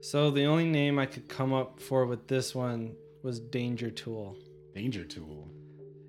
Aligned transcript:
So 0.00 0.30
the 0.30 0.44
only 0.44 0.66
name 0.66 0.98
I 0.98 1.06
could 1.06 1.28
come 1.28 1.52
up 1.52 1.80
for 1.80 2.06
with 2.06 2.26
this 2.28 2.54
one 2.54 2.94
was 3.22 3.40
Danger 3.40 3.90
Tool. 3.90 4.36
Danger 4.74 5.04
Tool. 5.04 5.48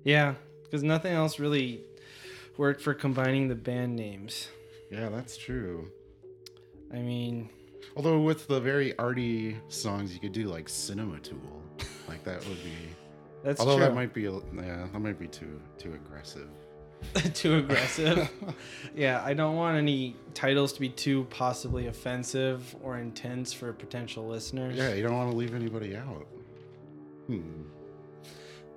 Yeah, 0.04 0.34
because 0.64 0.82
nothing 0.82 1.12
else 1.12 1.38
really 1.38 1.82
worked 2.56 2.80
for 2.80 2.94
combining 2.94 3.48
the 3.48 3.54
band 3.54 3.96
names. 3.96 4.48
Yeah, 4.90 5.08
that's 5.08 5.36
true. 5.36 5.90
I 6.92 6.98
mean, 6.98 7.50
Although 7.96 8.20
with 8.20 8.46
the 8.46 8.60
very 8.60 8.96
arty 8.98 9.56
songs, 9.68 10.12
you 10.14 10.20
could 10.20 10.32
do 10.32 10.44
like 10.48 10.68
Cinema 10.68 11.18
Tool. 11.20 11.62
Like 12.08 12.22
that 12.24 12.38
would 12.48 12.62
be. 12.62 12.72
that's 13.42 13.60
although 13.60 13.76
true. 13.76 13.86
that 13.86 13.94
might 13.94 14.12
be, 14.14 14.26
a- 14.26 14.32
yeah, 14.32 14.86
that 14.92 14.98
might 15.00 15.18
be 15.18 15.26
too 15.28 15.60
too 15.78 15.94
aggressive. 15.94 16.48
too 17.34 17.56
aggressive. 17.56 18.30
yeah, 18.94 19.22
I 19.24 19.34
don't 19.34 19.56
want 19.56 19.76
any 19.76 20.16
titles 20.34 20.72
to 20.74 20.80
be 20.80 20.88
too 20.88 21.26
possibly 21.30 21.86
offensive 21.86 22.74
or 22.82 22.98
intense 22.98 23.52
for 23.52 23.72
potential 23.72 24.26
listeners. 24.26 24.76
Yeah, 24.76 24.94
you 24.94 25.02
don't 25.02 25.16
want 25.16 25.30
to 25.30 25.36
leave 25.36 25.54
anybody 25.54 25.96
out. 25.96 26.26
Hmm. 27.26 27.62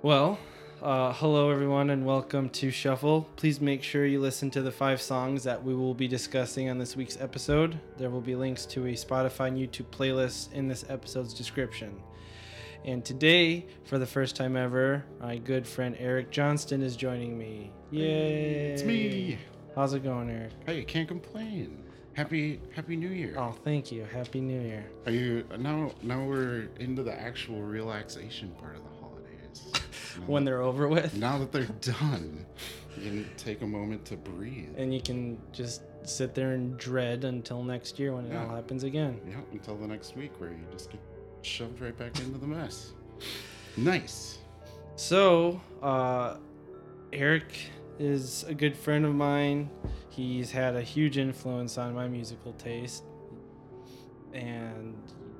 Well, 0.02 0.38
uh, 0.82 1.12
hello 1.14 1.50
everyone 1.50 1.90
and 1.90 2.04
welcome 2.04 2.50
to 2.50 2.70
Shuffle. 2.70 3.26
Please 3.36 3.60
make 3.60 3.82
sure 3.82 4.04
you 4.04 4.20
listen 4.20 4.50
to 4.50 4.60
the 4.60 4.70
five 4.70 5.00
songs 5.00 5.42
that 5.44 5.62
we 5.62 5.74
will 5.74 5.94
be 5.94 6.06
discussing 6.06 6.68
on 6.68 6.78
this 6.78 6.94
week's 6.94 7.18
episode. 7.20 7.78
There 7.96 8.10
will 8.10 8.20
be 8.20 8.34
links 8.34 8.66
to 8.66 8.86
a 8.86 8.92
Spotify 8.92 9.48
and 9.48 9.58
YouTube 9.58 9.86
playlist 9.86 10.52
in 10.52 10.68
this 10.68 10.84
episode's 10.88 11.32
description. 11.32 12.02
And 12.84 13.02
today, 13.02 13.64
for 13.84 13.96
the 13.98 14.04
first 14.04 14.36
time 14.36 14.58
ever, 14.58 15.06
my 15.20 15.38
good 15.38 15.66
friend 15.66 15.96
Eric 15.98 16.30
Johnston 16.30 16.82
is 16.82 16.96
joining 16.96 17.38
me. 17.38 17.72
Yay! 17.98 18.72
It's 18.72 18.82
me. 18.82 19.38
How's 19.76 19.94
it 19.94 20.02
going, 20.02 20.28
Eric? 20.28 20.50
Hey, 20.66 20.82
can't 20.82 21.06
complain. 21.06 21.80
Happy 22.14 22.60
Happy 22.74 22.96
New 22.96 23.08
Year. 23.08 23.34
Oh, 23.38 23.52
thank 23.62 23.92
you. 23.92 24.04
Happy 24.04 24.40
New 24.40 24.60
Year. 24.60 24.84
Are 25.06 25.12
you 25.12 25.44
now? 25.60 25.92
Now 26.02 26.24
we're 26.24 26.68
into 26.80 27.04
the 27.04 27.12
actual 27.16 27.62
relaxation 27.62 28.50
part 28.60 28.74
of 28.76 28.82
the 28.82 28.88
holidays. 29.00 29.82
When 30.26 30.44
that- 30.44 30.50
they're 30.50 30.62
over 30.62 30.88
with, 30.88 31.16
now 31.16 31.38
that 31.38 31.52
they're 31.52 31.66
done, 31.80 32.44
you 32.96 33.02
can 33.10 33.26
take 33.36 33.62
a 33.62 33.66
moment 33.66 34.04
to 34.06 34.16
breathe. 34.16 34.74
and 34.76 34.92
you 34.94 35.00
can 35.00 35.38
just 35.52 35.82
sit 36.04 36.34
there 36.34 36.52
and 36.52 36.76
dread 36.76 37.22
until 37.24 37.62
next 37.64 37.98
year 38.00 38.12
when 38.14 38.26
it 38.26 38.36
all 38.36 38.48
happens 38.48 38.82
again. 38.84 39.20
Yeah, 39.28 39.36
until 39.52 39.76
the 39.76 39.86
next 39.88 40.16
week 40.16 40.32
where 40.38 40.50
you 40.50 40.58
just 40.72 40.90
get 40.90 41.00
shoved 41.42 41.80
right 41.80 41.96
back 41.96 42.18
into 42.20 42.38
the 42.38 42.46
mess. 42.46 42.92
Nice. 43.76 44.38
So, 44.96 45.60
uh, 45.82 46.36
Eric 47.12 47.52
is 47.98 48.44
a 48.48 48.54
good 48.54 48.76
friend 48.76 49.04
of 49.04 49.14
mine. 49.14 49.70
He's 50.08 50.50
had 50.50 50.76
a 50.76 50.82
huge 50.82 51.18
influence 51.18 51.78
on 51.78 51.94
my 51.94 52.08
musical 52.08 52.52
taste 52.54 53.04
and 54.32 54.94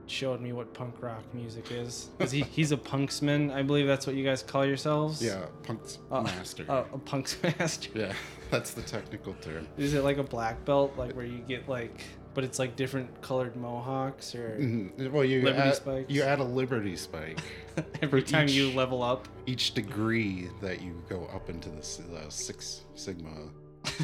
showed 0.06 0.40
me 0.40 0.52
what 0.52 0.72
punk 0.74 0.94
rock 1.02 1.22
music 1.32 1.70
is. 1.70 2.10
'Cause 2.18 2.30
he, 2.30 2.42
he's 2.42 2.72
a 2.72 2.76
punksman. 2.76 3.52
I 3.52 3.62
believe 3.62 3.86
that's 3.86 4.06
what 4.06 4.14
you 4.16 4.24
guys 4.24 4.42
call 4.42 4.64
yourselves. 4.66 5.22
Yeah, 5.22 5.46
punk's 5.62 5.98
Uh, 6.10 6.22
master. 6.22 6.64
Uh, 6.68 6.84
a 6.92 6.98
punk's 6.98 7.36
master. 7.58 7.90
yeah, 7.94 8.12
that's 8.50 8.72
the 8.74 8.82
technical 8.82 9.34
term. 9.34 9.66
Is 9.78 9.94
it 9.94 10.04
like 10.04 10.18
a 10.18 10.22
black 10.22 10.64
belt, 10.64 10.92
like 10.96 11.14
where 11.16 11.24
you 11.24 11.38
get 11.38 11.68
like, 11.68 12.02
but 12.34 12.44
it's 12.44 12.58
like 12.58 12.76
different 12.76 13.22
colored 13.22 13.56
mohawks, 13.56 14.34
or 14.34 14.58
Mhm. 14.60 15.10
Well, 15.12 15.24
you 15.24 15.42
Liberty 15.42 15.68
add, 15.70 15.74
spikes? 15.76 16.10
you 16.12 16.22
add 16.22 16.40
a 16.40 16.44
liberty 16.44 16.96
spike 16.96 17.38
every 18.02 18.22
time 18.22 18.48
you 18.48 18.70
level 18.72 19.02
up? 19.02 19.28
each 19.46 19.72
degree 19.74 20.48
that 20.60 20.82
you 20.82 21.02
go 21.08 21.26
up 21.34 21.48
into 21.48 21.68
the, 21.70 22.02
the 22.10 22.30
Six 22.30 22.82
Sigma 22.94 23.48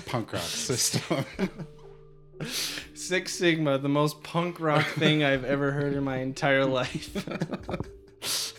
punk 0.06 0.32
rock 0.32 0.42
system. 0.70 1.24
Six 2.94 3.34
Sigma, 3.34 3.76
the 3.78 3.88
most 3.88 4.22
punk 4.22 4.60
rock 4.60 4.86
thing 4.86 5.24
I've 5.24 5.44
ever 5.44 5.72
heard 5.72 5.92
in 5.94 6.04
my 6.04 6.18
entire 6.18 6.64
life. 6.64 7.10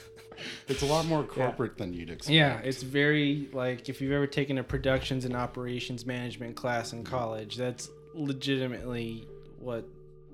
it's 0.68 0.82
a 0.82 0.86
lot 0.86 1.06
more 1.06 1.24
corporate 1.24 1.78
than 1.78 1.94
you'd 1.94 2.10
expect. 2.10 2.34
yeah, 2.34 2.60
it's 2.60 2.84
very 2.84 3.50
like 3.54 3.90
if 3.90 4.02
you've 4.02 4.12
ever 4.12 4.28
taken 4.28 4.58
a 4.60 4.64
productions 4.64 5.26
and 5.26 5.36
operations 5.36 6.06
management 6.06 6.56
class 6.56 6.94
in 6.94 7.04
college, 7.04 7.56
that's 7.56 7.90
legitimately 8.14 9.28
what 9.62 9.88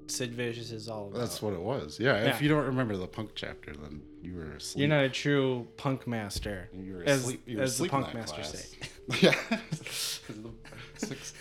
Sid 0.07 0.33
Vicious 0.33 0.71
is 0.71 0.87
all 0.87 1.07
about. 1.07 1.19
That's 1.19 1.41
what 1.41 1.53
it 1.53 1.61
was. 1.61 1.99
Yeah, 1.99 2.23
Yeah. 2.23 2.29
if 2.29 2.41
you 2.41 2.47
don't 2.49 2.65
remember 2.65 2.95
the 2.95 3.07
punk 3.07 3.31
chapter, 3.35 3.73
then 3.75 4.01
you 4.21 4.35
were 4.35 4.53
asleep. 4.53 4.79
You're 4.79 4.89
not 4.89 5.03
a 5.03 5.09
true 5.09 5.67
punk 5.77 6.07
master, 6.07 6.69
You 6.73 6.93
were 6.95 7.03
as, 7.03 7.21
asleep. 7.21 7.41
You 7.45 7.57
were 7.57 7.63
as 7.63 7.77
the 7.77 7.85
asleep 7.85 7.93
in 7.93 8.01
punk 8.03 8.13
master 8.15 8.37
masters 8.37 8.75
class. 9.09 9.21
say. 9.21 9.27
yeah. 9.51 9.59
Six, 10.97 11.33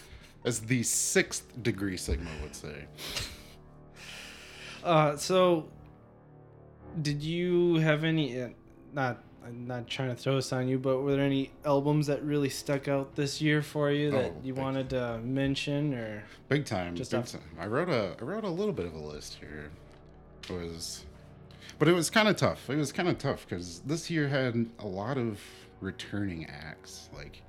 as 0.45 0.61
the 0.61 0.83
sixth 0.83 1.63
degree 1.63 1.97
Sigma 1.97 2.31
would 2.43 2.55
say. 2.55 2.85
Uh, 4.85 5.17
so 5.17 5.69
did 7.03 7.23
you 7.23 7.75
have 7.77 8.05
any? 8.05 8.41
Uh, 8.43 8.49
not, 8.93 9.23
I'm 9.47 9.67
not 9.67 9.87
trying 9.87 10.09
to 10.09 10.17
throw 10.17 10.37
this 10.37 10.53
on 10.53 10.67
you, 10.69 10.79
but 10.79 10.99
were 11.03 11.13
there 11.13 11.25
any 11.25 11.53
albums 11.65 12.09
that 12.09 12.23
really 12.25 12.49
stuck 12.49 12.89
out 12.89 13.15
this 13.15 13.41
year 13.41 13.63
for 13.63 13.91
you 13.91 14.11
that 14.11 14.33
Oh, 14.37 14.41
you 14.43 14.55
wanted 14.55 14.91
to 14.91 15.19
mention, 15.19 15.95
or 15.95 16.25
Big 16.49 16.65
time. 16.65 16.97
Just 16.97 17.13
big 17.13 17.21
off- 17.21 17.33
time. 17.33 17.43
I 17.59 17.67
wrote 17.67 17.89
a 17.89 18.17
I 18.21 18.25
wrote 18.25 18.45
a 18.45 18.49
little 18.51 18.75
bit 18.75 18.87
of 18.87 18.95
a 18.95 18.99
list 18.99 19.37
here. 19.41 19.71
It 20.49 20.53
was 20.53 21.05
but 21.79 21.89
it 21.89 21.93
was 21.93 22.11
kind 22.11 22.27
of 22.29 22.37
tough. 22.37 22.69
It 22.71 22.77
was 22.77 22.91
kind 22.93 23.09
of 23.09 23.19
tough 23.19 23.47
cuz 23.49 23.81
this 23.81 24.11
year 24.11 24.29
had 24.29 24.67
a 24.81 24.87
lot 24.87 25.17
of 25.19 25.41
returning 25.81 26.47
acts, 26.47 27.09
like 27.15 27.43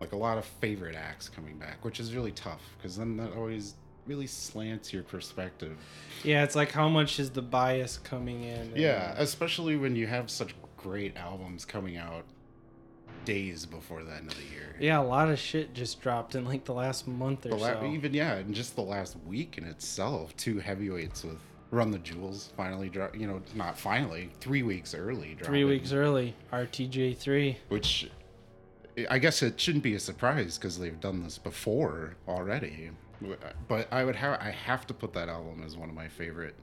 like 0.00 0.12
a 0.12 0.16
lot 0.16 0.38
of 0.38 0.44
favorite 0.44 0.94
acts 0.96 1.28
coming 1.28 1.56
back, 1.58 1.84
which 1.84 1.98
is 1.98 2.14
really 2.14 2.32
tough 2.32 2.62
cuz 2.82 2.96
then 2.96 3.16
that 3.16 3.32
always 3.32 3.74
really 4.06 4.26
slants 4.26 4.92
your 4.92 5.02
perspective. 5.02 5.78
yeah, 6.24 6.44
it's 6.44 6.54
like 6.54 6.70
how 6.72 6.88
much 6.88 7.18
is 7.18 7.30
the 7.30 7.40
bias 7.40 7.96
coming 7.96 8.44
in? 8.44 8.70
Yeah, 8.76 9.14
especially 9.16 9.76
when 9.76 9.96
you 9.96 10.06
have 10.06 10.30
such 10.30 10.54
great 10.84 11.16
albums 11.16 11.64
coming 11.64 11.96
out 11.96 12.26
days 13.24 13.64
before 13.64 14.02
the 14.02 14.12
end 14.12 14.30
of 14.30 14.36
the 14.36 14.44
year. 14.54 14.76
yeah, 14.78 15.00
a 15.00 15.02
lot 15.02 15.30
of 15.30 15.38
shit 15.38 15.72
just 15.72 15.98
dropped 16.02 16.34
in 16.34 16.44
like 16.44 16.62
the 16.66 16.74
last 16.74 17.08
month 17.08 17.46
or 17.46 17.50
the 17.50 17.56
la- 17.56 17.80
so. 17.80 17.86
even 17.86 18.12
yeah, 18.12 18.36
in 18.36 18.52
just 18.52 18.76
the 18.76 18.82
last 18.82 19.16
week 19.26 19.56
in 19.56 19.64
itself, 19.64 20.36
two 20.36 20.58
heavyweights 20.58 21.24
with 21.24 21.38
Run 21.70 21.90
the 21.90 21.98
Jewels 21.98 22.52
finally 22.54 22.90
drop. 22.90 23.16
You 23.18 23.26
know, 23.26 23.40
not 23.54 23.78
finally, 23.78 24.30
three 24.40 24.62
weeks 24.62 24.94
early. 24.94 25.38
Three 25.42 25.64
weeks 25.64 25.92
early, 25.92 26.34
RTJ 26.52 27.16
three. 27.16 27.56
which 27.68 28.10
I 29.08 29.18
guess 29.18 29.42
it 29.42 29.58
shouldn't 29.58 29.82
be 29.84 29.94
a 29.94 30.00
surprise 30.00 30.58
because 30.58 30.78
they've 30.78 31.00
done 31.00 31.22
this 31.22 31.38
before 31.38 32.16
already. 32.28 32.90
But 33.68 33.90
I 33.90 34.04
would 34.04 34.16
have 34.16 34.38
I 34.38 34.50
have 34.50 34.86
to 34.88 34.94
put 34.94 35.14
that 35.14 35.30
album 35.30 35.62
as 35.64 35.78
one 35.78 35.88
of 35.88 35.94
my 35.94 36.08
favorite, 36.08 36.54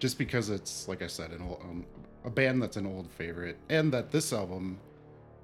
just 0.00 0.18
because 0.18 0.50
it's 0.50 0.88
like 0.88 1.00
I 1.00 1.06
said, 1.06 1.30
an 1.30 1.42
um, 1.42 1.86
a 2.26 2.30
band 2.30 2.60
that's 2.60 2.76
an 2.76 2.84
old 2.86 3.08
favorite, 3.10 3.56
and 3.70 3.92
that 3.94 4.10
this 4.10 4.32
album 4.32 4.78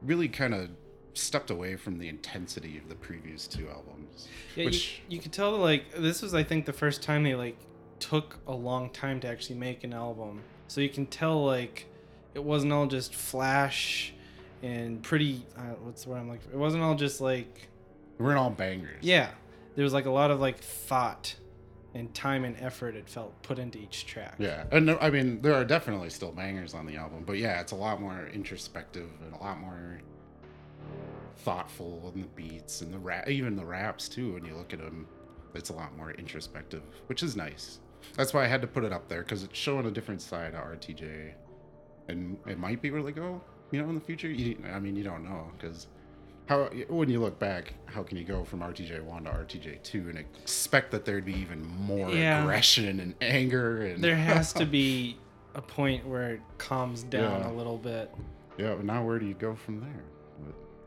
really 0.02 0.28
kind 0.28 0.52
of 0.52 0.68
stepped 1.14 1.50
away 1.50 1.76
from 1.76 1.98
the 1.98 2.08
intensity 2.08 2.76
of 2.76 2.88
the 2.88 2.94
previous 2.96 3.46
two 3.46 3.68
albums. 3.68 4.28
Yeah, 4.56 4.64
which 4.66 5.02
you, 5.08 5.16
you 5.16 5.22
could 5.22 5.32
tell 5.32 5.56
like 5.56 5.84
this 5.96 6.20
was 6.22 6.34
I 6.34 6.42
think 6.42 6.66
the 6.66 6.72
first 6.72 7.02
time 7.02 7.22
they 7.22 7.34
like 7.34 7.56
took 8.00 8.38
a 8.46 8.52
long 8.52 8.90
time 8.90 9.20
to 9.20 9.28
actually 9.28 9.56
make 9.56 9.84
an 9.84 9.92
album. 9.94 10.42
So 10.68 10.80
you 10.80 10.88
can 10.88 11.06
tell 11.06 11.44
like 11.44 11.86
it 12.34 12.42
wasn't 12.42 12.72
all 12.72 12.86
just 12.86 13.14
flash 13.14 14.12
and 14.62 15.02
pretty. 15.02 15.44
Uh, 15.56 15.74
what's 15.82 16.04
the 16.04 16.10
word 16.10 16.18
I'm 16.18 16.28
like? 16.28 16.40
It 16.52 16.56
wasn't 16.56 16.82
all 16.82 16.94
just 16.94 17.20
like 17.20 17.68
We 18.18 18.24
weren't 18.26 18.38
all 18.38 18.50
bangers. 18.50 18.98
yeah. 19.02 19.30
There 19.74 19.84
was 19.84 19.92
like 19.94 20.06
a 20.06 20.10
lot 20.10 20.30
of 20.30 20.40
like 20.40 20.58
thought 20.58 21.34
and 21.94 22.12
time 22.14 22.44
and 22.44 22.56
effort 22.58 22.96
it 22.96 23.08
felt 23.08 23.40
put 23.42 23.58
into 23.58 23.78
each 23.78 24.06
track. 24.06 24.36
Yeah, 24.38 24.64
and 24.70 24.90
I 24.90 25.10
mean 25.10 25.42
there 25.42 25.54
are 25.54 25.64
definitely 25.64 26.10
still 26.10 26.32
bangers 26.32 26.74
on 26.74 26.86
the 26.86 26.96
album, 26.96 27.24
but 27.26 27.38
yeah, 27.38 27.60
it's 27.60 27.72
a 27.72 27.76
lot 27.76 28.00
more 28.00 28.28
introspective 28.32 29.08
and 29.24 29.34
a 29.34 29.38
lot 29.38 29.60
more 29.60 30.00
thoughtful 31.38 32.12
in 32.14 32.22
the 32.22 32.28
beats 32.28 32.80
and 32.80 32.92
the 32.92 32.98
rap, 32.98 33.28
even 33.28 33.56
the 33.56 33.64
raps 33.64 34.08
too. 34.08 34.34
When 34.34 34.44
you 34.44 34.54
look 34.54 34.72
at 34.72 34.78
them, 34.78 35.06
it's 35.54 35.70
a 35.70 35.74
lot 35.74 35.96
more 35.96 36.12
introspective, 36.12 36.82
which 37.06 37.22
is 37.22 37.36
nice. 37.36 37.80
That's 38.16 38.34
why 38.34 38.44
I 38.44 38.46
had 38.46 38.60
to 38.62 38.66
put 38.66 38.84
it 38.84 38.92
up 38.92 39.08
there 39.08 39.22
because 39.22 39.42
it's 39.42 39.58
showing 39.58 39.86
a 39.86 39.90
different 39.90 40.22
side 40.22 40.54
of 40.54 40.64
RTJ, 40.64 41.32
and 42.08 42.36
it 42.46 42.58
might 42.58 42.82
be 42.82 42.90
where 42.90 43.02
they 43.02 43.12
go, 43.12 43.40
you 43.70 43.82
know, 43.82 43.88
in 43.88 43.94
the 43.94 44.00
future. 44.00 44.28
You, 44.28 44.56
I 44.72 44.80
mean, 44.80 44.96
you 44.96 45.04
don't 45.04 45.24
know 45.24 45.50
because 45.56 45.86
how 46.46 46.64
when 46.88 47.08
you 47.08 47.20
look 47.20 47.38
back, 47.38 47.74
how 47.86 48.02
can 48.02 48.18
you 48.18 48.24
go 48.24 48.44
from 48.44 48.60
RTJ 48.60 49.02
one 49.02 49.24
to 49.24 49.30
RTJ 49.30 49.82
two 49.82 50.08
and 50.08 50.18
expect 50.18 50.90
that 50.90 51.04
there'd 51.04 51.24
be 51.24 51.34
even 51.34 51.64
more 51.66 52.10
Yeah. 52.10 52.40
aggression 52.42 53.00
and 53.00 53.14
anger 53.20 53.82
and 53.86 54.02
There 54.02 54.16
has 54.16 54.52
to 54.54 54.66
be 54.80 55.18
a 55.54 55.62
point 55.62 56.06
where 56.06 56.30
it 56.34 56.40
calms 56.58 57.02
down 57.04 57.42
Yeah. 57.42 57.50
a 57.50 57.52
little 57.52 57.78
bit. 57.78 58.10
Yeah, 58.58 58.74
but 58.74 58.84
now 58.84 59.04
where 59.04 59.18
do 59.18 59.26
you 59.26 59.34
go 59.34 59.54
from 59.54 59.80
there? 59.80 60.02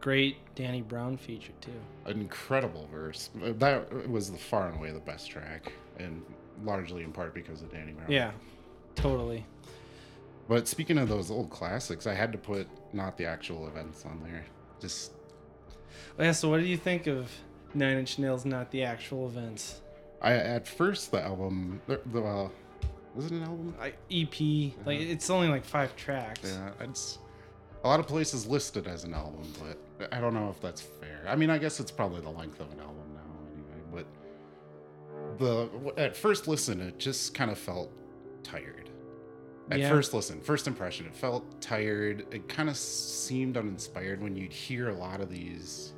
Great 0.01 0.37
Danny 0.53 0.81
Brown 0.81 1.17
feature 1.17 1.53
too. 1.61 1.71
an 2.05 2.21
incredible 2.21 2.87
verse. 2.91 3.31
That 3.35 4.07
was 4.07 4.31
the 4.31 4.37
far 4.37 4.67
and 4.67 4.77
away 4.77 4.91
the 4.91 4.99
best 4.99 5.31
track, 5.31 5.71
and 5.97 6.21
largely 6.63 7.01
in 7.03 7.11
part 7.11 7.33
because 7.33 7.63
of 7.63 7.71
Danny 7.71 7.93
Brown. 7.93 8.11
Yeah, 8.11 8.31
totally. 8.93 9.45
But 10.47 10.67
speaking 10.67 10.99
of 10.99 11.09
those 11.09 11.31
old 11.31 11.49
classics, 11.49 12.05
I 12.05 12.13
had 12.13 12.31
to 12.33 12.37
put 12.37 12.67
not 12.93 13.17
the 13.17 13.25
actual 13.25 13.67
events 13.67 14.05
on 14.05 14.21
there. 14.21 14.45
Just 14.79 15.13
Yeah, 16.19 16.31
so 16.31 16.49
what 16.49 16.59
do 16.59 16.65
you 16.65 16.77
think 16.77 17.07
of 17.07 17.31
Nine 17.73 17.97
Inch 17.97 18.19
Nails, 18.19 18.45
not 18.45 18.71
the 18.71 18.83
actual 18.83 19.27
events? 19.27 19.81
I 20.21 20.33
at 20.33 20.67
first 20.67 21.11
the 21.11 21.21
album, 21.21 21.81
the, 21.87 21.99
the 22.11 22.23
uh, 22.23 22.49
Is 23.17 23.25
it 23.25 23.31
an 23.33 23.43
album? 23.43 23.75
I, 23.79 23.93
EP. 24.11 24.73
Like 24.85 24.99
it's 24.99 25.29
only 25.29 25.47
like 25.47 25.65
five 25.65 25.95
tracks. 25.95 26.41
Yeah, 26.43 26.71
it's 26.79 27.19
a 27.83 27.87
lot 27.87 27.99
of 27.99 28.07
places 28.07 28.47
listed 28.47 28.87
as 28.87 29.03
an 29.03 29.13
album, 29.13 29.43
but 29.61 30.11
I 30.11 30.19
don't 30.19 30.33
know 30.33 30.49
if 30.49 30.59
that's 30.61 30.81
fair. 30.81 31.23
I 31.27 31.35
mean, 31.35 31.49
I 31.49 31.57
guess 31.57 31.79
it's 31.79 31.91
probably 31.91 32.21
the 32.21 32.29
length 32.29 32.59
of 32.59 32.71
an 32.71 32.79
album 32.79 33.13
now, 33.13 33.21
anyway. 33.53 34.05
But 35.37 35.37
the 35.37 35.93
at 35.97 36.15
first 36.15 36.47
listen, 36.47 36.81
it 36.81 36.97
just 36.97 37.33
kind 37.33 37.51
of 37.51 37.57
felt 37.57 37.91
tired. 38.41 38.84
At 39.71 39.79
Yeah. 39.79 39.89
first 39.89 40.13
listen, 40.13 40.39
first 40.41 40.67
impression, 40.67 41.05
it 41.07 41.15
felt 41.15 41.59
tired. 41.61 42.25
It 42.31 42.47
kind 42.47 42.69
of 42.69 42.77
seemed 42.77 43.57
uninspired 43.57 44.21
when 44.21 44.35
you'd 44.35 44.53
hear 44.53 44.89
a 44.89 44.93
lot 44.93 45.21
of 45.21 45.29
these 45.29 45.93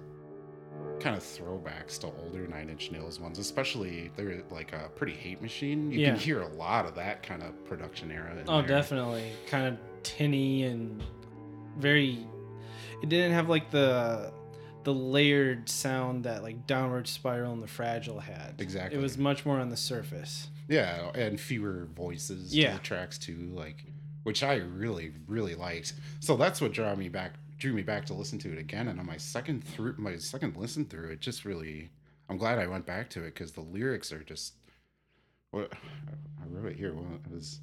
kind 0.99 1.15
of 1.15 1.21
throwbacks 1.23 1.99
to 1.99 2.07
older 2.07 2.47
Nine 2.47 2.69
Inch 2.69 2.91
Nails 2.91 3.19
ones, 3.19 3.39
especially 3.39 4.09
they're 4.15 4.41
like 4.49 4.73
a 4.73 4.89
pretty 4.95 5.13
hate 5.13 5.41
machine. 5.41 5.91
You 5.91 5.99
Yeah. 5.99 6.09
can 6.11 6.19
hear 6.19 6.41
a 6.41 6.47
lot 6.47 6.85
of 6.85 6.95
that 6.95 7.23
kind 7.23 7.43
of 7.43 7.65
production 7.65 8.11
era. 8.11 8.31
in 8.37 8.43
Oh, 8.47 8.59
there. 8.61 8.67
definitely. 8.67 9.31
Kind 9.47 9.67
of 9.67 9.77
tinny 10.03 10.63
and 10.63 11.03
very. 11.77 12.25
It 13.03 13.09
didn't 13.09 13.33
have 13.33 13.49
like 13.49 13.69
the 13.71 14.31
the 14.83 14.93
layered 14.93 15.67
sound 15.67 16.23
that 16.23 16.41
like 16.43 16.65
Downward 16.65 17.07
Spiral 17.09 17.51
and 17.51 17.61
the 17.61 17.67
Fragile 17.67 18.21
had. 18.21 18.55
Exactly. 18.59 18.97
It 18.97 19.01
was 19.01 19.17
much 19.17 19.45
more 19.45 19.59
on 19.59 19.67
the 19.69 19.75
surface. 19.77 20.49
Yeah, 20.67 21.11
and 21.15 21.39
fewer 21.39 21.87
voices 21.95 22.55
Yeah. 22.55 22.71
to 22.71 22.77
the 22.77 22.83
tracks 22.83 23.17
too, 23.17 23.49
like 23.53 23.83
which 24.23 24.43
I 24.43 24.55
really, 24.55 25.13
really 25.25 25.55
liked. 25.55 25.93
So 26.19 26.35
that's 26.35 26.59
what 26.59 26.73
drew 26.73 26.95
me 26.95 27.09
back 27.09 27.33
drew 27.57 27.73
me 27.73 27.81
back 27.81 28.05
to 28.05 28.13
listen 28.13 28.37
to 28.37 28.51
it 28.51 28.59
again. 28.59 28.87
And 28.87 28.99
on 28.99 29.05
my 29.05 29.17
second 29.17 29.63
through 29.63 29.95
my 29.97 30.17
second 30.17 30.57
listen 30.57 30.85
through, 30.85 31.09
it 31.11 31.19
just 31.21 31.45
really 31.45 31.89
I'm 32.29 32.37
glad 32.37 32.59
I 32.59 32.67
went 32.67 32.85
back 32.85 33.09
to 33.11 33.21
it 33.23 33.33
because 33.35 33.53
the 33.53 33.61
lyrics 33.61 34.11
are 34.11 34.23
just 34.23 34.53
what 35.51 35.71
I 35.73 36.45
wrote 36.47 36.71
it 36.71 36.77
here. 36.77 36.93
Well, 36.93 37.07
it 37.25 37.31
was 37.31 37.59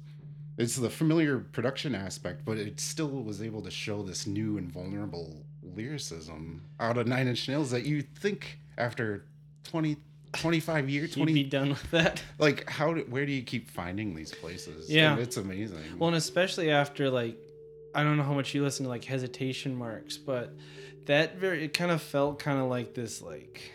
it's 0.57 0.75
the 0.77 0.89
familiar 0.89 1.39
production 1.39 1.93
aspect, 1.93 2.45
but 2.45 2.57
it 2.57 2.79
still 2.79 3.09
was 3.23 3.41
able 3.41 3.61
to 3.61 3.69
show 3.71 4.01
this 4.03 4.25
new 4.25 4.57
and 4.57 4.71
vulnerable 4.71 5.45
lyricism 5.61 6.63
out 6.79 6.97
of 6.97 7.07
Nine 7.07 7.27
Inch 7.27 7.47
Nails 7.49 7.71
that 7.71 7.85
you 7.85 8.01
think 8.01 8.59
after 8.77 9.25
20, 9.65 9.97
25 10.39 10.89
years, 10.89 11.17
You'd 11.17 11.25
be 11.27 11.43
done 11.43 11.69
with 11.69 11.91
that. 11.91 12.23
like 12.39 12.69
how 12.69 12.93
do, 12.93 13.01
where 13.09 13.25
do 13.25 13.31
you 13.31 13.43
keep 13.43 13.69
finding 13.69 14.15
these 14.15 14.33
places 14.33 14.89
Yeah. 14.89 15.13
And 15.13 15.21
it's 15.21 15.37
amazing 15.37 15.79
Well, 15.97 16.09
and 16.09 16.17
especially 16.17 16.71
after 16.71 17.09
like, 17.09 17.37
I 17.93 18.03
don't 18.03 18.17
know 18.17 18.23
how 18.23 18.33
much 18.33 18.53
you 18.53 18.63
listen 18.63 18.85
to 18.85 18.89
like 18.89 19.03
hesitation 19.03 19.75
marks, 19.75 20.17
but 20.17 20.53
that 21.05 21.37
very 21.37 21.65
it 21.65 21.73
kind 21.73 21.91
of 21.91 22.01
felt 22.01 22.39
kind 22.39 22.59
of 22.59 22.67
like 22.67 22.93
this 22.93 23.21
like 23.21 23.71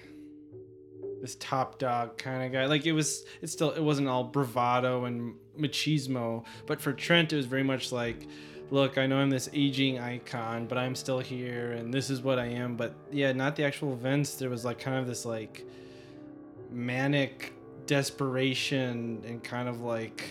this 1.21 1.37
top 1.37 1.79
dog 1.79 2.19
kind 2.19 2.45
of 2.45 2.53
guy. 2.53 2.67
Like 2.67 2.87
it 2.87 2.93
was, 2.93 3.25
it 3.43 3.49
still 3.49 3.71
it 3.73 3.83
wasn't 3.83 4.09
all 4.09 4.25
bravado 4.25 5.05
and 5.05 5.35
machismo, 5.59 6.45
but 6.67 6.81
for 6.81 6.93
Trent 6.93 7.33
it 7.33 7.37
was 7.37 7.47
very 7.47 7.65
much 7.65 7.93
like. 7.93 8.27
Look, 8.73 8.99
I 8.99 9.09
know 9.09 9.17
I'm 9.17 9.31
this 9.31 9.49
aging 9.53 9.99
icon, 9.99 10.67
but 10.67 10.79
I'm 10.79 10.95
still 10.95 11.19
here, 11.19 11.73
and 11.73 11.93
this 11.93 12.09
is 12.09 12.23
what 12.23 12.39
I 12.39 12.47
am. 12.47 12.77
But 12.77 12.95
yeah, 13.11 13.33
not 13.33 13.57
the 13.57 13.65
actual 13.65 13.93
events. 13.93 14.37
There 14.37 14.49
was 14.49 14.65
like 14.65 14.79
kind 14.79 14.97
of 14.97 15.09
this 15.09 15.25
like 15.27 15.65
manic 16.71 17.53
desperation 17.87 19.23
and 19.27 19.43
kind 19.43 19.69
of 19.69 19.81
like 19.81 20.29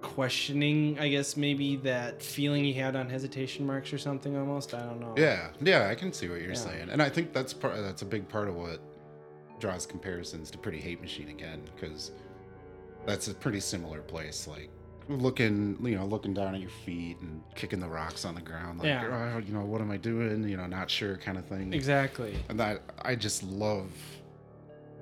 questioning, 0.00 0.98
I 0.98 1.08
guess 1.08 1.36
maybe 1.36 1.76
that 1.76 2.22
feeling 2.22 2.62
he 2.64 2.74
had 2.74 2.94
on 2.94 3.08
hesitation 3.08 3.66
marks 3.66 3.92
or 3.92 3.98
something 3.98 4.36
almost. 4.36 4.74
I 4.74 4.80
don't 4.84 5.00
know. 5.00 5.14
yeah 5.16 5.48
yeah 5.62 5.88
i 5.88 5.94
can 5.94 6.12
see 6.12 6.28
what 6.28 6.40
you're 6.40 6.50
Yeah. 6.50 6.54
saying 6.56 6.88
and 6.90 7.00
i 7.02 7.08
think 7.08 7.32
that's 7.32 7.54
part 7.54 7.76
that's 7.76 8.02
a 8.02 8.04
big 8.04 8.28
part 8.28 8.48
of 8.48 8.54
what 8.56 8.80
draws 9.60 9.86
comparisons 9.86 10.50
to 10.50 10.58
pretty 10.58 10.78
hate 10.78 11.00
machine 11.00 11.28
again 11.28 11.62
because 11.74 12.10
that's 13.06 13.28
a 13.28 13.34
pretty 13.34 13.60
similar 13.60 14.00
place 14.02 14.46
like 14.46 14.68
looking 15.08 15.78
you 15.82 15.96
know 15.96 16.04
looking 16.04 16.34
down 16.34 16.54
at 16.54 16.60
your 16.60 16.70
feet 16.84 17.18
and 17.20 17.42
kicking 17.54 17.80
the 17.80 17.88
rocks 17.88 18.24
on 18.26 18.34
the 18.34 18.40
ground 18.42 18.78
like 18.80 18.86
Yeah. 18.88 19.32
oh, 19.34 19.38
you 19.38 19.54
know 19.54 19.64
what 19.64 19.80
am 19.80 19.90
i 19.90 19.96
doing 19.96 20.46
you 20.46 20.56
know 20.58 20.66
not 20.66 20.90
sure 20.90 21.16
kind 21.16 21.38
of 21.38 21.46
thing 21.46 21.72
Exactly. 21.72 22.36
and 22.50 22.58
that 22.60 22.82
i 23.02 23.14
just 23.14 23.42
love 23.42 23.90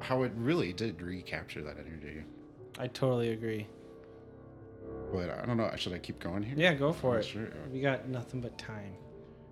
how 0.03 0.23
it 0.23 0.33
really 0.37 0.73
did 0.73 1.01
recapture 1.03 1.63
that 1.63 1.77
energy 1.79 2.23
I 2.79 2.87
totally 2.89 3.31
agree. 3.31 3.67
but 5.13 5.31
i 5.31 5.45
don't 5.47 5.57
know 5.57 5.71
should 5.77 5.93
i 5.93 5.99
keep 5.99 6.19
going 6.19 6.43
here 6.43 6.55
Yeah, 6.57 6.75
go 6.75 6.93
for 6.93 7.15
Yeah, 7.15 7.21
it. 7.21 7.25
sure. 7.27 7.49
Oh. 7.53 7.71
We 7.73 7.81
got 7.81 8.09
nothing 8.09 8.41
but 8.41 8.57
time. 8.59 8.93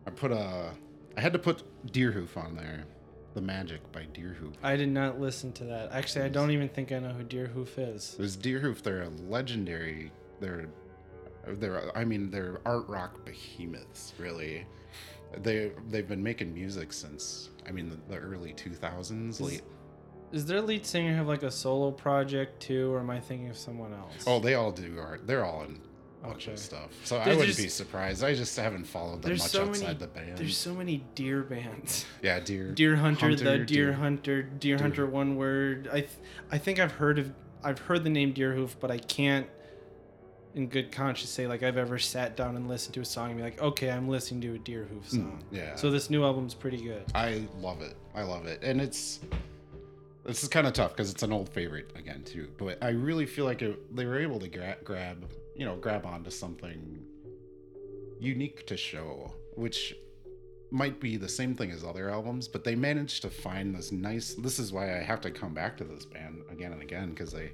I 0.06 0.11
put 0.11 0.32
a. 0.32 0.70
I 1.17 1.20
had 1.20 1.32
to 1.35 1.38
put 1.38 1.62
Deerhoof 1.93 2.37
on 2.37 2.56
there. 2.56 2.85
The 3.35 3.41
Magic 3.43 3.81
by 3.93 4.06
Deerhoof. 4.14 4.55
I 4.62 4.76
did 4.76 4.88
not 4.88 5.20
listen 5.20 5.52
to 5.52 5.64
that. 5.64 5.93
Actually, 5.93 6.25
I 6.25 6.29
don't 6.31 6.50
even 6.50 6.69
think 6.69 6.91
I 6.91 6.99
know 6.99 7.11
who 7.11 7.23
Deerhoof 7.23 7.79
is. 7.79 8.14
There's 8.19 8.37
Deerhoof. 8.37 8.82
They're 8.82 9.03
a 9.03 9.08
legendary. 9.29 10.11
They're. 10.41 10.67
They're. 11.46 11.96
I 11.96 12.05
mean, 12.05 12.31
they're 12.31 12.61
art 12.64 12.88
rock 12.88 13.25
behemoths. 13.26 14.14
Really. 14.19 14.67
They 15.43 15.73
they've 15.91 16.08
been 16.08 16.23
making 16.23 16.53
music 16.55 16.93
since. 16.93 17.50
I 17.69 17.73
mean, 17.73 17.88
the, 17.91 17.99
the 18.14 18.19
early 18.19 18.53
2000s. 18.55 19.41
Late. 19.41 19.62
Does 20.32 20.47
their 20.47 20.61
lead 20.61 20.87
singer 20.87 21.15
have 21.17 21.27
like 21.27 21.43
a 21.43 21.50
solo 21.50 21.91
project 21.91 22.61
too, 22.62 22.93
or 22.93 23.00
am 23.00 23.11
I 23.11 23.19
thinking 23.21 23.49
of 23.49 23.56
someone 23.56 23.93
else? 23.93 24.25
Oh, 24.27 24.38
they 24.38 24.55
all 24.55 24.71
do 24.73 24.99
art. 25.00 25.27
They're 25.27 25.44
all 25.44 25.62
in 25.65 25.81
a 26.23 26.29
bunch 26.29 26.44
Okay. 26.44 26.53
of 26.53 26.59
stuff. 26.59 26.91
So 27.05 27.17
I 27.17 27.29
wouldn't 27.31 27.47
just- 27.47 27.59
be 27.59 27.69
surprised. 27.69 28.23
I 28.23 28.35
just 28.35 28.56
haven't 28.56 28.85
followed 28.85 29.23
them 29.23 29.32
much 29.32 29.41
so 29.41 29.62
outside 29.67 29.82
many. 29.87 29.99
the 29.99 30.06
band. 30.06 30.38
There's 30.38 30.56
so 30.56 30.75
many 30.75 31.05
deer 31.17 31.43
bands. 31.43 32.05
yeah, 32.23 32.38
Deer. 32.41 32.73
Deerhunter, 32.75 33.37
the 33.37 33.44
Deer, 33.44 33.65
Deer- 33.65 33.93
Hunter, 33.94 34.43
Deer 34.43 34.77
Deer- 34.77 34.79
Hunter, 34.79 35.06
one 35.06 35.37
word. 35.37 35.88
I, 35.91 36.00
th- 36.00 36.11
I 36.53 36.59
think 36.59 36.79
I've 36.79 36.93
heard 36.93 37.19
of, 37.19 37.32
I've 37.65 37.79
heard 37.81 38.05
the 38.05 38.11
name 38.11 38.32
Deerhoof, 38.32 38.77
but 38.79 38.91
I 38.93 38.99
can't, 38.99 39.49
in 40.55 40.69
good 40.69 40.93
conscience, 40.93 41.31
say 41.31 41.47
like 41.49 41.62
I've 41.65 41.77
ever 41.79 41.99
sat 41.99 42.37
down 42.37 42.55
and 42.56 42.69
listened 42.69 42.94
to 42.94 43.00
a 43.00 43.05
song 43.05 43.31
and 43.31 43.37
be 43.38 43.43
like, 43.43 43.61
okay, 43.61 43.91
I'm 43.91 44.09
listening 44.09 44.41
to 44.43 44.55
a 44.55 44.59
Deerhoof 44.59 45.09
song. 45.09 45.43
Mm, 45.53 45.56
yeah. 45.56 45.75
So 45.77 45.91
this 45.91 46.09
new 46.11 46.23
album's 46.25 46.55
pretty 46.55 46.82
good. 46.82 47.03
I 47.15 47.47
love 47.61 47.82
it. 47.82 47.97
I 48.15 48.23
love 48.23 48.47
it, 48.47 48.62
and 48.62 48.81
it's 48.81 49.21
this 50.25 50.43
is 50.43 50.49
kind 50.49 50.67
of 50.67 50.72
tough 50.72 50.93
because 50.93 51.11
it's 51.11 51.22
an 51.22 51.32
old 51.32 51.49
favorite 51.49 51.90
again 51.96 52.22
too. 52.25 52.49
But 52.58 52.82
I 52.82 52.90
really 52.90 53.26
feel 53.26 53.44
like 53.44 53.62
it, 53.62 53.94
they 53.96 54.05
were 54.05 54.19
able 54.19 54.38
to 54.40 54.49
gra- 54.49 54.76
grab, 54.84 55.25
you 55.56 55.64
know, 55.64 55.77
grab 55.77 56.05
onto 56.06 56.31
something 56.31 57.05
unique 58.19 58.67
to 58.67 58.77
show, 58.77 59.32
which 59.55 59.94
might 60.70 61.00
be 61.00 61.17
the 61.17 61.29
same 61.29 61.55
thing 61.55 61.70
as 61.72 61.82
other 61.84 62.10
albums, 62.10 62.46
but 62.46 62.62
they 62.62 62.74
managed 62.77 63.22
to 63.22 63.31
find 63.31 63.74
this 63.74 63.91
nice. 63.91 64.34
This 64.34 64.58
is 64.58 64.72
why 64.72 64.96
I 64.98 65.03
have 65.03 65.20
to 65.22 65.31
come 65.31 65.53
back 65.55 65.77
to 65.79 65.84
this 65.84 66.05
band 66.05 66.43
again 66.50 66.72
and 66.72 66.82
again 66.82 67.10
because 67.10 67.32
they 67.32 67.50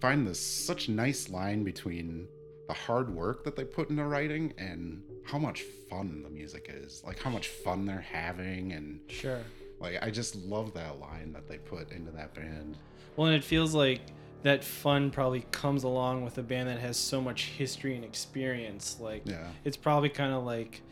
find 0.00 0.26
this 0.26 0.40
such 0.40 0.88
nice 0.88 1.28
line 1.28 1.62
between 1.62 2.26
the 2.66 2.74
hard 2.74 3.14
work 3.14 3.44
that 3.44 3.56
they 3.56 3.64
put 3.64 3.90
into 3.90 4.04
writing 4.04 4.54
and 4.58 5.02
how 5.24 5.38
much 5.38 5.62
fun 5.88 6.22
the 6.22 6.30
music 6.30 6.70
is 6.72 7.02
like 7.04 7.18
how 7.20 7.28
much 7.30 7.48
fun 7.48 7.84
they're 7.84 8.00
having 8.00 8.72
and 8.72 9.00
Sure. 9.08 9.40
Like 9.80 9.98
I 10.02 10.10
just 10.10 10.36
love 10.36 10.74
that 10.74 10.98
line 11.00 11.32
that 11.32 11.48
they 11.48 11.58
put 11.58 11.90
into 11.92 12.10
that 12.12 12.34
band. 12.34 12.76
Well, 13.16 13.26
and 13.28 13.36
it 13.36 13.44
feels 13.44 13.74
like 13.74 14.00
that 14.42 14.64
fun 14.64 15.10
probably 15.10 15.44
comes 15.50 15.84
along 15.84 16.24
with 16.24 16.38
a 16.38 16.42
band 16.42 16.68
that 16.68 16.78
has 16.78 16.96
so 16.96 17.20
much 17.20 17.46
history 17.46 17.94
and 17.96 18.04
experience. 18.04 18.98
Like, 19.00 19.22
Yeah. 19.26 19.48
it's 19.64 19.76
probably 19.76 20.08
kind 20.08 20.32
of 20.32 20.44
like 20.44 20.82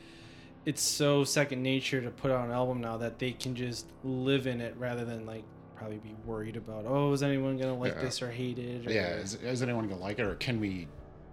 it's 0.66 0.82
so 0.82 1.24
second 1.24 1.62
nature 1.62 2.00
to 2.02 2.10
put 2.10 2.30
out 2.30 2.44
an 2.44 2.50
album 2.52 2.80
now 2.80 2.96
that 2.98 3.18
they 3.18 3.32
can 3.32 3.54
just 3.54 3.86
live 4.04 4.46
in 4.46 4.60
it 4.60 4.74
rather 4.78 5.04
than 5.04 5.24
like 5.24 5.44
probably 5.76 5.96
be 5.98 6.14
worried 6.26 6.56
about 6.56 6.84
oh 6.86 7.12
is 7.12 7.22
anyone 7.22 7.56
gonna 7.56 7.74
like 7.78 7.94
Yeah. 7.94 8.00
this 8.02 8.20
or 8.20 8.30
hate 8.30 8.58
it 8.58 8.86
or, 8.86 8.92
Yeah, 8.92 9.14
is, 9.14 9.34
is 9.36 9.62
anyone 9.62 9.88
gonna 9.88 10.00
like 10.00 10.18
it, 10.18 10.22
or 10.24 10.34
can 10.34 10.58
we 10.60 10.88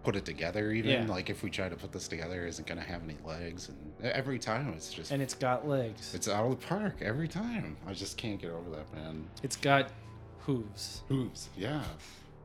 put 0.05 0.15
it 0.15 0.23
together? 0.25 0.71
Even 0.71 0.91
Yeah. 0.91 1.05
like 1.07 1.29
if 1.29 1.43
we 1.43 1.49
try 1.49 1.67
to 1.67 1.75
put 1.75 1.91
this 1.91 2.07
together, 2.07 2.45
isn't 2.47 2.67
gonna 2.67 2.81
have 2.81 3.03
any 3.03 3.17
legs? 3.25 3.69
And 3.69 4.11
every 4.11 4.39
time 4.39 4.71
it's 4.73 4.93
just 4.93 5.11
and 5.11 5.21
it's 5.21 5.33
got 5.33 5.67
legs 5.67 6.13
it's 6.15 6.27
out 6.27 6.45
of 6.45 6.51
the 6.59 6.65
park 6.67 7.01
every 7.01 7.27
time. 7.27 7.75
I 7.87 7.93
just 7.93 8.17
can't 8.17 8.39
get 8.39 8.51
over 8.51 8.69
that 8.71 8.91
band. 8.93 9.27
it's 9.43 9.57
got 9.57 9.91
hooves 10.39 11.01
Hooves, 11.09 11.49
yeah. 11.57 11.83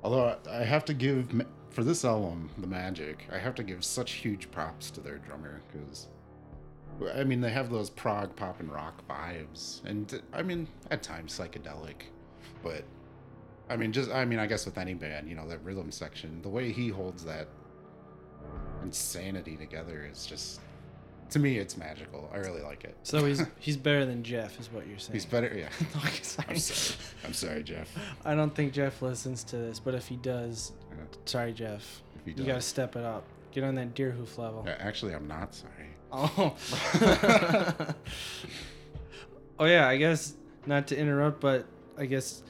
Although 0.03 0.37
I 0.49 0.61
I 0.61 0.65
have 0.65 0.85
to 0.87 0.95
give 0.95 1.31
for 1.71 1.85
this 1.85 2.05
album, 2.05 2.51
The 2.59 2.67
Magic, 2.67 3.27
I 3.31 3.39
have 3.39 3.55
to 3.57 3.63
give 3.63 3.85
such 3.85 4.13
huge 4.13 4.51
props 4.51 4.91
to 4.93 5.01
their 5.01 5.19
drummer 5.19 5.61
because. 5.73 6.09
I 7.15 7.25
mean, 7.25 7.41
they 7.41 7.51
have 7.51 7.71
those 7.71 7.89
prog 7.89 8.35
pop 8.37 8.61
and 8.61 8.71
rock 8.71 9.03
vibes, 9.09 9.83
and 9.87 10.21
I 10.35 10.43
mean, 10.43 10.67
at 10.91 11.03
times 11.03 11.33
psychedelic, 11.39 11.95
but 12.63 12.85
I 13.71 13.77
mean, 13.77 13.93
just 13.93 14.11
I 14.11 14.25
mean, 14.27 14.39
I 14.39 14.47
guess 14.47 14.67
with 14.67 14.77
any 14.79 14.95
band, 14.95 15.29
you 15.29 15.35
know, 15.37 15.49
that 15.49 15.65
rhythm 15.65 15.91
section, 15.93 16.43
the 16.43 16.49
way 16.49 16.73
he 16.73 16.89
holds 16.89 17.25
that 17.25 17.49
insanity 18.83 19.57
together 19.57 20.09
is 20.11 20.27
just, 20.27 20.61
to 21.31 21.39
me, 21.39 21.59
it's 21.59 21.77
magical. 21.77 22.29
I 22.35 22.39
really 22.39 22.63
like 22.63 22.85
it. 22.85 22.97
so 23.03 23.25
he's 23.25 23.43
he's 23.61 23.77
better 23.77 24.05
than 24.05 24.23
jeff 24.25 24.59
is 24.59 24.73
what 24.73 24.87
you're 24.89 24.99
saying 24.99 25.15
He's 25.15 25.27
better, 25.27 25.53
yeah. 25.57 25.69
Okay, 26.05 26.23
sorry. 26.23 26.47
I'm 26.51 26.57
sorry. 26.59 26.99
I'm 27.25 27.33
sorry, 27.33 27.63
Jeff. 27.63 27.89
i 28.25 28.35
don't 28.35 28.55
think 28.55 28.73
jeff 28.73 29.01
listens 29.03 29.45
to 29.45 29.57
this 29.57 29.79
but 29.79 29.95
if 29.95 30.09
he 30.09 30.17
does 30.17 30.73
Yeah, 30.91 31.05
sorry 31.27 31.53
jeff 31.53 32.03
if 32.17 32.25
he 32.25 32.33
does. 32.33 32.41
you 32.41 32.47
gotta 32.47 32.61
step 32.63 32.97
it 32.97 33.05
up 33.05 33.25
get 33.53 33.63
on 33.65 33.75
that 33.77 33.95
Deerhoof 33.95 34.39
level 34.39 34.65
Uh, 34.67 34.71
Actually, 34.79 35.15
I'm 35.15 35.29
not 35.29 35.55
sorry. 35.55 35.73
Oh. 36.13 36.57
oh 39.59 39.65
yeah, 39.65 39.87
I 39.89 39.97
guess 39.97 40.35
not 40.67 40.87
to 40.89 40.99
interrupt, 40.99 41.41
but 41.41 41.67
I 41.99 42.07
guess 42.07 42.43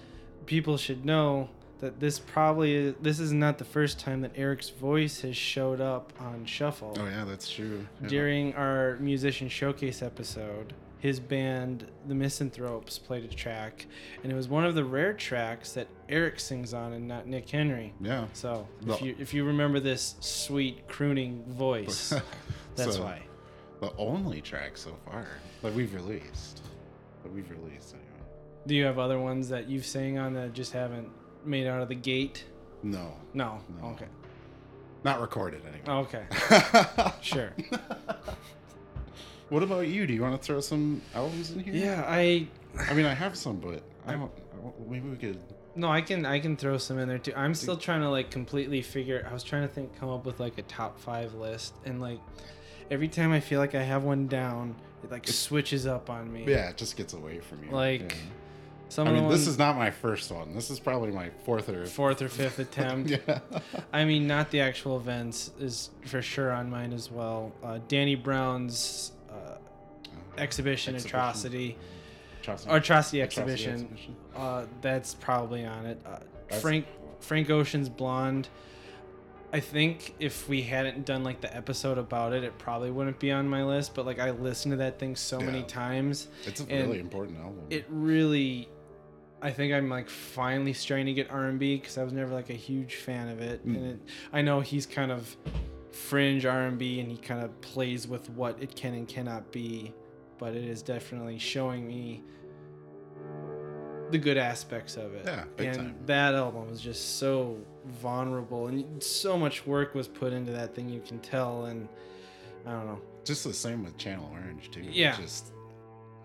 people 0.51 0.77
should 0.77 1.05
know 1.05 1.49
that 1.79 2.01
this 2.01 2.19
probably 2.19 2.91
this 3.01 3.21
is 3.21 3.33
not 3.33 3.57
the 3.57 3.65
first 3.65 4.01
time 4.01 4.21
that 4.21 4.33
Eric's 4.35 4.69
voice 4.69 5.21
has 5.21 5.37
showed 5.37 5.81
up 5.81 6.13
on 6.19 6.45
Shuffle. 6.45 6.97
Oh 6.99 7.07
yeah, 7.07 7.25
that's 7.25 7.49
true. 7.49 7.87
Yeah. 8.03 8.09
During 8.09 8.55
our 8.55 8.97
musician 8.99 9.49
showcase 9.49 10.03
episode, 10.03 10.75
his 10.99 11.21
band, 11.21 11.87
The 12.09 12.15
Misanthropes, 12.17 12.99
played 12.99 13.25
a 13.25 13.29
track, 13.29 13.87
and 14.25 14.31
it 14.33 14.35
was 14.35 14.49
one 14.49 14.65
of 14.67 14.75
the 14.75 14.85
rare 14.85 15.13
tracks 15.15 15.73
that 15.75 15.87
Eric 16.09 16.41
sings 16.41 16.75
on 16.75 16.93
and 16.95 17.07
not 17.07 17.29
Nick 17.29 17.49
Henry. 17.49 17.95
Yeah. 18.01 18.27
So 18.33 18.67
if 18.83 18.87
Well- 18.89 18.99
you 19.01 19.15
if 19.21 19.33
you 19.33 19.45
remember 19.45 19.79
this 19.79 20.17
sweet 20.19 20.89
crooning 20.89 21.45
voice, 21.47 22.13
that's 22.75 22.97
So, 22.97 23.05
why. 23.05 23.23
The 23.81 23.93
only 23.97 24.41
track 24.43 24.77
so 24.77 24.95
far 25.07 25.27
that 25.63 25.73
we've 25.73 25.95
released. 25.95 26.63
That 27.23 27.33
we've 27.33 27.49
released 27.51 27.95
anyway. 27.95 28.07
Do 28.67 28.75
you 28.75 28.85
have 28.85 28.99
other 28.99 29.19
ones 29.19 29.49
that 29.49 29.69
you've 29.69 29.87
sang 29.87 30.19
on 30.19 30.35
that 30.35 30.53
just 30.53 30.73
haven't 30.73 31.09
made 31.45 31.67
out 31.67 31.83
of 31.83 31.89
the 31.89 31.95
gate? 31.95 32.45
No. 32.83 33.15
No. 33.35 33.61
No. 33.81 33.89
Okay. 33.91 34.07
Not 35.05 35.21
recorded 35.21 35.63
anyway. 35.67 36.01
Okay. 36.03 36.25
Sure. 37.23 37.53
what 39.49 39.63
about 39.63 39.89
you? 39.89 40.07
Do 40.07 40.13
you 40.15 40.23
want 40.23 40.41
to 40.41 40.45
throw 40.47 40.61
some 40.61 41.03
albums 41.15 41.51
in 41.51 41.61
here? 41.61 41.75
Yeah, 41.75 42.05
I 42.07 42.47
I 42.89 42.95
mean, 42.95 43.07
I 43.07 43.15
have 43.15 43.37
some, 43.37 43.57
but 43.57 43.83
I 44.07 44.13
don't. 44.13 44.31
I 44.53 44.63
don't 44.63 44.91
maybe 44.91 45.09
we 45.09 45.17
could. 45.17 45.39
no, 45.75 45.89
I 45.89 46.01
can 46.03 46.25
I 46.27 46.39
can 46.41 46.57
throw 46.57 46.79
some 46.79 46.99
in 46.99 47.09
there 47.09 47.19
too. 47.19 47.33
I'm 47.37 47.55
still 47.55 47.77
trying 47.77 48.01
to 48.03 48.11
like 48.11 48.31
completely 48.31 48.83
figure. 48.83 49.27
I 49.29 49.33
was 49.33 49.43
trying 49.43 49.63
to 49.63 49.69
think, 49.69 49.99
come 49.99 50.09
up 50.09 50.25
with 50.25 50.39
like 50.41 50.59
a 50.59 50.63
top 50.63 50.99
five 51.01 51.35
list, 51.35 51.75
and 51.85 52.01
like 52.01 52.21
every 52.91 53.09
time 53.09 53.33
I 53.33 53.41
feel 53.41 53.59
like 53.59 53.75
I 53.75 53.83
have 53.83 54.05
one 54.05 54.27
down, 54.29 54.75
it 55.03 55.11
like 55.11 55.27
switches 55.29 55.87
up 55.87 56.11
on 56.11 56.33
me. 56.33 56.45
Yeah, 56.47 56.71
it 56.71 56.77
just 56.77 56.97
gets 56.97 57.13
away 57.15 57.41
from 57.41 57.65
you. 57.65 57.71
Like, 57.71 58.01
Yeah. 58.13 58.19
Some 58.91 59.07
I 59.07 59.13
mean, 59.13 59.29
this 59.29 59.47
is 59.47 59.57
not 59.57 59.77
my 59.77 59.91
first 59.91 60.33
one. 60.33 60.53
This 60.53 60.69
is 60.69 60.81
probably 60.81 61.13
my 61.13 61.31
fourth 61.45 61.69
or 61.69 61.87
fourth 61.87 62.21
or 62.21 62.29
fifth 62.29 62.59
attempt. 62.59 63.11
yeah. 63.29 63.39
I 63.93 64.05
mean, 64.05 64.27
not 64.27 64.51
the 64.51 64.61
actual 64.61 64.97
events 64.97 65.53
is 65.61 65.91
for 66.07 66.21
sure 66.21 66.51
on 66.51 66.69
mine 66.69 66.93
as 66.93 67.09
well. 67.11 67.53
Uh, 67.63 67.79
Danny 67.87 68.17
Brown's 68.17 69.13
uh, 69.31 69.59
exhibition, 70.37 70.97
Exhibition. 70.97 71.19
Atrocity, 71.19 71.77
Atrocity, 72.43 72.71
or 72.71 72.77
Atrocity 72.79 73.23
exhibition. 73.23 73.75
Exhibition. 73.75 74.17
Uh, 74.35 74.67
that's 74.81 75.15
probably 75.15 75.65
on 75.65 75.87
it. 75.87 76.01
Uh, 76.05 76.57
Frank 76.61 76.85
Frank 77.21 77.49
Ocean's 77.49 77.89
Blonde. 77.89 78.49
I 79.53 79.61
think 79.61 80.15
if 80.21 80.49
we 80.49 80.63
hadn't 80.63 81.05
done 81.05 81.25
like 81.25 81.41
the 81.41 81.55
episode 81.57 81.99
about 81.99 82.33
it, 82.33 82.45
it 82.45 82.57
probably 82.59 82.91
wouldn't 82.91 83.19
be 83.19 83.31
on 83.33 83.49
my 83.49 83.65
list. 83.65 83.95
But 83.95 84.05
like 84.07 84.19
I 84.19 84.31
listened 84.31 84.73
to 84.73 84.77
that 84.79 84.99
thing 84.99 85.15
so 85.17 85.39
many 85.41 85.63
times, 85.65 86.29
It's 86.45 86.61
a 86.61 86.65
really 86.65 86.99
important 87.01 87.39
album. 87.39 87.63
it 87.71 87.85
really. 87.89 88.69
I 89.43 89.51
think 89.51 89.73
I'm 89.73 89.89
like 89.89 90.09
finally 90.11 90.73
starting 90.73 91.07
to 91.07 91.13
get 91.15 91.31
R&B 91.31 91.77
because 91.79 91.97
I 91.99 92.05
was 92.05 92.13
never 92.13 92.35
like 92.35 92.51
a 92.51 92.55
huge 92.55 92.97
fan 92.97 93.29
of 93.29 93.41
it, 93.41 93.67
Mm. 93.67 93.77
and 93.77 93.87
it, 93.93 94.01
I 94.33 94.43
know 94.43 94.61
he's 94.61 94.87
kind 94.87 95.11
of 95.11 95.35
fringe 95.93 96.45
R&B 96.47 97.01
and 97.01 97.11
he 97.11 97.17
kind 97.17 97.43
of 97.43 97.59
plays 97.63 98.07
with 98.07 98.29
what 98.31 98.63
it 98.63 98.77
can 98.77 98.95
and 98.95 99.09
cannot 99.09 99.51
be, 99.51 99.93
but 100.39 100.55
it 100.55 100.65
is 100.65 100.83
definitely 100.83 101.39
showing 101.39 101.87
me 101.87 102.23
the 104.11 104.19
good 104.19 104.37
aspects 104.37 104.97
of 104.97 105.15
it. 105.15 105.23
Yeah, 105.25 105.45
big 105.57 105.69
and 105.69 105.77
time. 105.77 105.95
that 106.07 106.35
album 106.35 106.69
was 106.69 106.81
just 106.81 107.19
so 107.19 107.57
vulnerable 107.87 108.67
and 108.67 109.03
so 109.03 109.39
much 109.39 109.67
work 109.67 109.95
was 109.95 110.09
put 110.09 110.33
into 110.33 110.53
that 110.53 110.75
thing. 110.75 110.89
You 110.89 111.01
can 111.01 111.19
tell, 111.21 111.67
and 111.67 111.89
I 112.67 112.73
don't 112.73 112.87
know. 112.87 113.01
just 113.25 113.45
the 113.45 113.53
same 113.55 113.85
with 113.85 113.97
Channel 113.99 114.29
Orange 114.33 114.71
too. 114.71 114.83
Yeah. 114.83 115.17
Just 115.17 115.53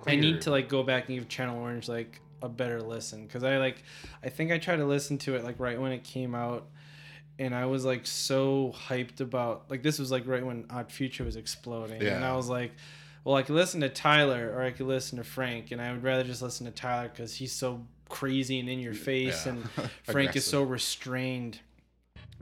I 0.07 0.15
need 0.15 0.41
to 0.41 0.51
like 0.51 0.67
go 0.69 0.83
back 0.83 1.07
and 1.09 1.17
give 1.17 1.27
Channel 1.29 1.59
Orange 1.61 1.87
like 1.87 2.21
a 2.41 2.49
better 2.49 2.81
listen 2.81 3.25
because 3.25 3.43
I 3.43 3.57
like 3.57 3.83
I 4.23 4.29
think 4.29 4.51
I 4.51 4.57
tried 4.57 4.77
to 4.77 4.85
listen 4.85 5.17
to 5.19 5.35
it 5.35 5.43
like 5.43 5.59
right 5.59 5.79
when 5.79 5.91
it 5.91 6.03
came 6.03 6.35
out 6.35 6.67
and 7.39 7.53
I 7.55 7.65
was 7.65 7.83
like 7.85 8.05
so 8.05 8.73
hyped 8.87 9.19
about 9.21 9.69
like 9.69 9.83
this 9.83 9.99
was 9.99 10.11
like 10.11 10.27
right 10.27 10.45
when 10.45 10.65
Odd 10.69 10.91
Future 10.91 11.23
was 11.23 11.35
exploding 11.35 12.01
and 12.01 12.23
I 12.25 12.35
was 12.35 12.47
like 12.49 12.71
well 13.23 13.35
I 13.35 13.41
could 13.43 13.55
listen 13.55 13.81
to 13.81 13.89
Tyler 13.89 14.53
or 14.55 14.61
I 14.61 14.71
could 14.71 14.85
listen 14.87 15.17
to 15.17 15.23
Frank 15.23 15.71
and 15.71 15.81
I 15.81 15.91
would 15.91 16.03
rather 16.03 16.23
just 16.23 16.41
listen 16.41 16.65
to 16.65 16.71
Tyler 16.71 17.09
because 17.09 17.33
he's 17.35 17.51
so 17.51 17.81
crazy 18.09 18.59
and 18.59 18.69
in 18.69 18.79
your 18.79 18.93
face 18.93 19.45
Yeah. 19.45 19.53
and 19.53 19.69
Frank 20.03 20.35
is 20.35 20.45
so 20.45 20.61
restrained 20.63 21.59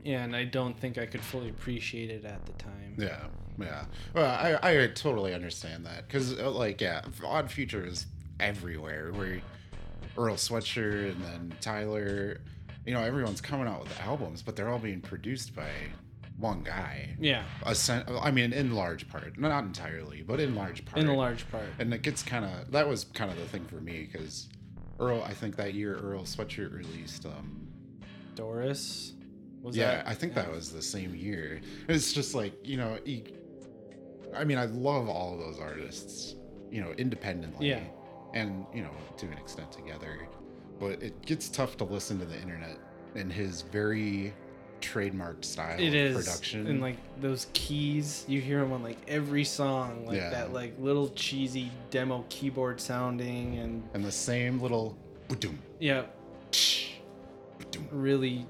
and 0.04 0.36
I 0.36 0.44
don't 0.44 0.78
think 0.78 0.98
I 0.98 1.06
could 1.06 1.22
fully 1.22 1.48
appreciate 1.48 2.10
it 2.10 2.24
at 2.26 2.44
the 2.44 2.52
time. 2.52 2.94
Yeah, 2.98 3.20
yeah. 3.58 3.84
Well, 4.12 4.26
I 4.26 4.58
I 4.82 4.86
totally 4.88 5.32
understand 5.32 5.86
that 5.86 6.06
because 6.06 6.38
uh, 6.38 6.50
like 6.50 6.82
yeah, 6.82 7.00
Odd 7.24 7.50
Future 7.50 7.86
is 7.86 8.04
everywhere. 8.38 9.12
Where 9.12 9.40
Earl 10.16 10.34
Sweatshirt 10.36 11.12
and 11.12 11.22
then 11.24 11.54
Tyler, 11.60 12.40
you 12.86 12.92
know, 12.94 13.00
everyone's 13.00 13.40
coming 13.40 13.66
out 13.66 13.80
with 13.82 14.00
albums, 14.00 14.42
but 14.42 14.56
they're 14.56 14.68
all 14.68 14.78
being 14.78 15.00
produced 15.00 15.54
by 15.54 15.68
one 16.38 16.62
guy. 16.62 17.16
Yeah, 17.20 17.44
A 17.64 17.74
sen- 17.74 18.04
I 18.20 18.30
mean, 18.32 18.52
in 18.52 18.74
large 18.74 19.08
part, 19.08 19.38
not 19.38 19.62
entirely, 19.64 20.22
but 20.22 20.40
in 20.40 20.54
large 20.56 20.84
part. 20.84 20.98
in 21.02 21.08
a 21.08 21.14
large 21.14 21.48
part. 21.50 21.64
and 21.78 21.94
it 21.94 22.02
gets 22.02 22.22
kind 22.22 22.44
of 22.44 22.72
that 22.72 22.88
was 22.88 23.04
kind 23.04 23.30
of 23.30 23.36
the 23.38 23.46
thing 23.46 23.64
for 23.66 23.76
me 23.80 24.08
because 24.10 24.48
Earl, 24.98 25.22
I 25.22 25.32
think 25.32 25.56
that 25.56 25.74
year 25.74 25.96
Earl 25.96 26.22
Sweatshirt 26.22 26.72
released 26.76 27.24
um 27.26 27.68
Doris 28.34 29.12
was 29.62 29.76
yeah, 29.76 29.96
that 29.96 30.08
I 30.08 30.14
think 30.14 30.34
that 30.34 30.50
was 30.50 30.70
the 30.72 30.82
same 30.82 31.14
year. 31.14 31.60
It's 31.88 32.12
just 32.12 32.34
like 32.34 32.52
you 32.66 32.76
know, 32.76 32.98
he, 33.04 33.24
I 34.34 34.44
mean, 34.44 34.58
I 34.58 34.64
love 34.66 35.08
all 35.08 35.34
of 35.34 35.38
those 35.40 35.58
artists, 35.60 36.34
you 36.70 36.80
know, 36.80 36.92
independently, 36.98 37.68
Yeah. 37.68 37.80
And 38.34 38.66
you 38.74 38.82
know, 38.82 38.90
to 39.16 39.26
an 39.26 39.32
extent 39.38 39.72
together. 39.72 40.28
But 40.78 41.02
it 41.02 41.20
gets 41.24 41.48
tough 41.48 41.76
to 41.78 41.84
listen 41.84 42.18
to 42.18 42.24
the 42.26 42.38
internet 42.40 42.76
and 43.14 43.32
his 43.32 43.62
very 43.62 44.34
trademarked 44.80 45.44
style 45.44 45.78
It 45.80 45.88
of 45.88 45.94
is, 45.94 46.16
production. 46.16 46.66
and 46.66 46.80
like 46.82 46.96
those 47.20 47.46
keys, 47.54 48.24
you 48.28 48.40
hear 48.40 48.60
them 48.60 48.72
on 48.72 48.82
like 48.82 48.98
every 49.08 49.44
song, 49.44 50.04
like 50.04 50.16
Yeah. 50.16 50.30
that 50.30 50.52
like 50.52 50.74
little 50.78 51.08
cheesy 51.10 51.70
demo 51.90 52.24
keyboard 52.28 52.80
sounding, 52.80 53.56
and 53.58 53.82
and 53.94 54.04
the 54.04 54.12
same 54.12 54.60
little, 54.60 54.98
ba-doom, 55.28 55.58
yeah, 55.80 56.02
really. 57.90 58.46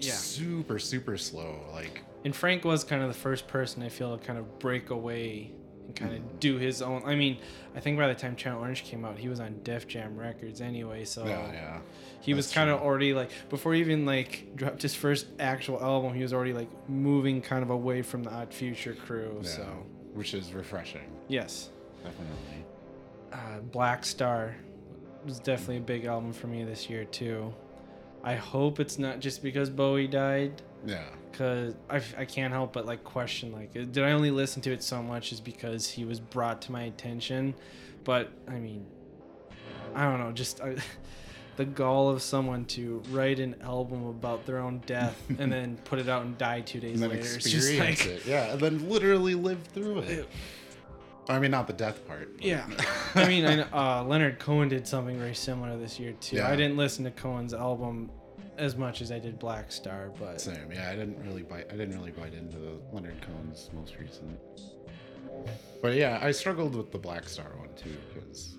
Yeah. 0.00 0.12
super 0.12 0.78
super 0.78 1.16
slow. 1.16 1.60
Like 1.72 2.02
And 2.24 2.34
Frank 2.36 2.64
was 2.64 2.84
kind 2.84 3.02
of 3.02 3.08
the 3.08 3.14
first 3.18 3.46
person 3.48 3.82
I 3.82 3.88
feel 3.88 4.16
to 4.16 4.22
kind 4.26 4.38
of 4.38 4.58
break 4.58 4.90
away 4.90 5.52
and 5.86 5.94
kind 5.96 6.14
of 6.14 6.40
do 6.40 6.56
his 6.58 6.82
own. 6.82 7.02
I 7.04 7.14
mean, 7.14 7.38
I 7.74 7.80
think 7.80 7.98
by 7.98 8.08
the 8.08 8.14
time 8.14 8.36
Channel 8.36 8.60
Orange 8.60 8.84
came 8.84 9.04
out, 9.04 9.18
he 9.18 9.28
was 9.28 9.40
on 9.40 9.60
Def 9.64 9.86
Jam 9.86 10.16
Records 10.16 10.60
anyway, 10.60 11.04
so 11.04 11.26
yeah, 11.26 11.52
yeah. 11.52 11.78
he 12.20 12.34
was 12.34 12.52
kind 12.52 12.70
of 12.70 12.80
already 12.80 13.12
like 13.14 13.30
before 13.50 13.74
he 13.74 13.80
even 13.80 14.06
like 14.06 14.54
dropped 14.56 14.82
his 14.82 14.94
first 14.94 15.26
actual 15.38 15.80
album, 15.82 16.14
he 16.14 16.22
was 16.22 16.32
already 16.32 16.52
like 16.52 16.68
moving 16.88 17.40
kind 17.42 17.62
of 17.62 17.70
away 17.70 18.02
from 18.02 18.22
the 18.22 18.30
Odd 18.32 18.52
Future 18.52 18.94
crew. 18.94 19.40
Yeah, 19.42 19.48
So 19.48 19.86
which 20.14 20.32
is 20.34 20.52
refreshing, 20.52 21.10
yes. 21.28 21.70
definitely. 22.02 22.64
uh, 23.32 23.58
Black 23.72 24.04
Star 24.04 24.54
was 25.24 25.40
definitely 25.40 25.78
a 25.78 25.80
big 25.80 26.04
album 26.04 26.32
for 26.32 26.46
me 26.46 26.64
this 26.64 26.88
year 26.88 27.04
too. 27.04 27.52
I 28.22 28.36
hope 28.36 28.78
it's 28.80 28.98
not 28.98 29.20
just 29.20 29.42
because 29.42 29.68
Bowie 29.70 30.06
died, 30.06 30.62
Yeah, 30.86 31.02
because 31.30 31.74
I, 31.90 32.00
I 32.18 32.24
can't 32.24 32.52
help 32.52 32.72
but 32.72 32.86
like 32.86 33.04
question 33.04 33.52
like 33.52 33.72
did 33.72 33.98
I 33.98 34.12
only 34.12 34.30
listen 34.30 34.62
to 34.62 34.72
it 34.72 34.82
so 34.82 35.02
much 35.02 35.32
is 35.32 35.40
because 35.40 35.88
he 35.90 36.04
was 36.04 36.20
brought 36.20 36.62
to 36.62 36.72
my 36.72 36.82
attention, 36.82 37.54
but 38.04 38.30
I 38.48 38.58
mean, 38.58 38.86
I 39.94 40.04
don't 40.04 40.20
know, 40.20 40.32
just 40.32 40.60
I, 40.60 40.76
the 41.56 41.64
gall 41.64 42.08
of 42.08 42.20
someone 42.20 42.64
to 42.66 43.00
write 43.10 43.38
an 43.38 43.54
album 43.62 44.06
about 44.06 44.44
their 44.46 44.58
own 44.58 44.82
death 44.86 45.20
and 45.38 45.52
then 45.52 45.76
put 45.84 45.98
it 46.00 46.08
out 46.08 46.24
and 46.24 46.36
die 46.36 46.60
two 46.60 46.80
days 46.80 46.94
and 47.00 47.02
then 47.02 47.10
later. 47.10 47.34
Experience 47.34 47.66
just 47.68 47.78
like 47.78 48.06
it. 48.06 48.26
Yeah, 48.26 48.52
and 48.52 48.60
then 48.60 48.88
literally 48.88 49.34
live 49.34 49.62
through 49.72 50.00
it. 50.00 50.10
Ew. 50.18 50.26
I 51.26 51.38
mean, 51.38 51.52
not 51.52 51.66
the 51.66 51.72
death 51.72 52.06
part. 52.06 52.36
but- 52.36 52.44
Yeah, 52.44 52.66
I 53.14 53.26
mean, 53.28 53.46
I, 53.46 53.62
uh, 54.00 54.04
Leonard 54.04 54.38
Cohen 54.38 54.68
did 54.68 54.86
something 54.86 55.16
very 55.18 55.34
similar 55.34 55.76
this 55.78 55.98
year 55.98 56.12
too. 56.20 56.36
Yeah. 56.36 56.48
I 56.48 56.56
didn't 56.56 56.76
listen 56.76 57.04
to 57.04 57.10
Cohen's 57.12 57.54
album 57.54 58.10
as 58.58 58.76
much 58.76 59.00
as 59.00 59.10
I 59.10 59.18
did 59.18 59.38
Black 59.38 59.72
Star, 59.72 60.10
but 60.18 60.40
Same. 60.40 60.70
Yeah, 60.72 60.90
I 60.90 60.96
didn't 60.96 61.22
really 61.24 61.42
bite. 61.42 61.66
I 61.68 61.76
didn't 61.76 61.96
really 61.96 62.10
bite 62.10 62.34
into 62.34 62.58
the 62.58 62.72
Leonard 62.92 63.20
Cohen's 63.20 63.70
most 63.74 63.96
recent. 63.98 64.38
But 65.82 65.94
yeah, 65.94 66.18
I 66.22 66.30
struggled 66.30 66.74
with 66.74 66.92
the 66.92 66.98
Black 66.98 67.28
Star 67.28 67.50
one 67.58 67.68
too 67.76 67.96
because 68.12 68.56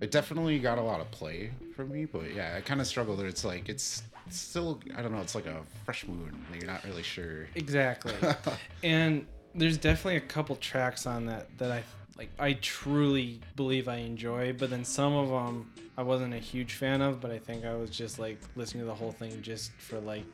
it 0.00 0.10
definitely 0.10 0.58
got 0.58 0.78
a 0.78 0.82
lot 0.82 1.00
of 1.00 1.10
play 1.10 1.52
from 1.74 1.90
me. 1.90 2.04
But 2.04 2.34
yeah, 2.34 2.54
I 2.56 2.60
kind 2.60 2.80
of 2.80 2.86
struggled. 2.86 3.20
It's 3.20 3.44
like 3.44 3.68
it's 3.68 4.02
still. 4.30 4.80
I 4.96 5.02
don't 5.02 5.12
know. 5.12 5.20
It's 5.20 5.34
like 5.34 5.46
a 5.46 5.62
fresh 5.84 6.06
moon. 6.06 6.44
Like 6.50 6.62
you're 6.62 6.70
not 6.70 6.84
really 6.84 7.02
sure. 7.02 7.46
exactly. 7.54 8.14
and 8.82 9.26
there's 9.54 9.78
definitely 9.78 10.16
a 10.16 10.20
couple 10.20 10.56
tracks 10.56 11.06
on 11.06 11.26
that 11.26 11.56
that 11.58 11.70
I 11.70 11.82
like. 12.18 12.30
I 12.38 12.54
truly 12.54 13.40
believe 13.56 13.88
I 13.88 13.96
enjoy, 13.96 14.52
but 14.52 14.70
then 14.70 14.84
some 14.84 15.14
of 15.14 15.28
them 15.28 15.70
I 15.96 16.02
wasn't 16.02 16.34
a 16.34 16.38
huge 16.38 16.74
fan 16.74 17.00
of. 17.00 17.20
But 17.20 17.30
I 17.30 17.38
think 17.38 17.64
I 17.64 17.74
was 17.74 17.90
just 17.90 18.18
like 18.18 18.38
listening 18.56 18.82
to 18.82 18.86
the 18.88 18.94
whole 18.94 19.12
thing 19.12 19.40
just 19.42 19.72
for 19.78 19.98
like 20.00 20.24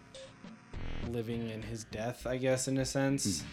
living 1.10 1.50
in 1.50 1.62
his 1.62 1.84
death, 1.84 2.26
I 2.26 2.36
guess, 2.38 2.66
in 2.68 2.78
a 2.78 2.84
sense. 2.84 3.44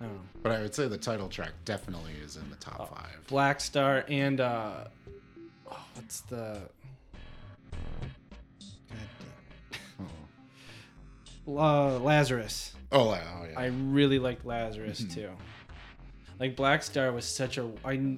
I 0.00 0.04
don't 0.06 0.14
know. 0.14 0.20
But 0.42 0.52
I 0.52 0.60
would 0.62 0.74
say 0.74 0.88
the 0.88 0.98
title 0.98 1.28
track 1.28 1.52
definitely 1.64 2.12
is 2.24 2.36
in 2.36 2.50
the 2.50 2.56
top 2.56 2.88
Oh. 2.90 2.94
five. 2.96 3.26
Black 3.28 3.60
Star 3.60 4.04
and 4.08 4.40
uh 4.40 4.84
oh, 5.70 5.84
what's 5.94 6.20
the 6.22 6.58
uh, 11.48 11.98
Lazarus. 11.98 12.72
Oh, 12.92 13.10
oh 13.10 13.46
yeah. 13.50 13.58
I 13.58 13.66
really 13.66 14.18
liked 14.18 14.44
Lazarus 14.46 15.00
Mm-hmm. 15.00 15.14
too. 15.20 15.30
Like 16.40 16.56
Black 16.56 16.82
Star 16.82 17.12
was 17.12 17.24
such 17.24 17.58
a 17.58 17.70
I 17.84 18.16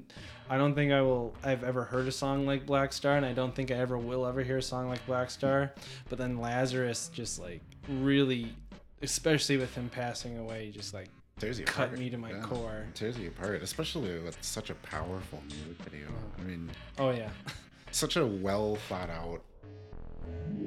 I 0.48 0.56
don't 0.58 0.74
think 0.74 0.92
I 0.92 1.00
will 1.02 1.34
I've 1.42 1.64
ever 1.64 1.84
heard 1.84 2.06
a 2.08 2.12
song 2.12 2.46
like 2.46 2.66
Black 2.66 2.92
Star 2.92 3.16
and 3.16 3.24
I 3.26 3.32
don't 3.32 3.54
think 3.54 3.70
I 3.70 3.74
ever 3.74 3.96
will 3.98 4.26
ever 4.26 4.42
hear 4.42 4.58
a 4.58 4.62
song 4.62 4.88
like 4.88 5.04
Black 5.06 5.30
Star. 5.30 5.72
But 6.08 6.18
then 6.18 6.38
Lazarus 6.38 7.10
just 7.12 7.38
like 7.40 7.60
really 7.88 8.54
especially 9.02 9.56
with 9.56 9.74
him 9.74 9.88
passing 9.90 10.38
away 10.38 10.70
just 10.72 10.94
like 10.94 11.08
tears 11.38 11.58
you 11.58 11.64
cut 11.66 11.86
apart. 11.88 11.98
me 11.98 12.08
to 12.10 12.16
my 12.16 12.30
Yeah. 12.30 12.40
core. 12.40 12.86
Tears 12.94 13.18
you 13.18 13.28
apart, 13.28 13.62
especially 13.62 14.18
with 14.20 14.38
such 14.42 14.70
a 14.70 14.74
powerful 14.76 15.42
music 15.48 15.82
video. 15.82 16.06
Oh. 16.10 16.40
I 16.40 16.44
mean, 16.44 16.70
Oh 16.98 17.10
yeah. 17.10 17.30
such 17.90 18.16
a 18.16 18.24
well 18.24 18.76
thought 18.88 19.10
out 19.10 19.42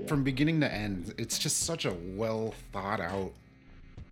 from 0.08 0.24
beginning 0.24 0.60
to 0.62 0.72
end. 0.72 1.14
It's 1.18 1.40
just 1.40 1.60
such 1.64 1.86
a 1.86 1.94
well 2.16 2.54
thought 2.72 3.00
out 3.02 3.32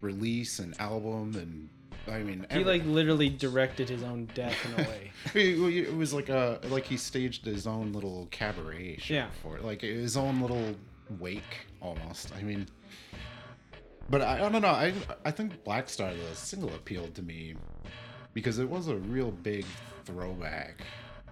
release 0.02 0.60
and 0.60 0.80
album, 0.80 1.36
and 1.36 1.70
I 2.08 2.20
mean, 2.20 2.40
He 2.52 2.60
every- 2.60 2.64
like 2.66 2.86
literally 2.86 3.30
directed 3.30 3.90
his 3.90 4.04
own 4.04 4.28
death 4.36 4.56
in 4.66 4.86
a 4.86 4.88
way. 4.88 5.12
It, 5.34 5.94
was 5.96 6.14
like 6.14 6.30
a 6.30 6.60
like 6.70 6.86
he 6.86 6.98
staged 6.98 7.46
his 7.46 7.66
own 7.68 7.92
little 7.94 8.28
cabaret 8.32 8.98
show 8.98 9.14
Yeah. 9.14 9.28
for 9.42 9.58
it, 9.58 9.64
like 9.66 9.82
his 9.82 10.16
own 10.16 10.40
little 10.42 10.76
wake 11.20 11.66
almost. 11.82 12.32
I 12.38 12.44
mean, 12.44 12.68
but 14.10 14.22
I, 14.22 14.46
I 14.46 14.50
don't 14.50 14.62
know. 14.62 14.68
I 14.68 14.94
I 15.26 15.32
think 15.32 15.64
Black 15.64 15.90
Star 15.90 16.12
the 16.14 16.36
single 16.36 16.70
appealed 16.76 17.16
to 17.16 17.22
me 17.24 17.56
because 18.34 18.60
it 18.60 18.70
was 18.70 18.88
a 18.88 18.96
real 18.96 19.32
big 19.32 19.66
throwback 20.06 20.82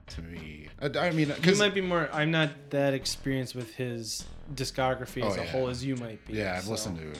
to 0.07 0.21
me. 0.23 0.67
I, 0.81 0.87
I 0.97 1.11
mean, 1.11 1.29
you 1.29 1.35
because 1.35 1.59
might 1.59 1.73
be 1.75 1.81
more 1.81 2.09
I'm 2.11 2.31
not 2.31 2.49
that 2.71 2.93
experienced 2.95 3.53
with 3.55 3.75
his 3.75 4.25
discography 4.55 5.23
oh, 5.23 5.27
as 5.27 5.37
Oh, 5.37 5.41
a 5.41 5.43
yeah. 5.45 5.51
whole 5.51 5.67
as 5.69 5.85
you 5.85 5.95
might 5.97 6.25
be. 6.25 6.33
yeah, 6.33 6.55
I've 6.57 6.63
so- 6.63 6.71
listened 6.71 6.97
to. 6.97 7.19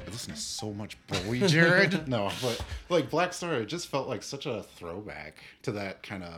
I 0.00 0.10
listen 0.10 0.32
to 0.34 0.40
so 0.40 0.72
much 0.72 0.96
Bowie, 1.06 1.40
Jared. 1.46 2.08
no, 2.08 2.30
but 2.42 2.62
like 2.88 3.10
Black 3.10 3.32
Star, 3.32 3.54
it 3.54 3.66
just 3.66 3.88
felt 3.88 4.08
like 4.08 4.22
such 4.22 4.46
a 4.46 4.62
throwback 4.76 5.36
to 5.62 5.72
that 5.72 6.02
kind 6.02 6.22
of. 6.24 6.32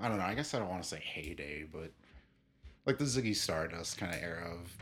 I 0.00 0.08
don't 0.08 0.18
know. 0.18 0.24
I 0.24 0.34
guess 0.34 0.54
I 0.54 0.58
don't 0.58 0.68
want 0.68 0.82
to 0.82 0.88
say 0.88 1.00
heyday, 1.02 1.64
but 1.70 1.90
like 2.86 2.98
the 2.98 3.04
Ziggy 3.04 3.34
Stardust 3.34 3.96
kind 3.98 4.12
of 4.14 4.20
era 4.22 4.50
of 4.52 4.76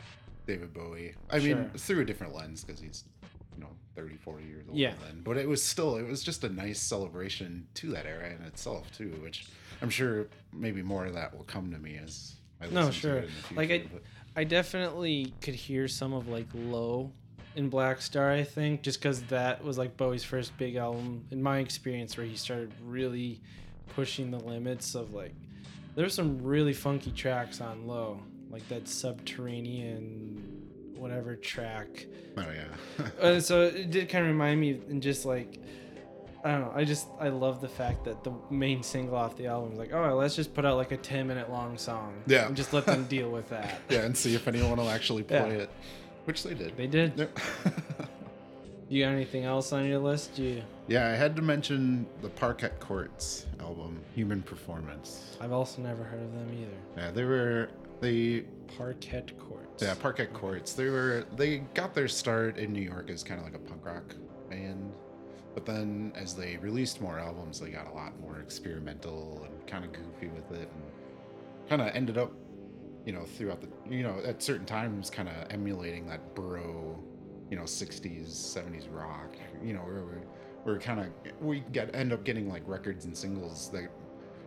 David 0.47 0.73
Bowie. 0.73 1.13
I 1.29 1.39
mean, 1.39 1.69
through 1.77 2.01
a 2.01 2.05
different 2.05 2.35
lens 2.35 2.63
because 2.63 2.81
he's, 2.81 3.03
you 3.55 3.61
know, 3.61 3.69
30, 3.95 4.17
40 4.17 4.43
years 4.45 4.65
old 4.67 4.77
Yeah. 4.77 4.93
then. 5.05 5.21
But 5.23 5.37
it 5.37 5.47
was 5.47 5.63
still, 5.63 5.95
it 5.97 6.07
was 6.07 6.23
just 6.23 6.43
a 6.43 6.49
nice 6.49 6.79
celebration 6.79 7.67
to 7.75 7.91
that 7.91 8.05
era 8.05 8.29
in 8.31 8.41
itself 8.45 8.91
too, 8.91 9.09
which 9.23 9.47
I'm 9.81 9.89
sure 9.89 10.27
maybe 10.51 10.81
more 10.81 11.05
of 11.05 11.13
that 11.13 11.33
will 11.33 11.45
come 11.45 11.71
to 11.71 11.77
me 11.79 11.97
as 12.03 12.33
I 12.59 12.65
listen 12.65 12.75
No, 12.75 12.87
to 12.87 12.91
sure. 12.93 13.17
it 13.17 13.23
in 13.25 13.31
the 13.49 13.55
Like. 13.55 13.71
I- 13.71 13.87
but- 13.91 14.03
I 14.35 14.43
definitely 14.45 15.31
could 15.41 15.53
hear 15.53 15.87
some 15.87 16.11
of 16.11 16.27
like 16.27 16.47
low 16.55 17.11
in 17.55 17.69
Black 17.69 18.01
Star. 18.01 18.31
I 18.31 18.43
think 18.43 18.81
just 18.83 18.99
because 18.99 19.21
that 19.23 19.63
was 19.63 19.77
like 19.77 19.95
Bowie's 19.97 20.23
first 20.23 20.55
big 20.57 20.75
album 20.75 21.25
in 21.31 21.41
my 21.41 21.59
experience, 21.59 22.17
where 22.17 22.25
he 22.25 22.35
started 22.35 22.71
really 22.83 23.41
pushing 23.95 24.31
the 24.31 24.39
limits 24.39 24.95
of 24.95 25.13
like. 25.13 25.33
There's 25.95 26.13
some 26.15 26.41
really 26.43 26.73
funky 26.73 27.11
tracks 27.11 27.61
on 27.61 27.85
low, 27.85 28.19
like 28.49 28.67
that 28.69 28.87
subterranean 28.87 30.61
whatever 30.97 31.35
track. 31.35 32.05
oh 32.37 32.41
yeah. 32.41 33.05
Uh, 33.21 33.39
so 33.39 33.63
it 33.63 33.91
did 33.91 34.09
kind 34.09 34.25
of 34.25 34.31
remind 34.31 34.59
me, 34.59 34.79
and 34.89 35.01
just 35.01 35.25
like. 35.25 35.59
I 36.45 36.51
don't 36.51 36.59
know. 36.59 36.73
I 36.75 36.83
just 36.83 37.07
I 37.21 37.29
love 37.29 37.61
the 37.61 37.69
fact 37.69 38.03
that 38.03 38.25
the 38.25 38.33
main 38.49 38.83
single 38.83 39.15
off 39.15 39.37
the 39.37 39.47
album 39.47 39.71
is 39.71 39.77
like, 39.79 39.93
oh, 39.93 40.13
let's 40.17 40.35
just 40.35 40.53
put 40.53 40.65
out 40.65 40.75
like 40.75 40.91
a 40.91 40.97
ten 40.97 41.25
minute 41.25 41.49
long 41.49 41.77
song. 41.77 42.21
Yeah. 42.27 42.47
And 42.47 42.53
just 42.57 42.73
let 42.73 42.85
them 42.85 43.05
deal 43.09 43.29
with 43.29 43.47
that. 43.47 43.79
yeah, 43.89 43.99
and 43.99 44.17
see 44.17 44.35
if 44.35 44.45
anyone 44.45 44.75
will 44.77 44.89
actually 44.89 45.23
play 45.23 45.37
Yeah. 45.37 45.63
it, 45.63 45.69
which 46.25 46.43
they 46.43 46.53
did. 46.53 46.75
They 46.77 46.87
did. 46.87 47.13
Yep. 47.17 47.39
You 48.89 49.05
got 49.05 49.13
anything 49.13 49.43
else 49.43 49.73
on 49.73 49.85
your 49.87 49.97
list? 49.97 50.37
You, 50.37 50.61
yeah, 50.87 51.07
I 51.07 51.11
had 51.11 51.35
to 51.37 51.41
mention 51.41 52.05
the 52.21 52.29
Parquet 52.29 52.73
Courts 52.79 53.47
album, 53.59 53.99
Human 54.13 54.43
Performance. 54.43 55.35
I've 55.41 55.53
also 55.53 55.81
never 55.81 56.03
heard 56.03 56.21
of 56.21 56.31
them 56.33 56.47
either. 56.53 56.77
Yeah, 57.01 57.09
they 57.09 57.23
were 57.23 57.69
they 58.01 58.41
Parquet 58.77 59.23
Courts. 59.39 59.81
yeah 59.81 59.95
Parquet 59.95 60.27
Courts. 60.27 60.73
They 60.73 60.89
were 60.89 61.25
they 61.35 61.59
got 61.73 61.95
their 61.95 62.07
start 62.07 62.57
in 62.57 62.71
New 62.71 62.81
York 62.83 63.09
as 63.09 63.23
kind 63.23 63.39
of 63.39 63.45
like 63.47 63.55
a 63.55 63.59
punk 63.59 63.83
rock 63.83 64.15
band, 64.49 64.91
but 65.55 65.65
then 65.65 66.11
as 66.15 66.35
they 66.35 66.57
released 66.57 67.01
more 67.01 67.17
albums, 67.17 67.59
they 67.59 67.69
got 67.69 67.87
a 67.87 67.93
lot 67.95 68.19
more 68.19 68.41
experimental 68.41 69.47
and 69.49 69.65
kind 69.65 69.85
of 69.85 69.91
goofy 69.93 70.27
with 70.27 70.51
it, 70.51 70.69
and 70.71 71.69
kind 71.69 71.81
of 71.81 71.87
ended 71.95 72.19
up, 72.19 72.31
you 73.05 73.13
know, 73.13 73.23
throughout 73.23 73.61
the 73.61 73.67
you 73.93 74.03
know 74.03 74.19
at 74.25 74.41
certain 74.41 74.65
times 74.65 75.09
kind 75.09 75.27
of 75.29 75.35
emulating 75.49 76.07
that 76.07 76.35
bro, 76.35 76.97
you 77.49 77.57
know, 77.57 77.63
60s 77.63 78.27
70s 78.27 78.85
rock. 78.91 79.35
You 79.63 79.73
know, 79.73 79.81
where 79.81 80.03
we're, 80.03 80.21
we're 80.65 80.79
kind 80.79 80.99
of 80.99 81.07
we 81.41 81.63
get 81.71 81.93
end 81.95 82.13
up 82.13 82.23
getting 82.23 82.49
like 82.49 82.63
records 82.65 83.05
and 83.05 83.15
singles 83.15 83.69
that. 83.71 83.89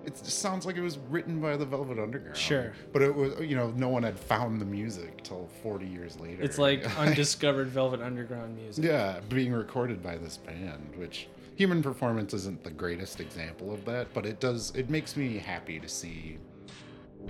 It 0.05 0.15
just 0.23 0.39
sounds 0.39 0.65
like 0.65 0.77
it 0.77 0.83
was 0.83 0.99
written 1.11 1.41
by 1.41 1.57
the 1.57 1.65
Velvet 1.67 1.99
Underground. 1.99 2.37
Sure. 2.37 2.73
But 2.93 3.03
it 3.03 3.13
was, 3.13 3.41
you 3.41 3.57
know, 3.57 3.73
no 3.75 3.89
one 3.89 4.05
had 4.05 4.17
found 4.17 4.61
the 4.61 4.65
music 4.65 5.25
till 5.25 5.49
40 5.65 5.85
years 5.85 6.21
later. 6.21 6.45
It's 6.45 6.59
like 6.59 6.97
undiscovered 7.01 7.67
Velvet 7.67 8.01
Underground 8.01 8.55
music. 8.55 8.85
yeah, 8.85 9.19
being 9.29 9.53
recorded 9.53 10.05
by 10.05 10.17
this 10.17 10.37
band, 10.37 10.93
which 10.95 11.27
Human 11.57 11.83
Performance 11.83 12.35
isn't 12.35 12.63
the 12.63 12.71
greatest 12.71 13.19
example 13.19 13.73
of 13.75 13.85
that, 13.87 14.07
but 14.15 14.25
it 14.27 14.39
does, 14.39 14.73
it 14.77 14.91
makes 14.91 15.17
me 15.17 15.39
happy 15.39 15.81
to 15.81 15.89
see, 15.89 16.39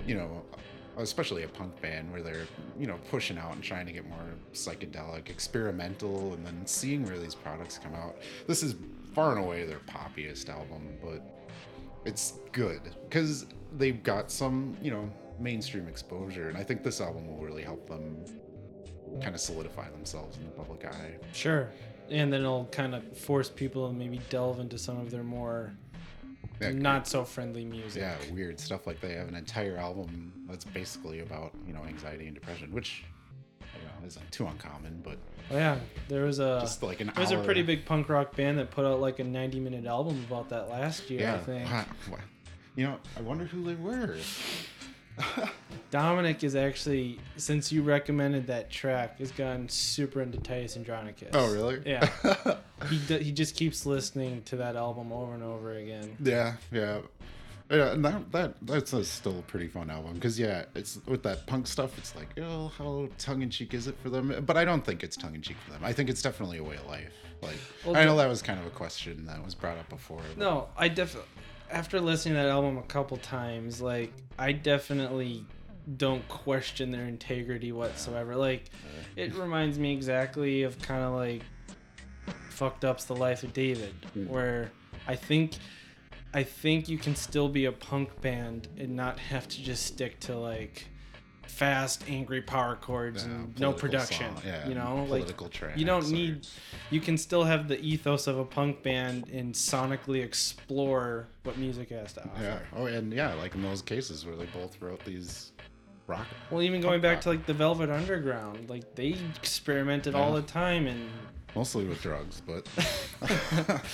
you 0.05 0.13
know, 0.13 0.43
especially 0.97 1.43
a 1.43 1.47
punk 1.47 1.79
band 1.81 2.11
where 2.11 2.21
they're, 2.21 2.47
you 2.79 2.87
know, 2.87 2.97
pushing 3.09 3.37
out 3.37 3.53
and 3.53 3.63
trying 3.63 3.85
to 3.85 3.91
get 3.91 4.07
more 4.07 4.19
psychedelic, 4.53 5.29
experimental, 5.29 6.33
and 6.33 6.45
then 6.45 6.65
seeing 6.65 7.05
where 7.05 7.19
these 7.19 7.35
products 7.35 7.77
come 7.77 7.93
out. 7.93 8.17
This 8.47 8.63
is 8.63 8.75
far 9.13 9.35
and 9.35 9.43
away 9.43 9.65
their 9.65 9.79
poppiest 9.79 10.49
album, 10.49 10.87
but 11.03 11.21
it's 12.05 12.39
good 12.51 12.81
because 13.09 13.45
they've 13.77 14.01
got 14.03 14.31
some, 14.31 14.77
you 14.81 14.91
know, 14.91 15.09
mainstream 15.39 15.87
exposure, 15.87 16.49
and 16.49 16.57
I 16.57 16.63
think 16.63 16.83
this 16.83 17.01
album 17.01 17.27
will 17.27 17.43
really 17.43 17.63
help 17.63 17.87
them 17.87 18.23
kind 19.21 19.33
of 19.35 19.41
solidify 19.41 19.89
themselves 19.89 20.37
in 20.37 20.43
the 20.45 20.51
public 20.51 20.85
eye. 20.85 21.15
Sure. 21.33 21.69
And 22.09 22.31
then 22.31 22.41
it'll 22.41 22.65
kind 22.65 22.95
of 22.95 23.17
force 23.17 23.49
people 23.49 23.87
to 23.87 23.93
maybe 23.93 24.21
delve 24.29 24.59
into 24.59 24.77
some 24.77 24.99
of 24.99 25.11
their 25.11 25.23
more 25.23 25.73
Yeah, 26.59 26.71
not 26.71 27.07
so 27.07 27.23
friendly 27.23 27.65
music. 27.65 28.01
yeah, 28.01 28.15
weird 28.33 28.59
stuff 28.59 28.87
like 28.87 28.99
they 29.01 29.13
have 29.13 29.27
an 29.27 29.35
entire 29.35 29.77
album 29.77 30.33
that's 30.49 30.65
basically 30.65 31.19
about 31.19 31.53
you 31.67 31.73
know 31.73 31.83
anxiety 31.87 32.25
and 32.25 32.33
depression, 32.35 32.71
which 32.71 33.03
you 33.61 33.83
know 33.83 34.07
isn't 34.07 34.31
too 34.31 34.47
uncommon, 34.47 35.01
but 35.03 35.17
Oh, 35.49 35.55
yeah. 35.55 35.77
There 36.09 36.25
was 36.25 36.39
a 36.39 36.57
just 36.61 36.83
like 36.83 36.99
an 36.99 37.11
there 37.15 37.21
was 37.23 37.31
a 37.31 37.41
pretty 37.41 37.61
big 37.61 37.85
punk 37.85 38.09
rock 38.09 38.35
band 38.35 38.57
that 38.59 38.69
put 38.69 38.85
out 38.85 38.99
like 38.99 39.19
a 39.19 39.23
90 39.23 39.59
minute 39.61 39.85
album 39.85 40.25
about 40.27 40.49
that 40.49 40.69
last 40.69 41.09
year. 41.09 41.21
yeah. 41.21 41.35
I 41.35 41.37
think. 41.39 41.69
Wow. 41.69 41.85
You 42.75 42.83
know, 42.87 42.97
I 43.17 43.21
wonder 43.21 43.45
who 43.45 43.63
they 43.63 43.75
were. 43.75 44.17
Dominic 45.91 46.43
is 46.43 46.55
actually 46.55 47.19
since 47.37 47.71
you 47.71 47.81
recommended 47.81 48.47
that 48.47 48.69
track 48.69 49.19
has 49.19 49.31
gotten 49.31 49.69
super 49.69 50.21
into 50.21 50.37
Titus 50.37 50.75
Andronicus. 50.75 51.29
Oh, 51.33 51.51
really? 51.53 51.81
Yeah. 51.85 52.09
he 52.89 52.99
d- 53.07 53.23
he 53.23 53.31
just 53.31 53.55
keeps 53.55 53.85
listening 53.85 54.41
to 54.43 54.57
that 54.57 54.75
album 54.75 55.11
over 55.13 55.33
and 55.33 55.43
over 55.43 55.73
again. 55.73 56.15
Yeah, 56.21 56.53
yeah. 56.71 56.99
Yeah, 57.69 57.91
and 57.91 58.03
that, 58.05 58.31
that 58.31 58.53
that's 58.61 58.93
a 58.93 59.03
still 59.03 59.39
a 59.39 59.41
pretty 59.41 59.67
fun 59.67 59.89
album 59.89 60.13
because 60.13 60.39
yeah, 60.39 60.65
it's 60.75 60.99
with 61.05 61.23
that 61.23 61.45
punk 61.47 61.67
stuff. 61.67 61.97
It's 61.97 62.15
like, 62.15 62.29
oh, 62.39 62.71
how 62.77 63.09
tongue 63.17 63.41
in 63.41 63.49
cheek 63.49 63.73
is 63.73 63.87
it 63.87 63.95
for 64.01 64.09
them? 64.09 64.43
But 64.45 64.55
I 64.55 64.63
don't 64.63 64.85
think 64.85 65.03
it's 65.03 65.17
tongue 65.17 65.35
in 65.35 65.41
cheek 65.41 65.57
for 65.65 65.71
them. 65.71 65.81
I 65.83 65.91
think 65.91 66.09
it's 66.09 66.21
definitely 66.21 66.59
a 66.59 66.63
way 66.63 66.75
of 66.77 66.85
life. 66.87 67.11
Like 67.41 67.57
Well, 67.85 67.95
I 67.97 68.03
know 68.05 68.15
that 68.17 68.27
was 68.29 68.41
kind 68.41 68.59
of 68.59 68.65
a 68.65 68.69
question 68.71 69.25
that 69.27 69.43
was 69.43 69.53
brought 69.53 69.77
up 69.77 69.87
before. 69.89 70.21
but- 70.29 70.37
No, 70.37 70.69
I 70.77 70.87
definitely 70.87 71.29
after 71.71 71.99
listening 71.99 72.35
to 72.35 72.41
that 72.41 72.49
album 72.49 72.77
a 72.77 72.83
couple 72.83 73.17
times, 73.17 73.81
like 73.81 74.13
I 74.37 74.51
definitely 74.51 75.45
don't 75.95 76.27
question 76.27 76.91
their 76.91 77.05
integrity 77.05 77.71
whatsoever. 77.71 78.35
Like 78.35 78.69
it 79.15 79.33
reminds 79.35 79.79
me 79.79 79.93
exactly 79.93 80.63
of 80.63 80.79
kind 80.81 81.03
of 81.03 81.13
like 81.13 81.43
fucked 82.49 82.83
up's 82.83 83.05
the 83.05 83.15
life 83.15 83.43
of 83.43 83.53
David, 83.53 83.93
hmm. 84.13 84.27
where 84.27 84.71
I 85.07 85.15
think 85.15 85.53
I 86.33 86.43
think 86.43 86.89
you 86.89 86.97
can 86.97 87.15
still 87.15 87.49
be 87.49 87.65
a 87.65 87.71
punk 87.71 88.19
band 88.21 88.67
and 88.77 88.95
not 88.95 89.17
have 89.19 89.47
to 89.47 89.63
just 89.63 89.85
stick 89.85 90.19
to 90.21 90.37
like 90.37 90.87
fast, 91.47 92.03
angry 92.09 92.41
power 92.41 92.75
chords 92.75 93.25
Yeah, 93.25 93.31
and 93.33 93.59
no 93.59 93.73
production. 93.73 94.33
yeah, 94.45 94.67
you 94.67 94.75
know, 94.75 95.05
like 95.09 95.27
you 95.75 95.85
don't 95.85 96.05
or- 96.05 96.11
need. 96.11 96.47
You 96.89 96.99
can 97.01 97.17
still 97.17 97.43
have 97.43 97.67
the 97.67 97.79
ethos 97.81 98.27
of 98.27 98.37
a 98.37 98.45
punk 98.45 98.83
band 98.83 99.27
and 99.29 99.53
sonically 99.53 100.23
explore 100.23 101.27
what 101.43 101.57
music 101.57 101.89
has 101.89 102.13
to 102.13 102.23
offer. 102.23 102.41
Yeah. 102.43 102.59
Oh, 102.75 102.85
and 102.85 103.11
yeah, 103.13 103.33
like 103.33 103.55
in 103.55 103.61
those 103.61 103.81
cases 103.81 104.25
where 104.25 104.35
they 104.35 104.45
both 104.45 104.81
wrote 104.81 105.03
these 105.05 105.51
rock. 106.07 106.27
Well, 106.51 106.61
even 106.61 106.79
going 106.81 107.01
back 107.01 107.15
rock. 107.17 107.23
to 107.23 107.29
like 107.29 107.45
the 107.45 107.53
Velvet 107.53 107.89
Underground, 107.89 108.69
like 108.69 108.95
they 108.95 109.15
experimented 109.35 110.15
all 110.15 110.33
the 110.33 110.41
time, 110.41 110.87
and 110.87 111.09
Mostly 111.55 111.85
with 111.85 112.01
drugs, 112.01 112.41
but 112.45 112.67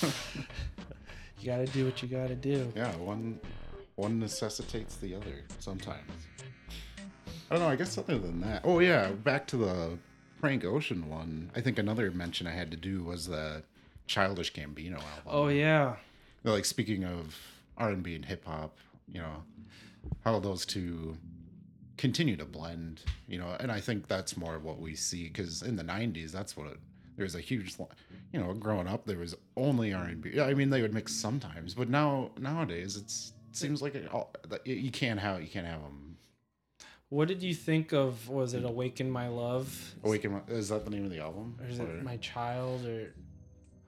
you 1.40 1.46
got 1.46 1.58
to 1.58 1.66
do 1.68 1.86
what 1.86 2.02
you 2.02 2.08
got 2.08 2.28
to 2.28 2.36
do. 2.36 2.72
yeah, 2.76 2.94
one 2.98 3.40
one 3.96 4.20
necessitates 4.20 4.96
the 4.98 5.16
other 5.16 5.42
sometimes. 5.60 6.02
I 7.50 7.56
don't 7.56 7.64
know. 7.64 7.70
I 7.70 7.76
guess 7.76 7.98
other 7.98 8.18
than 8.18 8.42
that. 8.42 8.62
Oh 8.64 8.80
yeah, 8.80 9.10
back 9.12 9.48
to 9.48 9.58
the 9.58 9.98
Frank 10.40 10.64
Ocean 10.66 11.10
one, 11.10 11.52
I 11.56 11.62
think 11.62 11.78
another 11.80 12.10
mention 12.12 12.48
I 12.48 12.52
had 12.52 12.72
to 12.72 12.78
do 12.78 13.04
was 13.04 13.28
the 13.28 13.64
Childish 14.08 14.54
Gambino 14.54 14.96
album. 14.96 15.24
Oh 15.28 15.48
yeah. 15.48 15.96
like 16.44 16.66
speaking 16.66 17.06
of 17.06 17.38
r&b 17.78 18.14
and 18.14 18.26
hip-hop 18.26 18.78
you 19.08 19.20
know 19.20 19.42
how 20.24 20.38
those 20.40 20.64
two 20.66 21.18
continue 21.98 22.36
to 22.36 22.46
blend 22.46 23.02
you 23.28 23.40
know 23.40 23.56
and 23.60 23.72
i 23.72 23.80
think 23.80 24.08
that's 24.08 24.38
more 24.38 24.54
of 24.56 24.64
what 24.64 24.78
we 24.80 24.94
see 24.94 25.24
because 25.28 25.64
in 25.64 25.76
the 25.76 25.84
90s 25.84 26.32
that's 26.32 26.56
what 26.56 26.68
it, 26.68 26.78
there's 27.18 27.34
a 27.34 27.40
huge 27.40 27.76
you 28.32 28.40
know 28.40 28.54
growing 28.54 28.88
up 28.88 29.06
there 29.06 29.18
was 29.18 29.34
only 29.58 29.92
r&b 29.92 30.30
Yeah, 30.36 30.44
i 30.46 30.54
mean 30.54 30.70
they 30.70 30.84
would 30.84 30.94
mix 30.94 31.14
sometimes 31.16 31.74
but 31.74 31.90
now 31.90 32.30
nowadays 32.40 32.96
it's 32.98 33.34
it 33.50 33.56
seems 33.58 33.82
like 33.82 33.96
it 33.96 34.08
all, 34.14 34.32
you 34.66 34.92
can't 34.92 35.20
have 35.20 35.42
you 35.42 35.48
can't 35.48 35.66
have 35.66 35.82
them 35.82 36.13
What 37.14 37.28
did 37.28 37.44
you 37.44 37.54
think 37.54 37.94
of? 37.94 38.28
Was 38.28 38.56
it 38.56 38.66
"Awaken 38.66 39.12
My 39.12 39.28
Love"? 39.28 39.94
awaken 40.04 40.32
My- 40.32 40.42
is 40.48 40.70
that 40.70 40.84
the 40.84 40.90
name 40.90 41.06
of 41.06 41.12
the 41.12 41.20
album 41.20 41.56
or 41.62 41.68
is 41.68 41.80
Or- 41.80 41.84
it 41.98 42.04
"My 42.04 42.18
Child"? 42.18 42.86
Or 42.88 43.14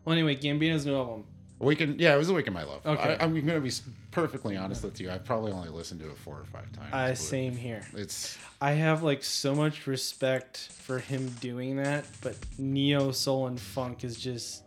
well, 0.06 0.14
anyway, 0.14 0.36
Gambino's 0.36 0.86
new 0.86 0.96
album. 0.96 1.24
awaken 1.60 1.96
yeah 1.98 2.14
it 2.14 2.18
was 2.18 2.30
awaken 2.30 2.52
my 2.54 2.64
love 2.64 2.86
Okay. 2.86 3.16
I, 3.18 3.24
i'm 3.24 3.34
gonna 3.34 3.62
be 3.62 3.72
perfectly 4.12 4.58
honest 4.58 4.84
with 4.84 5.00
you 5.00 5.10
i've 5.10 5.24
probably 5.24 5.54
only 5.54 5.70
listened 5.70 6.02
to 6.02 6.08
it 6.10 6.18
four 6.18 6.38
or 6.38 6.44
five 6.44 6.70
times 6.74 6.94
Uh, 6.94 7.16
same 7.16 7.56
here. 7.56 7.82
it's 7.96 8.38
I 8.62 8.72
have 8.74 9.04
like 9.04 9.24
so 9.24 9.56
much 9.56 9.88
respect 9.88 10.58
for 10.58 11.00
him 11.00 11.30
doing 11.40 11.78
that, 11.78 12.06
but 12.22 12.36
neo 12.58 13.12
soul 13.12 13.48
and 13.48 13.58
funk 13.60 14.04
is 14.04 14.20
just 14.20 14.65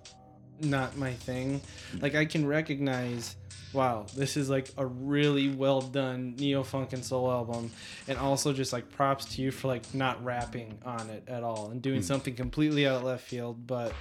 not 0.60 0.96
my 0.96 1.12
thing. 1.12 1.60
Like 2.00 2.14
I 2.14 2.24
can 2.24 2.46
recognize, 2.46 3.36
wow, 3.72 4.06
this 4.16 4.36
is 4.36 4.48
like 4.50 4.70
a 4.76 4.86
really 4.86 5.50
well 5.50 5.80
done 5.80 6.34
neo 6.36 6.62
funk 6.62 6.92
and 6.92 7.04
soul 7.04 7.30
album, 7.30 7.70
and 8.06 8.18
also 8.18 8.52
just 8.52 8.72
like 8.72 8.90
props 8.90 9.24
to 9.36 9.42
you 9.42 9.50
for 9.50 9.68
like 9.68 9.94
not 9.94 10.22
rapping 10.24 10.78
on 10.84 11.08
it 11.10 11.24
at 11.28 11.42
all 11.42 11.70
and 11.70 11.82
doing 11.82 12.00
hmm. 12.00 12.06
something 12.06 12.34
completely 12.34 12.86
out 12.86 12.96
of 12.96 13.04
left 13.04 13.24
field, 13.24 13.66
but 13.66 13.92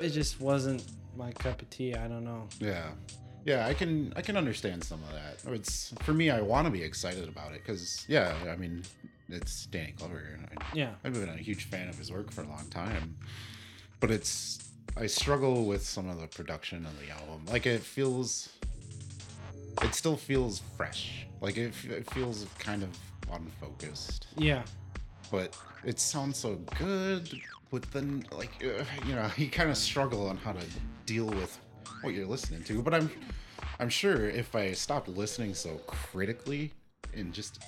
it 0.00 0.10
just 0.10 0.40
wasn't 0.40 0.84
my 1.16 1.32
cup 1.32 1.62
of 1.62 1.70
tea. 1.70 1.94
I 1.94 2.08
don't 2.08 2.24
know. 2.24 2.48
Yeah. 2.58 2.90
Yeah, 3.44 3.66
I 3.66 3.74
can 3.74 4.12
I 4.16 4.22
can 4.22 4.36
understand 4.36 4.84
some 4.84 5.00
of 5.02 5.12
that. 5.12 5.52
It's 5.54 5.94
for 6.00 6.12
me 6.12 6.30
I 6.30 6.40
want 6.40 6.66
to 6.66 6.70
be 6.70 6.82
excited 6.82 7.28
about 7.28 7.52
it 7.52 7.64
cuz 7.64 8.04
yeah, 8.08 8.34
I 8.50 8.56
mean 8.56 8.82
it's 9.28 9.66
Danny 9.66 9.92
Glover 9.92 10.36
and 10.36 10.46
I, 10.46 10.64
Yeah. 10.74 10.94
I've 11.04 11.14
been 11.14 11.28
a 11.28 11.36
huge 11.36 11.64
fan 11.64 11.88
of 11.88 11.96
his 11.96 12.10
work 12.10 12.30
for 12.30 12.42
a 12.42 12.48
long 12.48 12.68
time. 12.70 13.16
But 14.00 14.10
it's 14.10 14.69
I 14.96 15.06
struggle 15.06 15.64
with 15.64 15.82
some 15.82 16.08
of 16.08 16.20
the 16.20 16.26
production 16.26 16.84
of 16.84 16.98
the 17.00 17.10
album. 17.10 17.44
Like 17.50 17.66
it 17.66 17.82
feels 17.82 18.50
it 19.82 19.94
still 19.94 20.16
feels 20.16 20.62
fresh. 20.76 21.26
Like 21.40 21.56
it, 21.56 21.72
it 21.88 22.10
feels 22.10 22.46
kind 22.58 22.82
of 22.82 22.90
unfocused. 23.32 24.26
Yeah. 24.36 24.62
But 25.30 25.56
it 25.84 25.98
sounds 26.00 26.36
so 26.36 26.56
good 26.78 27.30
but 27.70 27.82
then 27.92 28.24
like 28.32 28.50
uh, 28.64 28.84
you 29.06 29.14
know, 29.14 29.30
you 29.36 29.48
kind 29.48 29.70
of 29.70 29.76
struggle 29.76 30.28
on 30.28 30.36
how 30.36 30.52
to 30.52 30.64
deal 31.06 31.26
with 31.26 31.58
what 32.02 32.14
you're 32.14 32.26
listening 32.26 32.62
to. 32.64 32.82
But 32.82 32.94
I'm 32.94 33.10
I'm 33.78 33.88
sure 33.88 34.28
if 34.28 34.54
I 34.54 34.72
stopped 34.72 35.08
listening 35.08 35.54
so 35.54 35.76
critically 35.86 36.72
and 37.14 37.32
just 37.32 37.62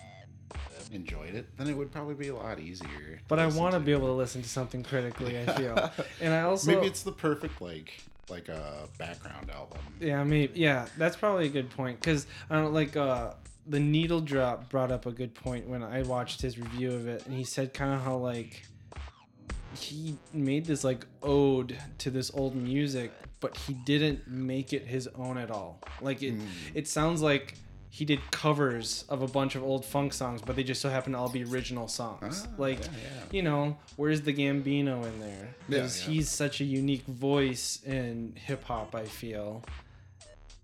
enjoyed 0.93 1.35
it, 1.35 1.57
then 1.57 1.69
it 1.69 1.77
would 1.77 1.91
probably 1.91 2.15
be 2.15 2.29
a 2.29 2.35
lot 2.35 2.59
easier. 2.59 3.21
But 3.29 3.39
I 3.39 3.47
want 3.47 3.75
to 3.75 3.81
be 3.81 3.93
able 3.93 4.09
to 4.09 4.13
listen 4.13 4.43
to 4.43 4.49
something 4.49 4.83
critically. 4.83 5.39
I 5.39 5.47
feel, 5.55 5.91
and 6.21 6.33
I 6.33 6.43
also 6.43 6.73
Maybe 6.73 6.87
it's 6.87 7.03
the 7.03 7.13
perfect 7.13 7.61
like 7.61 8.01
like 8.29 8.49
a 8.49 8.89
background 8.99 9.51
album. 9.51 9.81
Yeah, 10.01 10.23
maybe. 10.25 10.59
Yeah, 10.59 10.87
that's 10.97 11.17
probably 11.17 11.47
a 11.47 11.51
good 11.51 11.71
point 11.71 12.01
because 12.01 12.27
I 12.51 12.57
don't 12.57 12.73
like 12.73 12.97
uh 12.97 13.35
the 13.67 13.81
needle 13.81 14.21
drop 14.21 14.69
brought 14.69 14.91
up 14.91 15.07
a 15.07 15.13
good 15.13 15.35
point 15.35 15.69
when 15.69 15.83
I 15.83 16.03
watched 16.03 16.43
his 16.43 16.59
review 16.59 16.93
of 16.93 17.07
it, 17.07 17.27
and 17.27 17.35
he 17.35 17.45
said 17.45 17.75
kind 17.75 17.95
of 17.95 18.03
how 18.03 18.17
like 18.17 18.65
he 19.75 20.17
made 20.33 20.67
this 20.67 20.85
like 20.85 21.07
ode 21.23 21.77
to 21.99 22.11
this 22.11 22.31
old 22.35 22.55
music, 22.55 23.13
but 23.41 23.57
he 23.57 23.75
didn't 23.75 24.27
make 24.29 24.73
it 24.73 24.87
his 24.87 25.09
own 25.15 25.39
at 25.39 25.51
all. 25.51 25.81
Like 26.01 26.23
it, 26.23 26.35
it 26.75 26.89
sounds 26.89 27.23
like 27.23 27.55
he 27.95 28.07
did 28.07 28.31
covers 28.31 29.05
of 29.11 29.21
a 29.21 29.27
bunch 29.27 29.55
of 29.55 29.63
old 29.63 29.85
funk 29.85 30.15
songs, 30.15 30.41
but 30.41 30.57
they 30.57 30.65
just 30.65 30.81
so 30.81 30.89
happen 30.89 31.13
to 31.13 31.19
all 31.19 31.29
be 31.29 31.45
original 31.45 31.89
songs. 31.89 32.47
Ah, 32.49 32.55
like, 32.57 32.81
yeah, 32.81 32.87
yeah. 32.87 33.21
you 33.31 33.43
know, 33.43 33.77
where's 33.97 34.23
the 34.23 34.33
Gambino 34.33 35.05
in 35.05 35.21
there? 35.21 35.55
Because 35.69 36.01
yeah. 36.01 36.15
he's 36.15 36.31
such 36.31 36.63
a 36.63 36.65
unique 36.65 37.05
voice 37.05 37.81
in 37.85 38.33
hip 38.35 38.65
hop. 38.65 38.95
I 38.95 39.05
feel, 39.05 39.63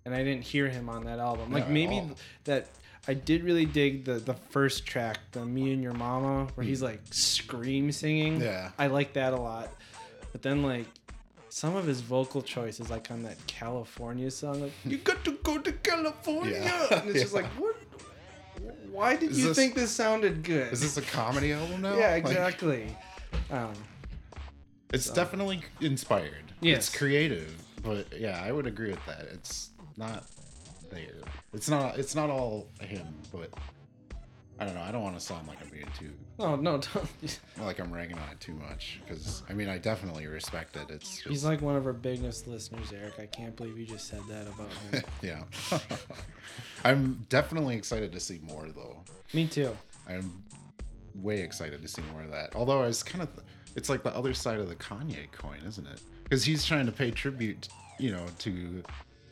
and 0.05 0.15
I 0.15 0.23
didn't 0.23 0.41
hear 0.41 0.69
him 0.69 0.89
on 0.89 1.03
that 1.03 1.19
album. 1.19 1.53
Like 1.53 1.69
maybe 1.69 2.01
that. 2.45 2.67
I 3.07 3.13
did 3.13 3.43
really 3.43 3.65
dig 3.65 4.05
the 4.05 4.13
the 4.13 4.33
first 4.33 4.87
track, 4.87 5.19
the 5.31 5.45
"Me 5.45 5.71
and 5.71 5.83
Your 5.83 5.93
Mama," 5.93 6.47
where 6.55 6.65
he's 6.65 6.81
like 6.81 7.01
scream 7.11 7.91
singing. 7.91 8.41
Yeah. 8.41 8.71
I 8.77 8.87
like 8.87 9.13
that 9.13 9.33
a 9.33 9.39
lot. 9.39 9.71
But 10.31 10.41
then 10.41 10.63
like 10.63 10.87
some 11.49 11.75
of 11.75 11.85
his 11.85 12.01
vocal 12.01 12.41
choices, 12.41 12.89
like 12.89 13.09
on 13.11 13.23
that 13.23 13.37
California 13.47 14.29
song, 14.31 14.61
like 14.61 14.71
"You 14.85 14.97
got 14.97 15.23
to 15.25 15.31
go 15.43 15.57
to 15.57 15.71
California," 15.71 16.59
Yeah. 16.61 16.99
and 16.99 17.09
it's 17.09 17.21
just 17.21 17.33
like, 17.39 17.45
what? 17.57 17.75
Why 18.91 19.15
did 19.15 19.31
Is 19.31 19.39
you 19.39 19.47
this- 19.49 19.57
think 19.57 19.75
this 19.75 19.91
sounded 19.91 20.43
good? 20.43 20.73
Is 20.73 20.81
this 20.81 20.97
a 20.97 21.01
comedy 21.01 21.53
album 21.53 21.81
now? 21.81 21.95
yeah, 21.97 22.11
Like, 22.11 22.25
exactly. 22.25 22.95
um, 23.51 23.73
it's 24.91 25.09
definitely 25.09 25.61
inspired. 25.81 26.51
Yes. 26.61 26.77
It's 26.89 26.97
creative, 26.97 27.53
but 27.83 28.07
yeah, 28.19 28.41
I 28.43 28.51
would 28.51 28.67
agree 28.67 28.89
with 28.89 29.05
that. 29.05 29.27
It's 29.33 29.69
not 29.95 30.25
there. 30.91 31.21
It's 31.53 31.69
not 31.69 31.97
it's 31.97 32.15
not 32.15 32.29
all 32.29 32.67
him, 32.81 33.07
but 33.31 33.49
I 34.59 34.65
don't 34.65 34.75
know. 34.75 34.81
I 34.81 34.91
don't 34.91 35.03
want 35.03 35.17
to 35.17 35.25
sound 35.25 35.47
like 35.47 35.57
I'm 35.61 35.69
being 35.69 35.87
too 35.97 36.11
no, 36.39 36.55
no, 36.55 36.77
don't. 36.77 37.39
like 37.61 37.79
I'm 37.79 37.91
ragging 37.91 38.17
on 38.17 38.29
it 38.31 38.39
too 38.39 38.53
much 38.53 39.01
because 39.05 39.43
I 39.49 39.53
mean 39.53 39.67
I 39.67 39.77
definitely 39.77 40.25
respect 40.27 40.77
it. 40.77 40.89
It's 40.89 41.17
just 41.17 41.27
He's 41.27 41.43
like 41.43 41.61
one 41.61 41.75
of 41.75 41.85
our 41.85 41.93
biggest 41.93 42.47
listeners, 42.47 42.93
Eric. 42.93 43.19
I 43.19 43.25
can't 43.25 43.55
believe 43.57 43.77
you 43.77 43.85
just 43.85 44.07
said 44.07 44.21
that 44.29 44.47
about 44.47 44.71
him. 44.71 45.03
yeah. 45.21 45.43
I'm 46.85 47.25
definitely 47.27 47.75
excited 47.75 48.13
to 48.13 48.19
see 48.21 48.39
more 48.41 48.67
though. 48.73 49.03
Me 49.33 49.47
too. 49.47 49.75
I'm 50.07 50.43
way 51.15 51.41
excited 51.41 51.81
to 51.81 51.87
see 51.89 52.01
more 52.13 52.23
of 52.23 52.31
that. 52.31 52.55
Although 52.55 52.83
I 52.83 52.87
was 52.87 53.03
kind 53.03 53.21
of, 53.21 53.29
it's 53.75 53.89
like 53.89 54.03
the 54.03 54.15
other 54.15 54.33
side 54.33 54.59
of 54.59 54.69
the 54.69 54.75
Kanye 54.75 55.29
coin, 55.33 55.59
isn't 55.67 55.87
it? 55.87 56.01
Because 56.23 56.45
he's 56.45 56.63
trying 56.63 56.85
to 56.85 56.91
pay 56.93 57.11
tribute, 57.11 57.67
you 57.99 58.11
know, 58.11 58.25
to 58.39 58.81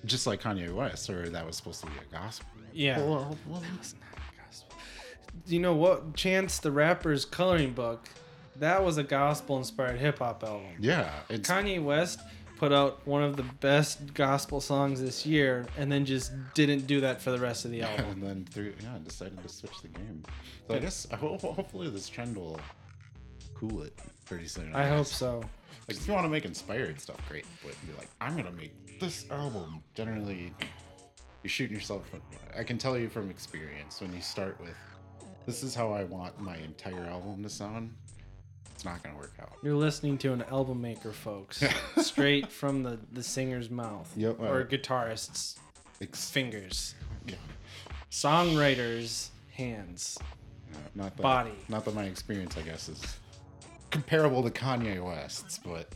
just 0.03 0.27
like 0.27 0.41
Kanye 0.41 0.73
West, 0.73 1.09
or 1.09 1.29
that 1.29 1.45
was 1.45 1.55
supposed 1.55 1.79
to 1.81 1.87
be 1.87 1.93
a 1.97 2.13
gospel. 2.13 2.49
Yeah. 2.73 2.99
Well, 2.99 3.37
well, 3.47 3.63
you 5.45 5.59
know 5.59 5.73
what? 5.75 6.15
Chance 6.15 6.59
the 6.59 6.71
Rapper's 6.71 7.25
coloring 7.25 7.73
book. 7.73 8.07
That 8.57 8.83
was 8.83 8.97
a 8.97 9.03
gospel-inspired 9.03 9.99
hip 9.99 10.19
hop 10.19 10.43
album. 10.43 10.65
yeah, 10.79 11.11
it's 11.29 11.47
Kanye 11.47 11.83
West 11.83 12.19
put 12.57 12.73
out 12.73 13.05
one 13.05 13.21
of 13.21 13.37
the 13.37 13.43
best 13.43 14.15
gospel 14.15 14.59
songs 14.59 14.99
this 14.99 15.27
year, 15.27 15.67
and 15.77 15.91
then 15.91 16.05
just 16.05 16.31
didn't 16.55 16.87
do 16.87 17.01
that 17.01 17.21
for 17.21 17.29
the 17.29 17.37
rest 17.37 17.65
of 17.65 17.71
the 17.71 17.81
album. 17.83 18.05
and 18.13 18.23
then 18.23 18.45
through 18.49 18.73
yeah, 18.81 18.97
decided 19.03 19.41
to 19.43 19.47
switch 19.49 19.79
the 19.83 19.89
game. 19.89 20.23
So 20.67 20.73
I 20.73 20.79
guess 20.79 21.05
I 21.11 21.17
ho- 21.17 21.37
hopefully 21.37 21.89
this 21.91 22.09
trend 22.09 22.35
will 22.35 22.59
cool 23.53 23.83
it 23.83 23.93
pretty 24.25 24.47
soon. 24.47 24.73
I 24.75 24.87
hope 24.87 25.05
so. 25.05 25.43
Like 25.87 25.97
if 25.97 26.07
you 26.07 26.13
want 26.13 26.25
to 26.25 26.29
make 26.29 26.45
inspired 26.45 26.99
stuff, 26.99 27.17
great. 27.29 27.45
But 27.63 27.73
be 27.85 27.93
like, 27.97 28.09
I'm 28.19 28.35
gonna 28.35 28.51
make 28.51 28.99
this 28.99 29.25
album. 29.29 29.83
Generally, 29.93 30.51
you're 31.43 31.49
shooting 31.49 31.75
yourself. 31.75 32.01
I 32.57 32.63
can 32.63 32.79
tell 32.79 32.97
you 32.97 33.07
from 33.07 33.29
experience 33.29 34.01
when 34.01 34.11
you 34.15 34.21
start 34.21 34.59
with, 34.59 34.73
this 35.47 35.63
is 35.63 35.73
how 35.73 35.91
I 35.91 36.03
want 36.03 36.39
my 36.39 36.57
entire 36.57 37.05
album 37.05 37.41
to 37.41 37.49
sound. 37.49 37.95
It's 38.75 38.85
not 38.85 39.01
gonna 39.01 39.15
work 39.17 39.33
out. 39.41 39.53
You're 39.63 39.73
listening 39.75 40.19
to 40.19 40.33
an 40.33 40.43
album 40.51 40.79
maker, 40.79 41.11
folks, 41.11 41.63
straight 41.97 42.51
from 42.51 42.83
the 42.83 42.99
the 43.13 43.23
singer's 43.23 43.71
mouth 43.71 44.11
Yep, 44.15 44.39
or 44.39 44.61
uh, 44.61 44.63
guitarist's 44.65 45.57
Ex- 45.99 46.29
fingers, 46.29 46.93
yeah. 47.25 47.33
songwriter's 48.11 49.31
hands. 49.53 50.17
Uh, 50.71 50.77
not 50.95 51.15
that, 51.17 51.23
Body. 51.23 51.51
Not 51.69 51.85
that 51.85 51.95
my 51.95 52.03
experience, 52.03 52.55
I 52.57 52.61
guess, 52.61 52.89
is 52.89 53.17
comparable 53.89 54.43
to 54.43 54.49
Kanye 54.51 55.03
West's, 55.03 55.57
but 55.59 55.91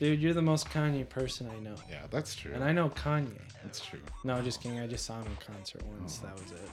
Dude, 0.00 0.20
you're 0.20 0.32
the 0.34 0.40
most 0.42 0.68
Kanye 0.70 1.08
person 1.08 1.50
I 1.54 1.58
know, 1.60 1.74
yeah, 1.90 2.02
that's 2.10 2.34
true. 2.34 2.52
and 2.54 2.64
I 2.64 2.72
know 2.72 2.88
Kanye. 2.90 3.38
that's 3.62 3.84
true. 3.84 4.00
No, 4.24 4.40
just 4.42 4.60
kidding. 4.62 4.80
I 4.80 4.86
just 4.86 5.04
saw 5.04 5.20
him 5.20 5.26
in 5.26 5.54
concert 5.54 5.82
once. 5.98 6.18
That 6.18 6.32
was 6.34 6.50
it. 6.52 6.68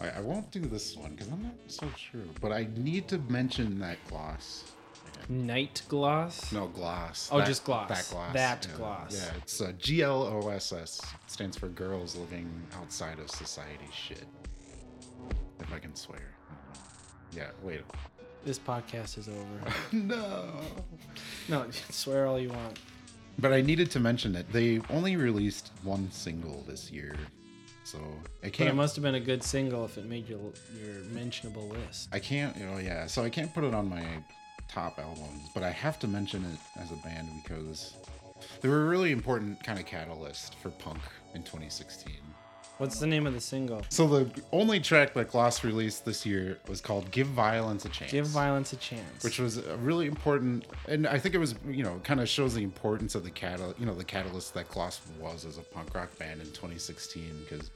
I, 0.00 0.08
I 0.10 0.20
won't 0.20 0.50
do 0.50 0.60
this 0.60 0.96
one 0.96 1.12
because 1.12 1.28
I'm 1.28 1.42
not 1.42 1.54
so 1.66 1.88
sure, 1.96 2.20
but 2.40 2.52
I 2.52 2.68
need 2.76 3.08
to 3.08 3.18
mention 3.18 3.78
that 3.80 3.98
gloss. 4.08 4.72
Night 5.28 5.82
Gloss. 5.88 6.52
No, 6.52 6.68
gloss. 6.68 7.28
Oh, 7.30 7.42
just 7.42 7.64
gloss. 7.64 7.88
That 7.88 8.08
gloss. 8.10 8.32
That 8.32 8.66
yeah. 8.70 8.76
gloss. 8.76 9.14
Yeah, 9.14 9.36
it's 9.36 9.60
uh, 9.60 9.72
G 9.78 10.02
L 10.02 10.22
O 10.22 10.48
S 10.48 10.72
S. 10.72 11.00
Stands 11.26 11.58
for 11.58 11.68
Girls 11.68 12.16
Living 12.16 12.50
Outside 12.76 13.18
of 13.18 13.30
Society 13.30 13.88
Shit. 13.92 14.26
If 15.60 15.72
I 15.72 15.78
can 15.78 15.94
swear. 15.94 16.34
Yeah, 17.32 17.50
wait. 17.62 17.82
This 18.44 18.58
podcast 18.58 19.18
is 19.18 19.28
over. 19.28 19.74
no. 19.92 20.44
no, 21.48 21.66
swear 21.90 22.26
all 22.26 22.38
you 22.38 22.48
want. 22.48 22.78
But 23.38 23.52
I 23.52 23.60
needed 23.60 23.90
to 23.92 24.00
mention 24.00 24.32
that 24.32 24.50
they 24.50 24.80
only 24.88 25.16
released 25.16 25.72
one 25.82 26.10
single 26.10 26.64
this 26.66 26.90
year. 26.90 27.16
So 27.88 27.98
I 28.42 28.50
can't. 28.50 28.68
it 28.68 28.74
must 28.74 28.96
have 28.96 29.02
been 29.02 29.14
a 29.14 29.20
good 29.20 29.42
single 29.42 29.86
if 29.86 29.96
it 29.96 30.04
made 30.04 30.28
your 30.28 30.38
your 30.78 31.04
mentionable 31.10 31.68
list. 31.68 32.10
I 32.12 32.18
can't. 32.18 32.54
You 32.58 32.66
know, 32.66 32.76
yeah. 32.76 33.06
So 33.06 33.22
I 33.24 33.30
can't 33.30 33.52
put 33.54 33.64
it 33.64 33.72
on 33.72 33.88
my 33.88 34.04
top 34.68 34.98
albums, 34.98 35.48
but 35.54 35.62
I 35.62 35.70
have 35.70 35.98
to 36.00 36.06
mention 36.06 36.44
it 36.44 36.80
as 36.82 36.92
a 36.92 36.96
band 36.96 37.30
because 37.42 37.94
they 38.60 38.68
were 38.68 38.82
a 38.82 38.88
really 38.88 39.10
important 39.10 39.64
kind 39.64 39.78
of 39.78 39.86
catalyst 39.86 40.56
for 40.56 40.68
punk 40.68 41.00
in 41.34 41.42
2016. 41.42 42.12
What's 42.76 43.00
the 43.00 43.08
name 43.08 43.26
of 43.26 43.32
the 43.34 43.40
single? 43.40 43.82
So 43.88 44.06
the 44.06 44.42
only 44.52 44.78
track 44.78 45.12
that 45.14 45.32
Gloss 45.32 45.64
released 45.64 46.04
this 46.04 46.24
year 46.24 46.58
was 46.68 46.80
called 46.80 47.10
"Give 47.10 47.26
Violence 47.26 47.84
a 47.84 47.88
Chance." 47.88 48.12
Give 48.12 48.26
violence 48.26 48.72
a 48.72 48.76
chance. 48.76 49.24
which 49.24 49.40
was 49.40 49.56
a 49.56 49.76
really 49.78 50.06
important 50.06 50.64
and 50.86 51.04
i 51.08 51.18
think 51.18 51.34
it 51.34 51.38
was 51.38 51.56
you 51.66 51.82
know 51.82 52.00
kind 52.04 52.20
of 52.20 52.28
shows 52.28 52.54
the 52.54 52.62
importance 52.62 53.16
of 53.16 53.24
the 53.24 53.30
catal 53.30 53.74
you 53.80 53.86
know 53.86 53.94
the 53.94 54.04
catalyst 54.04 54.54
that 54.54 54.68
Gloss 54.68 55.00
was 55.18 55.44
as 55.44 55.58
a 55.58 55.62
punk 55.62 55.92
rock 55.92 56.16
band 56.18 56.40
in 56.40 56.46
2016 56.48 57.40
because 57.42 57.72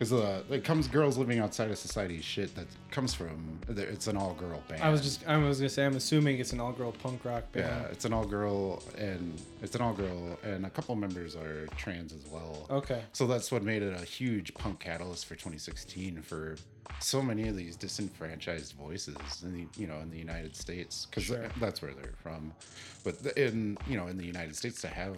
because 0.00 0.14
uh, 0.14 0.42
it 0.50 0.64
comes 0.64 0.88
girls 0.88 1.18
living 1.18 1.38
outside 1.40 1.70
of 1.70 1.76
society 1.76 2.22
shit 2.22 2.54
that 2.56 2.66
comes 2.90 3.12
from 3.12 3.58
it's 3.68 4.06
an 4.06 4.16
all-girl 4.16 4.62
band 4.66 4.82
I 4.82 4.88
was 4.88 5.02
just 5.02 5.28
I 5.28 5.36
was 5.36 5.58
gonna 5.58 5.68
say 5.68 5.84
I'm 5.84 5.94
assuming 5.96 6.38
it's 6.38 6.52
an 6.54 6.60
all 6.60 6.72
girl 6.72 6.90
punk 6.92 7.22
rock 7.24 7.52
band. 7.52 7.66
yeah 7.66 7.82
it's 7.92 8.06
an 8.06 8.12
all-girl 8.14 8.82
and 8.96 9.38
it's 9.62 9.74
an 9.74 9.82
all-girl 9.82 10.38
and 10.42 10.64
a 10.64 10.70
couple 10.70 10.96
members 10.96 11.36
are 11.36 11.66
trans 11.76 12.14
as 12.14 12.24
well 12.32 12.66
Okay. 12.70 13.02
so 13.12 13.26
that's 13.26 13.52
what 13.52 13.62
made 13.62 13.82
it 13.82 13.94
a 14.00 14.04
huge 14.04 14.54
punk 14.54 14.80
catalyst 14.80 15.26
for 15.26 15.34
2016 15.34 16.22
for 16.22 16.56
so 16.98 17.20
many 17.22 17.46
of 17.48 17.54
these 17.56 17.76
disenfranchised 17.76 18.72
voices 18.72 19.16
in 19.44 19.52
the 19.52 19.66
you 19.80 19.86
know 19.86 19.98
in 19.98 20.10
the 20.10 20.18
United 20.18 20.56
States 20.56 21.06
because 21.06 21.24
Sure. 21.24 21.46
that's 21.60 21.82
where 21.82 21.92
they're 21.92 22.14
from. 22.22 22.52
But 23.04 23.14
in 23.36 23.76
you 23.86 23.96
know 23.98 24.06
in 24.08 24.16
the 24.16 24.24
United 24.26 24.56
States 24.56 24.80
to 24.80 24.88
have 24.88 25.14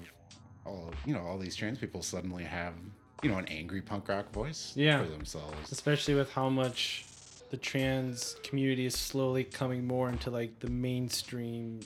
all 0.67 0.93
you 1.07 1.15
know 1.15 1.21
all 1.23 1.39
these 1.39 1.55
trans 1.57 1.79
people 1.79 2.03
suddenly 2.03 2.45
have 2.45 2.75
you 3.23 3.31
know 3.31 3.39
an 3.39 3.47
angry 3.49 3.81
punk 3.81 4.09
rock 4.09 4.31
voice 4.33 4.73
Yeah. 4.77 5.03
for 5.03 5.09
themselves. 5.11 5.71
Especially 5.73 6.15
with 6.15 6.33
how 6.33 6.49
much 6.49 7.05
the 7.51 7.57
trans 7.57 8.37
community 8.43 8.87
is 8.87 8.95
slowly 8.95 9.45
coming 9.45 9.87
more 9.87 10.09
into 10.09 10.31
like 10.31 10.59
the 10.61 10.69
mainstream 10.71 11.81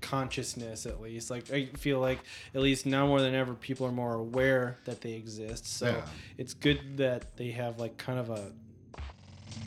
consciousness 0.00 0.84
at 0.86 1.00
least 1.00 1.30
like 1.30 1.50
i 1.50 1.64
feel 1.76 1.98
like 1.98 2.18
at 2.54 2.60
least 2.60 2.84
now 2.86 3.06
more 3.06 3.20
than 3.20 3.34
ever 3.34 3.54
people 3.54 3.86
are 3.86 3.90
more 3.92 4.14
aware 4.14 4.76
that 4.84 5.00
they 5.00 5.14
exist 5.14 5.66
so 5.66 5.86
Yeah. 5.86 6.06
it's 6.38 6.54
good 6.54 6.98
that 6.98 7.36
they 7.36 7.50
have 7.52 7.80
like 7.80 7.96
kind 7.96 8.18
of 8.18 8.30
a 8.30 8.52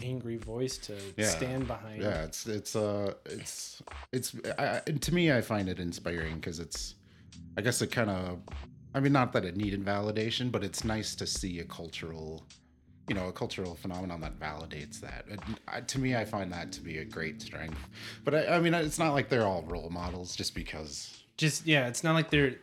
angry 0.04 0.38
voice 0.38 0.78
to 0.78 0.95
Yeah. 1.17 1.25
stand 1.28 1.67
behind 1.67 2.02
Yeah, 2.04 2.23
it's 2.23 2.45
it's 2.45 2.75
uh 2.75 3.15
it's 3.25 3.82
it's 4.13 4.36
I, 4.58 4.65
I- 4.65 4.82
and 4.88 5.02
to 5.02 5.13
me 5.13 5.32
I 5.32 5.41
find 5.41 5.67
it 5.67 5.80
inspiring 5.80 6.36
because 6.36 6.60
it's 6.60 6.95
I 7.58 7.62
guess 7.62 7.82
it 7.82 7.91
kind 7.91 8.10
of 8.12 8.39
I 8.93 8.99
mean 8.99 9.13
not 9.13 9.34
that 9.34 9.45
it 9.45 9.56
needed 9.56 9.86
validation, 9.86 10.52
but 10.52 10.63
it's 10.63 10.84
nice 10.84 11.15
to 11.15 11.28
see 11.28 11.60
a 11.60 11.63
cultural 11.65 12.45
you 13.08 13.15
know 13.15 13.28
a 13.28 13.32
cultural 13.32 13.75
phenomenon 13.75 14.21
that 14.21 14.39
validates 14.39 14.99
that. 15.02 15.25
I, 15.67 15.82
to 15.82 15.99
me, 15.99 16.15
I 16.15 16.25
find 16.25 16.52
that 16.54 16.71
to 16.73 16.82
be 16.82 16.99
a 16.99 17.06
great 17.06 17.41
strength. 17.41 17.80
But 18.23 18.36
I, 18.36 18.58
I 18.58 18.60
mean, 18.60 18.73
it's 18.75 18.99
not 18.99 19.13
like 19.13 19.30
they're 19.30 19.47
all 19.47 19.63
role 19.63 19.89
models 19.89 20.36
just 20.36 20.54
because. 20.54 21.23
just 21.38 21.65
yeah 21.65 21.88
it's 21.88 22.04
not 22.04 22.13
like 22.13 22.30
they're 22.30 22.56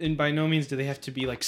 and 0.00 0.16
by 0.16 0.30
no 0.30 0.48
means 0.48 0.66
do 0.66 0.74
they 0.76 0.84
have 0.84 1.00
to 1.02 1.10
be 1.10 1.26
like 1.26 1.42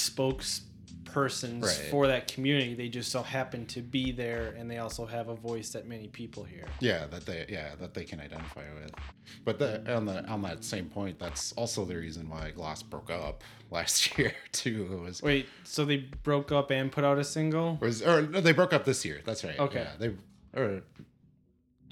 spokespersons 1.13 1.63
Right. 1.63 1.87
for 1.91 2.07
that 2.07 2.27
community 2.27 2.73
they 2.73 2.89
just 2.89 3.11
so 3.11 3.23
happen 3.23 3.65
to 3.67 3.81
be 3.81 4.11
there 4.11 4.53
and 4.57 4.69
they 4.69 4.77
also 4.77 5.05
have 5.05 5.29
a 5.29 5.35
voice 5.35 5.69
that 5.71 5.87
many 5.87 6.07
people 6.07 6.43
hear 6.43 6.65
Yeah, 6.79 7.05
that 7.07 7.25
they 7.25 7.45
yeah 7.49 7.75
that 7.79 7.93
they 7.93 8.03
can 8.03 8.19
identify 8.19 8.63
with. 8.81 8.91
But 9.45 9.59
the, 9.59 9.95
on 9.95 10.05
the 10.05 10.25
on 10.25 10.41
that 10.43 10.63
same 10.63 10.85
point, 10.89 11.19
that's 11.19 11.53
also 11.53 11.85
the 11.85 11.95
reason 11.95 12.29
why 12.29 12.51
Gloss 12.51 12.83
broke 12.83 13.09
up 13.09 13.43
last 13.71 14.17
year 14.17 14.33
too. 14.51 14.89
It 14.91 14.99
was 15.01 15.21
wait 15.21 15.47
so 15.63 15.85
they 15.85 15.97
broke 16.23 16.51
up 16.51 16.71
and 16.71 16.91
put 16.91 17.03
out 17.03 17.17
a 17.17 17.23
single 17.23 17.77
was 17.81 18.01
or 18.01 18.21
no, 18.21 18.41
they 18.41 18.53
broke 18.53 18.73
up 18.73 18.85
this 18.85 19.05
year. 19.05 19.21
That's 19.25 19.43
right. 19.43 19.59
Okay. 19.59 19.79
Yeah, 19.85 19.91
they 19.99 20.59
or 20.59 20.81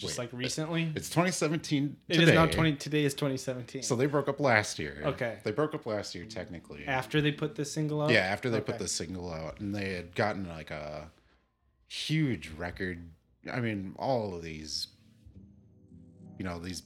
just 0.02 0.18
wait, 0.18 0.24
like 0.32 0.34
recently 0.34 0.92
it's 0.96 1.10
2017. 1.10 1.96
It 2.10 2.14
is 2.16 2.20
today. 2.20 2.34
now 2.36 2.46
20 2.46 2.76
today 2.76 3.04
is 3.06 3.14
2017 3.14 3.84
So 3.84 3.96
they 3.96 4.06
broke 4.08 4.28
up 4.28 4.40
last 4.40 4.80
year. 4.80 5.02
Okay. 5.06 5.38
They 5.44 5.52
broke 5.52 5.74
up 5.74 5.86
last 5.86 6.14
year 6.16 6.26
technically. 6.26 6.86
after 6.86 7.22
they 7.22 7.32
put 7.32 7.56
this 7.56 7.72
single 7.72 8.02
out 8.02 8.10
Yeah, 8.12 8.20
after 8.22 8.50
they 8.50 8.60
put 8.60 8.76
Okay. 8.76 8.84
the 8.84 8.88
single 8.90 9.32
out, 9.32 9.60
and 9.60 9.74
they 9.74 9.94
had 9.94 10.16
gotten 10.16 10.48
like 10.48 10.72
a 10.72 11.10
huge 11.88 12.50
record. 12.58 13.10
I 13.52 13.60
mean, 13.60 13.96
all 13.98 14.36
of 14.36 14.42
these, 14.44 14.88
you 16.38 16.46
know, 16.46 16.60
these 16.60 16.84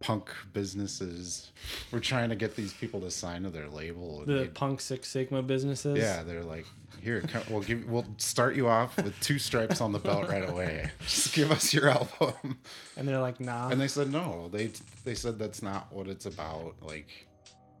punk 0.00 0.30
businesses 0.54 1.52
were 1.92 2.00
trying 2.00 2.30
to 2.30 2.36
get 2.36 2.56
these 2.56 2.72
people 2.72 3.00
to 3.00 3.10
sign 3.10 3.42
to 3.42 3.50
their 3.50 3.68
label. 3.68 4.24
the 4.26 4.50
punk 4.54 4.80
six 4.80 5.08
sigma 5.08 5.42
businesses 5.42 5.98
yeah, 5.98 6.22
they're 6.22 6.42
like, 6.42 6.64
here, 7.00 7.20
come, 7.22 7.42
we'll 7.50 7.62
give, 7.62 7.88
we'll 7.88 8.06
start 8.18 8.54
you 8.56 8.68
off 8.68 8.96
with 8.96 9.18
two 9.20 9.38
stripes 9.38 9.80
on 9.80 9.92
the 9.92 9.98
belt 9.98 10.28
right 10.28 10.48
away. 10.48 10.90
Just 11.00 11.34
give 11.34 11.50
us 11.50 11.72
your 11.72 11.88
album. 11.88 12.58
and 12.96 13.08
they're 13.08 13.20
like 13.20 13.40
nah 13.40 13.68
And 13.68 13.80
they 13.80 13.88
said 13.88 14.12
no. 14.12 14.48
They 14.52 14.70
they 15.04 15.14
said 15.14 15.38
that's 15.38 15.62
not 15.62 15.92
what 15.92 16.06
it's 16.08 16.26
about. 16.26 16.74
Like, 16.80 17.26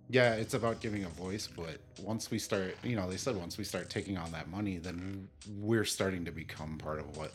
yeah, 0.08 0.34
it's 0.34 0.54
about 0.54 0.80
giving 0.80 1.04
a 1.04 1.08
voice, 1.08 1.48
but 1.54 1.78
once 2.02 2.30
we 2.30 2.38
start, 2.38 2.76
you 2.82 2.96
know, 2.96 3.08
they 3.08 3.16
said 3.16 3.36
once 3.36 3.58
we 3.58 3.64
start 3.64 3.90
taking 3.90 4.18
on 4.18 4.32
that 4.32 4.48
money, 4.48 4.78
then 4.78 5.28
we're 5.58 5.84
starting 5.84 6.24
to 6.24 6.30
become 6.30 6.78
part 6.78 6.98
of 6.98 7.16
what 7.16 7.32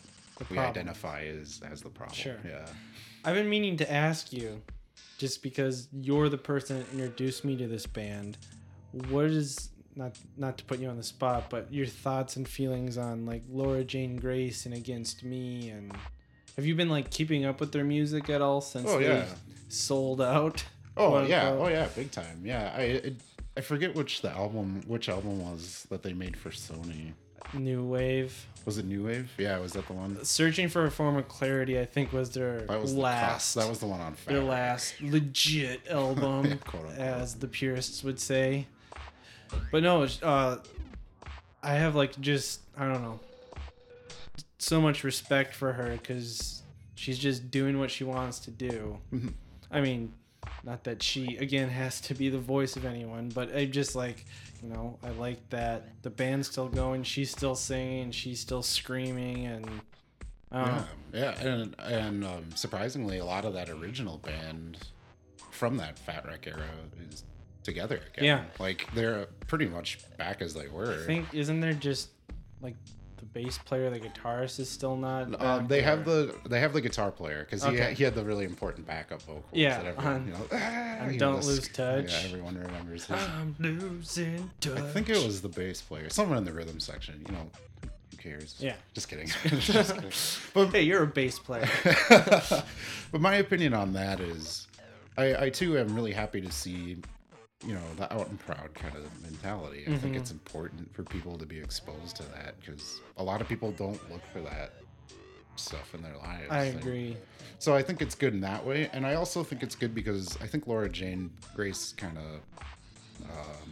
we 0.49 0.57
identify 0.57 1.23
as 1.23 1.61
as 1.69 1.81
the 1.81 1.89
problem. 1.89 2.15
Sure. 2.15 2.37
Yeah. 2.45 2.65
I've 3.23 3.35
been 3.35 3.49
meaning 3.49 3.77
to 3.77 3.91
ask 3.91 4.31
you, 4.31 4.61
just 5.17 5.41
because 5.41 5.87
you're 5.91 6.29
the 6.29 6.37
person 6.37 6.79
that 6.79 6.91
introduced 6.91 7.45
me 7.45 7.55
to 7.57 7.67
this 7.67 7.85
band. 7.85 8.37
What 9.09 9.25
is 9.25 9.69
not 9.95 10.17
not 10.37 10.57
to 10.57 10.63
put 10.65 10.79
you 10.79 10.89
on 10.89 10.97
the 10.97 11.03
spot, 11.03 11.49
but 11.49 11.71
your 11.73 11.85
thoughts 11.85 12.35
and 12.35 12.47
feelings 12.47 12.97
on 12.97 13.25
like 13.25 13.43
Laura 13.49 13.83
Jane 13.83 14.17
Grace 14.17 14.65
and 14.65 14.73
Against 14.75 15.23
Me, 15.23 15.69
and 15.69 15.93
have 16.55 16.65
you 16.65 16.75
been 16.75 16.89
like 16.89 17.09
keeping 17.11 17.45
up 17.45 17.59
with 17.59 17.71
their 17.71 17.83
music 17.85 18.29
at 18.29 18.41
all 18.41 18.61
since 18.61 18.89
Oh, 18.89 18.99
they 18.99 19.07
yeah. 19.07 19.25
sold 19.69 20.21
out? 20.21 20.63
Oh 20.97 21.23
yeah. 21.25 21.49
Oh 21.51 21.67
yeah. 21.67 21.87
Big 21.95 22.11
time. 22.11 22.41
Yeah. 22.43 22.73
I 22.75 22.81
it, 22.81 23.15
I 23.57 23.61
forget 23.61 23.95
which 23.95 24.21
the 24.21 24.31
album 24.31 24.81
which 24.87 25.07
album 25.09 25.39
was 25.43 25.85
that 25.89 26.03
they 26.03 26.13
made 26.13 26.35
for 26.37 26.49
Sony. 26.49 27.13
New 27.53 27.83
Wave. 27.85 28.47
Was 28.65 28.79
it 28.79 28.85
New 28.85 29.05
Wave? 29.05 29.31
Yeah. 29.37 29.59
Was 29.59 29.73
that 29.73 29.85
the 29.87 29.93
one? 29.93 30.23
Searching 30.25 30.67
for 30.67 30.85
a 30.85 30.91
Former 30.91 31.21
Clarity, 31.21 31.79
I 31.79 31.85
think 31.85 32.11
was 32.11 32.31
their 32.31 32.61
That 32.61 32.81
was 32.81 32.93
last. 32.95 33.31
cost. 33.31 33.55
That 33.55 33.69
was 33.69 33.79
the 33.79 33.85
one 33.87 34.01
on 34.01 34.13
Fat 34.15 34.33
their 34.33 34.43
last 34.43 34.99
legit 35.01 35.87
album, 35.87 36.59
Yeah, 36.73 37.17
as 37.17 37.35
the 37.35 37.47
purists 37.47 38.03
would 38.03 38.19
say. 38.19 38.65
But 39.71 39.83
no, 39.83 40.07
uh, 40.23 40.57
I 41.63 41.73
have 41.73 41.95
like 41.95 42.19
just 42.21 42.61
I 42.77 42.85
don't 42.87 43.01
know, 43.01 43.19
so 44.57 44.81
much 44.81 45.03
respect 45.03 45.53
for 45.55 45.73
her 45.73 45.91
because 45.91 46.63
she's 46.95 47.17
just 47.19 47.51
doing 47.51 47.79
what 47.79 47.91
she 47.91 48.03
wants 48.03 48.39
to 48.39 48.51
do. 48.51 48.97
Mhm. 49.13 49.33
I 49.71 49.81
mean, 49.81 50.13
not 50.63 50.83
that 50.85 51.01
she 51.03 51.37
again 51.37 51.69
has 51.69 51.99
to 52.01 52.13
be 52.13 52.29
the 52.29 52.39
voice 52.39 52.75
of 52.75 52.85
anyone, 52.85 53.29
but 53.29 53.55
I 53.55 53.65
just 53.65 53.95
like 53.95 54.25
you 54.63 54.69
know 54.69 54.97
I 55.03 55.09
like 55.11 55.49
that 55.49 56.01
the 56.03 56.09
band's 56.09 56.49
still 56.49 56.69
going, 56.69 57.03
she's 57.03 57.31
still 57.31 57.55
singing, 57.55 58.11
she's 58.11 58.39
still 58.39 58.63
screaming, 58.63 59.45
and 59.45 59.69
Yeah, 60.51 60.83
yeah, 61.13 61.39
and 61.41 61.75
and 61.79 62.23
um, 62.23 62.45
surprisingly, 62.55 63.17
a 63.17 63.25
lot 63.25 63.43
of 63.45 63.53
that 63.53 63.69
original 63.69 64.17
band 64.19 64.77
from 65.51 65.77
that 65.77 65.97
Fat 65.99 66.25
Wreck 66.25 66.47
era 66.47 66.63
is 67.09 67.23
together 67.65 67.99
again. 68.13 68.23
Yeah. 68.25 68.43
like 68.59 68.87
they're 68.93 69.25
pretty 69.47 69.65
much 69.67 69.99
back 70.17 70.41
as 70.41 70.53
they 70.53 70.67
were. 70.67 70.99
I 71.03 71.05
think 71.05 71.33
isn't 71.33 71.59
there 71.59 71.73
just 71.73 72.09
like 72.61 72.75
the 73.17 73.25
bass 73.25 73.57
player, 73.57 73.89
the 73.89 73.99
guitarist 73.99 74.59
is 74.59 74.69
still 74.69 74.95
not. 74.95 75.41
um, 75.41 75.67
they 75.67 75.81
have 75.81 76.05
the 76.05 76.35
they 76.47 76.59
have 76.59 76.73
the 76.73 76.81
guitar 76.81 77.11
player 77.11 77.43
because 77.43 77.63
he, 77.63 77.69
Okay. 77.69 77.77
had, 77.79 77.93
he 77.93 78.03
had 78.03 78.15
the 78.15 78.23
really 78.23 78.45
important 78.45 78.85
backup 78.87 79.21
vocals. 79.23 79.43
Yeah, 79.53 79.77
that 79.81 79.85
everyone, 79.97 80.13
on- 80.15 80.27
you 80.27 80.33
know, 80.33 80.47
"Ah," 80.53 81.07
you 81.07 81.19
Don't 81.19 81.43
Lose 81.45 81.67
Touch. 81.69 82.11
Yeah, 82.11 82.29
everyone 82.29 82.57
remembers 82.57 83.05
his. 83.05 83.17
I'm 83.21 83.55
losing 83.59 84.49
touch. 84.61 84.77
I 84.77 84.81
think 84.91 85.09
it 85.09 85.23
was 85.23 85.41
the 85.41 85.49
bass 85.49 85.81
player, 85.81 86.09
someone 86.09 86.37
in 86.37 86.45
the 86.45 86.53
rhythm 86.53 86.79
section. 86.79 87.23
You 87.27 87.33
know, 87.33 87.49
who 88.11 88.17
cares? 88.17 88.55
Yeah. 88.59 88.75
just 88.93 89.07
kidding. 89.09 89.27
Just 89.59 89.93
kidding. 89.95 90.11
But 90.53 90.67
Hey, 90.71 90.81
you're 90.83 91.03
a 91.03 91.07
bass 91.07 91.39
player. 91.39 91.69
but 92.09 93.21
my 93.21 93.35
opinion 93.35 93.73
on 93.73 93.93
that 93.93 94.19
is, 94.19 94.67
I, 95.17 95.45
I 95.45 95.49
too 95.49 95.77
am 95.77 95.95
really 95.95 96.11
happy 96.11 96.41
to 96.41 96.51
see, 96.51 96.97
you 97.63 97.73
know, 97.73 97.81
the 97.97 98.11
out 98.13 98.27
and 98.27 98.39
proud 98.39 98.73
kind 98.73 98.95
of 98.95 99.21
mentality. 99.21 99.83
I 99.87 99.97
think 99.97 100.15
Mhm. 100.15 100.19
it's 100.19 100.31
important 100.31 100.93
for 100.93 101.03
people 101.03 101.37
to 101.37 101.45
be 101.45 101.59
exposed 101.59 102.15
to 102.17 102.23
that 102.23 102.59
because 102.59 102.99
a 103.17 103.23
lot 103.23 103.41
of 103.41 103.47
people 103.47 103.71
don't 103.71 103.99
look 104.11 104.21
for 104.33 104.41
that 104.41 104.73
stuff 105.55 105.95
in 105.95 106.01
their 106.01 106.17
lives. 106.17 106.47
I 106.49 106.65
And 106.65 106.79
agree. 106.79 107.17
So 107.59 107.73
I 107.75 107.81
think 107.81 108.01
it's 108.01 108.15
good 108.15 108.33
in 108.33 108.41
that 108.41 108.65
way, 108.65 108.89
and 108.91 109.05
I 109.07 109.13
also 109.15 109.43
think 109.43 109.63
it's 109.63 109.75
good 109.75 109.95
because 109.95 110.35
I 110.41 110.47
think 110.47 110.67
Laura 110.67 110.89
Jane 110.89 111.31
Grace 111.55 111.93
kind 111.93 112.17
of 112.17 112.41
um, 113.31 113.71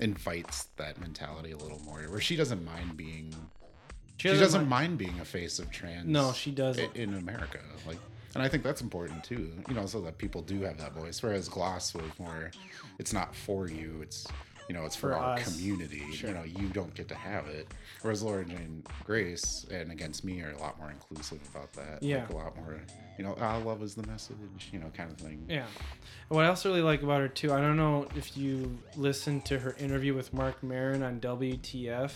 invites 0.00 0.64
that 0.76 0.98
mentality 0.98 1.52
a 1.52 1.56
little 1.56 1.78
more, 1.80 2.00
where 2.04 2.20
she 2.20 2.34
doesn't 2.36 2.64
mind 2.64 2.96
being. 2.96 3.34
She 4.16 4.28
doesn't, 4.28 4.62
mind- 4.68 4.70
mind 4.70 4.98
being 4.98 5.20
a 5.20 5.24
face 5.24 5.58
of 5.58 5.70
trans. 5.70 6.06
No, 6.06 6.32
she 6.32 6.50
doesn't. 6.52 6.96
in 6.96 7.14
America. 7.14 7.58
Like, 7.86 7.98
and 8.34 8.42
I 8.42 8.48
think 8.48 8.62
that's 8.62 8.80
important 8.80 9.24
too. 9.24 9.52
You 9.68 9.74
know, 9.74 9.86
so 9.86 10.00
that 10.02 10.18
people 10.18 10.42
do 10.42 10.62
have 10.62 10.78
that 10.78 10.92
voice. 10.92 11.22
Whereas 11.22 11.48
Gloss 11.48 11.94
was 11.94 12.04
more, 12.18 12.50
it's 12.98 13.12
not 13.12 13.34
for 13.34 13.68
you. 13.68 14.00
It's 14.02 14.26
you 14.68 14.74
know, 14.78 14.84
it's 14.84 14.96
for, 14.96 15.10
For 15.10 15.16
our 15.16 15.34
us. 15.34 15.56
community. 15.56 16.02
Sure. 16.12 16.30
You 16.30 16.34
know, 16.36 16.44
you 16.44 16.68
don't 16.68 16.94
get 16.94 17.08
to 17.08 17.14
have 17.14 17.46
it. 17.46 17.68
Whereas 18.00 18.22
Laura 18.22 18.44
Jane 18.44 18.84
Grace 19.04 19.66
and 19.70 19.90
Against 19.90 20.24
Me 20.24 20.40
are 20.40 20.52
a 20.52 20.58
lot 20.58 20.78
more 20.78 20.90
inclusive 20.90 21.40
about 21.54 21.72
that. 21.74 22.02
Yeah. 22.02 22.20
Like 22.20 22.30
a 22.30 22.36
lot 22.36 22.56
more, 22.56 22.80
you 23.18 23.24
know, 23.24 23.36
ah, 23.40 23.58
love 23.58 23.82
is 23.82 23.94
the 23.94 24.06
message, 24.06 24.36
you 24.72 24.78
know, 24.78 24.90
kind 24.96 25.10
of 25.10 25.18
thing. 25.18 25.44
Yeah. 25.48 25.66
What 26.28 26.44
I 26.44 26.48
also 26.48 26.70
really 26.70 26.80
like 26.82 27.02
about 27.02 27.20
her 27.20 27.28
too, 27.28 27.52
I 27.52 27.60
don't 27.60 27.76
know 27.76 28.06
if 28.16 28.36
you 28.36 28.78
listened 28.96 29.44
to 29.46 29.58
her 29.58 29.76
interview 29.78 30.14
with 30.14 30.32
Marc 30.32 30.62
Maron 30.62 31.02
on 31.02 31.20
WTF. 31.20 32.12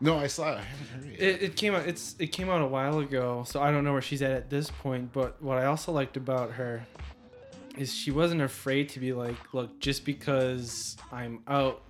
No, 0.00 0.18
I 0.18 0.28
saw 0.28 0.52
it. 0.52 0.58
I 0.58 0.62
haven't 0.62 0.88
heard 0.88 1.12
it. 1.12 1.20
It, 1.20 1.42
it 1.42 1.56
came 1.56 1.74
out. 1.74 1.86
It's 1.86 2.16
it 2.18 2.28
came 2.28 2.48
out 2.48 2.62
a 2.62 2.66
while 2.66 2.98
ago, 3.00 3.44
so 3.46 3.60
I 3.60 3.70
don't 3.70 3.84
know 3.84 3.92
where 3.92 4.02
she's 4.02 4.22
at 4.22 4.30
at 4.32 4.50
this 4.50 4.70
point. 4.70 5.12
But 5.12 5.42
what 5.42 5.58
I 5.58 5.66
also 5.66 5.92
liked 5.92 6.16
about 6.16 6.52
her 6.52 6.86
is 7.76 7.94
she 7.94 8.10
wasn't 8.10 8.40
afraid 8.40 8.88
to 8.90 9.00
be 9.00 9.12
like, 9.12 9.36
look, 9.52 9.78
just 9.80 10.04
because 10.04 10.96
I'm 11.12 11.42
out 11.46 11.82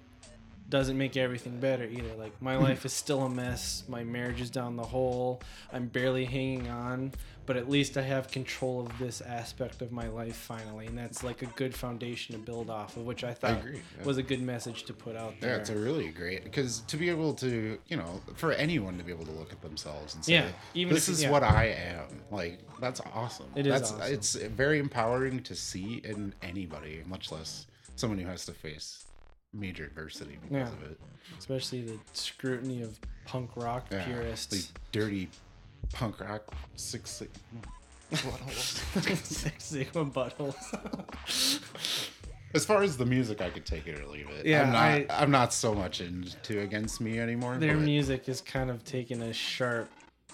doesn't 0.68 0.96
make 0.96 1.16
everything 1.16 1.58
better 1.58 1.84
either. 1.84 2.14
Like 2.16 2.40
my 2.40 2.56
life 2.68 2.84
is 2.84 2.92
still 2.92 3.22
a 3.22 3.30
mess. 3.30 3.84
My 3.88 4.04
marriage 4.04 4.40
is 4.40 4.50
down 4.50 4.76
the 4.76 4.84
hole. 4.84 5.42
I'm 5.72 5.86
barely 5.86 6.24
hanging 6.24 6.68
on, 6.68 7.12
but 7.46 7.56
at 7.56 7.68
least 7.68 7.96
I 7.96 8.02
have 8.02 8.30
control 8.30 8.86
of 8.86 8.98
this 8.98 9.20
aspect 9.20 9.82
of 9.82 9.90
my 9.92 10.08
life 10.08 10.36
finally, 10.36 10.86
and 10.86 10.96
that's 10.96 11.22
like 11.24 11.42
a 11.42 11.46
good 11.46 11.74
foundation 11.74 12.34
to 12.34 12.40
build 12.40 12.70
off 12.70 12.96
of, 12.96 13.04
which 13.04 13.24
I 13.24 13.34
thought 13.34 13.58
agree, 13.58 13.80
yeah. 13.98 14.04
was 14.04 14.18
a 14.18 14.22
good 14.22 14.40
message 14.42 14.84
to 14.84 14.92
put 14.92 15.16
out 15.16 15.34
there. 15.40 15.50
Yeah, 15.54 15.56
it's 15.56 15.70
a 15.70 15.76
really 15.76 16.08
great 16.10 16.44
because 16.44 16.80
to 16.82 16.96
be 16.96 17.08
able 17.10 17.34
to, 17.34 17.78
you 17.88 17.96
know, 17.96 18.20
for 18.36 18.52
anyone 18.52 18.96
to 18.98 19.04
be 19.04 19.12
able 19.12 19.24
to 19.26 19.32
look 19.32 19.52
at 19.52 19.60
themselves 19.62 20.14
and 20.14 20.24
say, 20.24 20.34
Yeah, 20.34 20.48
even 20.74 20.94
"This 20.94 21.08
if- 21.08 21.14
is 21.14 21.22
yeah. 21.24 21.30
what 21.30 21.42
I 21.42 21.66
am," 21.66 22.22
like 22.30 22.60
that's 22.80 23.00
awesome. 23.12 23.46
It 23.56 23.66
is 23.66 23.72
That's 23.72 23.92
awesome. 23.92 24.12
it's 24.14 24.34
very 24.34 24.78
empowering 24.78 25.42
to 25.42 25.54
see 25.54 26.00
in 26.04 26.34
anybody, 26.42 27.02
much 27.06 27.32
less 27.32 27.66
someone 27.96 28.18
who 28.18 28.26
has 28.26 28.44
to 28.46 28.52
face 28.52 29.04
major 29.52 29.84
adversity 29.84 30.38
because 30.40 30.68
Yeah. 30.68 30.72
of 30.86 30.90
it. 30.90 31.00
especially 31.38 31.82
the 31.82 31.98
scrutiny 32.12 32.82
of 32.82 32.98
punk 33.26 33.50
rock 33.56 33.86
Yeah, 33.90 34.04
purists. 34.04 34.46
these 34.46 34.72
dirty 34.92 35.28
punk 35.92 36.20
rock 36.20 36.42
six. 36.76 37.10
six 37.10 37.30
Six 39.22 39.64
Sigma 39.64 40.04
buttholes. 40.04 40.56
as 42.54 42.64
far 42.64 42.82
as 42.82 42.96
the 42.96 43.06
music, 43.06 43.40
I 43.40 43.50
could 43.50 43.64
take 43.64 43.86
it 43.86 44.00
or 44.00 44.06
leave 44.06 44.28
it. 44.30 44.46
Yeah, 44.46 44.62
I'm 44.62 44.72
not. 44.72 44.82
I- 44.82 45.06
I, 45.10 45.22
am 45.22 45.30
not 45.30 45.52
so 45.52 45.74
much 45.74 46.00
into 46.00 46.60
against 46.60 47.00
me 47.00 47.20
anymore. 47.20 47.56
Their 47.56 47.76
but- 47.76 47.84
music 47.84 48.28
is 48.28 48.40
kind 48.40 48.70
of 48.70 48.84
taking 48.84 49.22
a 49.22 49.32
sharp 49.32 49.88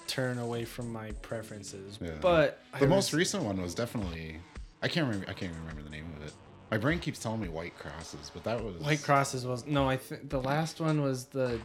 turn 0.07 0.39
away 0.39 0.65
from 0.65 0.93
my 0.93 1.11
preferences. 1.23 1.99
Yeah. 2.01 2.13
But 2.21 2.61
I 2.73 2.79
The 2.79 2.87
most 2.87 3.13
res- 3.13 3.19
recent 3.19 3.43
one 3.45 3.61
was 3.61 3.75
definitely 3.75 4.39
I 4.83 4.89
can't 4.89 5.07
remember 5.07 5.29
I 5.29 5.33
can't 5.35 5.51
even 5.51 5.61
remember 5.63 5.83
the 5.83 5.91
name 5.91 6.07
of 6.17 6.27
it. 6.27 6.33
My 6.71 6.79
brain 6.79 6.99
keeps 6.99 7.19
telling 7.19 7.41
me 7.41 7.49
White 7.49 7.77
Crosses, 7.79 8.31
but 8.33 8.43
that 8.45 8.63
was 8.63 8.77
White 8.77 9.03
Crosses 9.03 9.45
was 9.47 9.67
no. 9.67 9.89
I 9.89 9.97
think 9.97 10.31
the 10.31 10.41
last 10.41 10.81
one 10.81 11.03
was 11.03 11.27
the 11.27 11.61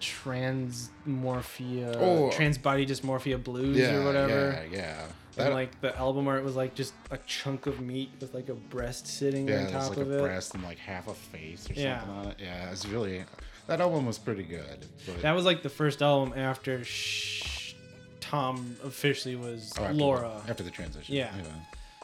transmorphia, 0.00 1.96
Oh. 1.98 2.30
trans 2.30 2.58
body 2.58 2.86
dysmorphia 2.86 3.42
blues 3.42 3.76
yeah, 3.76 3.96
or 3.96 4.04
whatever. 4.04 4.64
Yeah, 4.70 4.78
yeah. 4.78 5.06
And 5.44 5.54
like 5.54 5.80
the 5.80 5.96
album 5.96 6.28
art 6.28 6.44
was 6.44 6.56
like 6.56 6.74
just 6.74 6.92
a 7.10 7.16
chunk 7.18 7.66
of 7.66 7.80
meat 7.80 8.10
with 8.20 8.34
like 8.34 8.48
a 8.48 8.54
breast 8.54 9.06
sitting 9.06 9.48
yeah, 9.48 9.66
on 9.66 9.72
top 9.72 9.88
like 9.90 9.98
of 9.98 10.10
a 10.10 10.18
breast 10.20 10.54
and 10.54 10.62
like 10.62 10.78
half 10.78 11.08
a 11.08 11.14
face 11.14 11.70
or 11.70 11.74
Yeah. 11.74 12.00
something 12.00 12.16
on 12.18 12.26
it. 12.28 12.36
Yeah, 12.40 12.70
it's 12.70 12.86
really 12.86 13.24
that 13.66 13.80
album 13.80 14.04
was 14.06 14.18
pretty 14.18 14.42
good. 14.42 14.84
But 15.06 15.22
That 15.22 15.32
was 15.32 15.44
like 15.44 15.62
the 15.62 15.68
first 15.70 16.02
album 16.02 16.34
after 16.36 16.84
Shh, 16.84 17.74
Tom 18.20 18.76
officially 18.84 19.36
was 19.36 19.72
oh, 19.78 19.84
after 19.84 19.94
Laura. 19.94 20.42
the, 20.44 20.50
after 20.50 20.62
the 20.64 20.70
transition. 20.70 21.14
Yeah. 21.14 21.32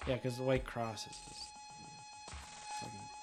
Yeah, 0.07 0.15
because 0.15 0.37
the 0.37 0.45
White 0.45 0.65
Crosses 0.65 1.19
was 1.29 1.37
fucking 1.37 1.46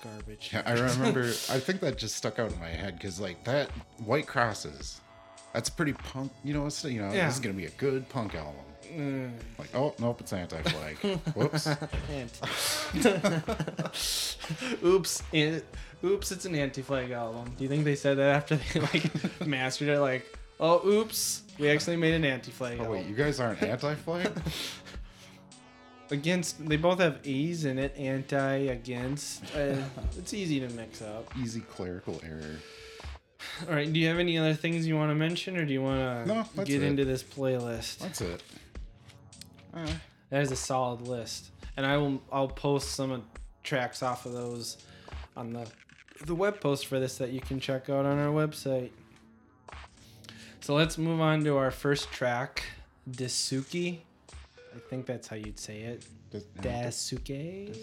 garbage. 0.04 0.52
Yeah, 0.54 0.64
I 0.66 0.74
remember. 0.74 1.22
I 1.24 1.60
think 1.60 1.80
that 1.82 1.98
just 1.98 2.16
stuck 2.16 2.38
out 2.40 2.52
in 2.52 2.60
my 2.60 2.70
head 2.70 2.96
because 2.98 3.20
like 3.20 3.44
that 3.46 3.70
White 4.06 4.28
Crosses, 4.28 5.00
that's 5.54 5.70
pretty 5.70 5.94
punk. 5.94 6.32
You 6.44 6.54
know, 6.54 6.66
it's 6.66 6.84
you 6.84 7.02
know 7.02 7.12
Yeah. 7.12 7.26
this 7.28 7.36
is 7.36 7.40
gonna 7.40 7.56
be 7.56 7.66
a 7.66 7.70
good 7.72 8.08
punk 8.10 8.36
album. 8.36 8.56
Mm. 8.94 9.32
Like, 9.58 9.74
oh 9.74 9.94
nope, 9.98 10.20
it's 10.22 10.34
anti-flag. 10.34 10.98
Whoops. 11.36 11.68
And- 12.12 12.30
oops, 14.84 15.24
and, 15.34 15.64
oops! 16.04 16.32
It's 16.32 16.46
an 16.46 16.56
anti-flag 16.56 17.12
album. 17.12 17.54
Do 17.58 17.64
you 17.64 17.70
think 17.70 17.86
they 17.86 17.96
said 17.96 18.18
that 18.18 18.36
after 18.36 18.56
they 18.58 18.80
like 18.82 19.42
mastered 19.48 19.88
it? 19.88 20.00
Like, 20.00 20.26
oh, 20.60 20.86
oops, 20.88 21.44
we 21.58 21.70
actually 21.70 21.96
made 21.96 22.14
an 22.14 22.26
anti-flag 22.26 22.78
Oh 22.80 22.84
album. 22.84 23.00
wait, 23.00 23.08
you 23.08 23.16
guys 23.16 23.40
aren't 23.40 23.64
anti-flag? 23.64 24.30
Against, 26.14 26.66
they 26.70 26.78
both 26.78 27.00
have 27.00 27.20
A's 27.26 27.66
in 27.66 27.80
it. 27.80 27.96
Anti, 27.98 28.54
against. 28.68 29.44
Uh, 29.56 29.76
it's 30.18 30.34
easy 30.34 30.60
to 30.60 30.70
mix 30.70 31.02
up. 31.02 31.32
Easy 31.42 31.60
clerical 31.62 32.22
error. 32.24 32.58
All 33.68 33.74
right. 33.76 33.92
Do 33.92 34.00
you 34.00 34.08
have 34.08 34.20
any 34.20 34.38
other 34.38 34.54
things 34.54 34.86
you 34.88 34.96
want 34.96 35.10
to 35.12 35.16
mention, 35.16 35.58
or 35.58 35.66
do 35.66 35.74
you 35.74 35.82
want 35.82 36.28
No, 36.28 36.44
to 36.44 36.50
that's 36.56 36.70
get 36.70 36.84
it. 36.84 36.86
into 36.86 37.04
this 37.04 37.24
playlist? 37.24 37.98
That's 37.98 38.22
it. 38.22 38.44
Uh, 39.74 39.88
That 40.30 40.44
is 40.44 40.52
a 40.52 40.56
solid 40.56 41.02
list, 41.02 41.50
and 41.78 41.86
I 41.86 41.98
will 41.98 42.22
I'll 42.32 42.48
post 42.48 42.92
some 42.92 43.12
of- 43.12 43.24
tracks 43.64 44.04
off 44.04 44.26
of 44.26 44.34
those 44.34 44.78
on 45.36 45.54
the 45.54 45.66
the 46.26 46.36
web 46.36 46.60
post 46.62 46.86
for 46.86 47.00
this 47.00 47.18
that 47.18 47.32
you 47.32 47.42
can 47.42 47.60
check 47.60 47.90
out 47.90 48.06
on 48.06 48.18
our 48.20 48.32
website. 48.32 48.92
So 50.62 50.76
let's 50.76 50.98
move 50.98 51.20
on 51.20 51.44
to 51.44 51.58
our 51.58 51.72
first 51.72 52.12
track, 52.12 52.64
Dasuki. 53.10 54.00
I 54.76 54.80
think 54.90 55.06
that's 55.06 55.28
how 55.28 55.36
you'd 55.36 55.60
say 55.60 55.82
it. 55.82 56.06
Dasuke. 56.62 57.78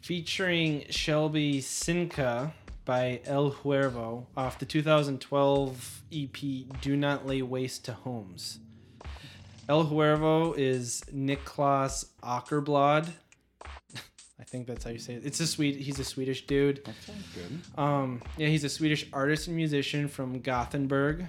Featuring 0.00 0.84
Shelby 0.90 1.60
Sinka 1.60 2.52
by 2.84 3.20
El 3.24 3.50
Huervo 3.50 4.26
off 4.36 4.58
the 4.58 4.66
2012 4.66 6.02
EP 6.12 6.36
Do 6.82 6.96
Not 6.96 7.26
Lay 7.26 7.40
Waste 7.40 7.86
to 7.86 7.92
Homes. 7.92 8.58
El 9.68 9.86
Huervo 9.86 10.52
is 10.58 11.02
Niklas 11.14 12.06
Ackerblad. 12.22 13.08
I 14.38 14.44
think 14.44 14.66
that's 14.66 14.84
how 14.84 14.90
you 14.90 14.98
say 14.98 15.14
it. 15.14 15.22
It's 15.24 15.40
a 15.40 15.46
sweet. 15.46 15.76
He's 15.76 15.98
a 15.98 16.04
Swedish 16.04 16.46
dude. 16.46 16.84
That 16.84 16.94
sounds 17.06 17.24
good. 17.34 17.82
Um, 17.82 18.20
yeah, 18.36 18.48
he's 18.48 18.64
a 18.64 18.68
Swedish 18.68 19.06
artist 19.12 19.46
and 19.46 19.56
musician 19.56 20.08
from 20.08 20.40
Gothenburg, 20.40 21.24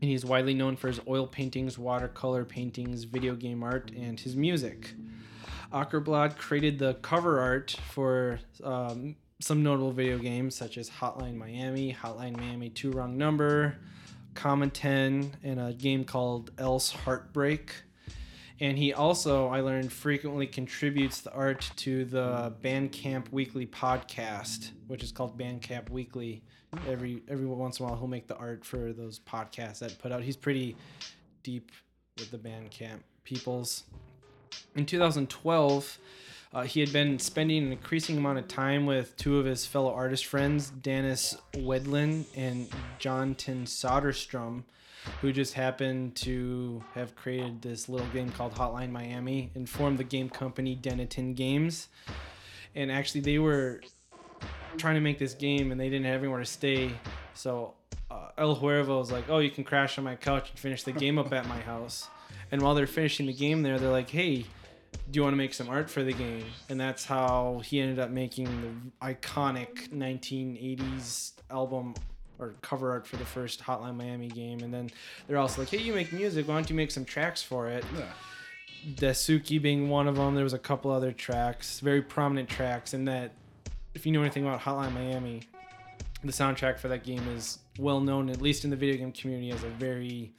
and 0.00 0.10
he's 0.10 0.24
widely 0.24 0.54
known 0.54 0.76
for 0.76 0.88
his 0.88 1.00
oil 1.08 1.26
paintings, 1.26 1.78
watercolor 1.78 2.44
paintings, 2.44 3.04
video 3.04 3.34
game 3.34 3.62
art, 3.62 3.90
and 3.96 4.20
his 4.20 4.36
music. 4.36 4.92
Ackerblad 5.72 6.36
created 6.36 6.78
the 6.78 6.94
cover 6.94 7.40
art 7.40 7.76
for 7.90 8.38
um, 8.62 9.16
some 9.40 9.62
notable 9.62 9.92
video 9.92 10.18
games 10.18 10.54
such 10.54 10.78
as 10.78 10.88
Hotline 10.88 11.36
Miami, 11.36 11.94
Hotline 11.94 12.36
Miami 12.36 12.70
Two 12.70 12.90
Wrong 12.92 13.16
Number, 13.16 13.76
Common 14.34 14.70
10, 14.70 15.32
and 15.42 15.60
a 15.60 15.72
game 15.72 16.04
called 16.04 16.50
Else 16.58 16.90
Heartbreak. 16.92 17.72
And 18.58 18.78
he 18.78 18.94
also, 18.94 19.48
I 19.48 19.60
learned, 19.60 19.92
frequently 19.92 20.46
contributes 20.46 21.20
the 21.20 21.32
art 21.32 21.70
to 21.76 22.06
the 22.06 22.54
Bandcamp 22.62 23.30
Weekly 23.30 23.66
podcast, 23.66 24.70
which 24.86 25.02
is 25.02 25.12
called 25.12 25.38
Bandcamp 25.38 25.90
Weekly. 25.90 26.42
Every 26.88 27.22
every 27.28 27.46
once 27.46 27.78
in 27.78 27.84
a 27.84 27.88
while, 27.88 27.98
he'll 27.98 28.08
make 28.08 28.26
the 28.26 28.36
art 28.36 28.64
for 28.64 28.92
those 28.92 29.18
podcasts 29.18 29.80
that 29.80 29.98
put 29.98 30.12
out. 30.12 30.22
He's 30.22 30.36
pretty 30.36 30.76
deep 31.42 31.70
with 32.18 32.30
the 32.30 32.38
Bandcamp 32.38 33.00
peoples. 33.24 33.84
In 34.74 34.86
2012, 34.86 35.98
uh, 36.52 36.62
he 36.62 36.80
had 36.80 36.92
been 36.92 37.18
spending 37.18 37.66
an 37.66 37.72
increasing 37.72 38.16
amount 38.16 38.38
of 38.38 38.48
time 38.48 38.86
with 38.86 39.16
two 39.16 39.38
of 39.38 39.44
his 39.44 39.66
fellow 39.66 39.92
artist 39.92 40.26
friends, 40.26 40.70
Dennis 40.70 41.36
Wedlin 41.54 42.24
and 42.34 42.68
Jonathan 42.98 43.64
Soderstrom, 43.64 44.62
who 45.20 45.32
just 45.32 45.54
happened 45.54 46.16
to 46.16 46.82
have 46.94 47.14
created 47.16 47.62
this 47.62 47.88
little 47.88 48.06
game 48.08 48.30
called 48.30 48.54
Hotline 48.54 48.90
Miami 48.90 49.50
and 49.54 49.68
formed 49.68 49.98
the 49.98 50.04
game 50.04 50.30
company 50.30 50.78
Deniton 50.80 51.34
Games. 51.34 51.88
And 52.74 52.90
actually, 52.90 53.22
they 53.22 53.38
were 53.38 53.80
trying 54.78 54.94
to 54.94 55.00
make 55.00 55.18
this 55.18 55.34
game 55.34 55.72
and 55.72 55.80
they 55.80 55.88
didn't 55.88 56.06
have 56.06 56.20
anywhere 56.20 56.40
to 56.40 56.46
stay. 56.46 56.92
So 57.34 57.74
uh, 58.10 58.28
El 58.38 58.56
Huervo 58.56 58.98
was 58.98 59.10
like, 59.10 59.28
"Oh, 59.28 59.38
you 59.38 59.50
can 59.50 59.64
crash 59.64 59.98
on 59.98 60.04
my 60.04 60.16
couch 60.16 60.50
and 60.50 60.58
finish 60.58 60.82
the 60.82 60.92
game 60.92 61.18
up 61.18 61.32
at 61.32 61.46
my 61.48 61.60
house." 61.60 62.08
And 62.52 62.62
while 62.62 62.74
they're 62.74 62.86
finishing 62.86 63.26
the 63.26 63.32
game 63.32 63.62
there, 63.62 63.78
they're 63.78 63.90
like, 63.90 64.10
"Hey, 64.10 64.46
do 65.10 65.18
you 65.18 65.22
want 65.22 65.32
to 65.32 65.38
make 65.38 65.54
some 65.54 65.68
art 65.68 65.90
for 65.90 66.02
the 66.02 66.12
game?" 66.12 66.44
And 66.68 66.80
that's 66.80 67.04
how 67.04 67.62
he 67.64 67.80
ended 67.80 67.98
up 67.98 68.10
making 68.10 68.46
the 69.00 69.06
iconic 69.06 69.90
1980s 69.90 71.32
album 71.50 71.94
or 72.38 72.54
cover 72.60 72.92
art 72.92 73.06
for 73.06 73.16
the 73.16 73.24
first 73.24 73.62
Hotline 73.62 73.96
Miami 73.96 74.28
game. 74.28 74.60
And 74.60 74.72
then 74.72 74.90
they're 75.26 75.38
also 75.38 75.62
like, 75.62 75.70
"Hey, 75.70 75.78
you 75.78 75.94
make 75.94 76.12
music. 76.12 76.46
Why 76.46 76.54
don't 76.54 76.70
you 76.70 76.76
make 76.76 76.90
some 76.90 77.04
tracks 77.04 77.42
for 77.42 77.68
it?" 77.68 77.84
Yeah. 77.96 78.12
Dasuki 78.94 79.60
being 79.60 79.88
one 79.88 80.06
of 80.06 80.16
them. 80.16 80.34
There 80.34 80.44
was 80.44 80.52
a 80.52 80.58
couple 80.58 80.92
other 80.92 81.10
tracks, 81.10 81.80
very 81.80 82.02
prominent 82.02 82.48
tracks, 82.48 82.94
and 82.94 83.08
that 83.08 83.32
if 83.96 84.04
you 84.04 84.12
know 84.12 84.20
anything 84.20 84.46
about 84.46 84.60
Hotline 84.60 84.92
Miami, 84.92 85.40
the 86.22 86.30
soundtrack 86.30 86.78
for 86.78 86.88
that 86.88 87.02
game 87.02 87.26
is 87.36 87.58
well 87.78 88.00
known, 88.00 88.28
at 88.28 88.40
least 88.42 88.64
in 88.64 88.70
the 88.70 88.76
video 88.76 88.96
game 88.96 89.10
community, 89.10 89.50
as 89.50 89.64
a 89.64 89.68
very 89.70 90.32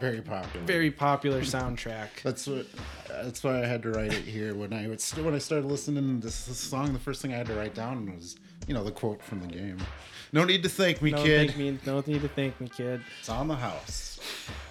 Very 0.00 0.22
popular. 0.22 0.64
Very 0.66 0.90
popular 0.90 1.40
soundtrack. 1.42 2.08
That's 2.22 2.46
what. 2.46 2.66
That's 3.08 3.44
why 3.44 3.62
I 3.62 3.66
had 3.66 3.82
to 3.82 3.90
write 3.90 4.12
it 4.12 4.24
here. 4.24 4.54
When 4.54 4.72
I 4.72 4.86
when 4.86 5.34
I 5.34 5.38
started 5.38 5.66
listening 5.66 6.20
to 6.20 6.26
this, 6.26 6.46
this 6.46 6.58
song, 6.58 6.92
the 6.92 6.98
first 6.98 7.20
thing 7.20 7.34
I 7.34 7.36
had 7.36 7.46
to 7.48 7.54
write 7.54 7.74
down 7.74 8.06
was, 8.16 8.36
you 8.66 8.74
know, 8.74 8.82
the 8.82 8.90
quote 8.92 9.22
from 9.22 9.40
the 9.40 9.46
game. 9.46 9.78
No 10.32 10.44
need 10.44 10.62
to 10.62 10.68
thank 10.68 11.02
me, 11.02 11.10
no, 11.10 11.22
kid. 11.22 11.46
thank 11.46 11.58
me, 11.58 11.78
no 11.86 12.02
need 12.06 12.22
to 12.22 12.28
thank 12.28 12.60
me, 12.60 12.68
kid. 12.68 13.02
It's 13.20 13.28
on 13.28 13.46
the 13.46 13.54
house. 13.54 14.18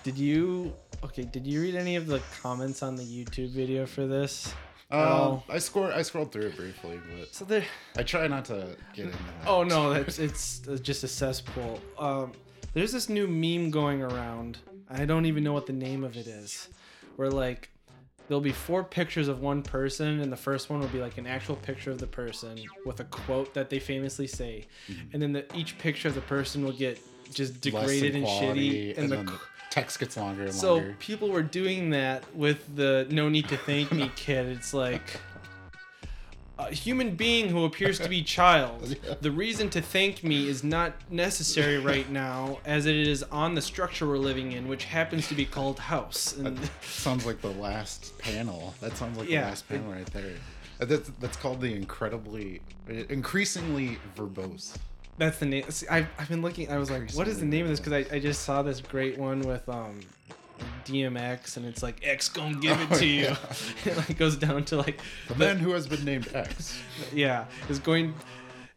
Did 0.03 0.17
you? 0.17 0.73
Okay. 1.03 1.23
Did 1.23 1.45
you 1.45 1.61
read 1.61 1.75
any 1.75 1.95
of 1.95 2.07
the 2.07 2.21
comments 2.41 2.81
on 2.81 2.95
the 2.95 3.03
YouTube 3.03 3.51
video 3.51 3.85
for 3.85 4.07
this? 4.07 4.53
Oh. 4.93 5.43
I 5.49 5.57
scored. 5.57 5.93
I 5.93 6.01
scrolled 6.03 6.31
through 6.31 6.47
it 6.47 6.55
briefly, 6.55 6.99
but 7.17 7.33
So 7.33 7.45
there. 7.45 7.65
I 7.97 8.03
try 8.03 8.27
not 8.27 8.45
to 8.45 8.75
get 8.93 9.05
into 9.05 9.17
that. 9.17 9.47
Oh 9.47 9.63
no, 9.63 9.93
that's 9.93 10.19
it's 10.19 10.67
uh, 10.67 10.77
just 10.77 11.03
a 11.03 11.07
cesspool. 11.07 11.81
Um, 11.97 12.33
there's 12.73 12.91
this 12.91 13.09
new 13.09 13.27
meme 13.27 13.71
going 13.71 14.01
around. 14.01 14.59
I 14.89 15.05
don't 15.05 15.25
even 15.25 15.43
know 15.43 15.53
what 15.53 15.65
the 15.65 15.73
name 15.73 16.03
of 16.03 16.15
it 16.17 16.27
is. 16.27 16.69
Where 17.15 17.29
like 17.29 17.69
there'll 18.27 18.41
be 18.41 18.51
four 18.51 18.83
pictures 18.83 19.27
of 19.27 19.41
one 19.41 19.63
person, 19.63 20.19
and 20.19 20.31
the 20.31 20.37
first 20.37 20.69
one 20.69 20.79
will 20.79 20.87
be 20.87 21.01
like 21.01 21.17
an 21.17 21.27
actual 21.27 21.55
picture 21.55 21.91
of 21.91 21.99
the 21.99 22.07
person 22.07 22.59
with 22.85 22.99
a 22.99 23.05
quote 23.05 23.53
that 23.53 23.69
they 23.69 23.79
famously 23.79 24.27
say, 24.27 24.67
mm-hmm. 24.87 25.07
and 25.13 25.21
then 25.21 25.33
the, 25.33 25.57
each 25.57 25.77
picture 25.77 26.07
of 26.07 26.15
the 26.15 26.21
person 26.21 26.63
will 26.63 26.71
get 26.71 26.99
just. 27.31 27.61
Degraded 27.61 28.15
and 28.15 28.23
quality, 28.25 28.93
shitty, 28.93 28.97
and, 28.97 29.11
the, 29.11 29.15
then 29.17 29.25
the 29.27 29.39
text 29.69 29.99
gets 29.99 30.17
longer 30.17 30.43
and 30.43 30.53
so 30.53 30.75
longer. 30.75 30.95
people 30.99 31.29
were 31.29 31.41
doing 31.43 31.89
that 31.91 32.23
with 32.35 32.75
the 32.75 33.07
"No 33.09 33.29
Need 33.29 33.49
to 33.49 33.57
Thank 33.57 33.91
Me" 33.91 34.11
kid. 34.15 34.47
It's 34.47 34.73
like 34.73 35.19
a 36.59 36.71
human 36.71 37.15
being 37.15 37.49
who 37.49 37.65
appears 37.65 37.97
to 37.99 38.07
be 38.07 38.21
child. 38.21 38.95
The 39.21 39.31
reason 39.31 39.69
to 39.71 39.81
thank 39.81 40.23
me 40.23 40.47
is 40.47 40.63
not 40.63 40.93
necessary 41.11 41.79
right 41.79 42.09
now, 42.11 42.59
as 42.65 42.85
it 42.85 42.95
is 42.95 43.23
on 43.23 43.55
the 43.55 43.61
structure 43.61 44.05
we're 44.07 44.17
living 44.17 44.51
in, 44.51 44.67
which 44.67 44.83
happens 44.85 45.27
to 45.29 45.33
be 45.35 45.45
called 45.45 45.79
house. 45.79 46.35
And 46.37 46.59
Sounds 46.81 47.25
like 47.25 47.41
the 47.41 47.49
last 47.51 48.15
panel. 48.19 48.75
That 48.81 48.95
sounds 48.97 49.17
like 49.17 49.29
Yeah. 49.29 49.41
the 49.41 49.47
last 49.47 49.67
panel 49.69 49.91
right 49.91 50.05
there. 50.07 50.33
That's 50.79 51.09
that's 51.19 51.37
called 51.37 51.61
the 51.61 51.73
incredibly, 51.73 52.61
increasingly 53.09 53.97
verbose. 54.15 54.75
That's 55.17 55.37
the 55.39 55.45
name. 55.45 55.69
see, 55.69 55.87
I've, 55.87 56.07
I've 56.17 56.29
been 56.29 56.41
looking. 56.41 56.69
I 56.71 56.77
was 56.77 56.89
like, 56.91 57.11
what 57.13 57.27
is 57.27 57.39
the 57.39 57.45
name 57.45 57.65
of 57.65 57.69
this? 57.71 57.79
Because 57.79 57.93
I, 57.93 58.15
I 58.15 58.19
just 58.19 58.43
saw 58.43 58.61
this 58.61 58.81
great 58.81 59.17
one 59.17 59.41
with 59.41 59.67
um. 59.69 59.99
DMX 60.85 61.57
and 61.57 61.65
it's 61.65 61.81
like 61.83 61.99
X 62.03 62.29
gonna 62.29 62.55
give 62.55 62.79
it 62.79 62.87
Oh, 62.91 62.99
to 62.99 63.05
you. 63.05 63.23
yeah. 63.23 63.35
it 63.85 63.97
like 63.97 64.17
goes 64.17 64.35
down 64.37 64.63
to 64.65 64.77
like 64.77 65.01
The 65.27 65.35
man 65.35 65.57
who 65.57 65.71
has 65.71 65.87
been 65.87 66.05
named 66.05 66.29
X. 66.33 66.79
yeah, 67.13 67.45
is 67.69 67.79
going 67.79 68.13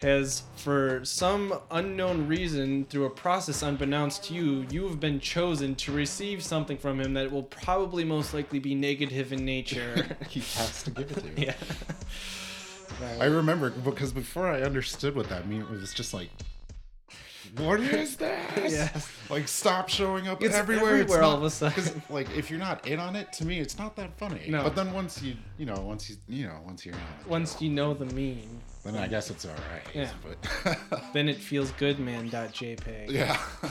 has 0.02 0.42
for 0.56 1.04
some 1.04 1.58
unknown 1.70 2.26
reason 2.26 2.84
through 2.86 3.04
a 3.06 3.10
process 3.10 3.62
unbeknownst 3.62 4.24
to 4.24 4.34
you, 4.34 4.66
you 4.70 4.86
have 4.88 5.00
been 5.00 5.18
chosen 5.20 5.74
to 5.76 5.92
receive 5.92 6.42
something 6.42 6.76
from 6.76 7.00
him 7.00 7.14
that 7.14 7.30
will 7.30 7.44
probably 7.44 8.04
most 8.04 8.34
likely 8.34 8.58
be 8.58 8.74
negative 8.74 9.32
in 9.32 9.44
nature. 9.44 10.16
he 10.28 10.40
has 10.40 10.82
to 10.82 10.90
give 10.90 11.10
it 11.10 11.36
to 11.36 11.40
you. 11.40 11.52
Yeah. 13.00 13.18
I 13.20 13.26
remember 13.26 13.70
because 13.70 14.12
before 14.12 14.46
I 14.48 14.62
understood 14.62 15.14
what 15.14 15.28
that 15.28 15.48
meant, 15.48 15.62
it 15.64 15.70
was 15.70 15.92
just 15.94 16.12
like, 16.14 16.28
what 17.56 17.80
is 17.80 18.16
this? 18.18 18.72
Yes. 18.72 19.08
Like, 19.30 19.48
stop 19.48 19.88
showing 19.88 20.28
up 20.28 20.42
It's 20.42 20.54
everywhere. 20.54 20.96
It's 20.96 21.10
everywhere 21.12 21.22
all 21.22 21.32
not- 21.32 21.38
of 21.38 21.44
a 21.44 21.50
sudden. 21.50 22.02
like, 22.10 22.28
if 22.36 22.50
you're 22.50 22.58
not 22.58 22.86
in 22.86 22.98
on 23.00 23.16
it, 23.16 23.32
to 23.34 23.44
me, 23.46 23.60
it's 23.60 23.78
not 23.78 23.96
that 23.96 24.16
funny. 24.18 24.46
No. 24.48 24.62
But 24.62 24.74
then 24.76 24.92
once 24.92 25.22
you, 25.22 25.34
you 25.58 25.64
know, 25.66 25.80
once 25.80 26.10
you, 26.10 26.16
you 26.28 26.46
know, 26.46 26.58
once 26.66 26.84
you're 26.84 26.94
in 26.94 27.00
on 27.00 27.06
it, 27.20 27.26
Once 27.28 27.60
you 27.62 27.70
know 27.70 27.94
the 27.94 28.06
meme, 28.06 28.60
then 28.84 28.96
I 28.96 29.06
guess 29.06 29.30
it's 29.30 29.44
all 29.44 29.52
right. 29.72 29.82
Yeah. 29.94 30.10
But 30.22 30.78
then 31.12 31.28
it 31.28 31.36
feels 31.38 31.70
good, 31.72 31.98
man. 31.98 32.28
.jpg. 32.30 33.10
yeah. 33.10 33.40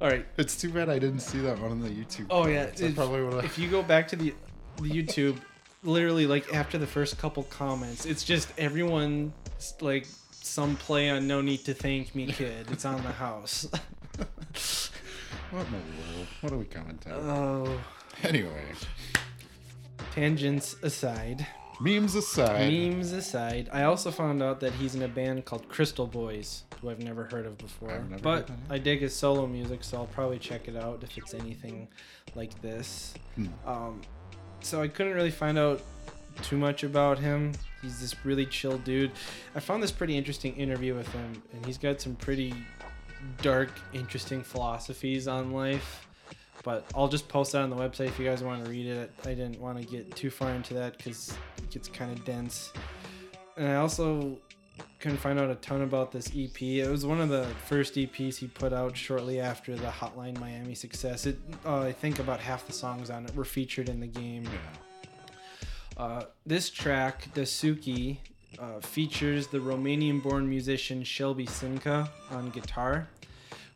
All 0.00 0.10
right. 0.10 0.26
It's 0.36 0.56
too 0.60 0.70
bad 0.70 0.88
I 0.90 0.98
didn't 0.98 1.20
see 1.20 1.38
that 1.38 1.58
one 1.58 1.70
on 1.70 1.80
the 1.80 1.88
YouTube. 1.88 2.26
Oh 2.28 2.46
yeah. 2.46 2.64
if- 2.76 2.94
probably 2.96 3.22
would 3.22 3.44
if 3.44 3.58
you 3.58 3.68
go 3.70 3.82
back 3.82 4.08
to 4.08 4.16
the 4.16 4.34
the 4.76 4.90
YouTube, 4.90 5.38
literally 5.84 6.26
like 6.26 6.52
after 6.52 6.78
the 6.78 6.86
first 6.86 7.18
couple 7.18 7.44
comments, 7.44 8.06
it's 8.06 8.24
just 8.24 8.48
everyone 8.58 9.32
like 9.80 10.06
some 10.30 10.76
play 10.76 11.10
on 11.10 11.26
"No 11.26 11.40
Need 11.40 11.64
to 11.66 11.74
Thank 11.74 12.14
Me, 12.14 12.26
Kid." 12.26 12.70
It's 12.70 12.84
on 12.84 13.02
the 13.02 13.12
house. 13.12 13.66
What 15.54 15.66
in 15.66 15.72
the 15.72 15.78
world? 15.78 16.26
What 16.40 16.52
are 16.52 16.56
we 16.56 16.64
commenting? 16.64 17.12
On? 17.12 17.30
Oh, 17.30 17.80
anyway, 18.24 18.64
tangents 20.12 20.74
aside, 20.82 21.46
memes 21.80 22.16
aside. 22.16 22.72
memes 22.72 23.12
aside, 23.12 23.68
I 23.72 23.84
also 23.84 24.10
found 24.10 24.42
out 24.42 24.58
that 24.60 24.72
he's 24.72 24.96
in 24.96 25.02
a 25.02 25.08
band 25.08 25.44
called 25.44 25.68
Crystal 25.68 26.08
Boys, 26.08 26.64
who 26.80 26.90
I've 26.90 26.98
never 26.98 27.28
heard 27.30 27.46
of 27.46 27.56
before. 27.56 28.04
But. 28.20 28.50
I 28.68 28.78
dig 28.78 29.00
his 29.00 29.14
solo 29.14 29.46
music, 29.46 29.84
so 29.84 29.98
I'll 29.98 30.06
probably 30.06 30.40
check 30.40 30.66
it 30.66 30.74
out 30.74 31.04
if 31.04 31.16
it's 31.16 31.34
anything 31.34 31.86
like 32.34 32.60
this. 32.60 33.14
Hmm. 33.36 33.46
Um, 33.64 34.00
so 34.64 34.80
I 34.82 34.88
couldn't 34.88 35.14
really 35.14 35.30
find 35.30 35.58
out 35.58 35.82
too 36.42 36.56
much 36.56 36.84
about 36.84 37.18
him. 37.18 37.52
He's 37.82 38.00
this 38.00 38.24
really 38.24 38.46
chill 38.46 38.78
dude. 38.78 39.12
I 39.54 39.60
found 39.60 39.82
this 39.82 39.92
pretty 39.92 40.16
interesting 40.16 40.56
interview 40.56 40.94
with 40.94 41.08
him, 41.12 41.42
and 41.52 41.64
he's 41.66 41.78
got 41.78 42.00
some 42.00 42.16
pretty 42.16 42.54
dark, 43.42 43.70
interesting 43.92 44.42
philosophies 44.42 45.28
on 45.28 45.52
life. 45.52 46.06
But 46.62 46.86
I'll 46.94 47.08
just 47.08 47.28
post 47.28 47.52
that 47.52 47.62
on 47.62 47.70
the 47.70 47.76
website 47.76 48.06
if 48.06 48.18
you 48.18 48.24
guys 48.24 48.42
want 48.42 48.64
to 48.64 48.70
read 48.70 48.86
it. 48.86 49.12
I 49.24 49.34
didn't 49.34 49.60
want 49.60 49.78
to 49.78 49.84
get 49.84 50.16
too 50.16 50.30
far 50.30 50.50
into 50.50 50.72
that 50.74 50.96
because 50.96 51.36
it 51.58 51.70
gets 51.70 51.88
kind 51.88 52.10
of 52.10 52.24
dense. 52.24 52.72
And 53.56 53.68
I 53.68 53.76
also 53.76 54.38
couldn't 55.04 55.18
find 55.18 55.38
out 55.38 55.50
a 55.50 55.54
ton 55.56 55.82
about 55.82 56.12
this 56.12 56.32
EP. 56.34 56.62
It 56.62 56.88
was 56.88 57.04
one 57.04 57.20
of 57.20 57.28
the 57.28 57.44
first 57.66 57.92
EPs 57.92 58.38
he 58.38 58.46
put 58.46 58.72
out 58.72 58.96
shortly 58.96 59.38
after 59.38 59.76
the 59.76 59.88
Hotline 59.88 60.40
Miami 60.40 60.74
success. 60.74 61.26
It, 61.26 61.36
uh, 61.66 61.80
I 61.80 61.92
think 61.92 62.20
about 62.20 62.40
half 62.40 62.66
the 62.66 62.72
songs 62.72 63.10
on 63.10 63.26
it 63.26 63.36
were 63.36 63.44
featured 63.44 63.90
in 63.90 64.00
the 64.00 64.06
game. 64.06 64.44
Yeah. 64.44 66.02
Uh, 66.02 66.24
this 66.46 66.70
track, 66.70 67.28
Dasuki, 67.34 68.16
uh, 68.58 68.80
features 68.80 69.46
the 69.48 69.58
Romanian-born 69.58 70.48
musician 70.48 71.04
Shelby 71.04 71.44
Sinka 71.44 72.08
on 72.30 72.48
guitar, 72.48 73.06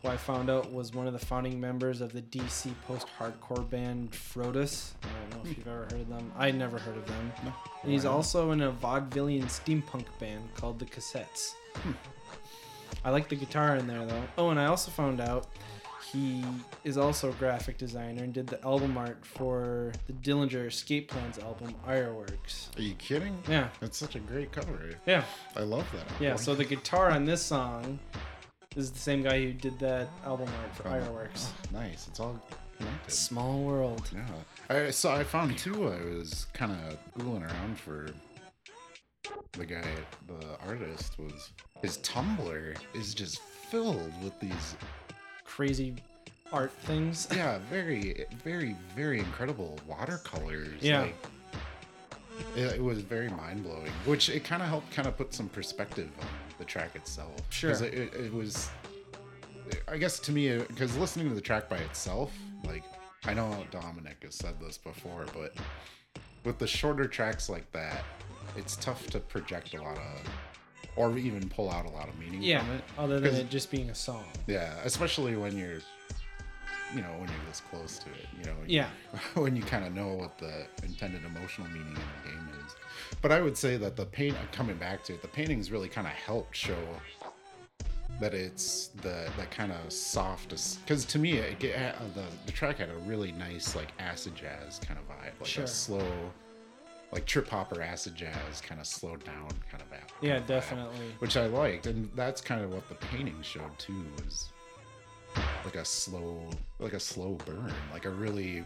who 0.03 0.09
I 0.09 0.17
found 0.17 0.49
out 0.49 0.73
was 0.73 0.93
one 0.93 1.07
of 1.07 1.13
the 1.13 1.19
founding 1.19 1.61
members 1.61 2.01
of 2.01 2.13
the 2.13 2.23
DC 2.23 2.73
post-hardcore 2.87 3.69
band 3.69 4.13
Frodus. 4.13 4.93
I 5.03 5.07
don't 5.07 5.31
know 5.31 5.51
if 5.51 5.55
hmm. 5.55 5.61
you've 5.61 5.69
ever 5.69 5.83
heard 5.83 6.01
of 6.01 6.09
them. 6.09 6.33
I 6.37 6.51
never 6.51 6.79
heard 6.79 6.97
of 6.97 7.07
them. 7.07 7.33
No. 7.45 7.53
And 7.83 7.93
he's 7.93 8.05
also 8.05 8.53
in 8.53 8.63
a 8.63 8.73
vaudevillian 8.73 9.45
steampunk 9.45 10.07
band 10.21 10.55
called 10.55 10.79
the 10.79 10.85
Cassettes. 10.85 11.55
Hmm. 11.75 11.93
I 13.05 13.11
like 13.11 13.29
the 13.29 13.37
guitar 13.37 13.77
in 13.77 13.87
there 13.87 14.05
though. 14.07 14.23
Oh, 14.39 14.51
and 14.51 14.61
I 14.61 14.67
also 14.67 14.91
found 14.91 15.21
out 15.21 15.49
he 16.13 16.43
is 16.85 16.97
also 16.97 17.31
a 17.31 17.33
graphic 17.35 17.77
designer 17.77 18.23
and 18.23 18.33
did 18.33 18.47
the 18.47 18.63
album 18.65 18.97
art 18.97 19.25
for 19.25 19.93
the 20.07 20.13
Dillinger 20.15 20.67
Escape 20.67 21.11
Plans 21.11 21.39
album, 21.39 21.75
Ironworks. 21.87 22.71
Are 22.77 22.83
you 22.83 22.95
kidding? 22.95 23.37
Yeah, 23.49 23.69
That's 23.81 23.99
such 23.99 24.15
a 24.17 24.21
great 24.21 24.53
cover. 24.53 24.91
yeah, 25.07 25.25
I 25.57 25.63
love 25.63 25.87
that. 25.93 26.07
yeah. 26.21 26.37
So 26.37 26.55
the 26.55 26.65
guitar 26.65 27.11
on 27.11 27.25
this 27.25 27.43
song 27.43 27.99
is 28.79 28.91
the 28.91 28.99
same 28.99 29.23
guy 29.23 29.43
who 29.43 29.53
did 29.53 29.79
that 29.81 30.09
album 30.25 30.49
art 30.61 30.75
for 30.77 30.89
Ironworks. 30.89 31.51
oh, 31.53 31.79
nice. 31.79 32.07
It's 32.09 32.21
all 32.21 32.41
connected. 32.79 33.13
Small 33.13 33.61
world. 33.61 34.11
Yeah. 34.15 34.27
I 34.87 34.91
saw. 34.91 35.17
I 35.17 35.25
found 35.25 35.59
too. 35.59 35.89
I 35.89 36.03
was 36.17 36.47
kind 36.53 36.73
of 36.73 36.99
googling 37.19 37.43
around 37.43 37.79
for 37.79 38.09
the 39.53 39.67
guy, 39.67 39.85
the 40.27 40.47
artist 40.67 41.19
was 41.19 41.51
his 41.83 41.99
Tumblr 41.99 42.77
is 42.95 43.15
just 43.15 43.41
filled 43.41 44.13
with 44.23 44.39
these 44.41 44.77
Crazy 45.45 45.97
art 46.53 46.73
things. 46.85 47.29
yeah 47.35 47.59
very 47.71 48.25
very 48.43 48.75
very 48.97 49.19
incredible 49.19 49.79
watercolors 49.87 50.81
Yeah. 50.81 51.03
like, 51.03 51.17
it, 52.57 52.75
it 52.77 52.83
was 52.83 53.01
very 53.01 53.29
mind-blowing 53.29 53.91
which 54.07 54.29
it 54.29 54.45
kind 54.45 54.63
of 54.63 54.69
helped 54.69 54.91
kind 54.93 55.07
of 55.09 55.17
put 55.17 55.35
some 55.35 55.49
perspective 55.49 56.09
on 56.21 56.27
the 56.59 56.65
track 56.65 56.95
itself. 56.97 57.33
Sure. 57.51 57.71
it, 57.71 57.83
it, 57.83 58.15
it 58.15 58.33
was 58.35 58.71
i 59.87 59.97
guess 59.99 60.19
to 60.19 60.33
me 60.33 60.57
because 60.59 60.97
listening 60.97 61.29
to 61.29 61.35
the 61.35 61.41
track 61.41 61.69
by 61.69 61.77
itself 61.77 62.33
like 62.65 62.83
i 63.27 63.35
know 63.35 63.65
dominic 63.71 64.17
has 64.23 64.35
said 64.35 64.55
this 64.61 64.79
before 64.79 65.27
but 65.35 65.55
with 66.45 66.59
the 66.59 66.67
shorter 66.67 67.07
tracks 67.07 67.49
like 67.51 67.71
that 67.73 68.03
it's 68.57 68.77
tough 68.77 69.07
to 69.09 69.19
project 69.21 69.75
a 69.75 69.83
lot 69.83 69.99
of 69.99 70.21
or 70.97 71.17
even 71.19 71.49
pull 71.51 71.71
out 71.71 71.85
a 71.87 71.91
lot 71.91 72.09
of 72.09 72.19
meaning 72.19 72.43
Yeah, 72.43 72.61
from 72.61 72.71
it 72.77 72.85
other 72.99 73.21
than 73.21 73.35
it 73.35 73.51
just 73.51 73.71
being 73.71 73.91
a 73.91 73.95
song. 73.95 74.25
yeah, 74.49 74.75
especially 74.85 75.37
when 75.37 75.57
you're, 75.57 75.79
you 76.93 77.03
know, 77.03 77.11
when 77.19 77.29
you're 77.29 77.47
this 77.49 77.63
close 77.71 77.99
to 78.01 78.07
it. 78.11 78.27
You 78.37 78.45
know. 78.47 78.55
when 78.59 78.69
you- 78.69 78.77
Yeah. 78.77 78.89
when 79.41 79.55
you 79.55 79.63
kind 79.63 79.85
of 79.85 79.95
know 79.95 80.15
what 80.15 80.39
the 80.39 80.67
intended 80.83 81.25
emotional 81.25 81.69
meaning 81.69 81.87
in 81.89 81.95
the 81.95 82.31
game 82.31 82.49
is. 82.67 82.75
But 83.23 83.33
I 83.33 83.41
would 83.41 83.57
say 83.57 83.77
that 83.77 83.97
the 83.97 84.07
paint, 84.07 84.37
coming 84.53 84.77
back 84.77 85.03
to 85.05 85.15
it, 85.15 85.23
the 85.23 85.29
paintings 85.29 85.71
really 85.71 85.89
kind 85.89 86.07
of 86.07 86.13
helped 86.13 86.55
show 86.57 86.77
that 88.21 88.35
it's 88.35 88.89
the 89.03 89.31
that 89.37 89.51
kind 89.51 89.71
of 89.73 89.93
softest. 89.93 90.81
Because 90.85 91.05
to 91.07 91.19
me, 91.19 91.33
it, 91.35 91.59
get- 91.59 91.77
uh, 91.97 92.03
the 92.15 92.25
the 92.47 92.53
track 92.53 92.79
had 92.79 92.91
a 92.91 92.97
really 93.07 93.33
nice 93.33 93.77
like 93.77 93.93
acid 93.99 94.35
jazz 94.35 94.81
kind 94.85 94.99
of 94.99 95.07
vibe, 95.09 95.33
like 95.41 95.49
Sure. 95.49 95.65
a 95.65 95.69
slow. 95.69 96.31
Like 97.11 97.25
trip 97.25 97.49
hopper 97.49 97.81
acid 97.81 98.15
jazz, 98.15 98.61
kind 98.61 98.81
of 98.83 98.87
slowed 98.87 99.25
down, 99.25 99.49
kind 99.71 99.83
of 99.83 99.91
vibe. 99.91 100.03
Yeah, 100.21 100.37
of 100.37 100.43
vibe 100.43 100.47
definitely. 100.47 101.07
which 101.21 101.39
I 101.39 101.47
liked, 101.47 101.87
and 101.87 102.11
that's 102.15 102.43
kind 102.43 102.63
of 102.63 102.71
what 102.75 102.87
the 102.91 102.97
painting 102.97 103.41
showed 103.41 103.79
too. 103.79 104.05
Was 104.23 104.51
like 105.65 105.77
a 105.77 105.85
slow 105.85 106.41
like 106.79 106.93
a 106.93 107.01
slow 107.01 107.39
burn, 107.47 107.73
like 107.93 108.05
a 108.05 108.11
really 108.11 108.65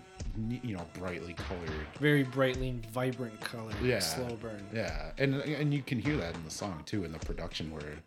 you 0.63 0.77
know 0.77 0.87
brightly 0.95 1.35
colored. 1.35 1.71
Very 2.01 2.23
brightly 2.23 2.69
and 2.71 2.87
vibrant 2.87 3.41
color. 3.41 3.73
Yeah. 3.83 3.99
Slow 4.01 4.37
burn. 4.37 4.65
Yeah, 4.73 5.13
and 5.19 5.35
and 5.37 5.73
you 5.73 5.83
can 5.83 5.99
hear 5.99 6.17
that 6.17 6.35
in 6.35 6.45
the 6.45 6.51
song 6.51 6.83
too 6.87 7.05
in 7.05 7.13
the 7.13 7.19
production 7.19 7.71
where 7.71 7.99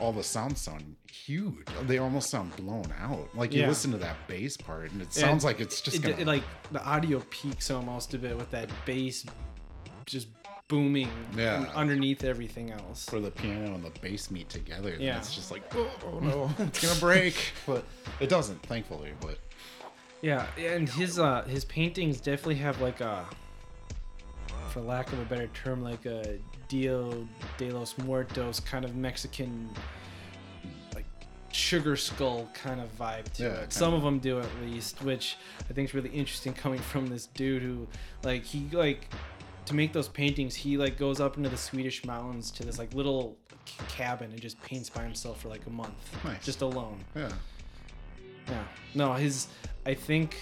all 0.00 0.12
the 0.12 0.22
sounds 0.22 0.60
sound 0.60 0.96
huge. 1.10 1.66
They 1.86 1.98
almost 1.98 2.28
sound 2.28 2.54
blown 2.56 2.92
out. 3.00 3.28
Like 3.34 3.54
you 3.54 3.62
Yeah. 3.62 3.68
listen 3.68 3.90
to 3.92 3.98
that 3.98 4.16
bass 4.28 4.56
part 4.56 4.90
and 4.92 5.00
it 5.00 5.12
sounds 5.12 5.44
like 5.44 5.60
it's 5.60 5.80
just 5.80 5.96
it, 5.96 6.02
gonna, 6.02 6.16
it, 6.16 6.26
like 6.26 6.42
the 6.70 6.84
audio 6.84 7.20
peaks 7.30 7.70
almost 7.70 8.12
a 8.12 8.18
bit 8.18 8.36
with 8.36 8.50
that 8.50 8.68
bass 8.84 9.24
just 10.04 10.28
booming 10.68 11.10
Yeah. 11.36 11.70
underneath 11.74 12.24
everything 12.24 12.70
else. 12.72 13.10
where 13.12 13.20
the 13.20 13.30
piano 13.30 13.74
and 13.74 13.84
the 13.84 13.90
bass 14.00 14.30
meet 14.30 14.48
together. 14.48 14.92
and 14.92 15.00
Yeah. 15.02 15.18
it's 15.18 15.34
just 15.34 15.50
like 15.50 15.62
oh, 15.76 15.90
oh 16.06 16.18
no, 16.20 16.50
it's 16.58 16.84
gonna 16.86 16.98
break. 17.00 17.52
But 17.66 17.84
it 18.20 18.28
doesn't, 18.28 18.62
thankfully. 18.62 19.12
But 19.20 19.38
Yeah, 20.22 20.46
and 20.58 20.88
his 20.88 21.18
uh 21.18 21.42
his 21.44 21.64
paintings 21.64 22.20
definitely 22.20 22.56
have 22.56 22.80
like 22.80 23.00
a 23.00 23.26
for 24.70 24.80
lack 24.80 25.12
of 25.12 25.18
a 25.20 25.24
better 25.24 25.46
term 25.48 25.82
like 25.82 26.04
a 26.06 26.38
Dio 26.68 27.26
de 27.58 27.70
los 27.70 27.96
Muertos 27.98 28.58
kind 28.60 28.84
of 28.84 28.96
Mexican 28.96 29.70
like 30.94 31.04
sugar 31.52 31.94
skull 31.96 32.48
kind 32.54 32.80
of 32.80 32.88
vibe 32.98 33.24
to 33.34 33.42
Yeah, 33.44 33.48
it. 33.60 33.72
Some 33.72 33.94
of. 33.94 33.98
of 33.98 34.02
them 34.04 34.18
do 34.18 34.40
at 34.40 34.48
least, 34.64 35.02
which 35.02 35.36
I 35.70 35.72
think 35.72 35.88
is 35.90 35.94
really 35.94 36.10
interesting 36.10 36.52
coming 36.52 36.80
from 36.80 37.06
this 37.06 37.26
dude 37.28 37.62
who 37.62 37.86
like 38.24 38.42
he 38.42 38.68
like 38.72 39.08
to 39.66 39.74
make 39.74 39.92
those 39.92 40.08
paintings 40.08 40.54
he 40.54 40.76
like 40.76 40.96
goes 40.98 41.20
up 41.20 41.36
into 41.36 41.48
the 41.48 41.56
Swedish 41.56 42.04
mountains 42.04 42.50
to 42.52 42.64
this 42.64 42.78
like 42.78 42.92
little 42.94 43.36
c- 43.66 43.74
cabin 43.88 44.30
and 44.30 44.40
just 44.40 44.60
paints 44.62 44.88
by 44.88 45.02
himself 45.02 45.40
for 45.40 45.48
like 45.48 45.66
a 45.66 45.70
month 45.70 45.94
Nice. 46.24 46.44
just 46.44 46.62
alone. 46.62 46.98
yeah, 47.14 47.30
Yeah. 48.48 48.64
No, 48.94 49.12
his. 49.14 49.48
I 49.84 49.94
think, 49.94 50.36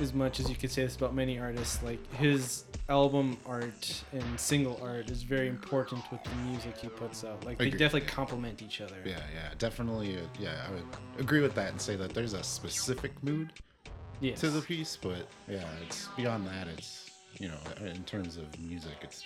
as 0.00 0.12
much 0.12 0.38
as 0.40 0.48
you 0.50 0.56
could 0.56 0.70
say 0.70 0.82
this 0.84 0.96
about 0.96 1.14
many 1.14 1.38
artists, 1.38 1.82
like 1.82 2.00
his 2.14 2.64
album 2.88 3.36
art 3.46 4.02
and 4.12 4.40
single 4.40 4.78
art 4.82 5.10
is 5.10 5.22
very 5.22 5.48
important 5.48 6.02
with 6.10 6.22
the 6.24 6.30
music 6.50 6.76
he 6.78 6.88
puts 6.88 7.24
out. 7.24 7.44
Like 7.44 7.58
they 7.58 7.70
definitely 7.70 8.02
complement 8.08 8.62
each 8.62 8.80
other. 8.80 8.96
yeah, 9.04 9.18
yeah, 9.34 9.50
definitely. 9.58 10.18
Yeah, 10.38 10.54
I 10.66 10.70
would 10.72 10.84
agree 11.18 11.40
with 11.40 11.54
that 11.54 11.70
and 11.72 11.80
say 11.80 11.96
that 11.96 12.12
there's 12.14 12.32
a 12.34 12.42
specific 12.42 13.12
mood 13.22 13.52
Yes. 14.20 14.40
to 14.40 14.50
the 14.50 14.60
piece, 14.62 14.96
but 15.00 15.28
yeah, 15.48 15.64
it's 15.86 16.08
beyond 16.16 16.46
that. 16.48 16.66
It's 16.68 17.07
you 17.38 17.48
know, 17.48 17.86
in 17.86 18.02
terms 18.04 18.36
of 18.36 18.44
music, 18.60 18.96
it's 19.02 19.22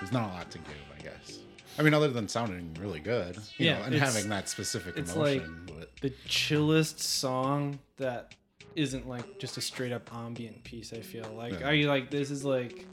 there's 0.00 0.12
not 0.12 0.30
a 0.30 0.32
lot 0.34 0.50
to 0.50 0.58
give, 0.58 0.74
I 0.98 1.02
guess. 1.02 1.40
I 1.78 1.82
mean, 1.82 1.94
other 1.94 2.08
than 2.08 2.28
sounding 2.28 2.74
really 2.80 3.00
good, 3.00 3.36
you 3.56 3.66
Yeah, 3.66 3.78
know, 3.78 3.84
and 3.86 3.94
having 3.94 4.28
that 4.28 4.48
specific 4.48 4.96
it's 4.96 5.16
like- 5.16 5.42
but 5.66 5.90
the 6.00 6.10
chillest 6.26 7.00
song 7.00 7.78
that 7.96 8.34
isn't 8.76 9.08
like 9.08 9.38
just 9.38 9.56
a 9.56 9.60
straight 9.60 9.92
up 9.92 10.12
ambient 10.14 10.62
piece. 10.64 10.92
I 10.92 11.00
feel 11.00 11.32
like 11.36 11.60
Yeah. 11.60 11.68
I 11.68 11.74
like 11.82 12.10
this 12.10 12.30
is 12.30 12.44
like, 12.44 12.86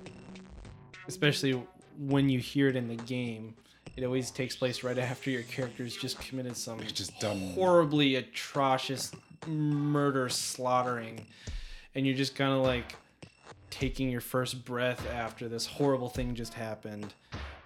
especially 1.07 1.61
when 1.97 2.29
you 2.29 2.39
hear 2.39 2.67
it 2.69 2.75
in 2.75 2.87
the 2.87 2.95
game. 2.95 3.55
It 3.97 4.03
always 4.05 4.31
takes 4.31 4.55
place 4.55 4.81
right 4.83 4.97
after 4.97 5.29
your 5.29 5.43
character's 5.43 5.95
just 5.97 6.19
committed 6.19 6.55
some 6.55 6.79
just 6.87 7.19
done- 7.19 7.51
horribly 7.53 8.15
atrocious 8.15 9.11
murder 9.45 10.29
slaughtering, 10.29 11.25
and 11.95 12.05
you're 12.07 12.15
just 12.15 12.35
kind 12.35 12.53
of 12.53 12.59
like 12.59 12.95
taking 13.69 14.09
your 14.09 14.21
first 14.21 14.65
breath 14.65 15.07
after 15.11 15.47
this 15.47 15.65
horrible 15.65 16.09
thing 16.09 16.35
just 16.35 16.53
happened, 16.53 17.13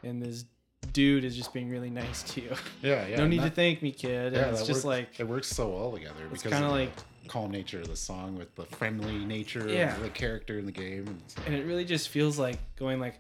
and 0.04 0.22
this 0.22 0.46
dude 0.92 1.24
is 1.24 1.36
just 1.36 1.54
being 1.54 1.70
really 1.70 1.90
nice 1.90 2.24
to 2.24 2.42
you. 2.42 2.50
yeah, 2.82 3.08
yeah, 3.08 3.18
no 3.18 3.28
need 3.28 3.42
to 3.42 3.50
thank 3.50 3.82
me, 3.82 3.92
kid. 3.92 4.34
Yeah, 4.34 4.40
and 4.48 4.52
it's 4.52 4.68
just 4.68 4.84
works- 4.84 4.86
like 4.86 5.20
it 5.20 5.28
works 5.28 5.48
so 5.48 5.70
well 5.70 5.92
together 5.92 6.24
It's 6.32 6.44
because 6.44 6.52
kinda 6.60 6.68
of 6.68 6.74
the 6.74 6.80
like- 6.86 6.94
calm 7.30 7.52
nature 7.52 7.80
of 7.80 7.88
the 7.88 7.96
song 7.96 8.38
with 8.38 8.54
the 8.56 8.66
friendly 8.66 9.24
nature 9.26 9.68
Yeah. 9.70 9.96
of 9.96 10.04
the 10.04 10.10
character 10.10 10.60
in 10.60 10.66
the 10.66 10.74
game. 10.74 11.08
And 11.08 11.22
it's- 11.22 11.36
and 11.46 11.56
it 11.56 11.66
really 11.66 11.86
just 11.86 12.10
feels 12.10 12.38
like 12.38 12.58
going 12.76 13.00
like 13.00 13.16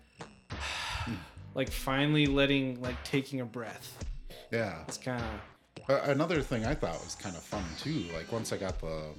like 1.56 1.72
finally 1.72 2.26
letting 2.26 2.82
like 2.82 3.02
taking 3.04 3.40
a 3.42 3.46
breath 3.46 4.04
yeah. 4.52 4.82
it's 4.88 4.98
kind 4.98 5.22
of 5.22 5.90
Uh, 5.90 6.02
another 6.12 6.42
thing 6.42 6.66
I 6.66 6.74
thought 6.76 7.04
was 7.04 7.16
kind 7.16 7.36
of 7.36 7.44
fun 7.44 7.64
too. 7.80 8.06
Like 8.14 8.32
once 8.32 8.54
I 8.54 8.58
got 8.58 8.80
the 8.80 9.10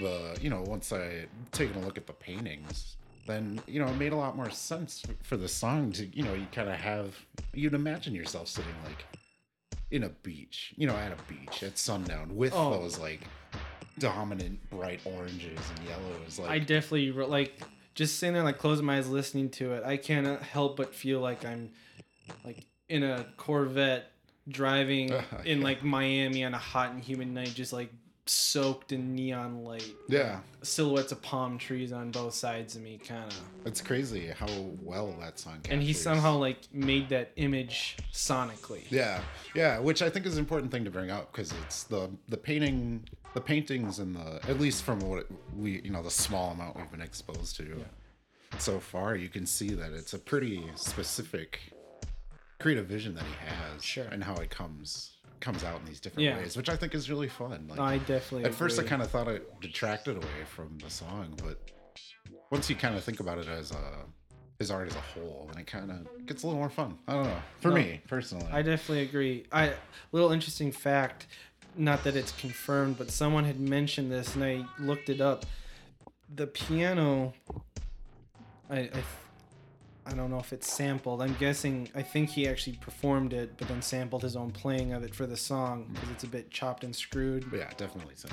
the 0.00 0.36
you 0.40 0.50
know 0.50 0.62
once 0.62 0.92
I 0.92 1.26
taken 1.52 1.82
a 1.82 1.84
look 1.84 1.96
at 1.98 2.06
the 2.06 2.12
paintings, 2.12 2.96
then 3.26 3.60
you 3.66 3.80
know 3.80 3.86
it 3.88 3.96
made 3.96 4.12
a 4.12 4.16
lot 4.16 4.36
more 4.36 4.50
sense 4.50 5.02
for 5.22 5.36
the 5.36 5.48
song 5.48 5.92
to 5.92 6.06
you 6.06 6.22
know 6.22 6.34
you 6.34 6.46
kind 6.52 6.68
of 6.68 6.76
have 6.76 7.14
you'd 7.54 7.74
imagine 7.74 8.14
yourself 8.14 8.48
sitting 8.48 8.74
like 8.84 9.04
in 9.90 10.02
a 10.04 10.08
beach, 10.08 10.74
you 10.76 10.86
know, 10.86 10.96
at 10.96 11.12
a 11.12 11.32
beach 11.32 11.62
at 11.62 11.78
sundown 11.78 12.34
with 12.36 12.52
Oh. 12.54 12.70
those 12.70 12.98
like 12.98 13.20
dominant 13.98 14.58
bright 14.70 15.00
oranges 15.04 15.58
and 15.76 15.88
yellows. 15.88 16.38
Like 16.38 16.50
i 16.50 16.58
definitely 16.58 17.12
like 17.12 17.62
just 17.94 18.18
sitting 18.18 18.34
there 18.34 18.42
like 18.42 18.58
closing 18.58 18.84
my 18.84 18.98
eyes 18.98 19.08
listening 19.08 19.48
to 19.48 19.72
it 19.72 19.82
i 19.84 19.96
cannot 19.96 20.40
uh, 20.40 20.44
help 20.44 20.76
but 20.76 20.94
feel 20.94 21.18
like 21.20 21.46
i'm 21.46 21.70
like 22.44 22.66
in 22.90 23.02
a 23.02 23.24
corvette 23.38 24.10
driving 24.48 25.08
in 25.46 25.58
Yeah. 25.60 25.64
like 25.64 25.82
miami 25.82 26.44
on 26.44 26.52
a 26.52 26.58
hot 26.58 26.90
and 26.90 27.02
humid 27.02 27.28
night 27.28 27.52
just 27.54 27.72
like 27.72 27.90
soaked 28.28 28.92
in 28.92 29.14
neon 29.14 29.62
light. 29.64 29.94
Yeah, 30.08 30.40
silhouettes 30.62 31.12
of 31.12 31.22
palm 31.22 31.58
trees 31.58 31.92
on 31.92 32.10
both 32.10 32.34
sides 32.34 32.74
of 32.76 32.82
me 32.82 32.98
kind 32.98 33.30
of 33.30 33.38
it's 33.64 33.80
crazy 33.80 34.26
how 34.28 34.48
well 34.82 35.14
that 35.20 35.38
song. 35.38 35.60
and 35.70 35.82
he 35.82 35.92
somehow 35.92 36.36
like 36.36 36.58
made 36.72 37.08
that 37.10 37.32
image 37.36 37.96
sonically. 38.12 38.82
Yeah, 38.90 39.20
yeah, 39.54 39.78
which 39.78 40.02
I 40.02 40.10
think 40.10 40.26
is 40.26 40.34
an 40.34 40.40
important 40.40 40.72
thing 40.72 40.84
to 40.84 40.90
bring 40.90 41.10
up 41.10 41.32
because 41.32 41.52
it's 41.64 41.84
the 41.84 42.10
the 42.28 42.36
painting, 42.36 43.04
the 43.34 43.40
paintings, 43.40 43.98
and 43.98 44.14
the 44.16 44.40
at 44.48 44.58
least 44.60 44.82
from 44.82 45.00
what 45.00 45.26
we 45.56 45.80
you 45.82 45.90
know 45.90 46.02
the 46.02 46.10
small 46.10 46.50
amount 46.52 46.76
we've 46.76 46.90
been 46.90 47.00
exposed 47.02 47.56
to 47.56 47.84
so 48.58 48.78
far, 48.80 49.16
you 49.16 49.28
can 49.28 49.44
see 49.44 49.70
that 49.70 49.92
it's 49.92 50.14
a 50.14 50.18
pretty 50.18 50.64
specific 50.76 51.60
creative 52.58 52.86
vision 52.86 53.14
that 53.14 53.24
he 53.24 53.34
has, 53.44 53.84
Sure. 53.84 54.04
and 54.04 54.24
how 54.24 54.34
it 54.36 54.48
comes 54.50 55.15
comes 55.40 55.64
out 55.64 55.80
in 55.80 55.86
these 55.86 56.00
different 56.00 56.24
Yeah. 56.26 56.36
ways, 56.38 56.56
which 56.56 56.68
I 56.68 56.76
think 56.76 56.94
is 56.94 57.10
really 57.10 57.28
fun. 57.28 57.66
Like, 57.68 57.78
i 57.80 57.98
definitely 57.98 58.44
at 58.44 58.54
first, 58.54 58.78
I 58.78 58.82
kind 58.84 59.02
of 59.02 59.10
thought 59.10 59.28
it 59.28 59.60
detracted 59.60 60.16
away 60.16 60.44
from 60.54 60.78
the 60.78 60.90
song, 60.90 61.34
but 61.42 61.58
once 62.50 62.68
you 62.70 62.76
kind 62.76 62.96
of 62.96 63.04
think 63.04 63.20
about 63.20 63.38
it 63.38 63.48
as 63.48 63.70
a 63.72 64.04
his 64.58 64.70
art 64.70 64.88
as 64.88 64.96
a 64.96 65.00
whole, 65.00 65.46
and 65.50 65.60
it 65.60 65.66
kind 65.66 65.90
of 65.90 66.26
gets 66.26 66.42
a 66.42 66.46
little 66.46 66.58
more 66.58 66.70
fun. 66.70 66.96
I 67.06 67.12
don't 67.12 67.24
know. 67.24 67.42
For 67.60 67.68
No, 67.68 67.74
me 67.74 68.00
personally, 68.08 68.46
I 68.50 68.62
definitely 68.62 69.02
agree. 69.02 69.44
I 69.52 69.74
little 70.12 70.32
interesting 70.32 70.72
fact, 70.72 71.26
not 71.76 72.04
that 72.04 72.16
it's 72.16 72.32
confirmed, 72.32 72.96
but 72.96 73.10
someone 73.10 73.44
had 73.44 73.60
mentioned 73.60 74.10
this 74.10 74.34
and 74.34 74.42
I 74.42 74.64
looked 74.78 75.10
it 75.10 75.20
up. 75.20 75.44
The 76.34 76.46
piano 76.46 77.34
I 78.70 78.78
I, 78.78 78.90
I 80.06 80.14
don't 80.14 80.30
know 80.30 80.38
if 80.38 80.52
it's 80.52 80.72
sampled. 80.72 81.20
I'm 81.20 81.34
guessing 81.34 81.88
I 81.94 82.02
think 82.02 82.30
he 82.30 82.48
actually 82.48 82.76
performed 82.76 83.32
it 83.32 83.56
but 83.56 83.68
then 83.68 83.82
sampled 83.82 84.22
his 84.22 84.36
own 84.36 84.50
playing 84.50 84.92
of 84.92 85.02
it 85.02 85.14
for 85.14 85.26
the 85.26 85.36
song 85.36 85.90
because 85.92 86.10
it's 86.10 86.24
a 86.24 86.28
bit 86.28 86.50
chopped 86.50 86.84
and 86.84 86.94
screwed. 86.94 87.44
Yeah, 87.52 87.70
definitely. 87.76 88.14
So. 88.16 88.28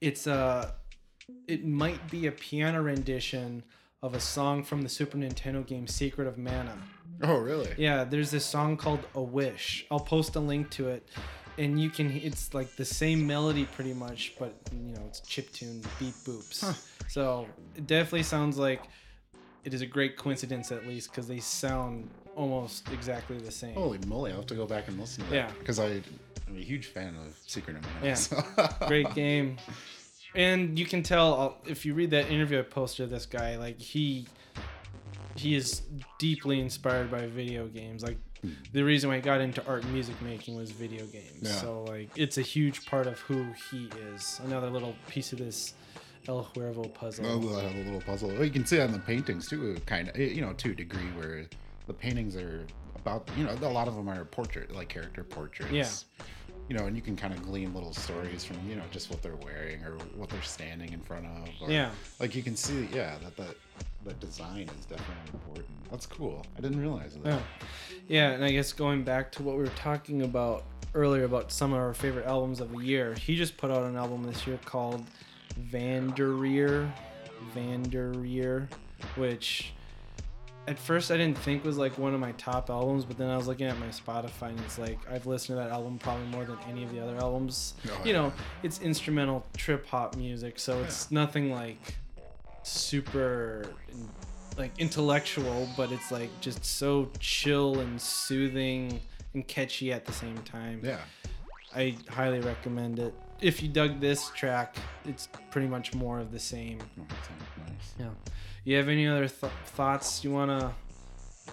It's 0.00 0.26
a 0.26 0.74
it 1.46 1.64
might 1.64 2.10
be 2.10 2.26
a 2.26 2.32
piano 2.32 2.82
rendition 2.82 3.62
of 4.02 4.14
a 4.14 4.20
song 4.20 4.64
from 4.64 4.82
the 4.82 4.88
Super 4.88 5.16
Nintendo 5.16 5.64
game 5.64 5.86
Secret 5.86 6.26
of 6.26 6.36
Mana. 6.36 6.76
Oh, 7.22 7.38
really? 7.38 7.72
Yeah, 7.76 8.04
there's 8.04 8.30
this 8.30 8.44
song 8.44 8.76
called 8.76 9.00
A 9.14 9.22
Wish. 9.22 9.86
I'll 9.90 10.00
post 10.00 10.34
a 10.34 10.40
link 10.40 10.70
to 10.70 10.88
it. 10.88 11.08
And 11.58 11.80
you 11.80 11.90
can, 11.90 12.10
it's 12.10 12.54
like 12.54 12.74
the 12.76 12.84
same 12.84 13.26
melody 13.26 13.66
pretty 13.66 13.92
much, 13.92 14.34
but 14.38 14.54
you 14.72 14.94
know, 14.94 15.02
it's 15.06 15.20
chip 15.20 15.52
tune, 15.52 15.82
beep 16.00 16.14
boops. 16.24 16.64
Huh. 16.64 16.72
So 17.08 17.46
it 17.76 17.86
definitely 17.86 18.22
sounds 18.24 18.56
like 18.58 18.82
it 19.64 19.74
is 19.74 19.80
a 19.82 19.86
great 19.86 20.16
coincidence 20.16 20.72
at 20.72 20.86
least 20.86 21.10
because 21.10 21.28
they 21.28 21.38
sound 21.40 22.08
almost 22.36 22.88
exactly 22.92 23.38
the 23.38 23.50
same. 23.50 23.74
Holy 23.74 23.98
moly! 24.06 24.30
I'll 24.30 24.38
have 24.38 24.46
to 24.46 24.54
go 24.54 24.66
back 24.66 24.88
and 24.88 24.98
listen 24.98 25.24
to 25.24 25.30
that. 25.30 25.36
Yeah. 25.36 25.50
Because 25.58 25.78
I, 25.78 26.02
I'm 26.48 26.56
a 26.56 26.60
huge 26.60 26.86
fan 26.86 27.14
of 27.26 27.36
Secret 27.46 27.76
of 27.76 27.82
Mana. 27.82 28.06
Yeah. 28.06 28.14
so- 28.14 28.42
Great 28.86 29.12
game. 29.14 29.58
And 30.34 30.78
you 30.78 30.86
can 30.86 31.02
tell 31.02 31.40
uh, 31.64 31.70
if 31.70 31.84
you 31.84 31.92
read 31.94 32.10
that 32.12 32.30
interview 32.30 32.58
I 32.58 32.62
posted 32.62 33.04
of 33.04 33.10
this 33.10 33.26
guy, 33.26 33.56
like 33.56 33.78
he 33.78 34.26
he 35.36 35.54
is 35.54 35.82
deeply 36.18 36.60
inspired 36.60 37.10
by 37.10 37.26
video 37.26 37.66
games. 37.66 38.02
Like 38.02 38.16
the 38.72 38.82
reason 38.82 39.08
why 39.10 39.16
he 39.16 39.22
got 39.22 39.40
into 39.40 39.64
art 39.66 39.84
and 39.84 39.92
music 39.92 40.20
making 40.22 40.56
was 40.56 40.70
video 40.70 41.04
games. 41.06 41.42
Yeah. 41.42 41.50
So 41.52 41.84
like 41.84 42.08
it's 42.16 42.38
a 42.38 42.42
huge 42.42 42.86
part 42.86 43.06
of 43.06 43.18
who 43.20 43.46
he 43.70 43.90
is. 44.14 44.40
Another 44.44 44.68
little 44.70 44.94
piece 45.08 45.32
of 45.32 45.38
this 45.38 45.74
El 46.28 46.44
Huervo 46.54 46.92
puzzle. 46.94 47.26
Oh, 47.26 47.38
we'll 47.38 47.58
have 47.58 47.74
a 47.74 47.78
little 47.78 48.00
puzzle. 48.00 48.28
Well, 48.30 48.44
you 48.44 48.50
can 48.50 48.64
see 48.64 48.80
on 48.80 48.92
the 48.92 48.98
paintings 48.98 49.48
too, 49.48 49.76
kind 49.86 50.08
of, 50.08 50.16
eh, 50.16 50.24
you 50.24 50.40
know, 50.40 50.52
to 50.54 50.70
a 50.70 50.74
degree 50.74 51.10
where 51.16 51.46
the 51.86 51.92
paintings 51.92 52.36
are 52.36 52.64
about, 52.96 53.28
you 53.36 53.44
know, 53.44 53.52
a 53.52 53.68
lot 53.68 53.88
of 53.88 53.96
them 53.96 54.08
are 54.08 54.24
portrait, 54.24 54.72
like 54.74 54.88
character 54.88 55.24
portraits. 55.24 55.72
Yeah. 56.18 56.24
You 56.68 56.76
know, 56.78 56.86
and 56.86 56.94
you 56.94 57.02
can 57.02 57.16
kind 57.16 57.34
of 57.34 57.42
glean 57.42 57.74
little 57.74 57.92
stories 57.92 58.44
from, 58.44 58.56
you 58.68 58.76
know, 58.76 58.84
just 58.92 59.10
what 59.10 59.20
they're 59.20 59.36
wearing 59.36 59.82
or 59.82 59.96
what 60.14 60.28
they're 60.30 60.40
standing 60.42 60.92
in 60.92 61.00
front 61.00 61.26
of. 61.26 61.48
Or, 61.60 61.70
Yeah. 61.70 61.90
Like 62.20 62.34
you 62.36 62.42
can 62.42 62.54
see, 62.56 62.88
yeah, 62.94 63.16
that 63.22 63.36
that 63.36 63.56
that 64.04 64.20
design 64.20 64.68
is 64.78 64.86
definitely 64.86 65.14
important. 65.34 65.90
That's 65.90 66.06
cool. 66.06 66.44
I 66.56 66.60
didn't 66.60 66.80
realize 66.80 67.14
that. 67.14 67.24
Yeah. 67.26 67.40
Yeah, 68.08 68.30
and 68.30 68.44
I 68.44 68.50
guess 68.52 68.72
going 68.72 69.02
back 69.04 69.30
to 69.32 69.42
what 69.42 69.56
we 69.56 69.62
were 69.62 69.68
talking 69.70 70.22
about 70.22 70.64
earlier 70.94 71.24
about 71.24 71.50
some 71.52 71.72
of 71.72 71.78
our 71.78 71.94
favorite 71.94 72.26
albums 72.26 72.60
of 72.60 72.70
the 72.72 72.78
year. 72.78 73.14
He 73.14 73.36
just 73.36 73.56
put 73.56 73.70
out 73.70 73.84
an 73.84 73.96
album 73.96 74.24
this 74.24 74.46
year 74.46 74.58
called 74.64 75.04
Vandereer, 75.54 76.90
Vandereer, 77.54 78.68
which 79.16 79.72
at 80.68 80.78
first 80.78 81.10
I 81.10 81.16
didn't 81.16 81.38
think 81.38 81.64
was 81.64 81.76
like 81.76 81.98
one 81.98 82.14
of 82.14 82.20
my 82.20 82.32
top 82.32 82.70
albums, 82.70 83.04
but 83.04 83.18
then 83.18 83.28
I 83.28 83.36
was 83.36 83.48
looking 83.48 83.66
at 83.66 83.78
my 83.78 83.88
Spotify 83.88 84.50
and 84.50 84.60
it's 84.60 84.78
like 84.78 84.98
I've 85.10 85.26
listened 85.26 85.58
to 85.58 85.64
that 85.64 85.72
album 85.72 85.98
probably 85.98 86.26
more 86.26 86.44
than 86.44 86.58
any 86.68 86.84
of 86.84 86.92
the 86.92 87.00
other 87.00 87.16
albums. 87.16 87.74
Oh, 87.88 88.00
you 88.04 88.12
know, 88.12 88.32
it's 88.62 88.80
instrumental 88.80 89.44
trip 89.56 89.86
hop 89.86 90.16
music, 90.16 90.58
so 90.58 90.80
it's 90.82 91.10
nothing 91.10 91.50
like 91.50 91.78
super 92.62 93.66
like 94.56 94.72
intellectual, 94.78 95.68
but 95.76 95.90
it's 95.90 96.12
like 96.12 96.28
just 96.40 96.64
so 96.64 97.10
chill 97.18 97.80
and 97.80 98.00
soothing 98.00 99.00
and 99.34 99.46
catchy 99.48 99.92
at 99.92 100.04
the 100.04 100.12
same 100.12 100.36
time. 100.38 100.80
Yeah. 100.82 100.98
I 101.74 101.96
highly 102.08 102.40
recommend 102.40 102.98
it. 102.98 103.14
If 103.42 103.62
you 103.62 103.68
dug 103.68 104.00
this 104.00 104.30
track, 104.30 104.76
it's 105.04 105.28
pretty 105.50 105.66
much 105.66 105.94
more 105.94 106.20
of 106.20 106.30
the 106.30 106.38
same. 106.38 106.78
Oh, 107.00 107.04
nice. 107.66 107.94
Yeah. 107.98 108.10
You 108.64 108.76
have 108.76 108.88
any 108.88 109.06
other 109.08 109.26
th- 109.28 109.52
thoughts 109.66 110.22
you 110.22 110.30
want 110.30 110.50
to 110.60 110.72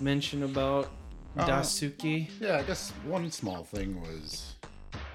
mention 0.04 0.44
about 0.44 0.90
Uh, 1.38 1.46
Dasuki? 1.48 2.28
Yeah, 2.40 2.58
I 2.58 2.64
guess 2.64 2.92
one 3.06 3.32
small 3.32 3.64
thing 3.64 4.00
was 4.02 4.56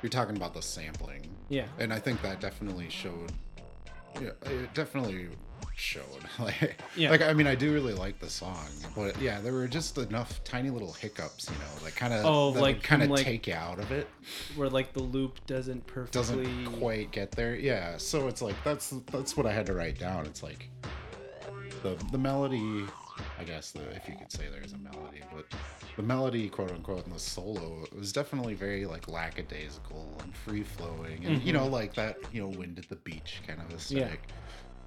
you're 0.03 0.11
talking 0.11 0.37
about 0.37 0.55
the 0.55 0.63
sampling, 0.63 1.29
Yeah. 1.49 1.67
and 1.79 1.93
I 1.93 1.99
think 1.99 2.23
that 2.23 2.41
definitely 2.41 2.89
showed. 2.91 3.33
Yeah, 4.21 4.31
it 4.43 4.73
definitely 4.75 5.29
showed. 5.77 6.03
Like, 6.39 6.81
Yeah. 6.97 7.11
like 7.11 7.23
I 7.23 7.33
mean, 7.33 7.47
I 7.47 7.55
do 7.55 7.73
really 7.73 7.95
like 7.95 8.19
the 8.19 8.29
song, 8.29 8.67
but 8.95 9.21
yeah, 9.21 9.41
there 9.41 9.53
were 9.53 9.69
just 9.69 9.97
enough 9.99 10.43
tiny 10.45 10.71
little 10.71 10.93
hiccups, 10.93 11.49
you 11.49 11.57
know, 11.57 11.85
that 11.85 11.95
kind 11.95 12.13
of 12.13 12.25
Oh, 12.25 12.49
like 12.49 12.83
kind 12.83 13.03
of 13.03 13.11
like- 13.11 13.25
take 13.25 13.47
you 13.47 13.55
out 13.55 13.79
of 13.79 13.93
it. 13.93 14.09
Where 14.57 14.69
like 14.69 14.93
the 14.93 15.03
loop 15.03 15.39
doesn't 15.47 15.87
perfectly. 15.87 16.21
Doesn't 16.21 16.67
quite 16.79 17.11
get 17.13 17.31
there. 17.33 17.55
Yeah, 17.55 17.97
so 17.99 18.29
it's 18.29 18.43
like 18.43 18.57
that's 18.65 18.91
that's 19.13 19.37
what 19.37 19.47
I 19.47 19.53
had 19.53 19.67
to 19.67 19.75
write 19.75 19.99
down. 19.99 20.27
It's 20.27 20.43
like 20.43 20.69
the 21.83 21.97
the 22.11 22.19
melody. 22.19 22.85
I 23.39 23.45
guess 23.45 23.71
the, 23.71 23.83
if 23.95 24.09
you 24.09 24.17
could 24.17 24.33
say 24.33 24.45
there's 24.51 24.73
a 24.73 24.79
melody, 24.79 25.21
but 25.33 25.47
the 25.97 26.03
melody, 26.03 26.49
quote 26.49 26.73
unquote, 26.73 27.07
in 27.07 27.13
the 27.13 27.19
solo 27.19 27.85
it 27.85 27.97
was 27.97 28.13
definitely 28.13 28.55
very 28.55 28.87
like 28.87 29.07
lackadaisical 29.07 30.19
and 30.23 30.35
free 30.35 30.65
flowing, 30.65 31.25
and 31.25 31.41
you 31.43 31.53
mm-hmm. 31.53 31.63
know, 31.63 31.67
like 31.69 31.95
that, 31.95 32.17
you 32.33 32.41
know, 32.43 32.49
wind 32.49 32.79
at 32.79 32.89
the 32.89 32.97
beach 32.97 33.41
kind 33.47 33.61
of 33.61 33.73
aesthetic. 33.73 34.21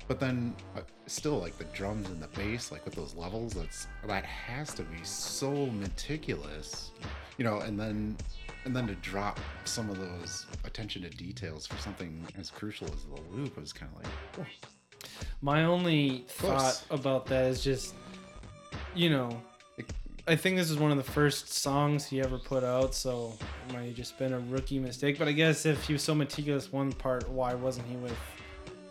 But 0.08 0.20
then, 0.22 0.56
uh, 0.76 0.82
still, 1.08 1.40
like 1.40 1.58
the 1.58 1.66
drums 1.66 2.08
and 2.10 2.22
the 2.22 2.28
bass, 2.30 2.72
like 2.72 2.86
with 2.86 2.96
those 2.96 3.14
levels, 3.14 3.54
that's 3.54 3.88
that 4.06 4.24
has 4.24 4.74
to 4.76 4.84
be 4.84 5.04
so 5.04 5.66
meticulous, 5.68 6.92
you 7.38 7.44
know. 7.44 7.60
And 7.60 7.78
then, 7.78 8.16
and 8.64 8.74
then 8.76 8.88
to 8.88 8.96
drop 8.96 9.40
some 9.66 9.90
of 9.90 10.00
those 10.00 10.46
attention 10.64 11.02
to 11.02 11.10
details 11.10 11.68
for 11.68 11.78
something 11.78 12.26
as 12.40 12.50
crucial 12.50 12.88
as 12.88 13.04
the 13.04 13.22
loop 13.36 13.58
was 13.60 13.74
kind 13.74 13.92
of 13.96 14.04
like, 14.04 14.12
oh, 14.40 14.46
My 15.42 15.66
only 15.66 16.24
thought 16.30 16.82
about 16.90 17.26
that 17.28 17.46
is 17.48 17.62
just, 17.64 17.94
you 18.96 19.10
know, 19.10 19.42
it- 19.78 19.92
I 20.26 20.36
think 20.38 20.56
this 20.58 20.70
is 20.72 20.78
one 20.78 20.92
of 20.92 20.98
the 20.98 21.04
first 21.12 21.54
songs 21.54 22.06
he 22.06 22.22
ever 22.22 22.38
put 22.38 22.64
out, 22.64 22.96
so 22.96 23.34
it 23.68 23.74
might 23.74 23.86
have 23.88 23.96
just 23.96 24.18
been 24.18 24.34
a 24.34 24.40
rookie 24.40 24.80
mistake. 24.80 25.18
But 25.20 25.28
I 25.28 25.32
guess 25.34 25.66
if 25.66 25.84
he 25.86 25.94
was 25.94 26.02
so 26.02 26.16
meticulous 26.16 26.72
one 26.72 26.92
part, 26.94 27.30
why 27.30 27.54
wasn't 27.54 27.88
he 27.88 27.96
with 27.98 28.18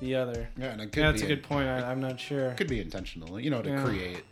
the 0.01 0.15
other? 0.15 0.49
yeah, 0.59 0.67
and 0.73 0.81
it 0.81 0.93
could 0.93 1.01
Yeah, 1.01 1.11
that's 1.11 1.23
be 1.23 1.33
a 1.33 1.37
good 1.37 1.43
point. 1.45 1.69
I, 1.69 1.91
I'm 1.91 2.01
not 2.01 2.19
sure. 2.21 2.51
could 2.53 2.69
be 2.69 2.81
intentional, 2.81 3.39
you 3.41 3.51
know, 3.51 3.63
to 3.63 3.71
Yeah. 3.71 3.85
create 3.85 4.25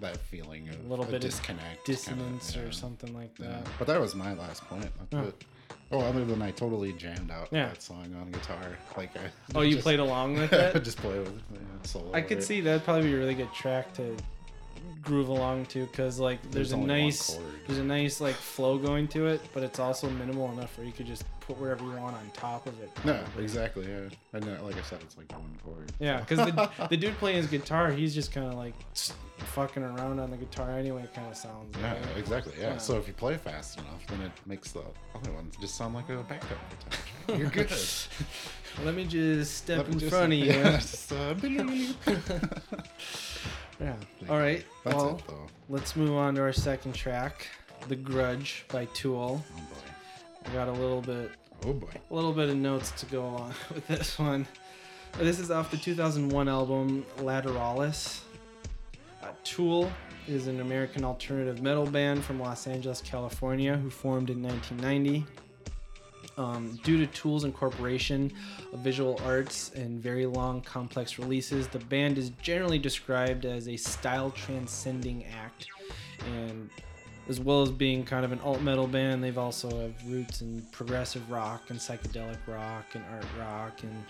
that 0.00 0.16
feeling 0.16 0.68
of 0.68 0.76
A 0.84 0.88
little 0.88 1.04
bit 1.04 1.14
of 1.16 1.20
disconnect, 1.22 1.60
kinda, 1.60 1.80
Dissonance 1.84 2.54
yeah. 2.56 2.62
or 2.62 2.72
something 2.72 3.12
like 3.14 3.30
Yeah, 3.38 3.46
that. 3.48 3.66
but 3.78 3.86
that 3.88 4.00
was 4.00 4.14
my 4.14 4.32
last 4.34 4.64
point. 4.66 4.86
Oh. 5.12 5.32
Oh, 5.90 6.00
other 6.00 6.24
than 6.24 6.42
I 6.42 6.50
totally 6.50 6.92
jammed 6.92 7.30
out 7.30 7.48
Yeah. 7.50 7.68
that 7.68 7.82
song 7.82 8.14
on 8.20 8.30
guitar. 8.30 8.76
Like, 8.96 9.16
I 9.16 9.20
Oh, 9.54 9.62
you 9.62 9.72
just- 9.72 9.82
played 9.82 9.98
along 10.00 10.34
with 10.34 10.52
it? 10.52 10.76
I 10.76 10.78
just 10.78 10.98
play 10.98 11.18
with 11.18 11.28
it. 11.28 11.42
Yeah, 11.52 11.58
solo 11.82 12.12
I 12.12 12.20
could 12.20 12.38
it. 12.38 12.42
see 12.42 12.60
that'd 12.60 12.84
probably 12.84 13.04
be 13.08 13.14
a 13.14 13.18
really 13.18 13.34
good 13.34 13.52
track 13.54 13.92
to 13.94 14.14
groove 15.02 15.28
along 15.28 15.66
to 15.66 15.86
because 15.86 16.18
like 16.20 16.40
there's, 16.50 16.70
There's 16.70 16.72
a 16.72 16.76
nice 16.76 17.38
there's 17.66 17.78
a 17.78 17.84
nice 17.84 18.20
like 18.20 18.34
flow 18.34 18.78
going 18.78 19.08
to 19.08 19.26
it 19.26 19.40
but 19.54 19.62
it's 19.62 19.78
also 19.78 20.08
minimal 20.10 20.50
enough 20.52 20.76
where 20.76 20.86
you 20.86 20.92
could 20.92 21.06
just 21.06 21.24
put 21.48 21.58
wherever 21.58 21.82
you 21.84 21.90
want 21.92 22.14
on 22.14 22.30
top 22.34 22.66
of 22.66 22.78
it 22.80 22.90
No, 23.04 23.18
exactly. 23.38 23.86
Yeah, 23.88 24.08
and 24.34 24.44
uh, 24.44 24.62
like 24.62 24.76
I 24.76 24.82
said, 24.82 24.98
it's 25.02 25.16
like 25.16 25.32
one 25.32 25.56
chord. 25.64 25.90
yeah 25.98 26.20
because 26.20 26.38
the, 26.38 26.70
the 26.90 26.96
dude 26.96 27.16
playing 27.18 27.38
his 27.38 27.46
guitar 27.46 27.90
he's 27.90 28.14
just 28.14 28.32
kind 28.32 28.46
of 28.46 28.54
like 28.54 28.74
fucking 29.38 29.82
around 29.82 30.18
on 30.20 30.30
the 30.30 30.36
guitar 30.36 30.70
anyway 30.72 31.02
It 31.04 31.14
kind 31.14 31.26
of 31.28 31.36
sounds 31.36 31.74
Yeah, 31.80 31.92
right? 31.92 32.02
exactly. 32.16 32.52
Yeah. 32.60 32.72
Yeah. 32.72 32.78
So 32.78 32.98
if 32.98 33.08
you 33.08 33.14
play 33.14 33.36
fast 33.36 33.78
enough, 33.78 34.06
then 34.08 34.20
it 34.20 34.32
makes 34.46 34.72
the 34.72 34.82
other 35.14 35.32
ones 35.32 35.54
just 35.60 35.76
sound 35.76 35.94
like 35.94 36.08
a 36.10 36.16
backup 36.24 36.58
guitar. 37.26 37.38
You're 37.38 37.50
good. 37.50 37.72
let 38.84 38.94
me 38.94 39.04
just 39.06 39.56
step 39.56 39.78
Let 39.78 39.88
in 39.88 39.98
just- 39.98 40.12
front 40.12 40.32
of 40.32 40.38
you 40.38 40.44
yeah, 40.46 40.60
yeah, 40.60 40.76
just, 40.80 41.12
uh, 41.12 41.34
all 44.32 44.38
right 44.38 44.64
That's 44.84 44.96
well 44.96 45.16
it, 45.16 45.22
though. 45.26 45.46
let's 45.68 45.96
move 45.96 46.12
on 46.12 46.34
to 46.34 46.42
our 46.42 46.52
second 46.52 46.94
track 46.94 47.46
the 47.88 47.96
grudge 47.96 48.64
by 48.68 48.84
tool 48.86 49.42
Oh 49.56 49.60
boy. 49.60 49.87
I 50.48 50.54
got 50.54 50.68
a 50.68 50.72
little 50.72 51.00
bit 51.00 51.30
Oh 51.66 51.72
boy. 51.72 51.88
a 52.10 52.14
little 52.14 52.32
bit 52.32 52.48
of 52.48 52.56
notes 52.56 52.92
to 52.92 53.06
go 53.06 53.24
on 53.24 53.52
with 53.74 53.86
this 53.88 54.18
one. 54.18 54.46
This 55.18 55.40
is 55.40 55.50
off 55.50 55.70
the 55.70 55.76
2001 55.76 56.48
album 56.48 57.04
Lateralis. 57.18 58.20
Uh, 59.22 59.28
Tool 59.42 59.90
is 60.28 60.46
an 60.46 60.60
American 60.60 61.04
alternative 61.04 61.60
metal 61.60 61.84
band 61.84 62.22
from 62.24 62.38
Los 62.38 62.68
Angeles, 62.68 63.00
California, 63.00 63.76
who 63.76 63.90
formed 63.90 64.30
in 64.30 64.40
1990. 64.40 65.26
Um, 66.36 66.78
due 66.84 66.98
to 66.98 67.06
Tool's 67.08 67.42
incorporation 67.42 68.32
of 68.72 68.78
visual 68.78 69.20
arts 69.24 69.72
and 69.74 70.00
very 70.00 70.26
long, 70.26 70.60
complex 70.60 71.18
releases, 71.18 71.66
the 71.66 71.80
band 71.80 72.16
is 72.18 72.30
generally 72.40 72.78
described 72.78 73.44
as 73.44 73.66
a 73.66 73.76
style 73.76 74.30
transcending 74.30 75.24
act. 75.24 75.66
And 76.36 76.70
as 77.28 77.38
well 77.40 77.62
as 77.62 77.70
being 77.70 78.04
kind 78.04 78.24
of 78.24 78.32
an 78.32 78.40
alt 78.40 78.60
metal 78.62 78.86
band, 78.86 79.22
they've 79.22 79.38
also 79.38 79.68
have 79.68 80.10
roots 80.10 80.40
in 80.40 80.62
progressive 80.72 81.30
rock 81.30 81.70
and 81.70 81.78
psychedelic 81.78 82.38
rock 82.46 82.84
and 82.94 83.04
art 83.12 83.26
rock 83.38 83.82
and 83.82 84.04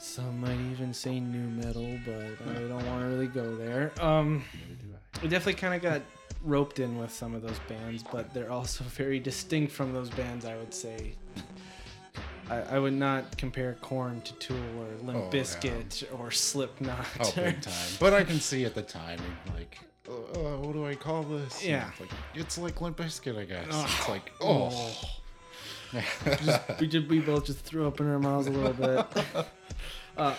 some 0.00 0.40
might 0.40 0.58
even 0.72 0.94
say 0.94 1.18
new 1.18 1.48
metal, 1.62 1.98
but 2.04 2.14
I 2.50 2.60
don't 2.60 2.86
want 2.86 3.02
to 3.02 3.08
really 3.08 3.26
go 3.26 3.56
there. 3.56 3.90
Um, 4.00 4.44
Neither 4.54 4.74
do 4.82 4.94
I. 4.94 5.22
we 5.22 5.28
definitely 5.28 5.60
kind 5.60 5.74
of 5.74 5.82
got 5.82 6.02
roped 6.44 6.78
in 6.78 6.98
with 6.98 7.12
some 7.12 7.34
of 7.34 7.42
those 7.42 7.58
bands, 7.68 8.04
but 8.04 8.32
they're 8.32 8.52
also 8.52 8.84
very 8.88 9.18
distinct 9.18 9.72
from 9.72 9.92
those 9.92 10.08
bands. 10.10 10.44
I 10.44 10.56
would 10.56 10.72
say. 10.72 11.14
I, 12.48 12.60
I 12.76 12.78
would 12.78 12.92
not 12.94 13.36
compare 13.36 13.74
Corn 13.82 14.20
to 14.22 14.32
Tool 14.34 14.56
or 14.56 14.86
Limp 15.04 15.18
Oh, 15.18 15.24
yeah. 15.24 15.42
Bizkit 15.42 16.04
or 16.18 16.30
Slipknot. 16.30 17.04
Oh, 17.20 17.32
big 17.34 17.60
time. 17.60 17.74
But 18.00 18.14
I 18.14 18.24
can 18.24 18.40
see 18.40 18.64
at 18.64 18.74
the 18.74 18.80
time, 18.82 19.18
like, 19.54 19.78
uh, 20.08 20.38
uh, 20.38 20.56
what 20.58 20.72
do 20.72 20.86
I 20.86 20.94
call 20.94 21.22
this? 21.22 21.60
And 21.60 21.70
Yeah. 21.70 21.88
It's 21.90 22.00
like, 22.00 22.10
it's 22.34 22.58
like 22.58 22.80
Limp 22.80 22.96
Bizkit, 22.96 23.38
I 23.38 23.44
guess. 23.44 23.66
Oh. 23.70 23.84
It's 23.98 24.08
like, 24.08 24.32
oh. 24.40 24.96
we 26.80 26.86
just 26.86 27.08
we 27.08 27.20
both 27.20 27.46
just 27.46 27.60
threw 27.60 27.86
up 27.86 27.98
in 28.00 28.08
our 28.08 28.18
mouths 28.18 28.46
a 28.46 28.50
little 28.50 28.72
bit. 28.72 29.06
Uh, 30.16 30.34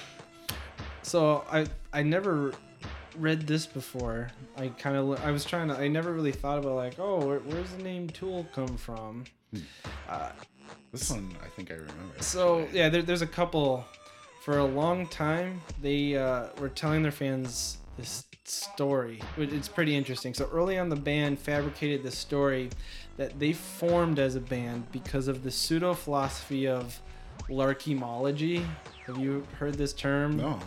so 1.04 1.46
I 1.50 1.66
I 1.94 2.04
never 2.04 2.54
read 3.18 3.48
this 3.48 3.66
before. 3.66 4.30
I 4.58 4.68
kind 4.68 4.98
of 4.98 5.24
I 5.24 5.32
was 5.32 5.46
trying 5.46 5.70
to 5.70 5.74
I 5.78 5.88
never 5.88 6.12
really 6.12 6.34
thought 6.34 6.60
about 6.60 6.76
like 6.76 6.96
oh 7.00 7.26
where, 7.26 7.40
where's 7.40 7.72
the 7.72 7.82
name 7.82 8.10
Tool 8.10 8.46
come 8.54 8.76
from. 8.76 9.24
Uh, 10.10 10.32
this 10.92 11.10
one, 11.10 11.34
I 11.42 11.48
think 11.48 11.72
I 11.72 11.76
remember. 11.76 12.14
so 12.20 12.68
yeah, 12.74 12.90
there, 12.90 13.02
there's 13.02 13.22
a 13.22 13.28
couple. 13.28 13.86
For 14.42 14.58
a 14.58 14.66
long 14.66 15.08
time, 15.08 15.62
they 15.82 16.18
uh, 16.18 16.48
were 16.60 16.70
telling 16.70 17.02
their 17.04 17.12
fans 17.14 17.78
this 17.98 18.26
story. 18.50 19.22
It's 19.38 19.68
pretty 19.68 19.96
interesting. 19.96 20.34
So 20.34 20.50
early 20.52 20.78
on, 20.78 20.90
the 20.90 20.96
band 20.96 21.40
fabricated 21.40 22.04
the 22.04 22.12
story 22.12 22.70
that 23.18 23.40
they 23.40 23.54
formed 23.54 24.20
as 24.20 24.36
a 24.36 24.40
band 24.40 24.92
because 24.92 25.28
of 25.28 25.44
the 25.44 25.52
pseudo 25.52 25.94
philosophy 25.94 26.68
of 26.68 27.00
larkymology. 27.50 28.66
Have 29.06 29.18
you 29.18 29.46
heard 29.58 29.76
this 29.76 29.94
term? 29.94 30.38
No. 30.38 30.60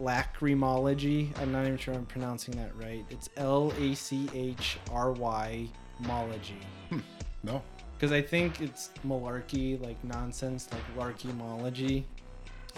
Lachrymology. 0.00 1.30
I'm 1.40 1.52
not 1.52 1.66
even 1.66 1.78
sure 1.78 1.94
I'm 1.94 2.06
pronouncing 2.06 2.56
that 2.56 2.76
right. 2.76 3.04
It's 3.10 3.28
L 3.36 3.72
A 3.78 3.94
C 3.94 4.28
H 4.34 4.78
R 4.90 5.12
Y 5.12 5.68
mology 6.00 6.58
hmm. 6.88 7.00
No. 7.42 7.62
because 7.94 8.10
I 8.10 8.22
think 8.22 8.60
it's 8.60 8.90
malarkey, 9.06 9.80
like 9.80 10.02
nonsense, 10.02 10.68
like 10.72 10.96
larkymology. 10.96 12.04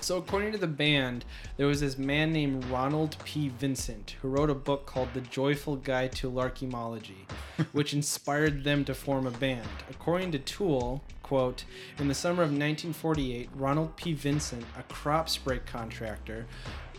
So, 0.03 0.17
according 0.17 0.51
to 0.51 0.59
the 0.59 0.67
band, 0.67 1.25
there 1.57 1.69
was 1.69 1.81
this 1.81 1.97
man 1.97 2.33
named 2.33 2.65
Ronald 2.65 3.17
P. 3.25 3.51
Vincent 3.51 4.17
who 4.21 4.29
wrote 4.29 4.51
a 4.51 4.55
book 4.55 4.85
called 4.85 5.15
The 5.15 5.21
Joyful 5.21 5.77
Guide 5.77 6.11
to 6.17 6.29
Larkymology, 6.29 7.29
which 7.73 7.95
inspired 7.95 8.65
them 8.65 8.85
to 8.87 8.95
form 8.95 9.29
a 9.29 9.31
band. 9.31 9.69
According 9.89 10.33
to 10.33 10.41
Tool, 10.41 11.05
quote, 11.23 11.65
in 11.99 12.09
the 12.09 12.15
summer 12.15 12.43
of 12.43 12.49
1948, 12.49 13.51
Ronald 13.55 13.97
P. 13.97 14.13
Vincent, 14.13 14.65
a 14.77 14.83
crop 14.93 15.29
spray 15.29 15.61
contractor, 15.61 16.47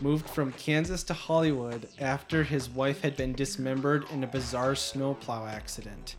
moved 0.00 0.30
from 0.30 0.52
Kansas 0.52 1.02
to 1.04 1.12
Hollywood 1.12 1.88
after 2.00 2.42
his 2.42 2.70
wife 2.70 3.02
had 3.02 3.18
been 3.18 3.34
dismembered 3.34 4.06
in 4.10 4.24
a 4.24 4.26
bizarre 4.26 4.74
snowplow 4.74 5.46
accident. 5.46 6.16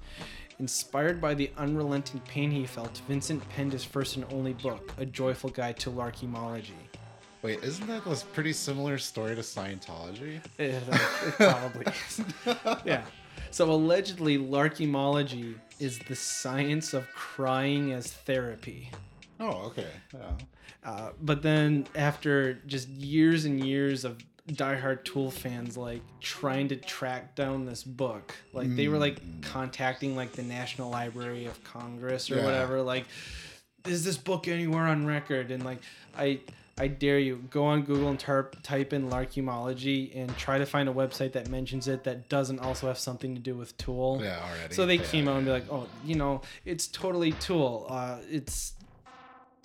Inspired 0.60 1.20
by 1.20 1.34
the 1.34 1.52
unrelenting 1.58 2.22
pain 2.22 2.50
he 2.50 2.66
felt, 2.66 3.02
Vincent 3.08 3.48
penned 3.50 3.74
his 3.74 3.84
first 3.84 4.16
and 4.16 4.26
only 4.32 4.54
book, 4.54 4.94
A 4.98 5.06
Joyful 5.06 5.50
Guide 5.50 5.78
to 5.80 5.92
Larkymology. 5.92 6.72
Wait, 7.42 7.62
isn't 7.62 7.86
that 7.88 8.06
a 8.06 8.26
pretty 8.28 8.54
similar 8.54 8.98
story 8.98 9.36
to 9.36 9.42
Scientology? 9.42 10.40
It, 10.58 10.82
it 10.90 11.34
probably 11.38 11.86
is. 11.86 12.22
yeah. 12.86 13.04
So 13.52 13.70
allegedly, 13.70 14.38
larkymology 14.38 15.56
is 15.80 16.00
the 16.00 16.16
science 16.16 16.94
of 16.94 17.08
crying 17.14 17.92
as 17.92 18.12
therapy. 18.12 18.90
Oh, 19.40 19.66
okay. 19.68 19.88
Yeah. 20.14 20.32
Uh, 20.84 21.10
but 21.22 21.42
then 21.42 21.86
after 21.96 22.56
just 22.66 22.88
years 22.90 23.46
and 23.46 23.64
years 23.64 24.06
of 24.06 24.18
diehard 24.50 25.04
Tool 25.04 25.32
fans 25.32 25.76
like 25.76 26.02
trying 26.22 26.68
to 26.68 26.76
track 26.76 27.36
down 27.36 27.66
this 27.66 27.84
book, 27.84 28.36
like 28.54 28.76
they 28.76 28.88
were 28.88 28.98
like 29.00 29.20
contacting 29.42 30.16
like 30.16 30.34
the 30.34 30.44
National 30.44 30.90
Library 30.92 31.46
of 31.46 31.64
Congress 31.64 32.30
or 32.30 32.36
Yeah. 32.38 32.46
whatever, 32.46 32.82
like 32.82 33.06
is 33.88 34.04
this 34.04 34.18
book 34.18 34.48
anywhere 34.48 34.84
on 34.84 35.06
record? 35.06 35.52
And 35.52 35.64
like 35.64 35.80
I 36.18 36.40
I 36.78 36.88
dare 36.88 37.20
you 37.20 37.38
go 37.52 37.66
on 37.66 37.84
Google 37.84 38.10
and 38.10 38.20
type 38.20 38.92
in 38.94 39.10
larkymology 39.10 40.12
and 40.16 40.36
try 40.38 40.58
to 40.58 40.66
find 40.66 40.90
a 40.90 40.94
website 40.94 41.32
that 41.32 41.50
mentions 41.50 41.88
it 41.88 42.04
that 42.04 42.28
doesn't 42.28 42.60
also 42.60 42.88
have 42.88 43.00
something 43.00 43.34
to 43.34 43.40
do 43.42 43.56
with 43.56 43.78
Tool. 43.78 44.20
Yeah, 44.22 44.40
already. 44.44 44.76
So 44.76 44.86
they 44.86 44.96
Yeah, 44.98 45.04
came 45.04 45.28
out 45.30 45.38
and 45.38 45.46
be 45.46 45.52
like, 45.52 45.72
oh, 45.72 45.88
you 46.04 46.16
know, 46.16 46.42
it's 46.66 46.88
totally 46.88 47.32
Tool. 47.34 47.88
Uh, 47.90 48.18
it's 48.30 48.74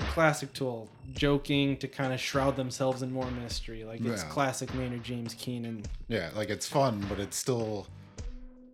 classic 0.04 0.52
Tool, 0.52 0.88
joking 1.12 1.76
to 1.78 1.88
kind 1.88 2.12
of 2.12 2.20
shroud 2.20 2.56
themselves 2.56 3.02
in 3.02 3.12
more 3.12 3.30
mystery. 3.30 3.84
Like 3.84 4.00
it's 4.00 4.22
Yeah. 4.22 4.28
classic 4.28 4.72
Maynard 4.74 5.02
James 5.04 5.34
Keenan. 5.34 5.84
Yeah, 6.08 6.30
like 6.34 6.50
it's 6.50 6.66
fun, 6.68 7.04
but 7.08 7.18
it's 7.18 7.36
still 7.36 7.86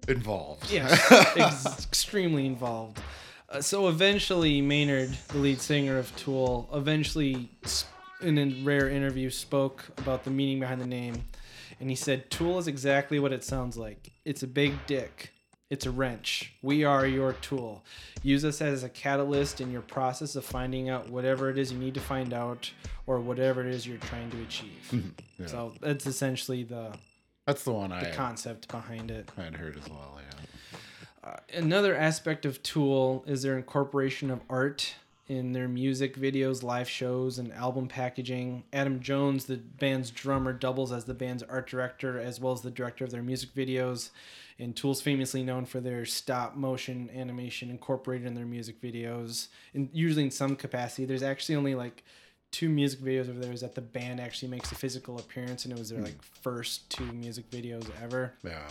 involved. 0.09 0.70
Yeah, 0.70 0.87
ex- 1.37 1.85
extremely 1.87 2.47
involved. 2.47 3.01
Uh, 3.49 3.61
so 3.61 3.89
eventually, 3.89 4.61
Maynard, 4.61 5.16
the 5.29 5.39
lead 5.39 5.61
singer 5.61 5.99
of 5.99 6.14
Tool, 6.16 6.68
eventually, 6.74 7.49
in 8.20 8.39
a 8.39 8.62
rare 8.64 8.89
interview, 8.89 9.31
spoke 9.31 9.85
about 9.99 10.24
the 10.24 10.31
meaning 10.31 10.59
behind 10.61 10.81
the 10.81 10.87
name, 10.87 11.24
and 11.81 11.89
he 11.91 11.95
said, 11.97 12.31
"Tool 12.31 12.59
is 12.59 12.66
exactly 12.66 13.18
what 13.20 13.33
it 13.33 13.45
sounds 13.45 13.77
like. 13.77 14.12
It's 14.24 14.43
a 14.43 14.47
big 14.49 14.74
dick. 14.87 15.31
It's 15.69 15.85
a 15.85 15.91
wrench. 15.91 16.53
We 16.62 16.85
are 16.85 17.07
your 17.07 17.33
tool. 17.33 17.85
Use 18.23 18.45
us 18.45 18.62
as 18.62 18.85
a 18.85 18.89
catalyst 18.89 19.61
in 19.61 19.73
your 19.73 19.83
process 19.83 20.37
of 20.37 20.45
finding 20.45 20.89
out 20.89 21.11
whatever 21.11 21.51
it 21.51 21.59
is 21.59 21.73
you 21.73 21.79
need 21.79 21.95
to 21.95 22.01
find 22.01 22.33
out, 22.33 22.71
or 23.07 23.19
whatever 23.19 23.62
it 23.62 23.75
is 23.75 23.87
you're 23.87 23.99
trying 23.99 24.31
to 24.31 24.41
achieve." 24.43 25.12
Yeah. 25.39 25.47
So 25.47 25.73
that's 25.81 26.07
essentially 26.07 26.62
the 26.62 26.97
That's 27.47 27.64
the 27.64 27.73
one 27.73 27.91
I 27.91 28.05
the 28.05 28.11
concept 28.11 28.69
behind 28.69 29.11
it. 29.11 29.29
I'd 29.37 29.57
heard 29.57 29.77
as 29.77 29.89
well. 29.89 30.21
Yeah. 30.21 31.31
Uh, 31.31 31.37
another 31.55 31.97
aspect 31.97 32.47
of 32.47 32.62
Tool 32.62 33.25
is 33.27 33.43
their 33.43 33.57
incorporation 33.57 34.31
of 34.31 34.41
art 34.49 34.95
in 35.29 35.53
their 35.53 35.67
music 35.67 36.17
videos, 36.17 36.62
live 36.62 36.89
shows, 36.89 37.41
and 37.41 37.53
album 37.53 37.89
packaging. 37.89 38.62
Adam 38.73 39.01
Jones, 39.01 39.47
the 39.47 39.57
band's 39.57 40.12
drummer, 40.12 40.53
doubles 40.53 40.93
as 40.93 41.07
the 41.07 41.14
band's 41.14 41.43
art 41.43 41.69
director 41.69 42.21
as 42.21 42.39
well 42.39 42.53
as 42.53 42.61
the 42.61 42.71
director 42.71 43.05
of 43.05 43.11
their 43.11 43.25
music 43.25 43.53
videos. 43.53 44.11
And 44.59 44.75
Tool's 44.75 45.03
famously 45.03 45.43
known 45.43 45.67
for 45.67 45.81
their 45.81 46.07
stop 46.07 46.57
motion 46.57 47.11
animation 47.15 47.71
incorporated 47.71 48.27
in 48.27 48.35
their 48.35 48.47
music 48.47 48.81
videos, 48.81 49.49
and 49.75 49.91
usually 49.93 50.25
in 50.25 50.31
some 50.31 50.57
capacity. 50.57 51.05
There's 51.05 51.23
actually 51.23 51.57
only 51.57 51.75
like 51.75 52.05
two 52.53 52.69
music 52.71 53.01
videos 53.01 53.29
of 53.29 53.41
theirs 53.41 53.61
that 53.61 53.75
the 53.75 53.83
band 53.83 54.19
actually 54.19 54.49
makes 54.49 54.73
a 54.73 54.75
physical 54.75 55.19
appearance, 55.19 55.65
and 55.65 55.73
it 55.73 55.79
was 55.79 55.91
their 55.91 56.01
like 56.01 56.23
first 56.23 56.89
two 56.89 57.05
music 57.13 57.51
videos 57.51 57.87
ever. 58.03 58.33
Yeah. 58.43 58.63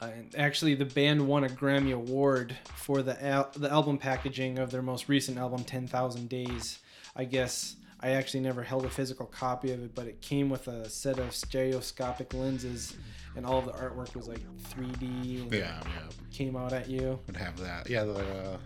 Uh, 0.00 0.06
and 0.06 0.34
actually, 0.36 0.74
the 0.74 0.86
band 0.86 1.26
won 1.28 1.44
a 1.44 1.48
Grammy 1.48 1.92
Award 1.92 2.56
for 2.74 3.02
the 3.02 3.22
al- 3.24 3.50
the 3.54 3.70
album 3.70 3.98
packaging 3.98 4.58
of 4.58 4.70
their 4.70 4.82
most 4.82 5.08
recent 5.08 5.36
album, 5.36 5.64
Ten 5.64 5.86
Thousand 5.86 6.28
Days. 6.28 6.78
I 7.14 7.24
guess 7.24 7.76
I 8.00 8.10
actually 8.10 8.40
never 8.40 8.62
held 8.62 8.84
a 8.84 8.90
physical 8.90 9.26
copy 9.26 9.70
of 9.70 9.84
it, 9.84 9.94
but 9.94 10.06
it 10.06 10.20
came 10.20 10.50
with 10.50 10.66
a 10.66 10.88
set 10.88 11.18
of 11.18 11.34
stereoscopic 11.34 12.34
lenses, 12.34 12.96
and 13.36 13.46
all 13.46 13.58
of 13.58 13.64
the 13.66 13.72
artwork 13.72 14.14
was 14.14 14.28
like 14.28 14.40
3D. 14.70 15.42
And 15.42 15.52
Yeah, 15.52 15.80
yeah. 15.84 16.02
Came 16.32 16.56
out 16.56 16.72
at 16.72 16.88
you. 16.88 17.18
Would 17.26 17.36
have 17.36 17.58
that. 17.60 17.88
Yeah, 17.88 18.04
the 18.04 18.14
uh, 18.14 18.56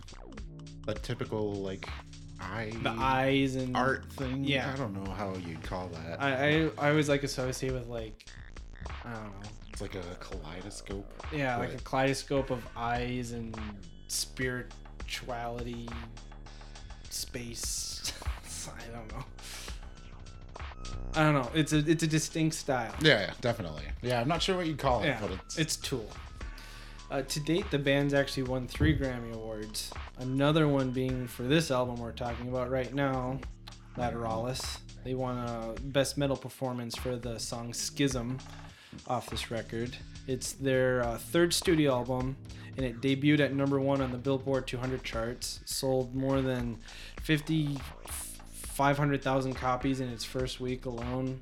the 0.86 0.94
typical 0.94 1.54
like 1.54 1.88
eye 2.40 2.72
The 2.82 2.90
eyes 2.90 3.56
and 3.56 3.76
art 3.76 4.10
thing. 4.12 4.44
Yeah. 4.44 4.72
I 4.72 4.76
don't 4.76 4.92
know 4.94 5.10
how 5.12 5.34
you'd 5.36 5.62
call 5.62 5.88
that. 5.88 6.22
I, 6.22 6.30
I 6.32 6.70
I 6.78 6.90
always 6.90 7.08
like 7.08 7.22
associate 7.22 7.72
with 7.72 7.86
like 7.88 8.26
I 9.04 9.12
don't 9.12 9.24
know. 9.24 9.48
it's 9.72 9.80
like 9.80 9.94
a 9.94 10.02
kaleidoscope. 10.20 11.10
Yeah, 11.32 11.56
like 11.56 11.74
a 11.74 11.78
kaleidoscope 11.78 12.50
of 12.50 12.62
eyes 12.76 13.32
and 13.32 13.56
spirituality, 14.08 15.88
space. 17.10 18.12
I 18.68 18.96
don't 18.96 19.08
know. 19.12 19.24
I 21.14 21.22
don't 21.22 21.34
know. 21.34 21.50
It's 21.54 21.72
a 21.72 21.78
it's 21.78 22.02
a 22.02 22.06
distinct 22.06 22.54
style. 22.56 22.94
Yeah, 23.00 23.20
yeah, 23.20 23.32
definitely. 23.40 23.84
Yeah, 24.02 24.20
I'm 24.20 24.28
not 24.28 24.42
sure 24.42 24.56
what 24.56 24.66
you'd 24.66 24.78
call 24.78 25.02
it, 25.02 25.06
Yeah, 25.06 25.18
but 25.20 25.30
it's, 25.32 25.58
it's 25.58 25.76
Tool. 25.76 26.08
Uh, 27.10 27.22
to 27.22 27.40
date, 27.40 27.70
the 27.70 27.78
band's 27.78 28.12
actually 28.12 28.42
won 28.42 28.66
three 28.66 28.96
Grammy 28.96 29.32
Awards. 29.32 29.92
Another 30.18 30.66
one 30.66 30.90
being 30.90 31.26
for 31.28 31.44
this 31.44 31.70
album 31.70 32.00
we're 32.00 32.10
talking 32.12 32.48
about 32.48 32.68
right 32.68 32.92
now, 32.92 33.38
Lateralis. 33.96 34.78
They 35.04 35.14
won 35.14 35.38
a 35.38 35.74
Best 35.82 36.18
Metal 36.18 36.36
Performance 36.36 36.96
for 36.96 37.14
the 37.14 37.38
song 37.38 37.72
Schism 37.72 38.38
off 39.06 39.30
this 39.30 39.52
record. 39.52 39.96
It's 40.26 40.52
their 40.54 41.04
uh, 41.04 41.16
third 41.16 41.54
studio 41.54 41.92
album, 41.92 42.36
and 42.76 42.84
it 42.84 43.00
debuted 43.00 43.38
at 43.38 43.54
number 43.54 43.78
one 43.78 44.00
on 44.00 44.10
the 44.10 44.18
Billboard 44.18 44.66
200 44.66 45.04
charts. 45.04 45.60
Sold 45.64 46.12
more 46.14 46.40
than 46.42 46.76
50, 47.22 47.78
500,000 48.76 49.54
copies 49.54 50.00
in 50.00 50.10
its 50.10 50.22
first 50.22 50.60
week 50.60 50.84
alone. 50.84 51.40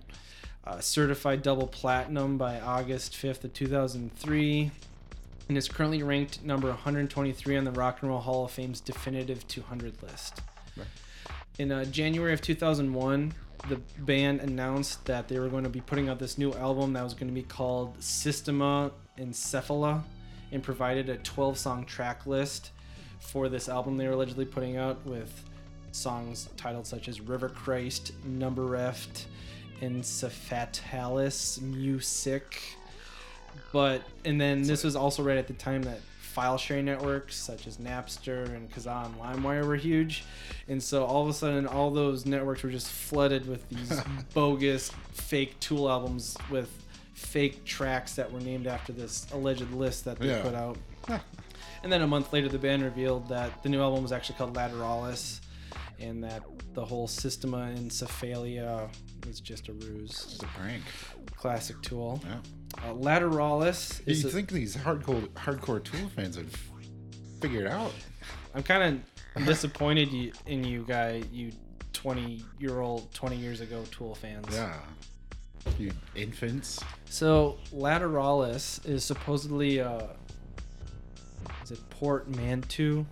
Uh, 0.64 0.78
certified 0.78 1.42
double 1.42 1.66
platinum 1.66 2.38
by 2.38 2.60
August 2.60 3.12
5th 3.12 3.42
of 3.42 3.52
2003 3.52 4.70
and 5.48 5.58
is 5.58 5.68
currently 5.68 6.04
ranked 6.04 6.44
number 6.44 6.68
123 6.68 7.56
on 7.56 7.64
the 7.64 7.72
Rock 7.72 7.98
and 8.02 8.10
Roll 8.10 8.20
Hall 8.20 8.44
of 8.44 8.52
Fame's 8.52 8.80
definitive 8.80 9.46
200 9.48 10.00
list. 10.00 10.42
Right. 10.76 10.86
In 11.58 11.72
uh, 11.72 11.84
January 11.86 12.32
of 12.32 12.40
2001, 12.40 13.34
the 13.68 13.80
band 13.98 14.40
announced 14.40 15.04
that 15.06 15.26
they 15.26 15.40
were 15.40 15.48
going 15.48 15.64
to 15.64 15.70
be 15.70 15.80
putting 15.80 16.08
out 16.08 16.20
this 16.20 16.38
new 16.38 16.52
album 16.52 16.92
that 16.92 17.02
was 17.02 17.14
going 17.14 17.28
to 17.28 17.34
be 17.34 17.42
called 17.42 18.00
Systema 18.00 18.92
Encephala 19.18 20.04
and 20.52 20.62
provided 20.62 21.08
a 21.08 21.16
12 21.16 21.58
song 21.58 21.84
track 21.84 22.26
list 22.26 22.70
for 23.18 23.48
this 23.48 23.68
album 23.68 23.96
they 23.96 24.06
were 24.06 24.12
allegedly 24.12 24.44
putting 24.44 24.76
out 24.76 25.04
with 25.04 25.44
songs 25.94 26.48
titled 26.56 26.86
such 26.86 27.08
as 27.08 27.20
River 27.20 27.48
Christ, 27.48 28.12
Number 28.24 28.64
Reft, 28.64 29.26
Encephatalis 29.80 31.60
Music. 31.60 32.60
But 33.72 34.02
and 34.24 34.40
then 34.40 34.62
this 34.62 34.84
was 34.84 34.96
also 34.96 35.22
right 35.22 35.36
at 35.38 35.46
the 35.46 35.52
time 35.54 35.82
that 35.82 36.00
file 36.18 36.58
sharing 36.58 36.84
networks 36.84 37.36
such 37.36 37.66
as 37.68 37.76
Napster 37.76 38.46
and 38.46 38.68
Kazaa 38.72 39.06
and 39.06 39.14
LimeWire 39.16 39.64
were 39.66 39.76
huge, 39.76 40.24
and 40.68 40.82
so 40.82 41.04
all 41.04 41.22
of 41.22 41.28
a 41.28 41.32
sudden 41.32 41.66
all 41.66 41.90
those 41.92 42.26
networks 42.26 42.62
were 42.64 42.70
just 42.70 42.88
flooded 42.88 43.46
with 43.46 43.68
these 43.68 44.00
bogus 44.34 44.90
fake 45.12 45.58
Tool 45.60 45.88
albums 45.88 46.36
with 46.50 46.68
fake 47.14 47.64
tracks 47.64 48.16
that 48.16 48.32
were 48.32 48.40
named 48.40 48.66
after 48.66 48.92
this 48.92 49.26
alleged 49.32 49.70
list 49.70 50.04
that 50.06 50.18
they 50.18 50.26
Yeah. 50.28 50.42
put 50.42 50.54
out. 50.54 50.76
And 51.84 51.92
then 51.92 52.00
a 52.02 52.06
month 52.06 52.32
later, 52.32 52.48
the 52.48 52.58
band 52.58 52.82
revealed 52.82 53.28
that 53.28 53.62
the 53.62 53.68
new 53.68 53.80
album 53.80 54.02
was 54.02 54.10
actually 54.10 54.36
called 54.36 54.54
Lateralis, 54.54 55.40
and 56.00 56.22
that 56.24 56.42
the 56.74 56.84
whole 56.84 57.06
Systema 57.06 57.72
Encephalia 57.76 58.88
was 59.26 59.40
just 59.40 59.68
a 59.68 59.72
ruse. 59.72 60.10
it's 60.34 60.42
a 60.42 60.46
prank. 60.46 60.82
Classic 61.36 61.80
Tool. 61.82 62.22
Yeah. 62.24 62.36
Uh, 62.82 62.94
Lateralis 62.94 64.00
You 64.06 64.28
a- 64.28 64.30
think 64.32 64.50
these 64.50 64.76
hardcore 64.76 65.28
hardcore 65.30 65.82
Tool 65.82 66.08
fans 66.16 66.36
would 66.36 66.50
figure 67.40 67.60
it 67.62 67.70
out? 67.70 67.92
I'm 68.54 68.62
kind 68.62 69.02
of 69.36 69.44
disappointed 69.46 70.10
you, 70.12 70.32
in 70.46 70.64
you 70.64 70.84
guy, 70.86 71.22
you 71.32 71.52
20 71.92 72.42
year 72.58 72.80
old, 72.80 73.12
20 73.14 73.36
years 73.36 73.60
ago 73.60 73.82
Tool 73.90 74.14
fans. 74.14 74.46
Yeah. 74.52 74.74
You 75.78 75.92
infants. 76.14 76.80
So 77.08 77.56
Lateralis 77.72 78.86
is 78.86 79.02
supposedly 79.04 79.80
uh, 79.80 80.08
is 81.62 81.70
it 81.70 81.90
portmanteau? 81.90 83.06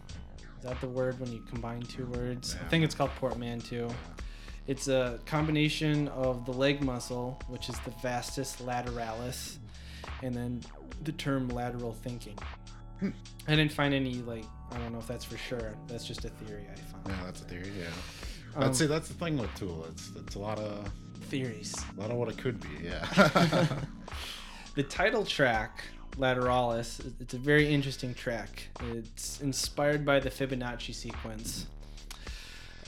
Is 0.62 0.68
that 0.68 0.80
the 0.80 0.86
word 0.86 1.18
when 1.18 1.32
you 1.32 1.40
combine 1.50 1.82
two 1.82 2.06
words? 2.06 2.54
I 2.64 2.68
think 2.68 2.84
it's 2.84 2.94
called 2.94 3.10
portmanteau. 3.16 3.92
It's 4.68 4.86
a 4.86 5.18
combination 5.26 6.06
of 6.06 6.46
the 6.46 6.52
leg 6.52 6.84
muscle, 6.84 7.42
which 7.48 7.68
is 7.68 7.76
the 7.80 7.90
vastus 8.00 8.54
lateralis, 8.60 9.56
and 10.22 10.32
then 10.32 10.60
the 11.02 11.10
term 11.10 11.48
lateral 11.48 11.92
thinking. 11.92 12.38
Hmm. 13.00 13.08
I 13.48 13.56
didn't 13.56 13.72
find 13.72 13.92
any 13.92 14.14
like 14.22 14.44
I 14.70 14.78
don't 14.78 14.92
know 14.92 15.00
if 15.00 15.08
that's 15.08 15.24
for 15.24 15.36
sure. 15.36 15.74
That's 15.88 16.06
just 16.06 16.24
a 16.24 16.28
theory 16.28 16.68
I 16.72 16.76
found. 16.78 17.08
Yeah, 17.08 17.24
that's 17.24 17.40
a 17.40 17.44
theory. 17.44 17.72
Yeah. 17.76 17.86
Um, 18.54 18.62
I'd 18.62 18.76
say 18.76 18.86
that's 18.86 19.08
the 19.08 19.14
thing 19.14 19.38
with 19.38 19.52
Tool. 19.56 19.84
It's 19.90 20.12
it's 20.14 20.36
a 20.36 20.38
lot 20.38 20.60
of 20.60 20.88
theories. 21.22 21.74
a 21.98 22.00
lot 22.00 22.12
of 22.12 22.18
what 22.18 22.28
it 22.28 22.38
could 22.38 22.60
be. 22.60 22.84
Yeah. 22.84 23.66
The 24.74 24.82
title 24.82 25.26
track 25.26 25.84
Lateralis. 26.18 27.00
It's 27.20 27.34
a 27.34 27.38
very 27.38 27.72
interesting 27.72 28.14
track. 28.14 28.68
It's 28.92 29.40
inspired 29.40 30.04
by 30.04 30.20
the 30.20 30.30
Fibonacci 30.30 30.94
sequence. 30.94 31.66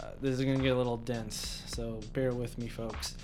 Uh, 0.01 0.09
this 0.21 0.39
is 0.39 0.45
going 0.45 0.59
to 0.59 0.63
get 0.63 0.73
a 0.73 0.77
little 0.77 0.97
dense, 0.97 1.63
so 1.67 2.01
bear 2.13 2.33
with 2.33 2.59
me, 2.59 2.69
folks. 2.69 3.17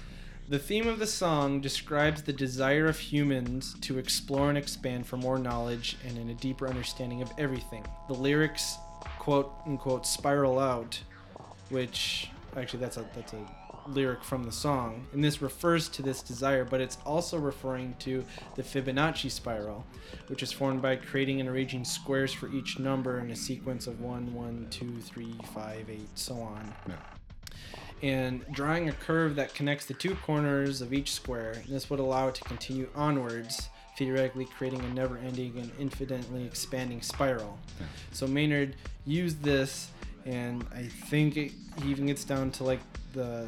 The 0.48 0.58
theme 0.58 0.88
of 0.88 0.98
the 0.98 1.06
song 1.06 1.60
describes 1.60 2.22
the 2.22 2.32
desire 2.32 2.86
of 2.86 2.98
humans 2.98 3.76
to 3.82 3.98
explore 3.98 4.48
and 4.48 4.58
expand 4.58 5.06
for 5.06 5.16
more 5.16 5.38
knowledge 5.38 5.96
and 6.06 6.18
in 6.18 6.30
a 6.30 6.34
deeper 6.34 6.66
understanding 6.66 7.22
of 7.22 7.30
everything. 7.38 7.84
The 8.08 8.14
lyrics, 8.14 8.76
quote 9.18 9.52
unquote, 9.66 10.06
spiral 10.06 10.58
out, 10.58 11.00
which 11.68 12.30
actually 12.56 12.80
that's 12.80 12.96
a 12.96 13.04
that's 13.14 13.32
a 13.32 13.59
lyric 13.94 14.22
from 14.22 14.44
the 14.44 14.52
song, 14.52 15.06
and 15.12 15.22
this 15.22 15.42
refers 15.42 15.88
to 15.90 16.02
this 16.02 16.22
desire, 16.22 16.64
but 16.64 16.80
it's 16.80 16.98
also 17.04 17.38
referring 17.38 17.94
to 18.00 18.24
the 18.56 18.62
Fibonacci 18.62 19.30
spiral, 19.30 19.84
which 20.28 20.42
is 20.42 20.52
formed 20.52 20.82
by 20.82 20.96
creating 20.96 21.40
and 21.40 21.48
arranging 21.48 21.84
squares 21.84 22.32
for 22.32 22.48
each 22.52 22.78
number 22.78 23.18
in 23.18 23.30
a 23.30 23.36
sequence 23.36 23.86
of 23.86 24.00
1, 24.00 24.32
1, 24.34 24.66
2, 24.70 25.00
3, 25.00 25.34
5, 25.54 25.90
8, 25.90 26.08
so 26.14 26.34
on. 26.34 26.74
Yeah. 26.88 26.94
And 28.02 28.44
drawing 28.50 28.88
a 28.88 28.92
curve 28.92 29.36
that 29.36 29.54
connects 29.54 29.84
the 29.86 29.94
two 29.94 30.14
corners 30.14 30.80
of 30.80 30.94
each 30.94 31.12
square, 31.12 31.56
this 31.68 31.90
would 31.90 32.00
allow 32.00 32.28
it 32.28 32.34
to 32.36 32.44
continue 32.44 32.88
onwards, 32.94 33.68
theoretically 33.98 34.46
creating 34.46 34.80
a 34.80 34.88
never 34.94 35.18
ending 35.18 35.58
and 35.58 35.70
infinitely 35.78 36.44
expanding 36.44 37.02
spiral. 37.02 37.58
Yeah. 37.78 37.86
So 38.12 38.26
Maynard 38.26 38.76
used 39.04 39.42
this, 39.42 39.90
and 40.24 40.64
I 40.74 40.84
think 40.84 41.36
it, 41.36 41.52
he 41.82 41.90
even 41.90 42.06
gets 42.06 42.24
down 42.24 42.50
to 42.52 42.64
like 42.64 42.80
the 43.12 43.46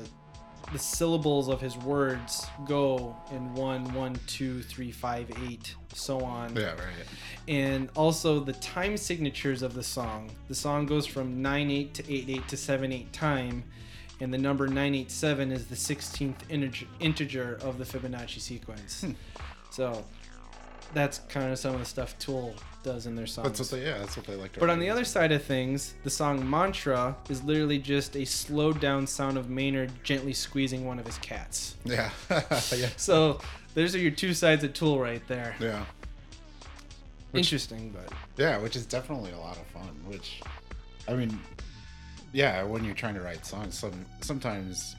the 0.73 0.79
syllables 0.79 1.49
of 1.49 1.61
his 1.61 1.77
words 1.77 2.47
go 2.67 3.17
in 3.31 3.55
one, 3.55 3.93
one, 3.95 4.19
two, 4.27 4.63
three, 4.63 4.91
five, 4.91 5.31
eight, 5.49 5.75
so 5.93 6.21
on. 6.25 6.57
Yeah, 6.57 6.73
right. 6.73 7.07
And 7.47 7.91
also 7.95 8.41
the 8.41 8.55
time 8.55 8.97
signatures 8.97 9.63
of 9.63 9.75
the 9.75 9.83
song. 9.83 10.31
The 10.49 10.55
song 10.55 10.87
goes 10.87 11.07
from 11.07 11.43
9 11.43 11.71
8 11.71 11.95
to 11.95 12.13
8 12.13 12.29
8 12.29 12.49
to 12.49 12.57
7 12.57 12.93
8 12.93 13.13
time, 13.13 13.65
and 14.21 14.33
the 14.33 14.39
number 14.39 14.67
987 14.67 15.53
is 15.53 15.67
the 15.67 15.75
16th 15.75 16.37
integer, 16.49 16.87
integer 17.01 17.59
of 17.63 17.79
the 17.79 17.85
Fibonacci 17.85 18.41
sequence. 18.41 19.03
Hmm. 19.03 19.13
So 19.71 20.05
that's 20.95 21.19
kind 21.29 21.53
of 21.53 21.59
some 21.59 21.75
of 21.75 21.81
the 21.81 21.87
stuff 21.87 22.19
Tool 22.19 22.55
does 22.83 23.07
in 23.07 23.15
their 23.17 23.27
songs. 23.27 23.47
That's 23.49 23.61
what 23.61 23.71
they. 23.81 23.87
Yeah, 23.87 23.99
that's 23.99 24.17
what 24.17 24.27
they 24.27 24.35
like. 24.35 24.53
To 24.53 24.61
But 24.61 24.71
on 24.71 24.79
the 24.79 24.89
other 24.91 25.05
side 25.05 25.33
of 25.33 25.43
things, 25.43 25.95
the 26.05 26.11
song 26.11 26.49
Mantra 26.49 27.17
is 27.29 27.43
literally 27.43 27.79
just 27.79 28.17
a 28.17 28.25
slowed 28.25 28.81
down 28.81 29.07
sound 29.07 29.39
of 29.39 29.49
Maynard 29.51 29.91
gently 30.03 30.33
squeezing 30.33 30.85
one 30.87 30.99
of 30.99 31.07
his 31.07 31.19
cats. 31.19 31.77
Yeah. 31.85 32.11
yeah. 32.31 32.89
So 32.97 33.41
those 33.75 33.95
are 33.95 33.99
your 33.99 34.11
two 34.11 34.35
sides 34.35 34.65
of 34.65 34.73
Tool 34.75 34.99
right 35.01 35.23
there. 35.29 35.55
Yeah. 35.61 35.85
Which- 37.31 37.47
Interesting, 37.47 37.95
but 37.97 38.13
Yeah, 38.37 38.59
which 38.59 38.77
is 38.77 38.85
definitely 38.87 39.33
a 39.33 39.39
lot 39.39 39.57
of 39.57 39.67
fun. 39.69 39.89
Which, 40.07 40.43
I 41.09 41.15
mean, 41.15 41.39
yeah, 42.33 42.63
when 42.63 42.85
you're 42.85 42.95
trying 42.95 43.15
to 43.15 43.23
write 43.23 43.47
songs, 43.47 43.79
some 43.79 44.05
sometimes, 44.21 44.97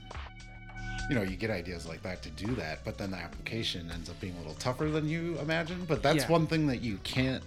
you 1.10 1.16
know, 1.16 1.22
you 1.22 1.36
get 1.36 1.52
ideas 1.52 1.86
like 1.88 2.02
that 2.04 2.24
to 2.24 2.30
do 2.32 2.56
that, 2.56 2.84
but 2.86 2.98
then 2.98 3.12
the 3.12 3.18
application 3.18 3.92
ends 3.92 4.10
up 4.10 4.20
being 4.20 4.34
a 4.36 4.40
little 4.40 4.56
tougher 4.56 4.90
than 4.90 5.08
you 5.08 5.38
imagine. 5.40 5.86
But 5.88 6.02
that's 6.02 6.24
Yeah. 6.24 6.32
one 6.32 6.48
thing 6.48 6.66
that 6.68 6.82
you 6.82 6.98
can't 7.04 7.44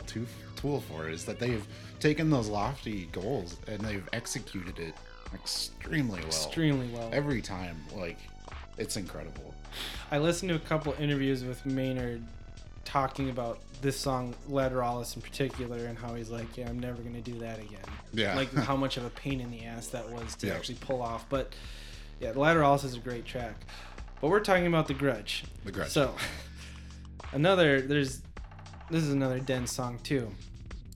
to- 0.00 0.26
Tool 0.56 0.80
for 0.82 1.08
is 1.08 1.24
that 1.24 1.38
they've 1.40 1.66
taken 1.98 2.30
those 2.30 2.48
lofty 2.48 3.06
goals 3.12 3.56
and 3.66 3.80
they've 3.80 4.08
executed 4.12 4.78
it 4.78 4.94
extremely 5.34 6.18
well. 6.20 6.26
extremely 6.28 6.88
well. 6.88 7.10
Every 7.12 7.42
time, 7.42 7.82
like, 7.96 8.18
it's 8.78 8.96
incredible. 8.96 9.54
I 10.10 10.18
listened 10.18 10.50
to 10.50 10.54
a 10.54 10.60
couple 10.60 10.94
interviews 11.00 11.44
with 11.44 11.64
Maynard 11.66 12.22
talking 12.84 13.30
about 13.30 13.58
this 13.80 13.98
song 13.98 14.34
Lateralis 14.48 15.16
in 15.16 15.22
particular 15.22 15.78
and 15.86 15.98
how 15.98 16.14
he's 16.14 16.30
like, 16.30 16.56
yeah, 16.56 16.68
I'm 16.68 16.78
never 16.78 17.02
gonna 17.02 17.20
do 17.20 17.38
that 17.40 17.58
again. 17.58 17.80
Yeah. 18.12 18.36
Like 18.36 18.52
how 18.54 18.76
much 18.84 18.96
of 18.96 19.04
a 19.04 19.10
pain 19.10 19.40
in 19.40 19.50
the 19.50 19.64
ass 19.64 19.88
that 19.88 20.08
was 20.10 20.36
to 20.36 20.46
Yeah. 20.48 20.54
actually 20.54 20.76
pull 20.76 21.02
off. 21.02 21.26
But 21.28 21.52
yeah, 22.20 22.32
Lateralis 22.32 22.84
is 22.84 22.94
a 22.94 23.00
great 23.00 23.24
track. 23.24 23.54
But 24.20 24.28
we're 24.28 24.40
talking 24.40 24.66
about 24.66 24.86
the 24.86 24.94
Grudge. 24.94 25.44
The 25.64 25.72
Grudge. 25.72 25.88
So 25.90 26.14
another 27.32 27.80
there's 27.80 28.20
this 28.90 29.02
is 29.02 29.12
another 29.12 29.40
dense 29.40 29.72
song 29.72 29.98
too. 30.02 30.30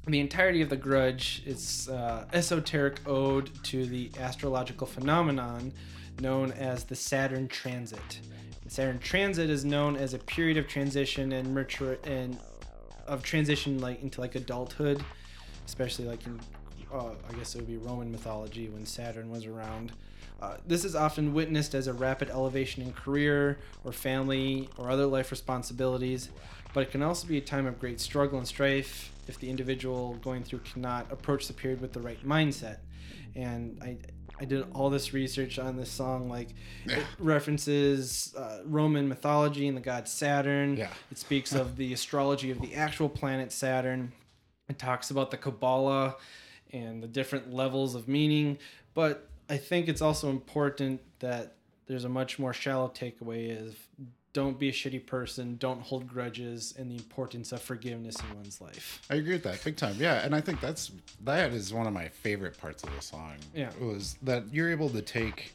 The 0.07 0.21
entirety 0.21 0.63
of 0.63 0.69
the 0.69 0.77
Grudge 0.77 1.43
is 1.47 1.89
uh, 1.89 2.27
esoteric 2.33 3.01
ode 3.09 3.51
to 3.65 3.87
the 3.87 4.11
astrological 4.21 4.87
phenomenon 4.87 5.73
known 6.21 6.53
as 6.53 6.85
the 6.85 6.95
Saturn 6.95 7.49
transit. 7.49 8.21
The 8.65 8.71
Saturn 8.71 8.99
transit 8.99 9.51
is 9.51 9.65
known 9.65 9.97
as 9.97 10.15
a 10.15 10.19
period 10.19 10.57
of 10.57 10.69
transition 10.69 11.33
and 11.33 11.53
mature 11.55 11.99
and 12.05 12.39
of 13.07 13.23
transition 13.23 13.81
like 13.81 14.03
into 14.03 14.21
like 14.21 14.35
adulthood, 14.35 15.05
especially 15.67 16.07
like 16.07 16.25
in 16.27 16.41
uh, 16.93 17.11
I 17.29 17.33
guess 17.35 17.55
it 17.55 17.59
would 17.59 17.67
be 17.67 17.77
Roman 17.77 18.11
mythology 18.11 18.69
when 18.69 18.87
Saturn 18.87 19.31
was 19.31 19.47
around. 19.47 19.93
Uh, 20.41 20.57
this 20.67 20.85
is 20.85 20.95
often 20.95 21.33
witnessed 21.33 21.75
as 21.75 21.87
a 21.87 21.93
rapid 21.93 22.29
elevation 22.31 22.83
in 22.83 22.93
career 22.93 23.59
or 23.85 23.93
family 23.93 24.69
or 24.77 24.91
other 24.91 25.07
life 25.07 25.31
responsibilities, 25.31 26.31
but 26.77 26.83
it 26.83 26.91
can 26.91 27.01
also 27.01 27.27
be 27.27 27.39
a 27.39 27.41
time 27.41 27.65
of 27.65 27.81
great 27.81 27.99
struggle 27.99 28.37
and 28.37 28.47
strife 28.47 29.11
if 29.29 29.41
the 29.41 29.49
individual 29.49 30.13
going 30.23 30.45
through 30.45 30.59
cannot 30.59 31.11
approach 31.11 31.47
the 31.47 31.55
period 31.55 31.81
with 31.81 31.95
the 31.95 32.01
right 32.01 32.23
mindset. 32.23 32.81
And 33.35 33.79
I, 33.83 33.97
I 34.39 34.45
did 34.45 34.67
all 34.75 34.91
this 34.91 35.15
research 35.15 35.59
on 35.59 35.79
this 35.79 35.91
song, 35.91 36.29
like 36.29 36.51
it 36.85 37.03
references 37.19 38.35
uh, 38.37 38.59
Roman 38.67 39.09
mythology 39.09 39.69
and 39.69 39.75
the 39.75 39.81
god 39.81 40.07
Saturn. 40.07 40.77
Yeah. 40.77 40.91
It 41.11 41.17
speaks 41.17 41.55
of 41.55 41.79
the 41.79 41.95
astrology 41.95 42.51
of 42.51 42.61
the 42.61 42.75
actual 42.75 43.09
planet 43.09 43.53
Saturn. 43.53 44.13
It 44.69 44.79
talks 44.79 45.11
about 45.11 45.31
the 45.31 45.39
Kabbalah 45.39 46.17
and 46.75 47.03
the 47.03 47.09
different 47.09 47.55
levels 47.55 47.95
of 47.95 48.07
meaning. 48.07 48.59
But 48.93 49.31
I 49.49 49.57
think 49.57 49.89
it's 49.89 50.03
also 50.03 50.29
important 50.29 51.01
that 51.21 51.55
there's 51.87 52.05
a 52.05 52.11
much 52.11 52.39
more 52.39 52.53
shallow 52.53 52.89
takeaway 52.89 53.67
of 53.67 53.79
don't 54.37 54.59
be 54.59 54.69
a 54.69 54.73
shitty 54.73 55.07
person, 55.07 55.57
don't 55.57 55.81
hold 55.81 56.07
grudges, 56.07 56.75
and 56.79 56.91
the 56.91 56.95
importance 56.95 57.53
of 57.53 57.63
forgiveness 57.63 58.17
in 58.21 58.37
one's 58.37 58.61
life. 58.61 59.01
I 59.09 59.15
agree 59.15 59.33
with 59.33 59.45
that 59.45 59.65
big 59.65 59.79
time. 59.79 59.97
Yeah, 59.99 60.23
and 60.23 60.35
I 60.35 60.43
think 60.43 60.61
that's 60.61 60.93
that 61.25 61.55
is 61.55 61.73
one 61.73 61.87
of 61.87 61.95
my 61.95 62.09
favorite 62.09 62.59
parts 62.59 62.83
of 62.85 62.95
the 62.95 63.01
song. 63.01 63.37
Yeah. 63.55 63.71
was 63.81 64.19
that 64.25 64.45
you're 64.53 64.71
able 64.71 64.91
to 64.91 65.01
take 65.01 65.55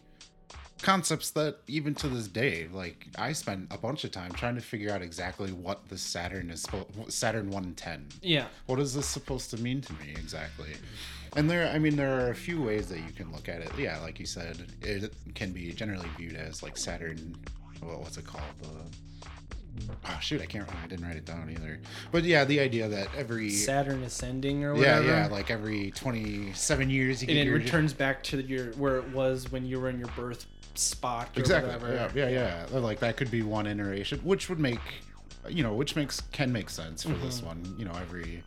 concepts 0.81 1.29
that 1.29 1.57
even 1.67 1.93
to 1.93 2.07
this 2.07 2.27
day, 2.27 2.69
like 2.73 3.05
I 3.19 3.33
spent 3.33 3.67
a 3.69 3.77
bunch 3.77 4.03
of 4.03 4.09
time 4.09 4.31
trying 4.31 4.55
to 4.55 4.61
figure 4.61 4.91
out 4.91 5.03
exactly 5.03 5.51
what 5.51 5.87
the 5.89 5.97
Saturn 5.99 6.49
is 6.49 6.65
Saturn 7.07 7.51
one 7.51 7.75
ten. 7.75 8.07
Yeah. 8.23 8.45
What 8.65 8.79
is 8.79 8.95
this 8.95 9.05
supposed 9.05 9.51
to 9.51 9.57
mean 9.57 9.81
to 9.81 9.93
me 9.93 10.09
exactly? 10.09 10.73
And 11.35 11.47
there, 11.47 11.71
I 11.71 11.77
mean, 11.77 11.95
there 11.97 12.19
are 12.19 12.31
a 12.31 12.35
few 12.35 12.59
ways 12.59 12.87
that 12.87 12.97
you 12.97 13.11
can 13.15 13.31
look 13.31 13.47
at 13.47 13.61
it. 13.61 13.71
Yeah, 13.77 13.99
like 13.99 14.19
you 14.19 14.25
said, 14.25 14.65
it 14.81 15.13
can 15.35 15.51
be 15.51 15.71
generally 15.71 16.09
viewed 16.17 16.35
as 16.35 16.63
like 16.63 16.77
Saturn. 16.77 17.35
Well, 17.81 17.99
what's 17.99 18.17
it 18.17 18.25
called? 18.25 18.43
The 18.61 18.67
oh 20.05 20.17
shoot, 20.19 20.41
I 20.41 20.45
can't. 20.45 20.67
I 20.83 20.87
didn't 20.87 21.05
write 21.05 21.17
it 21.17 21.25
down 21.25 21.49
either. 21.49 21.79
But 22.11 22.23
yeah, 22.23 22.45
the 22.45 22.59
idea 22.59 22.87
that 22.87 23.07
every 23.15 23.49
Saturn 23.49 24.03
ascending 24.03 24.63
or 24.63 24.73
whatever. 24.75 25.05
yeah, 25.05 25.23
yeah, 25.23 25.27
like 25.27 25.49
every 25.49 25.91
27 25.91 26.89
years 26.89 27.21
you 27.21 27.29
and 27.29 27.37
it 27.37 27.45
your 27.45 27.55
returns 27.55 27.93
back 27.93 28.23
to 28.23 28.41
your 28.41 28.71
where 28.73 28.97
it 28.97 29.09
was 29.09 29.51
when 29.51 29.65
you 29.65 29.79
were 29.79 29.89
in 29.89 29.99
your 29.99 30.09
birth 30.09 30.45
spot 30.75 31.29
or 31.35 31.39
exactly. 31.39 31.71
whatever. 31.71 32.11
Yeah, 32.15 32.27
yeah, 32.27 32.65
yeah. 32.71 32.79
Like 32.79 32.99
that 32.99 33.17
could 33.17 33.31
be 33.31 33.41
one 33.41 33.67
iteration, 33.67 34.19
which 34.19 34.49
would 34.49 34.59
make, 34.59 34.79
you 35.49 35.63
know, 35.63 35.73
which 35.73 35.95
makes 35.95 36.21
can 36.31 36.51
make 36.51 36.69
sense 36.69 37.03
for 37.03 37.13
this 37.13 37.37
mm-hmm. 37.37 37.47
one. 37.47 37.75
You 37.77 37.85
know, 37.85 37.93
every, 37.99 38.43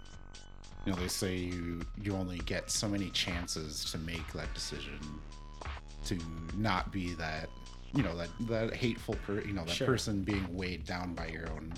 you 0.85 0.93
know, 0.93 0.97
they 0.97 1.09
say 1.09 1.37
you 1.37 1.83
you 2.03 2.15
only 2.15 2.39
get 2.39 2.71
so 2.71 2.89
many 2.89 3.11
chances 3.11 3.85
to 3.93 3.99
make 3.99 4.27
that 4.33 4.53
decision, 4.55 4.99
to 6.07 6.19
not 6.57 6.93
be 6.93 7.15
that, 7.15 7.49
you 7.95 8.03
know, 8.03 8.17
that 8.17 8.29
that 8.49 8.75
hateful 8.75 9.17
per, 9.27 9.41
you 9.41 9.53
know, 9.53 9.65
that 9.65 9.75
Sure. 9.75 9.87
person 9.87 10.23
being 10.23 10.47
weighed 10.55 10.85
down 10.85 11.15
by 11.15 11.27
your 11.29 11.49
own 11.51 11.73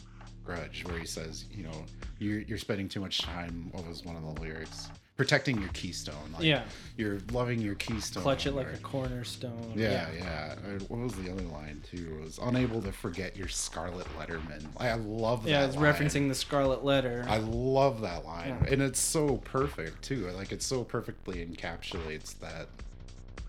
grudge. 0.45 0.85
Where 0.87 0.99
he 0.99 1.07
says, 1.07 1.45
you 1.53 1.64
know, 1.64 1.85
you're 2.19 2.41
you're 2.41 2.59
spending 2.59 2.89
too 2.89 3.01
much 3.01 3.19
time. 3.23 3.69
What 3.73 3.87
was 3.87 4.05
one 4.05 4.17
of 4.17 4.23
the 4.35 4.41
lyrics? 4.41 4.89
Protecting 5.17 5.59
your 5.59 5.71
keystone. 5.71 6.31
Like, 6.35 6.43
Yeah. 6.43 6.64
You're 6.99 7.21
loving 7.33 7.59
your 7.59 7.75
keystone. 7.77 8.23
Clutch 8.23 8.45
it 8.47 8.53
like 8.53 8.71
a 8.71 8.77
cornerstone. 8.77 9.73
yeah, 9.75 10.09
yeah. 10.14 10.55
Uh, 10.62 10.79
What 10.89 11.01
was 11.01 11.14
the 11.14 11.33
other 11.33 11.41
line 11.45 11.83
too? 11.91 12.19
It 12.21 12.23
was 12.25 12.39
unable 12.43 12.83
to 12.83 12.93
forget 12.93 13.35
your 13.35 13.49
Scarlet 13.49 14.07
Letterman. 14.19 14.67
I 14.77 14.93
love 14.95 15.45
that. 15.45 15.51
Yeah, 15.51 15.64
it's 15.64 15.75
line. 15.77 15.85
referencing 15.95 16.29
the 16.29 16.35
Scarlet 16.35 16.85
Letter. 16.85 17.25
I 17.29 17.39
love 17.39 18.03
that 18.03 18.27
line, 18.27 18.59
Yeah. 18.62 18.73
and 18.75 18.83
it's 18.83 19.01
so 19.01 19.39
perfect 19.39 20.03
too. 20.03 20.29
Like 20.33 20.53
it 20.53 20.62
so 20.62 20.85
perfectly 20.85 21.45
encapsulates 21.47 22.39
that. 22.41 22.69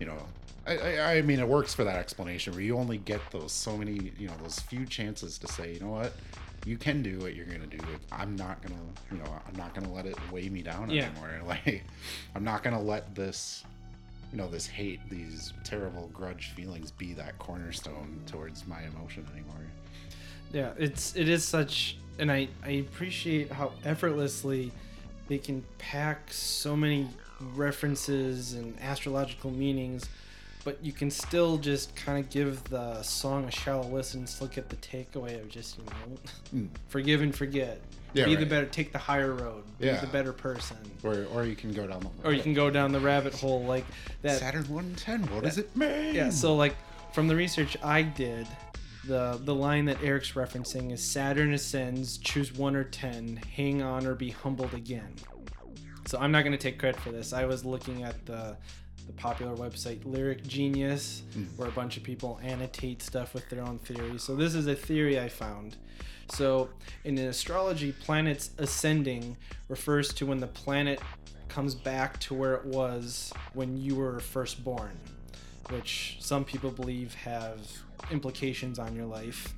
You 0.00 0.06
know, 0.06 0.22
I, 0.68 0.96
I, 0.96 1.14
I 1.16 1.22
mean, 1.22 1.38
it 1.40 1.48
works 1.48 1.72
for 1.74 1.84
that 1.84 1.96
explanation 1.96 2.52
where 2.52 2.62
you 2.62 2.76
only 2.76 2.98
get 2.98 3.20
those 3.30 3.52
so 3.52 3.76
many, 3.76 4.12
you 4.18 4.28
know, 4.28 4.34
those 4.42 4.58
few 4.60 4.84
chances 4.86 5.38
to 5.38 5.48
say, 5.48 5.72
you 5.74 5.80
know 5.80 5.88
what, 5.90 6.12
you 6.66 6.76
can 6.76 7.02
do 7.02 7.18
what 7.18 7.34
you're 7.34 7.46
gonna 7.46 7.66
do. 7.66 7.78
I'm 8.12 8.36
not 8.36 8.60
gonna, 8.62 8.74
you 9.10 9.18
know, 9.18 9.32
I'm 9.48 9.56
not 9.56 9.74
gonna 9.74 9.92
let 9.92 10.06
it 10.06 10.16
weigh 10.30 10.48
me 10.48 10.62
down 10.62 10.90
Yeah. 10.90 11.06
anymore. 11.06 11.30
Like, 11.46 11.82
I'm 12.34 12.44
not 12.44 12.62
gonna 12.62 12.80
let 12.82 13.14
this, 13.14 13.64
you 14.32 14.38
know, 14.38 14.48
this 14.48 14.66
hate, 14.66 15.00
these 15.08 15.52
terrible 15.64 16.10
grudge 16.12 16.50
feelings 16.50 16.90
be 16.90 17.14
that 17.14 17.38
cornerstone 17.38 18.20
towards 18.26 18.66
my 18.66 18.82
emotion 18.82 19.26
anymore. 19.32 19.54
Yeah, 20.52 20.72
it's 20.78 21.14
it 21.16 21.28
is 21.28 21.44
such, 21.44 21.96
and 22.18 22.30
I 22.30 22.48
I 22.64 22.70
appreciate 22.72 23.50
how 23.52 23.72
effortlessly 23.84 24.72
they 25.28 25.38
can 25.38 25.64
pack 25.78 26.30
so 26.32 26.74
many 26.76 27.08
references 27.54 28.54
and 28.54 28.78
astrological 28.80 29.50
meanings, 29.50 30.06
but 30.64 30.82
you 30.84 30.92
can 30.92 31.10
still 31.10 31.56
just 31.58 31.94
kind 31.96 32.18
of 32.22 32.30
give 32.30 32.62
the 32.64 33.02
song 33.02 33.44
a 33.44 33.50
shallow 33.50 33.86
listen, 33.88 34.26
still 34.26 34.48
get 34.48 34.68
the 34.68 34.76
takeaway 34.76 35.40
of 35.40 35.48
just 35.48 35.78
you 35.78 35.84
know, 35.84 36.18
Mm. 36.54 36.68
forgive 36.88 37.22
and 37.22 37.34
forget. 37.34 37.80
Yeah, 38.14 38.24
be 38.24 38.36
the 38.36 38.46
better, 38.46 38.66
take 38.66 38.92
the 38.92 38.98
higher 38.98 39.34
road. 39.34 39.64
Be 39.78 39.86
Yeah. 39.86 40.00
the 40.00 40.06
better 40.06 40.32
person. 40.32 40.78
Or, 41.02 41.26
or 41.34 41.44
you 41.44 41.54
can 41.54 41.72
go 41.74 41.86
down 41.86 42.00
the 42.00 42.10
Or 42.26 42.32
you 42.32 42.42
can 42.42 42.54
go 42.54 42.70
down 42.70 42.90
the 42.92 43.00
rabbit 43.00 43.34
hole 43.34 43.64
like 43.64 43.84
that. 44.22 44.38
Saturn 44.40 44.64
110. 44.68 45.26
What 45.34 45.44
does 45.44 45.58
it 45.58 45.74
mean? 45.76 46.14
Yeah, 46.14 46.30
so 46.30 46.56
like 46.56 46.74
from 47.12 47.28
the 47.28 47.36
research 47.36 47.76
I 47.82 48.02
did, 48.02 48.46
the 49.04 49.38
the 49.44 49.54
line 49.54 49.84
that 49.86 50.02
Eric's 50.02 50.32
referencing 50.32 50.90
is 50.92 51.02
Saturn 51.02 51.52
ascends, 51.54 52.18
choose 52.18 52.52
one 52.52 52.76
or 52.76 52.84
ten, 52.84 53.36
hang 53.56 53.82
on 53.82 54.06
or 54.06 54.14
be 54.14 54.30
humbled 54.30 54.74
again. 54.74 55.14
So 56.06 56.18
I'm 56.18 56.32
not 56.32 56.44
gonna 56.44 56.56
take 56.56 56.78
credit 56.78 57.00
for 57.00 57.10
this. 57.12 57.32
I 57.34 57.44
was 57.44 57.64
looking 57.64 58.02
at 58.04 58.24
the 58.26 58.56
the 59.08 59.12
popular 59.14 59.56
website 59.56 60.04
Lyric 60.04 60.46
Genius, 60.46 61.24
hmm. 61.32 61.44
where 61.56 61.68
a 61.68 61.72
bunch 61.72 61.96
of 61.96 62.04
people 62.04 62.38
annotate 62.42 63.02
stuff 63.02 63.34
with 63.34 63.48
their 63.48 63.62
own 63.62 63.80
theories. 63.80 64.22
So 64.22 64.36
this 64.36 64.54
is 64.54 64.68
a 64.68 64.76
theory 64.76 65.18
I 65.18 65.28
found. 65.28 65.76
So 66.30 66.68
in 67.04 67.18
astrology, 67.18 67.90
planets 67.90 68.50
ascending 68.58 69.36
refers 69.68 70.12
to 70.14 70.26
when 70.26 70.38
the 70.38 70.46
planet 70.46 71.00
comes 71.48 71.74
back 71.74 72.20
to 72.20 72.34
where 72.34 72.54
it 72.54 72.64
was 72.64 73.32
when 73.54 73.76
you 73.76 73.96
were 73.96 74.20
first 74.20 74.62
born 74.62 74.96
which 75.70 76.16
some 76.20 76.44
people 76.44 76.70
believe 76.70 77.14
have 77.14 77.58
implications 78.10 78.78
on 78.78 78.94
your 78.94 79.06
life. 79.06 79.54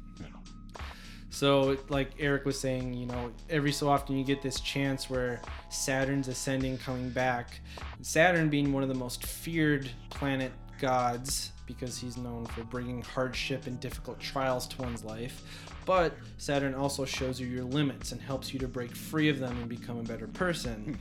So, 1.31 1.79
like 1.89 2.11
Eric 2.19 2.45
was 2.45 2.59
saying, 2.59 2.95
you 2.95 3.07
know, 3.07 3.31
every 3.49 3.73
so 3.73 3.89
often 3.89 4.17
you 4.17 4.25
get 4.25 4.43
this 4.43 4.61
chance 4.61 5.09
where 5.09 5.41
Saturn's 5.69 6.29
ascending, 6.29 6.79
coming 6.79 7.09
back. 7.11 7.61
Saturn 8.03 8.49
being 8.49 8.73
one 8.73 8.83
of 8.83 8.89
the 8.89 8.97
most 8.97 9.25
feared 9.25 9.89
planet 10.11 10.53
gods 10.81 11.53
because 11.67 11.97
he's 11.97 12.17
known 12.17 12.47
for 12.47 12.65
bringing 12.65 13.01
hardship 13.01 13.69
and 13.69 13.79
difficult 13.79 14.19
trials 14.19 14.67
to 14.67 14.83
one's 14.83 15.05
life. 15.05 15.69
But 15.87 16.15
Saturn 16.37 16.75
also 16.75 17.05
shows 17.05 17.41
you 17.41 17.47
your 17.47 17.65
limits 17.65 18.11
and 18.11 18.21
helps 18.21 18.53
you 18.53 18.59
to 18.59 18.69
break 18.69 18.95
free 18.95 19.29
of 19.29 19.39
them 19.39 19.57
and 19.57 19.69
become 19.69 19.99
a 19.99 20.03
better 20.03 20.27
person. 20.27 20.83
Hmm. 20.85 20.95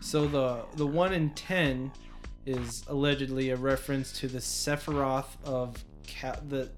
So 0.00 0.26
the 0.26 0.64
the 0.76 0.86
one 0.86 1.12
in 1.12 1.30
ten 1.30 1.92
is 2.46 2.84
allegedly 2.88 3.50
a 3.50 3.56
reference 3.56 4.12
to 4.20 4.28
the 4.28 4.38
Sephiroth 4.38 5.36
of 5.44 5.84
Ka- 6.06 6.40
the 6.48 6.70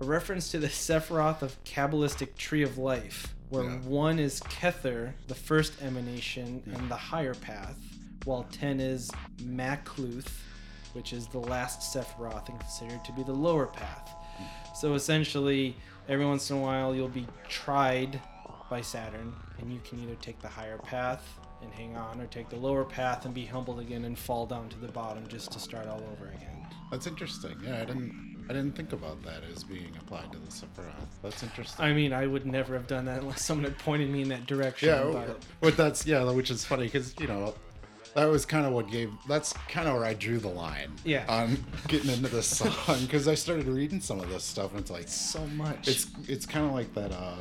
a 0.00 0.04
reference 0.04 0.50
to 0.50 0.58
the 0.58 0.68
Sephiroth 0.68 1.42
of 1.42 1.62
Kabbalistic 1.64 2.34
Tree 2.36 2.62
of 2.62 2.78
Life, 2.78 3.34
where 3.50 3.64
Yeah. 3.64 3.78
one 3.80 4.18
is 4.18 4.40
Kether, 4.40 5.12
the 5.28 5.34
first 5.34 5.82
emanation 5.82 6.60
hmm. 6.60 6.74
and 6.74 6.90
the 6.90 6.96
higher 6.96 7.34
path, 7.34 7.76
while 8.24 8.44
ten 8.44 8.80
is 8.80 9.10
Malkuth, 9.42 10.40
which 10.94 11.12
is 11.12 11.26
the 11.28 11.38
last 11.38 11.94
Sephiroth 11.94 12.48
and 12.48 12.58
considered 12.58 13.04
to 13.04 13.12
be 13.12 13.22
the 13.22 13.32
lower 13.32 13.66
path. 13.66 14.08
Hmm. 14.38 14.74
So 14.74 14.94
essentially, 14.94 15.76
every 16.08 16.24
once 16.24 16.50
in 16.50 16.56
a 16.56 16.60
while, 16.60 16.94
you'll 16.94 17.08
be 17.08 17.26
tried 17.48 18.20
by 18.70 18.80
Saturn, 18.80 19.34
and 19.58 19.70
you 19.70 19.80
can 19.84 20.02
either 20.02 20.14
take 20.16 20.40
the 20.40 20.48
higher 20.48 20.78
path 20.78 21.38
and 21.62 21.70
hang 21.74 21.94
on, 21.94 22.18
or 22.22 22.26
take 22.26 22.48
the 22.48 22.56
lower 22.56 22.84
path 22.84 23.26
and 23.26 23.34
be 23.34 23.44
humbled 23.44 23.80
again 23.80 24.06
and 24.06 24.18
fall 24.18 24.46
down 24.46 24.70
to 24.70 24.78
the 24.78 24.88
bottom 24.88 25.26
just 25.28 25.52
to 25.52 25.58
start 25.58 25.86
all 25.86 26.02
over 26.10 26.28
again. 26.28 26.66
That's 26.90 27.06
interesting. 27.06 27.54
Yeah, 27.62 27.82
I 27.82 27.84
didn't 27.84 28.29
I 28.50 28.52
didn't 28.52 28.74
think 28.74 28.92
about 28.92 29.22
that 29.22 29.42
as 29.54 29.62
being 29.62 29.92
applied 30.00 30.32
to 30.32 30.38
the 30.38 30.48
Sephiroth. 30.50 30.90
That's 31.22 31.40
interesting. 31.44 31.84
I 31.84 31.92
mean, 31.92 32.12
I 32.12 32.26
would 32.26 32.46
never 32.46 32.74
have 32.74 32.88
done 32.88 33.04
that 33.04 33.20
unless 33.22 33.42
someone 33.44 33.64
had 33.64 33.78
pointed 33.78 34.10
me 34.10 34.22
in 34.22 34.28
that 34.30 34.46
direction. 34.46 34.88
yeah, 34.88 35.04
but 35.12 35.38
but 35.60 35.76
that's 35.76 36.04
yeah, 36.04 36.28
which 36.30 36.50
is 36.50 36.64
funny 36.64 36.84
because 36.86 37.14
you 37.20 37.28
know 37.28 37.54
that 38.16 38.24
was 38.26 38.44
kind 38.44 38.66
of 38.66 38.72
what 38.72 38.90
gave. 38.90 39.12
That's 39.28 39.52
kind 39.68 39.86
of 39.86 39.94
where 39.94 40.04
I 40.04 40.14
drew 40.14 40.38
the 40.38 40.48
line. 40.48 40.90
Yeah. 41.04 41.24
On 41.28 41.64
getting 41.86 42.10
into 42.10 42.28
this 42.28 42.48
song 42.58 42.72
because 43.02 43.28
I 43.28 43.34
started 43.36 43.66
reading 43.68 44.00
some 44.00 44.18
of 44.18 44.28
this 44.28 44.42
stuff 44.42 44.72
and 44.72 44.80
it's 44.80 44.90
like 44.90 45.06
so 45.06 45.46
much. 45.46 45.86
it's 45.86 46.08
it's 46.26 46.44
kind 46.44 46.66
of 46.66 46.72
like 46.72 46.92
that. 46.94 47.12
uh 47.12 47.36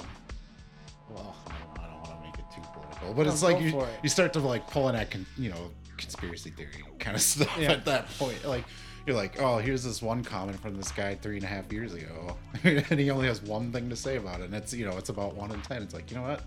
Well, 1.09 1.35
I 1.47 1.51
don't, 1.81 1.87
don't 1.91 2.01
want 2.03 2.21
to 2.21 2.27
make 2.27 2.35
it 2.37 2.45
too 2.55 2.61
political, 2.71 3.13
but 3.15 3.25
No, 3.25 3.31
it's 3.31 3.41
like 3.41 3.59
you 3.61 3.81
it. 3.81 3.87
you 4.03 4.09
start 4.09 4.31
to 4.33 4.39
like 4.41 4.69
pull 4.69 4.87
in 4.89 4.95
that 4.95 5.09
con, 5.09 5.25
you 5.39 5.49
know 5.49 5.71
conspiracy 5.97 6.51
theory 6.51 6.83
kind 6.99 7.15
of 7.15 7.21
stuff 7.33 7.57
Yeah. 7.59 7.71
at 7.71 7.85
that 7.85 8.07
point. 8.19 8.45
Like 8.45 8.65
you're 9.05 9.15
like, 9.15 9.41
oh, 9.41 9.57
here's 9.57 9.83
this 9.83 10.01
one 10.01 10.23
comment 10.23 10.59
from 10.61 10.75
this 10.77 10.91
guy 10.91 11.15
three 11.15 11.35
and 11.37 11.43
a 11.43 11.47
half 11.47 11.71
years 11.71 11.93
ago, 11.93 12.35
and 12.63 12.99
he 12.99 13.09
only 13.09 13.27
has 13.27 13.41
one 13.41 13.71
thing 13.71 13.89
to 13.89 13.95
say 13.95 14.17
about 14.17 14.41
it, 14.41 14.45
and 14.45 14.55
it's 14.55 14.73
you 14.73 14.85
know 14.85 14.97
it's 14.97 15.09
about 15.09 15.35
one 15.35 15.51
in 15.51 15.61
ten. 15.61 15.81
It's 15.81 15.93
like 15.93 16.09
you 16.11 16.17
know 16.17 16.23
what. 16.23 16.41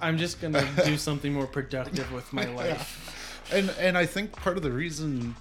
I'm 0.00 0.16
just 0.16 0.40
gonna 0.40 0.66
do 0.84 0.96
something 0.96 1.32
more 1.32 1.46
productive 1.46 2.10
with 2.12 2.32
my 2.32 2.46
life. 2.54 3.46
and 3.52 3.70
and 3.78 3.96
I 3.98 4.06
think 4.06 4.32
part 4.32 4.56
of 4.56 4.62
the 4.62 4.70
reason 4.70 5.34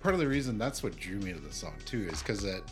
part 0.00 0.14
of 0.14 0.20
the 0.20 0.28
reason 0.28 0.58
that's 0.58 0.82
what 0.82 0.96
drew 0.96 1.18
me 1.18 1.32
to 1.32 1.40
the 1.40 1.52
song 1.52 1.74
too 1.84 2.08
is 2.10 2.20
because 2.20 2.42
that 2.42 2.62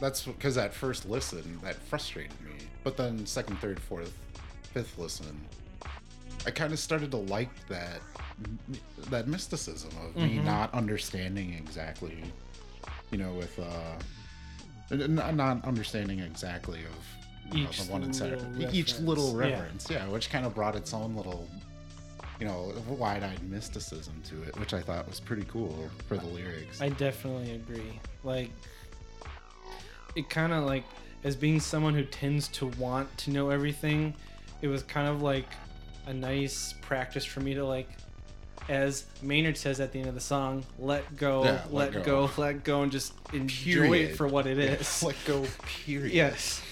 that's 0.00 0.24
because 0.24 0.54
that 0.54 0.72
first 0.74 1.08
listen 1.08 1.58
that 1.62 1.74
frustrated 1.74 2.32
me 2.42 2.52
but 2.84 2.96
then 2.96 3.24
second 3.26 3.56
third 3.58 3.80
fourth 3.80 4.12
fifth 4.74 4.98
listen 4.98 5.40
I 6.46 6.50
kind 6.50 6.72
of 6.72 6.78
started 6.78 7.10
to 7.12 7.16
like 7.18 7.66
that 7.68 8.00
that 9.10 9.26
mysticism 9.28 9.90
of 10.04 10.16
me 10.16 10.38
not 10.38 10.72
understanding 10.72 11.54
exactly 11.54 12.22
you 13.10 13.18
know 13.18 13.32
with 13.32 13.58
uh 13.58 14.96
not 15.08 15.64
understanding 15.64 16.20
exactly 16.20 16.80
of 16.80 17.54
you 17.56 17.64
know, 17.64 17.70
Each 17.70 17.82
the 17.82 17.92
one 17.92 18.02
in 18.02 18.12
center 18.12 18.36
little 18.36 18.74
each 18.74 18.94
reference. 18.98 19.88
little 19.88 19.96
Yeah. 19.96 20.06
yeah 20.06 20.12
which 20.12 20.30
kind 20.30 20.46
of 20.46 20.54
brought 20.54 20.76
its 20.76 20.94
own 20.94 21.16
little 21.16 21.48
you 22.40 22.46
know, 22.46 22.72
wide-eyed 22.88 23.42
mysticism 23.50 24.14
to 24.28 24.42
it, 24.44 24.56
which 24.60 24.72
I 24.72 24.80
thought 24.80 25.08
was 25.08 25.18
pretty 25.18 25.44
cool 25.48 25.90
for 26.06 26.16
the 26.16 26.26
lyrics. 26.26 26.80
I 26.80 26.88
definitely 26.90 27.56
agree. 27.56 27.98
Like, 28.22 28.50
it 30.14 30.30
kind 30.30 30.52
of 30.52 30.64
like, 30.64 30.84
as 31.24 31.34
being 31.34 31.58
someone 31.58 31.94
who 31.94 32.04
tends 32.04 32.46
to 32.48 32.66
want 32.78 33.14
to 33.18 33.30
know 33.30 33.50
everything, 33.50 34.14
it 34.62 34.68
was 34.68 34.84
kind 34.84 35.08
of 35.08 35.20
like 35.20 35.46
a 36.08 36.14
nice 36.14 36.74
practice 36.80 37.24
for 37.24 37.40
me 37.40 37.54
to 37.54 37.64
like, 37.64 37.88
as 38.68 39.04
Maynard 39.22 39.56
says 39.56 39.78
at 39.78 39.92
the 39.92 39.98
end 39.98 40.08
of 40.08 40.14
the 40.14 40.20
song, 40.20 40.64
let 40.78 41.16
go, 41.16 41.44
Yeah, 41.44 41.62
let, 41.70 41.94
let 41.94 42.04
go. 42.04 42.26
go. 42.26 42.30
let 42.42 42.64
go, 42.64 42.82
and 42.82 42.90
just 42.90 43.12
enjoy 43.32 43.82
Period. 43.88 44.10
it 44.10 44.16
for 44.16 44.26
what 44.26 44.46
it 44.46 44.58
is. 44.58 45.02
Let 45.02 45.16
go. 45.26 45.44
Period. 45.86 46.12
yes. 46.12 46.62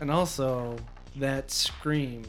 And 0.00 0.10
also 0.10 0.76
that 1.16 1.50
scream, 1.50 2.24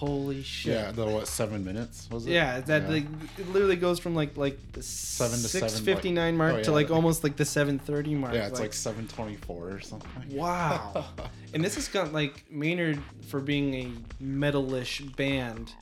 holy 0.00 0.42
shit. 0.42 0.72
Yeah. 0.72 0.92
The 0.92 1.04
what? 1.04 1.28
Seven 1.28 1.62
minutes 1.62 2.08
was 2.10 2.26
it? 2.26 2.32
Yeah, 2.32 2.60
that 2.60 2.88
like 2.88 3.04
it 3.38 3.52
literally 3.52 3.76
goes 3.76 3.98
from 3.98 4.14
like 4.14 4.36
like 4.36 4.58
the 4.72 4.82
Seven 4.82 5.38
to 5.38 5.48
six 5.48 5.78
fifty 5.78 6.10
nine 6.10 6.36
mark 6.38 6.54
oh, 6.54 6.62
to 6.62 6.72
like 6.72 6.88
like- 6.88 6.96
almost 6.96 7.22
like 7.22 7.36
the 7.36 7.44
seven 7.44 7.78
thirty 7.78 8.14
mark. 8.14 8.32
Yeah, 8.32 8.46
it's 8.46 8.58
like, 8.58 8.72
seven 8.72 9.06
twenty-four 9.08 9.70
or 9.70 9.80
something. 9.80 10.10
wow. 10.30 11.04
and 11.52 11.62
this 11.62 11.74
has 11.74 11.88
got 11.88 12.14
like 12.14 12.50
Maynard 12.50 12.98
for 13.28 13.40
being 13.40 13.74
a 13.74 14.22
metalish 14.22 15.14
band. 15.16 15.74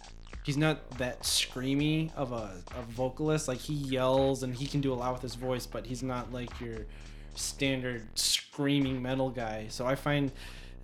He's 0.42 0.56
not 0.56 0.98
that 0.98 1.22
screamy 1.22 2.12
of 2.14 2.32
a, 2.32 2.50
a 2.76 2.82
vocalist. 2.88 3.46
Like 3.46 3.58
he 3.58 3.74
yells 3.74 4.42
and 4.42 4.54
he 4.54 4.66
can 4.66 4.80
do 4.80 4.92
a 4.92 4.96
lot 4.96 5.12
with 5.12 5.22
his 5.22 5.36
voice, 5.36 5.66
but 5.66 5.86
he's 5.86 6.02
not 6.02 6.32
like 6.32 6.60
your 6.60 6.86
standard 7.36 8.02
screaming 8.18 9.00
metal 9.00 9.30
guy. 9.30 9.66
So 9.68 9.86
I 9.86 9.94
find 9.94 10.32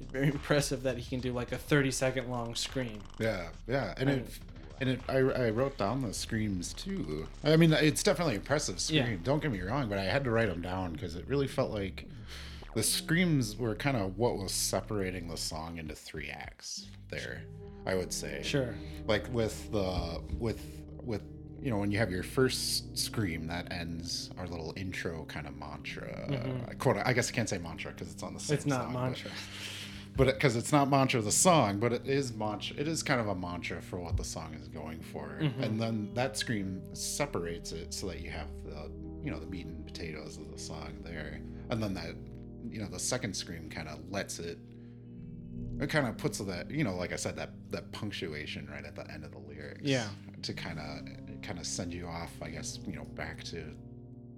very 0.00 0.26
impressive 0.28 0.82
that 0.82 0.98
he 0.98 1.08
can 1.08 1.20
do 1.20 1.32
like 1.32 1.52
a 1.52 1.58
thirty 1.58 1.90
second 1.90 2.30
long 2.30 2.54
scream. 2.54 3.00
Yeah, 3.18 3.48
yeah, 3.66 3.94
and 3.96 4.10
it 4.10 4.26
and 4.80 4.90
it 4.90 5.00
I, 5.08 5.16
I 5.18 5.50
wrote 5.50 5.76
down 5.76 6.02
the 6.02 6.12
screams 6.14 6.72
too. 6.72 7.26
I 7.42 7.56
mean, 7.56 7.72
it's 7.72 8.02
definitely 8.02 8.34
impressive 8.34 8.80
scream. 8.80 9.06
Yeah. 9.06 9.16
Don't 9.22 9.42
get 9.42 9.52
me 9.52 9.60
wrong, 9.60 9.88
but 9.88 9.98
I 9.98 10.04
had 10.04 10.24
to 10.24 10.30
write 10.30 10.48
them 10.48 10.62
down 10.62 10.92
because 10.92 11.16
it 11.16 11.26
really 11.28 11.46
felt 11.48 11.70
like 11.70 12.06
the 12.74 12.82
screams 12.82 13.56
were 13.56 13.74
kind 13.74 13.96
of 13.96 14.18
what 14.18 14.36
was 14.36 14.52
separating 14.52 15.28
the 15.28 15.36
song 15.36 15.78
into 15.78 15.94
three 15.94 16.28
acts. 16.30 16.86
There, 17.08 17.42
I 17.86 17.94
would 17.94 18.12
say. 18.12 18.40
Sure. 18.42 18.74
Like 19.06 19.32
with 19.32 19.70
the 19.70 20.20
with 20.38 20.60
with 21.04 21.22
you 21.60 21.70
know 21.70 21.78
when 21.78 21.90
you 21.92 21.98
have 21.98 22.10
your 22.10 22.22
first 22.24 22.98
scream 22.98 23.46
that 23.46 23.72
ends 23.72 24.30
our 24.38 24.46
little 24.46 24.72
intro 24.76 25.24
kind 25.26 25.46
of 25.46 25.56
mantra. 25.56 26.64
Uh, 26.68 26.74
quote. 26.74 26.96
I 27.04 27.12
guess 27.12 27.30
I 27.30 27.32
can't 27.32 27.48
say 27.48 27.58
mantra 27.58 27.92
because 27.92 28.12
it's 28.12 28.22
on 28.22 28.34
the 28.34 28.40
same 28.40 28.58
Mm-hmm. 28.58 28.68
It's 28.68 28.78
not 28.78 28.84
song, 28.84 28.92
mantra. 28.92 29.30
But 30.16 30.26
because 30.26 30.54
it's 30.56 30.70
not 30.72 30.88
mantra 30.88 31.18
of 31.18 31.24
the 31.24 31.32
song 31.32 31.78
but 31.80 31.92
it 31.92 32.06
is 32.06 32.32
mantra 32.34 32.76
it 32.78 32.86
is 32.86 33.02
kind 33.02 33.20
of 33.20 33.28
a 33.28 33.34
mantra 33.34 33.80
for 33.82 33.98
what 33.98 34.16
the 34.16 34.24
song 34.24 34.54
is 34.60 34.68
going 34.68 35.00
for 35.00 35.38
Mm-hmm. 35.40 35.62
and 35.62 35.80
then 35.80 36.10
that 36.14 36.36
scream 36.36 36.80
separates 36.94 37.72
it 37.72 37.92
so 37.92 38.06
that 38.08 38.20
you 38.20 38.30
have 38.30 38.48
the 38.64 38.90
you 39.22 39.30
know 39.30 39.40
the 39.40 39.46
meat 39.46 39.66
and 39.66 39.84
potatoes 39.84 40.36
of 40.36 40.50
the 40.52 40.58
song 40.58 40.92
there 41.02 41.40
and 41.70 41.82
then 41.82 41.94
that 41.94 42.14
you 42.70 42.80
know 42.80 42.86
the 42.88 42.98
second 42.98 43.34
scream 43.34 43.68
kind 43.68 43.88
of 43.88 43.98
lets 44.10 44.38
it 44.38 44.58
it 45.80 45.88
kind 45.90 46.06
of 46.06 46.16
puts 46.16 46.38
that 46.38 46.70
you 46.70 46.84
know 46.84 46.94
like 46.94 47.12
i 47.12 47.16
said 47.16 47.34
that 47.36 47.50
that 47.70 47.90
punctuation 47.92 48.68
right 48.70 48.84
at 48.84 48.94
the 48.94 49.10
end 49.12 49.24
of 49.24 49.32
the 49.32 49.38
lyrics 49.38 49.80
Yeah. 49.82 50.06
to 50.42 50.52
kind 50.52 50.78
of 50.78 51.42
kind 51.42 51.58
of 51.58 51.66
send 51.66 51.92
you 51.92 52.06
off 52.06 52.30
i 52.42 52.48
guess 52.48 52.78
you 52.86 52.94
know 52.94 53.04
back 53.14 53.42
to 53.44 53.64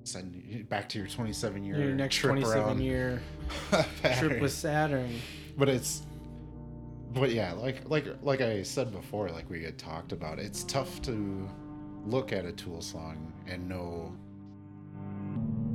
send 0.05 0.69
back 0.69 0.89
to 0.91 0.99
your 0.99 1.07
27 1.09 1.65
year 1.65 1.79
Your 1.79 1.93
next 1.95 2.17
trip 2.17 2.33
27 2.33 2.63
around 2.63 2.81
year 2.81 3.21
trip 4.19 4.41
with 4.41 4.53
Saturn. 4.53 5.11
But 5.57 5.69
it's 5.69 6.03
but 7.13 7.31
yeah 7.31 7.53
like 7.53 7.89
like 7.89 8.07
like 8.23 8.41
i 8.41 8.63
said 8.63 8.93
before 8.93 9.31
like 9.31 9.49
we 9.49 9.63
had 9.63 9.79
talked 9.79 10.13
about 10.13 10.39
it's 10.39 10.65
tough 10.65 11.01
to 11.03 11.49
look 12.05 12.33
at 12.33 12.45
a 12.45 12.53
tool 12.53 12.81
song 12.83 13.33
and 13.49 13.69
know 13.69 14.15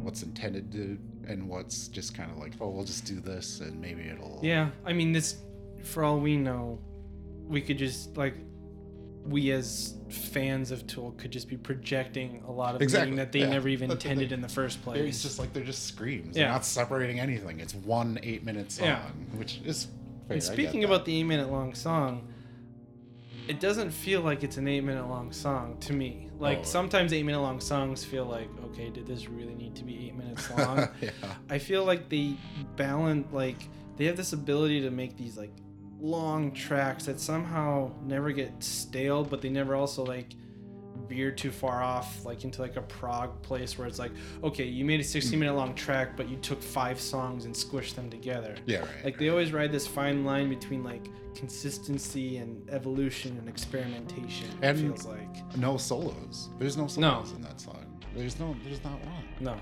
what's 0.02 0.24
intended 0.24 0.72
to 0.72 0.98
and 1.28 1.48
what's 1.48 1.88
just 1.88 2.16
kind 2.16 2.32
of 2.32 2.38
like 2.38 2.54
oh 2.60 2.70
we'll 2.70 2.84
just 2.86 3.06
do 3.06 3.20
this 3.20 3.60
and 3.60 3.80
maybe 3.80 4.02
it'll 4.04 4.40
Yeah, 4.42 4.70
I 4.86 4.94
mean, 4.94 5.12
this, 5.12 5.38
for 5.84 6.04
all 6.04 6.20
we 6.20 6.36
know, 6.38 6.80
we 7.48 7.62
could 7.62 7.78
just, 7.78 8.18
like, 8.18 8.36
we 9.26 9.52
as 9.52 9.96
fans 10.10 10.72
of 10.72 10.86
Tool 10.88 11.12
could 11.18 11.32
just 11.32 11.48
be 11.48 11.56
projecting 11.58 12.44
a 12.48 12.52
lot 12.52 12.76
of 12.76 12.82
Exactly, 12.82 13.12
meaning 13.12 13.18
that 13.18 13.32
they 13.32 13.40
yeah. 13.42 13.50
never 13.50 13.68
even 13.70 13.90
That's 13.90 14.04
intended 14.04 14.30
thing. 14.30 14.38
in 14.38 14.42
the 14.42 14.50
first 14.50 14.82
place. 14.82 15.00
it's 15.08 15.22
just 15.22 15.38
like 15.40 15.54
they're 15.54 15.64
just 15.64 15.86
screams 15.88 16.36
Yeah. 16.36 16.44
they're 16.46 16.54
not 16.54 16.66
separating 16.66 17.20
anything 17.20 17.60
it's 17.60 17.76
one 17.76 18.20
eight 18.24 18.44
minute 18.44 18.72
song 18.72 18.88
Yeah. 18.88 19.10
which 19.36 19.62
is 19.64 19.86
fair, 20.28 20.36
and 20.36 20.44
speaking 20.44 20.84
about 20.84 21.06
the 21.06 21.16
eight 21.20 21.24
minute 21.26 21.52
long 21.52 21.74
song, 21.76 22.28
it 23.48 23.60
doesn't 23.60 23.92
feel 23.92 24.22
like 24.22 24.44
it's 24.44 24.58
an 24.58 24.68
eight 24.68 24.82
minute 24.84 25.08
long 25.08 25.32
song 25.32 25.78
to 25.82 25.94
me. 25.94 26.30
Like 26.40 26.60
Oh. 26.60 26.64
sometimes 26.64 27.14
eight 27.14 27.24
minute 27.24 27.42
long 27.42 27.60
songs 27.60 28.04
feel 28.04 28.26
like, 28.26 28.50
okay, 28.66 28.90
did 28.90 29.06
this 29.08 29.30
really 29.30 29.54
need 29.56 29.76
to 29.76 29.84
be 29.84 30.08
eight 30.08 30.16
minutes 30.16 30.50
long? 30.58 30.88
yeah 31.02 31.10
I 31.50 31.58
feel 31.58 31.84
like 31.86 32.10
they 32.10 32.36
balance 32.76 33.28
like 33.32 33.58
they 33.98 34.06
have 34.06 34.18
this 34.18 34.34
ability 34.34 34.82
to 34.82 34.90
make 34.92 35.16
these 35.18 35.38
like 35.38 35.52
long 36.02 36.52
tracks 36.52 37.06
that 37.06 37.20
somehow 37.20 37.92
never 38.04 38.32
get 38.32 38.62
stale, 38.64 39.24
but 39.24 39.42
they 39.42 39.50
never 39.50 39.76
also 39.76 40.04
like 40.04 40.34
veer 41.08 41.32
too 41.32 41.52
far 41.52 41.82
off 41.82 42.24
like 42.26 42.44
into 42.44 42.62
like 42.62 42.76
a 42.76 42.82
prog 42.82 43.42
place 43.42 43.78
where 43.78 43.88
it's 43.88 43.98
like 44.00 44.12
okay 44.44 44.66
you 44.66 44.86
made 44.86 45.00
a 45.00 45.04
60 45.04 45.36
minute 45.36 45.54
long 45.56 45.74
track 45.74 46.16
but 46.16 46.30
you 46.30 46.38
took 46.38 46.62
five 46.62 47.00
songs 47.02 47.46
and 47.46 47.54
squished 47.56 47.96
them 47.96 48.10
together. 48.10 48.56
Yeah 48.66 48.80
right 48.82 49.04
like 49.06 49.18
they 49.18 49.30
always 49.30 49.52
ride 49.52 49.72
this 49.72 49.88
fine 49.88 50.24
line 50.26 50.48
between 50.50 50.84
like 50.84 51.08
consistency 51.36 52.38
and 52.38 52.70
evolution 52.70 53.38
and 53.38 53.50
experimentation 53.50 54.48
it 54.62 54.66
And- 54.66 54.80
feels 54.80 55.06
like. 55.06 55.58
no 55.58 55.78
solos. 55.78 56.50
There's 56.60 56.78
no. 56.78 56.88
solos 56.88 57.32
in 57.34 57.42
that 57.42 57.60
song. 57.60 57.86
There's 58.16 58.40
no 58.40 58.56
there's 58.64 58.84
not 58.84 59.00
one. 59.06 59.24
No. 59.40 59.56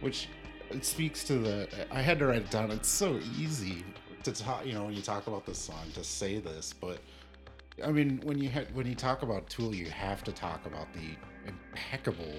Which 0.00 0.28
it 0.70 0.84
speaks 0.84 1.24
to 1.24 1.38
the 1.38 1.68
i 1.90 2.00
had 2.00 2.18
to 2.20 2.26
write 2.26 2.42
it 2.42 2.50
down. 2.50 2.70
It's 2.70 2.88
so 2.88 3.18
easy 3.38 3.82
to 4.24 4.32
talk 4.32 4.64
you 4.66 4.72
know 4.72 4.84
when 4.84 4.94
you 4.94 5.02
talk 5.02 5.26
about 5.26 5.44
this 5.46 5.58
song 5.58 5.84
to 5.94 6.02
say 6.04 6.38
this 6.38 6.72
but 6.72 6.98
i 7.84 7.90
mean 7.90 8.20
when 8.24 8.38
you 8.38 8.48
had 8.48 8.72
when 8.74 8.86
you 8.86 8.94
talk 8.94 9.22
about 9.22 9.48
tool 9.48 9.74
you 9.74 9.86
have 9.90 10.22
to 10.24 10.32
talk 10.32 10.64
about 10.66 10.86
the 10.92 11.16
impeccable 11.46 12.34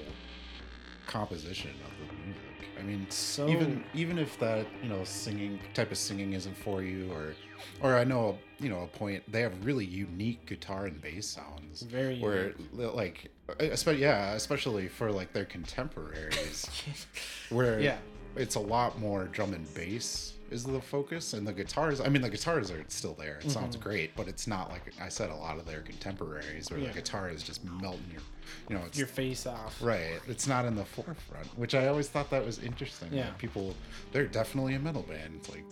composition 1.08 1.72
of 1.86 2.08
the 2.08 2.14
music. 2.24 2.40
I 2.80 2.82
mean 2.84 3.06
so 3.10 3.48
even 3.48 3.84
even 3.94 4.18
if 4.18 4.40
that 4.40 4.66
you 4.82 4.90
know 4.90 5.04
singing 5.04 5.60
type 5.74 5.92
of 5.92 5.98
singing 5.98 6.34
isn't 6.34 6.56
for 6.58 6.82
you 6.82 7.12
or 7.12 7.36
or 7.82 7.98
i 7.98 8.04
know 8.04 8.38
you 8.60 8.70
know 8.70 8.82
a 8.84 8.88
point 8.88 9.24
they 9.32 9.42
have 9.42 9.66
really 9.66 9.86
unique 9.86 10.46
guitar 10.46 10.86
and 10.86 11.02
bass 11.02 11.28
sounds. 11.28 11.82
Very 11.84 12.20
where 12.20 12.54
like 12.74 13.30
especially 13.60 14.02
yeah 14.02 14.34
especially 14.34 14.88
for 14.88 15.12
like 15.12 15.34
their 15.34 15.46
contemporaries. 15.46 16.70
Where 17.50 17.80
Yeah. 17.80 17.98
it's 18.36 18.56
a 18.56 18.60
lot 18.60 19.00
more 19.00 19.26
drum 19.26 19.54
and 19.54 19.72
bass 19.76 20.34
is 20.54 20.64
the 20.64 20.80
focus 20.80 21.34
and 21.34 21.48
the 21.48 21.52
guitars 21.52 22.00
i 22.00 22.08
mean 22.08 22.22
the 22.22 22.30
guitars 22.30 22.72
are 22.72 22.84
still 22.88 23.16
there. 23.16 23.40
It 23.44 23.52
sounds 23.52 23.76
mm-hmm. 23.76 23.90
great 23.90 24.16
but 24.16 24.28
it's 24.28 24.48
not 24.48 24.70
like 24.70 24.94
i 25.02 25.10
said 25.10 25.30
a 25.30 25.36
lot 25.36 25.58
of 25.58 25.66
their 25.66 25.82
contemporaries 25.82 26.70
where 26.70 26.80
Yeah. 26.80 26.90
the 26.90 26.94
guitar 26.94 27.30
is 27.30 27.44
just 27.44 27.64
melting 27.66 28.06
your 28.12 28.22
you 28.70 28.76
know 28.76 28.86
it's 28.86 28.98
your 28.98 29.08
face 29.08 29.46
off. 29.48 29.82
Right. 29.82 30.20
It's 30.28 30.48
not 30.48 30.66
in 30.66 30.76
the 30.76 30.86
forefront 30.86 31.48
which 31.58 31.74
i 31.76 31.88
always 31.88 32.08
thought 32.08 32.30
that 32.30 32.46
was 32.46 32.60
interesting 32.60 33.10
Yeah. 33.12 33.24
that 33.24 33.38
people 33.38 33.76
they're 34.12 34.28
definitely 34.28 34.76
a 34.76 34.80
metal 34.80 35.04
band. 35.04 35.34
It's 35.38 35.50
like 35.50 35.66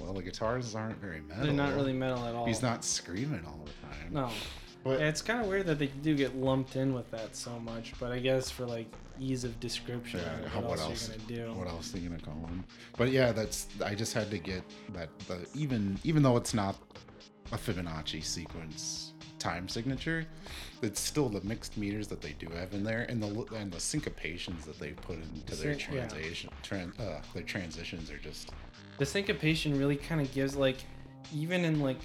well 0.00 0.14
the 0.14 0.22
guitars 0.22 0.74
aren't 0.74 1.00
very 1.00 1.20
metal 1.20 1.44
they're 1.44 1.52
not 1.52 1.74
really 1.74 1.92
metal 1.92 2.24
at 2.24 2.34
all. 2.34 2.46
He's 2.46 2.62
not 2.62 2.84
screaming 2.84 3.44
all 3.46 3.60
the 3.64 3.86
time. 3.86 4.08
No 4.10 4.30
but 4.84 5.00
Yeah, 5.00 5.08
it's 5.08 5.22
kind 5.22 5.40
of 5.40 5.46
weird 5.48 5.66
that 5.66 5.78
they 5.78 5.86
do 5.88 6.14
get 6.14 6.36
lumped 6.36 6.76
in 6.76 6.94
with 6.94 7.10
that 7.10 7.34
so 7.34 7.58
much, 7.58 7.92
but 7.98 8.12
I 8.12 8.18
guess 8.20 8.50
for 8.50 8.64
like 8.66 8.86
ease 9.18 9.44
of 9.44 9.58
description, 9.60 10.20
Yeah, 10.20 10.48
what, 10.60 10.64
what 10.70 10.78
else, 10.78 10.90
else? 10.90 11.08
are 11.10 11.12
you 11.12 11.18
gonna 11.38 11.46
do? 11.52 11.58
What 11.58 11.68
else 11.68 11.94
are 11.94 11.98
you 11.98 12.08
gonna 12.08 12.20
call 12.20 12.34
them? 12.34 12.64
But 12.96 13.10
yeah, 13.10 13.32
that's 13.32 13.66
I 13.84 13.94
just 13.94 14.12
had 14.12 14.30
to 14.30 14.38
get 14.38 14.62
that 14.92 15.08
the 15.26 15.46
even 15.54 15.98
even 16.04 16.22
though 16.22 16.36
it's 16.36 16.54
not 16.54 16.76
a 17.52 17.56
Fibonacci 17.56 18.22
sequence 18.22 19.12
time 19.38 19.68
signature, 19.68 20.24
it's 20.82 20.98
still 21.00 21.28
the 21.28 21.40
mixed 21.46 21.76
meters 21.76 22.08
that 22.08 22.20
they 22.22 22.32
do 22.38 22.46
have 22.54 22.72
in 22.72 22.82
there 22.82 23.02
and 23.10 23.22
the 23.22 23.28
and 23.54 23.70
the 23.70 23.76
syncopations 23.78 24.64
that 24.64 24.78
they 24.78 24.90
put 24.92 25.16
into 25.18 25.54
their 25.56 25.78
Syn- 25.78 25.94
yeah. 25.94 26.08
tran, 26.62 26.98
uh, 27.00 27.20
their 27.34 27.42
transitions 27.42 28.10
are 28.10 28.16
just 28.18 28.50
The 28.98 29.04
syncopation 29.06 29.78
really 29.78 29.96
kind 29.96 30.20
of 30.20 30.32
gives 30.32 30.56
like, 30.56 30.76
even 31.34 31.64
in 31.64 31.80
like 31.80 31.98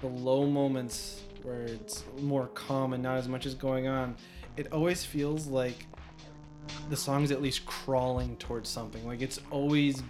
the 0.00 0.06
low 0.06 0.46
moments 0.46 1.22
where 1.44 1.62
it's 1.62 2.04
more 2.20 2.46
calm 2.48 2.92
and 2.92 3.02
not 3.02 3.18
as 3.18 3.28
much 3.28 3.46
is 3.46 3.54
going 3.54 3.86
on, 3.88 4.16
it 4.56 4.72
always 4.72 5.04
feels 5.04 5.46
like 5.46 5.86
the 6.90 6.96
song's 6.96 7.30
at 7.30 7.40
least 7.42 7.64
crawling 7.66 8.36
towards 8.36 8.68
something. 8.68 9.06
Like 9.06 9.22
it's 9.22 9.40
always, 9.50 10.02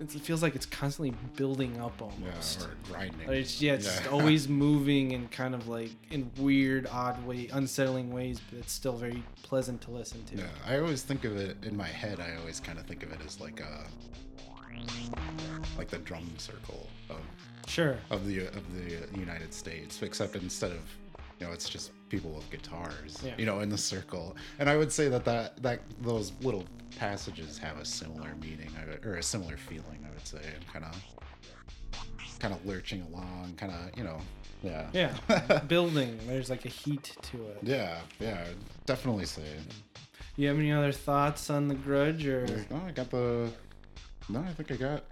it's, 0.00 0.14
it 0.14 0.22
feels 0.22 0.42
like 0.42 0.54
it's 0.54 0.66
constantly 0.66 1.14
building 1.36 1.80
up 1.80 2.00
almost. 2.02 2.60
yeah, 2.60 2.66
or 2.66 2.70
grinding. 2.92 3.26
Like, 3.28 3.36
It's, 3.38 3.60
yeah, 3.62 3.74
it's 3.74 3.84
just 3.86 4.04
Yeah. 4.04 4.10
always 4.10 4.48
moving 4.48 5.12
and 5.12 5.30
kind 5.30 5.54
of 5.54 5.68
like 5.68 5.90
in 6.10 6.30
weird, 6.36 6.86
odd 6.90 7.24
way, 7.26 7.48
unsettling 7.52 8.10
ways, 8.12 8.40
but 8.50 8.58
it's 8.58 8.72
still 8.72 8.96
very 8.96 9.22
pleasant 9.42 9.80
to 9.82 9.90
listen 9.90 10.22
to. 10.24 10.36
Yeah, 10.36 10.44
I 10.66 10.78
always 10.78 11.02
think 11.02 11.24
of 11.24 11.36
it 11.36 11.56
in 11.64 11.76
my 11.76 11.86
head. 11.86 12.20
I 12.20 12.36
always 12.40 12.60
kind 12.60 12.78
of 12.78 12.86
think 12.86 13.02
of 13.02 13.12
it 13.12 13.20
as 13.26 13.40
like 13.40 13.60
a 13.60 13.86
like 15.76 15.88
the 15.88 15.98
drum 15.98 16.28
circle 16.38 16.86
of 17.08 17.18
Sure. 17.66 17.96
of 18.10 18.26
the 18.26 18.46
of 18.48 18.64
the 18.74 19.18
United 19.18 19.52
States, 19.54 20.02
except 20.02 20.34
instead 20.36 20.72
of 20.72 20.80
you 21.38 21.46
know 21.46 21.52
it's 21.52 21.68
just 21.68 21.92
people 22.08 22.30
with 22.32 22.50
guitars, 22.50 23.18
Yeah. 23.24 23.34
you 23.38 23.46
know, 23.46 23.60
in 23.60 23.68
the 23.68 23.78
circle. 23.78 24.36
And 24.58 24.68
I 24.68 24.76
would 24.76 24.90
say 24.92 25.08
that 25.08 25.24
that 25.24 25.62
that 25.62 25.80
those 26.02 26.32
little 26.42 26.64
passages 26.98 27.56
have 27.58 27.78
a 27.78 27.84
similar 27.84 28.34
meaning 28.40 28.70
or 29.04 29.14
a 29.16 29.22
similar 29.22 29.56
feeling. 29.56 30.04
I 30.04 30.10
would 30.12 30.26
say, 30.26 30.40
and 30.54 30.66
kind 30.72 30.84
of 30.84 30.96
kind 32.40 32.52
of 32.54 32.64
lurching 32.66 33.02
along, 33.02 33.54
kind 33.56 33.70
of 33.72 33.96
you 33.96 34.02
know, 34.04 34.18
yeah, 34.62 34.88
Yeah. 34.92 35.58
Building. 35.68 36.18
There's 36.26 36.50
like 36.50 36.64
a 36.64 36.68
heat 36.68 37.16
to 37.30 37.36
it. 37.48 37.58
yeah, 37.62 38.00
yeah. 38.18 38.46
Definitely 38.86 39.26
say. 39.26 39.44
You 40.36 40.48
have 40.48 40.58
any 40.58 40.72
other 40.72 40.92
thoughts 40.92 41.50
on 41.50 41.68
the 41.68 41.74
grudge 41.74 42.26
or 42.26 42.46
Oh, 42.72 42.82
I 42.86 42.90
got 42.92 43.10
the. 43.10 43.50
No, 44.30 44.40
I 44.40 44.52
think 44.52 44.70
I 44.70 44.76
got. 44.76 45.04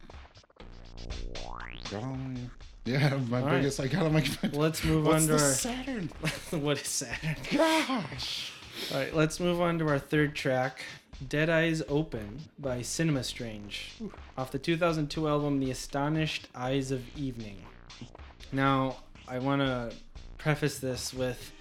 Got 1.91 2.03
all 2.03 2.15
my. 2.15 2.41
Yeah, 2.85 3.17
my 3.29 3.41
All 3.41 3.47
right. 3.47 3.57
biggest. 3.57 3.81
I 3.81 3.89
got 3.89 4.05
all 4.05 4.11
my. 4.11 4.25
let's 4.53 4.85
move 4.85 5.07
What's 5.07 5.23
on 5.25 5.29
to 5.29 5.37
the 5.37 5.45
our 5.45 5.53
Saturn? 5.53 6.11
what 6.51 6.81
is 6.81 6.87
Saturn? 6.87 7.37
Gosh. 7.53 8.53
All 8.93 8.99
right, 8.99 9.15
let's 9.15 9.41
move 9.41 9.61
on 9.61 9.79
to 9.81 9.89
our 9.89 9.99
third 9.99 10.37
track, 10.37 10.85
Dead 11.29 11.51
Eyes 11.51 11.83
Open 11.89 12.43
by 12.61 12.81
Cinema 12.81 13.25
Strange, 13.25 13.95
off 14.37 14.53
the 14.53 14.59
2002 14.61 15.27
album 15.29 15.59
The 15.59 15.73
Astonished 15.73 16.47
Eyes 16.55 16.93
of 16.93 17.03
Evening. 17.19 17.57
Now, 18.53 18.99
I 19.27 19.41
want 19.41 19.63
to 19.63 19.93
preface 20.39 20.79
this 20.79 21.13
with 21.13 21.53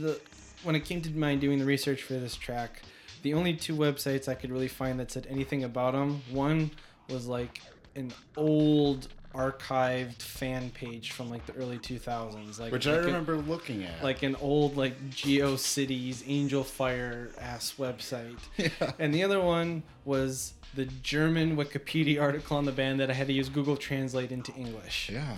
the 0.00 0.20
when 0.64 0.74
it 0.74 0.84
came 0.84 1.00
to 1.02 1.10
my 1.10 1.36
doing 1.36 1.58
the 1.60 1.64
research 1.64 2.02
for 2.02 2.14
this 2.14 2.34
track, 2.34 2.82
the 3.24 3.34
only 3.34 3.54
two 3.54 3.74
websites 3.74 4.28
I 4.28 4.34
could 4.34 4.52
really 4.52 4.68
find 4.68 5.00
that 5.00 5.10
said 5.10 5.26
anything 5.28 5.64
about 5.64 5.92
them, 5.94 6.22
one 6.30 6.70
was 7.10 7.26
like 7.26 7.60
an 7.96 8.12
old 8.36 9.08
archived 9.34 10.22
fan 10.22 10.70
page 10.70 11.10
from 11.10 11.28
like 11.28 11.44
the 11.46 11.52
early 11.54 11.76
2000s 11.78 12.60
like 12.60 12.70
Which 12.70 12.86
like 12.86 12.94
I 12.94 12.98
a- 12.98 13.02
remember 13.06 13.36
looking 13.36 13.82
at. 13.82 14.00
like 14.04 14.22
an 14.22 14.36
old 14.36 14.76
like 14.76 15.10
GeoCities 15.10 16.22
Angel 16.28 16.62
Fire 16.62 17.30
ass 17.40 17.74
website. 17.78 18.38
Yeah. 18.56 18.68
And 19.00 19.12
the 19.12 19.24
other 19.24 19.40
one 19.40 19.82
was 20.04 20.52
the 20.74 20.84
German 20.86 21.56
Wikipedia 21.56 22.20
article 22.22 22.56
on 22.56 22.64
the 22.64 22.72
band 22.72 23.00
that 23.00 23.10
I 23.10 23.14
had 23.14 23.26
to 23.26 23.32
use 23.32 23.48
Google 23.48 23.76
Translate 23.76 24.30
into 24.30 24.52
English. 24.54 25.10
Yeah. 25.12 25.36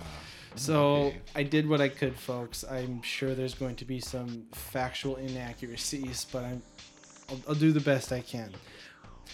So 0.57 0.85
Okay. 1.07 1.19
I 1.35 1.43
did 1.43 1.69
what 1.69 1.81
I 1.81 1.89
could, 1.89 2.17
folks. 2.19 2.65
I'm 2.65 3.01
sure 3.03 3.35
there's 3.35 3.55
going 3.55 3.77
to 3.77 3.85
be 3.85 4.01
some 4.01 4.45
factual 4.53 5.17
inaccuracies, 5.17 6.27
but 6.33 6.45
I'm, 6.45 6.63
I'll, 7.29 7.41
I'll 7.49 7.55
do 7.55 7.73
the 7.73 7.81
best 7.81 8.13
I 8.13 8.21
can. 8.21 8.53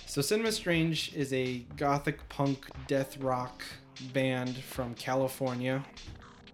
So 0.06 0.22
Cinema 0.22 0.52
Strange 0.52 1.14
is 1.14 1.32
a 1.32 1.58
gothic 1.76 2.28
punk 2.28 2.66
death 2.86 3.18
rock 3.18 3.62
band 4.12 4.56
from 4.56 4.94
California. 4.94 5.84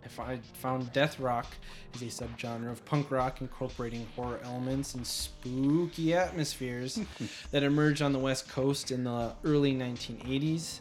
If 0.05 0.19
I 0.19 0.39
found 0.55 0.93
death 0.93 1.21
rock 1.21 1.47
is 1.95 2.03
a 2.03 2.25
subgenre 2.25 2.71
of 2.71 2.85
punk 2.85 3.11
rock 3.11 3.41
incorporating 3.41 4.07
horror 4.17 4.41
elements 4.43 4.95
and 4.95 5.07
spooky 5.07 6.15
atmospheres 6.15 7.01
that 7.51 7.63
emerged 7.63 8.01
on 8.01 8.13
the 8.13 8.19
West 8.19 8.49
Coast 8.49 8.91
in 8.91 9.05
the 9.05 9.33
early 9.45 9.75
1980s. 9.75 10.81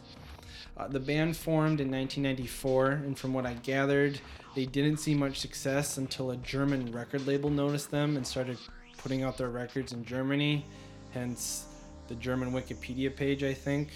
Uh, 0.76 0.86
the 0.86 1.00
band 1.00 1.36
formed 1.36 1.80
in 1.80 1.90
1994, 1.90 2.90
and 2.90 3.18
from 3.18 3.34
what 3.34 3.44
I 3.44 3.54
gathered, 3.54 4.20
they 4.54 4.64
didn't 4.64 4.98
see 4.98 5.14
much 5.14 5.40
success 5.40 5.98
until 5.98 6.30
a 6.30 6.36
German 6.36 6.92
record 6.92 7.26
label 7.26 7.50
noticed 7.50 7.90
them 7.90 8.16
and 8.16 8.24
started 8.24 8.58
putting 8.98 9.22
out 9.22 9.38
their 9.38 9.48
records 9.50 9.92
in 9.92 10.04
Germany. 10.04 10.64
Hence, 11.12 11.64
the 12.08 12.14
German 12.16 12.52
Wikipedia 12.52 13.14
page, 13.14 13.42
I 13.42 13.54
think. 13.54 13.88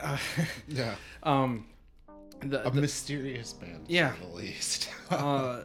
Uh, 0.00 0.18
Yeah. 0.68 0.94
um, 1.22 1.66
the, 2.40 2.66
A 2.66 2.70
the- 2.70 2.80
mysterious 2.80 3.52
band. 3.52 3.84
Yeah. 3.88 4.12
the 4.20 4.36
least. 4.36 4.90
uh, 5.10 5.60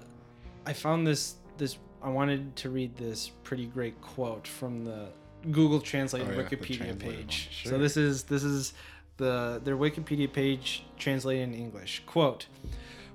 I 0.65 0.73
found 0.73 1.05
this 1.05 1.35
this. 1.57 1.77
I 2.01 2.09
wanted 2.09 2.55
to 2.57 2.69
read 2.69 2.95
this 2.97 3.29
pretty 3.43 3.65
great 3.65 3.99
quote 4.01 4.47
from 4.47 4.83
the 4.85 5.07
Google 5.51 5.79
Translate 5.79 6.23
Oh, 6.27 6.31
yeah, 6.31 6.43
Wikipedia 6.43 6.97
page. 6.99 7.49
one, 7.63 7.71
So 7.71 7.77
this 7.79 7.97
is 7.97 8.23
this 8.23 8.43
is 8.43 8.73
the 9.17 9.61
their 9.63 9.77
Wikipedia 9.77 10.31
page 10.31 10.83
translated 10.97 11.49
in 11.49 11.53
English. 11.55 12.03
Quote. 12.05 12.47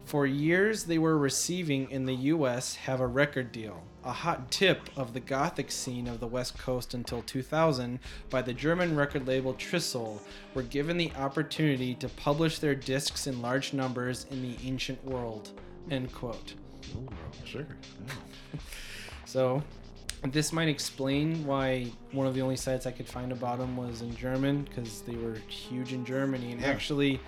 For 0.04 0.26
years, 0.26 0.84
they 0.84 0.98
were 0.98 1.16
receiving 1.16 1.88
in 1.90 2.04
the 2.04 2.14
U.S. 2.14 2.74
have 2.74 3.00
a 3.00 3.06
record 3.06 3.52
deal, 3.52 3.82
a 4.02 4.10
hot 4.12 4.50
tip 4.50 4.88
of 4.96 5.12
the 5.14 5.20
gothic 5.20 5.70
scene 5.70 6.08
of 6.08 6.18
the 6.18 6.26
West 6.26 6.58
Coast 6.58 6.94
until 6.94 7.22
2000 7.22 8.00
by 8.28 8.42
the 8.42 8.52
German 8.52 8.96
record 8.96 9.28
label 9.28 9.54
Trisol, 9.54 10.18
were 10.54 10.62
given 10.64 10.96
the 10.96 11.12
opportunity 11.16 11.94
to 11.94 12.08
publish 12.08 12.58
their 12.58 12.74
discs 12.74 13.28
in 13.28 13.40
large 13.40 13.72
numbers 13.72 14.26
in 14.32 14.42
the 14.42 14.56
ancient 14.66 15.04
world. 15.04 15.50
End 15.92 16.12
quote. 16.12 16.54
Ooh, 16.96 17.08
sure. 17.44 17.66
Yeah. 18.06 18.14
So, 19.26 19.62
this 20.24 20.52
might 20.52 20.66
explain 20.66 21.46
why 21.46 21.86
one 22.10 22.26
of 22.26 22.34
the 22.34 22.42
only 22.42 22.56
sites 22.56 22.84
I 22.84 22.90
could 22.90 23.06
find 23.06 23.30
about 23.30 23.58
them 23.60 23.76
was 23.76 24.02
in 24.02 24.16
German 24.16 24.62
because 24.62 25.02
they 25.02 25.14
were 25.14 25.36
huge 25.46 25.92
in 25.92 26.04
Germany, 26.04 26.50
and 26.50 26.60
Yeah. 26.60 26.66
actually, 26.66 27.20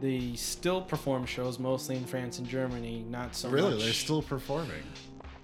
they 0.00 0.34
still 0.36 0.80
perform 0.82 1.26
shows 1.26 1.58
mostly 1.58 1.96
in 1.96 2.04
France 2.04 2.38
and 2.38 2.48
Germany. 2.48 3.04
Not 3.08 3.34
so 3.34 3.48
really, 3.48 3.74
much. 3.74 3.84
they're 3.84 3.92
still 3.92 4.22
performing. 4.22 4.82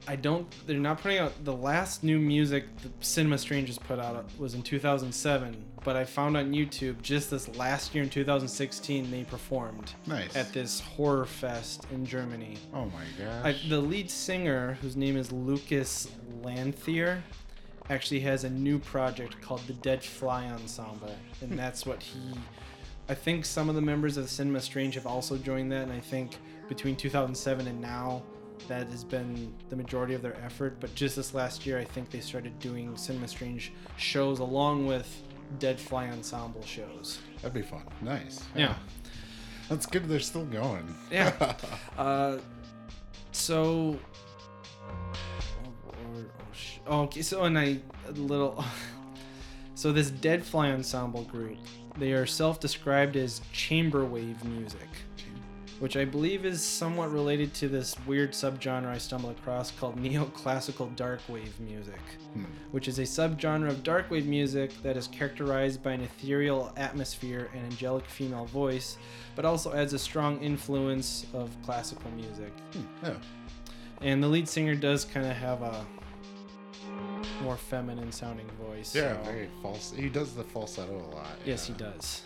I 0.07 0.17
don't. 0.17 0.47
They're 0.67 0.79
not 0.79 1.01
putting 1.01 1.17
out 1.19 1.33
the 1.45 1.55
last 1.55 2.05
new 2.05 2.19
music 2.19 2.65
the 2.83 2.91
Cinema 3.01 3.39
Strangers 3.39 3.79
put 3.79 3.99
out 3.99 4.23
was 4.39 4.53
in 4.53 4.63
2007, 4.63 5.57
but 5.83 5.97
I 5.97 6.05
found 6.05 6.37
on 6.37 6.53
YouTube 6.53 7.01
just 7.01 7.31
this 7.31 7.49
last 7.57 7.95
year 7.95 8.05
in 8.05 8.11
2016 8.11 9.11
they 9.11 9.25
performed 9.25 9.95
Nice. 10.07 10.37
at 10.37 10.53
this 10.53 10.81
horror 10.81 11.25
fest 11.25 11.87
in 11.91 12.05
Germany. 12.05 12.57
oh 12.75 12.85
my 12.87 13.03
I, 13.45 13.53
gosh. 13.53 13.69
the 13.71 13.81
lead 13.81 14.11
singer, 14.11 14.77
whose 14.83 14.95
name 14.95 15.17
is 15.17 15.33
Lucas 15.33 16.09
Lanthier, 16.43 17.23
actually 17.89 18.21
has 18.21 18.45
a 18.45 18.51
new 18.51 18.79
project 18.79 19.41
called 19.41 19.67
the 19.67 19.73
Dead 19.75 20.03
Fly 20.05 20.45
Ensemble, 20.47 21.17
and 21.41 21.59
that's 21.59 21.87
what 21.87 22.03
he. 22.03 22.19
I 23.09 23.15
think 23.15 23.45
some 23.45 23.69
of 23.69 23.75
the 23.75 23.83
members 23.83 24.17
of 24.17 24.31
Cinema 24.31 24.61
Strange 24.61 24.95
have 24.95 25.07
also 25.07 25.37
joined 25.37 25.71
that, 25.73 25.83
and 25.83 25.93
I 25.93 26.01
think 26.01 26.39
between 26.69 26.97
2007 26.97 27.67
and 27.67 27.81
now, 27.81 28.23
that 28.69 28.87
has 28.89 29.05
been 29.05 29.53
the 29.69 29.77
majority 29.77 30.15
of 30.15 30.23
their 30.23 30.37
effort. 30.43 30.81
But 30.81 30.95
just 30.95 31.17
this 31.17 31.35
last 31.35 31.67
year, 31.67 31.79
I 31.79 31.85
think 31.85 32.11
they 32.11 32.21
started 32.21 32.59
doing 32.61 32.97
Cinema 32.97 33.29
Strange 33.29 33.73
shows 33.97 34.39
along 34.39 34.87
with 34.87 35.23
Dead 35.59 35.79
Fly 35.79 36.09
Ensemble 36.09 36.65
shows. 36.65 37.21
That'd 37.43 37.53
be 37.53 37.63
fun. 37.63 37.83
Nice. 38.01 38.43
Yeah. 38.55 38.75
That's 39.69 39.87
good. 39.87 40.09
They're 40.09 40.21
still 40.21 40.47
going. 40.47 40.95
Yeah. 41.11 41.55
Uh, 41.99 42.39
so. 43.33 43.99
Oh, 45.67 46.25
oh, 46.87 47.01
okay, 47.03 47.23
so 47.23 47.45
and 47.45 47.59
I 47.59 47.79
a 48.09 48.13
little. 48.13 48.65
So 49.77 49.93
this 49.93 50.09
Dead 50.09 50.45
Fly 50.45 50.71
Ensemble 50.71 51.25
group, 51.25 51.59
they 51.99 52.13
are 52.13 52.27
self-described 52.27 53.17
as 53.17 53.41
chamber 53.53 54.05
wave 54.05 54.43
music, 54.45 54.89
which 55.81 55.97
I 55.97 56.05
believe 56.05 56.45
is 56.45 56.63
somewhat 56.65 57.11
related 57.13 57.53
to 57.55 57.69
this 57.69 57.95
weird 58.07 58.33
subgenre 58.33 58.87
I 58.89 58.99
stumbled 58.99 59.37
across 59.39 59.71
called 59.71 59.97
neoclassical 60.03 60.95
dark 60.97 61.21
wave 61.29 61.59
music, 61.61 62.01
Hmm. 62.33 62.45
which 62.73 62.89
is 62.89 62.99
a 62.99 63.03
subgenre 63.03 63.69
of 63.69 63.83
dark 63.85 64.11
wave 64.11 64.27
music 64.27 64.71
that 64.83 64.97
is 64.97 65.07
characterized 65.09 65.83
by 65.83 65.93
an 65.93 66.01
ethereal 66.01 66.73
atmosphere 66.77 67.49
and 67.55 67.65
angelic 67.67 68.07
female 68.07 68.47
voice, 68.47 68.97
but 69.37 69.45
also 69.45 69.73
adds 69.73 69.93
a 69.93 69.99
strong 69.99 70.41
influence 70.41 71.27
of 71.33 71.51
classical 71.65 72.11
music. 72.13 72.53
Hmm, 72.73 72.83
Yeah. 73.07 73.15
And 74.01 74.23
the 74.23 74.29
lead 74.29 74.49
singer 74.49 74.75
does 74.75 75.05
kind 75.05 75.25
of 75.27 75.33
have 75.37 75.63
a 75.63 75.87
more 77.43 77.57
feminine 77.57 78.13
sounding 78.13 78.47
voice. 78.69 78.95
Yeah. 78.95 79.17
so- 79.25 79.31
Very 79.31 79.49
false. 79.63 79.93
He 79.97 80.09
does 80.09 80.35
the 80.35 80.45
falsetto 80.45 80.97
a 80.97 81.09
lot. 81.15 81.29
Yes, 81.45 81.67
he 81.67 81.73
does. 81.75 82.23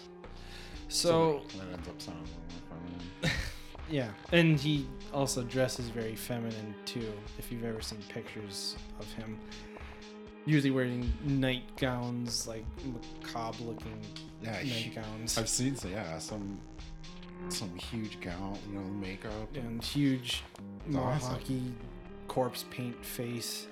So, 0.88 1.42
that 1.56 1.66
ends 1.72 1.88
up 1.88 2.00
sounding 2.00 2.22
a 2.24 2.26
little 2.26 2.42
more 2.50 3.00
feminine. 3.20 3.36
yeah, 3.90 4.08
and 4.32 4.58
he 4.58 4.86
also 5.12 5.42
dresses 5.42 5.88
very 5.88 6.14
feminine 6.14 6.74
too. 6.86 7.12
If 7.38 7.52
you've 7.52 7.64
ever 7.64 7.82
seen 7.82 7.98
pictures 8.08 8.76
of 8.98 9.10
him, 9.12 9.38
usually 10.46 10.70
wearing 10.70 11.12
nightgowns, 11.24 12.46
like 12.48 12.64
macabre 13.22 13.62
looking 13.64 14.00
Yeah. 14.42 14.56
he- 14.60 14.90
nightgowns, 14.90 15.36
I've 15.38 15.48
seen 15.48 15.76
so 15.76 15.88
yeah 15.88 16.18
some 16.18 16.58
some 17.50 17.76
huge 17.76 18.18
gown, 18.20 18.58
you 18.68 18.78
know, 18.78 18.84
makeup. 18.88 19.54
and 19.54 19.82
huge 19.82 20.42
It's 20.86 20.96
awesome. 20.96 21.76
Corpse 22.28 22.64
paint 22.70 23.04
face. 23.04 23.66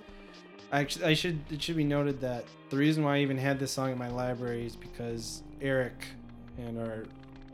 Actually, 0.72 1.04
I 1.06 1.14
should 1.14 1.38
it 1.50 1.62
should 1.62 1.76
be 1.76 1.84
noted 1.84 2.20
that 2.20 2.44
the 2.70 2.76
reason 2.76 3.04
why 3.04 3.16
I 3.16 3.20
even 3.20 3.38
had 3.38 3.58
this 3.58 3.70
song 3.72 3.92
in 3.92 3.98
my 3.98 4.08
library 4.08 4.66
is 4.66 4.74
because 4.76 5.42
Eric 5.60 6.06
and 6.58 6.78
our 6.78 7.04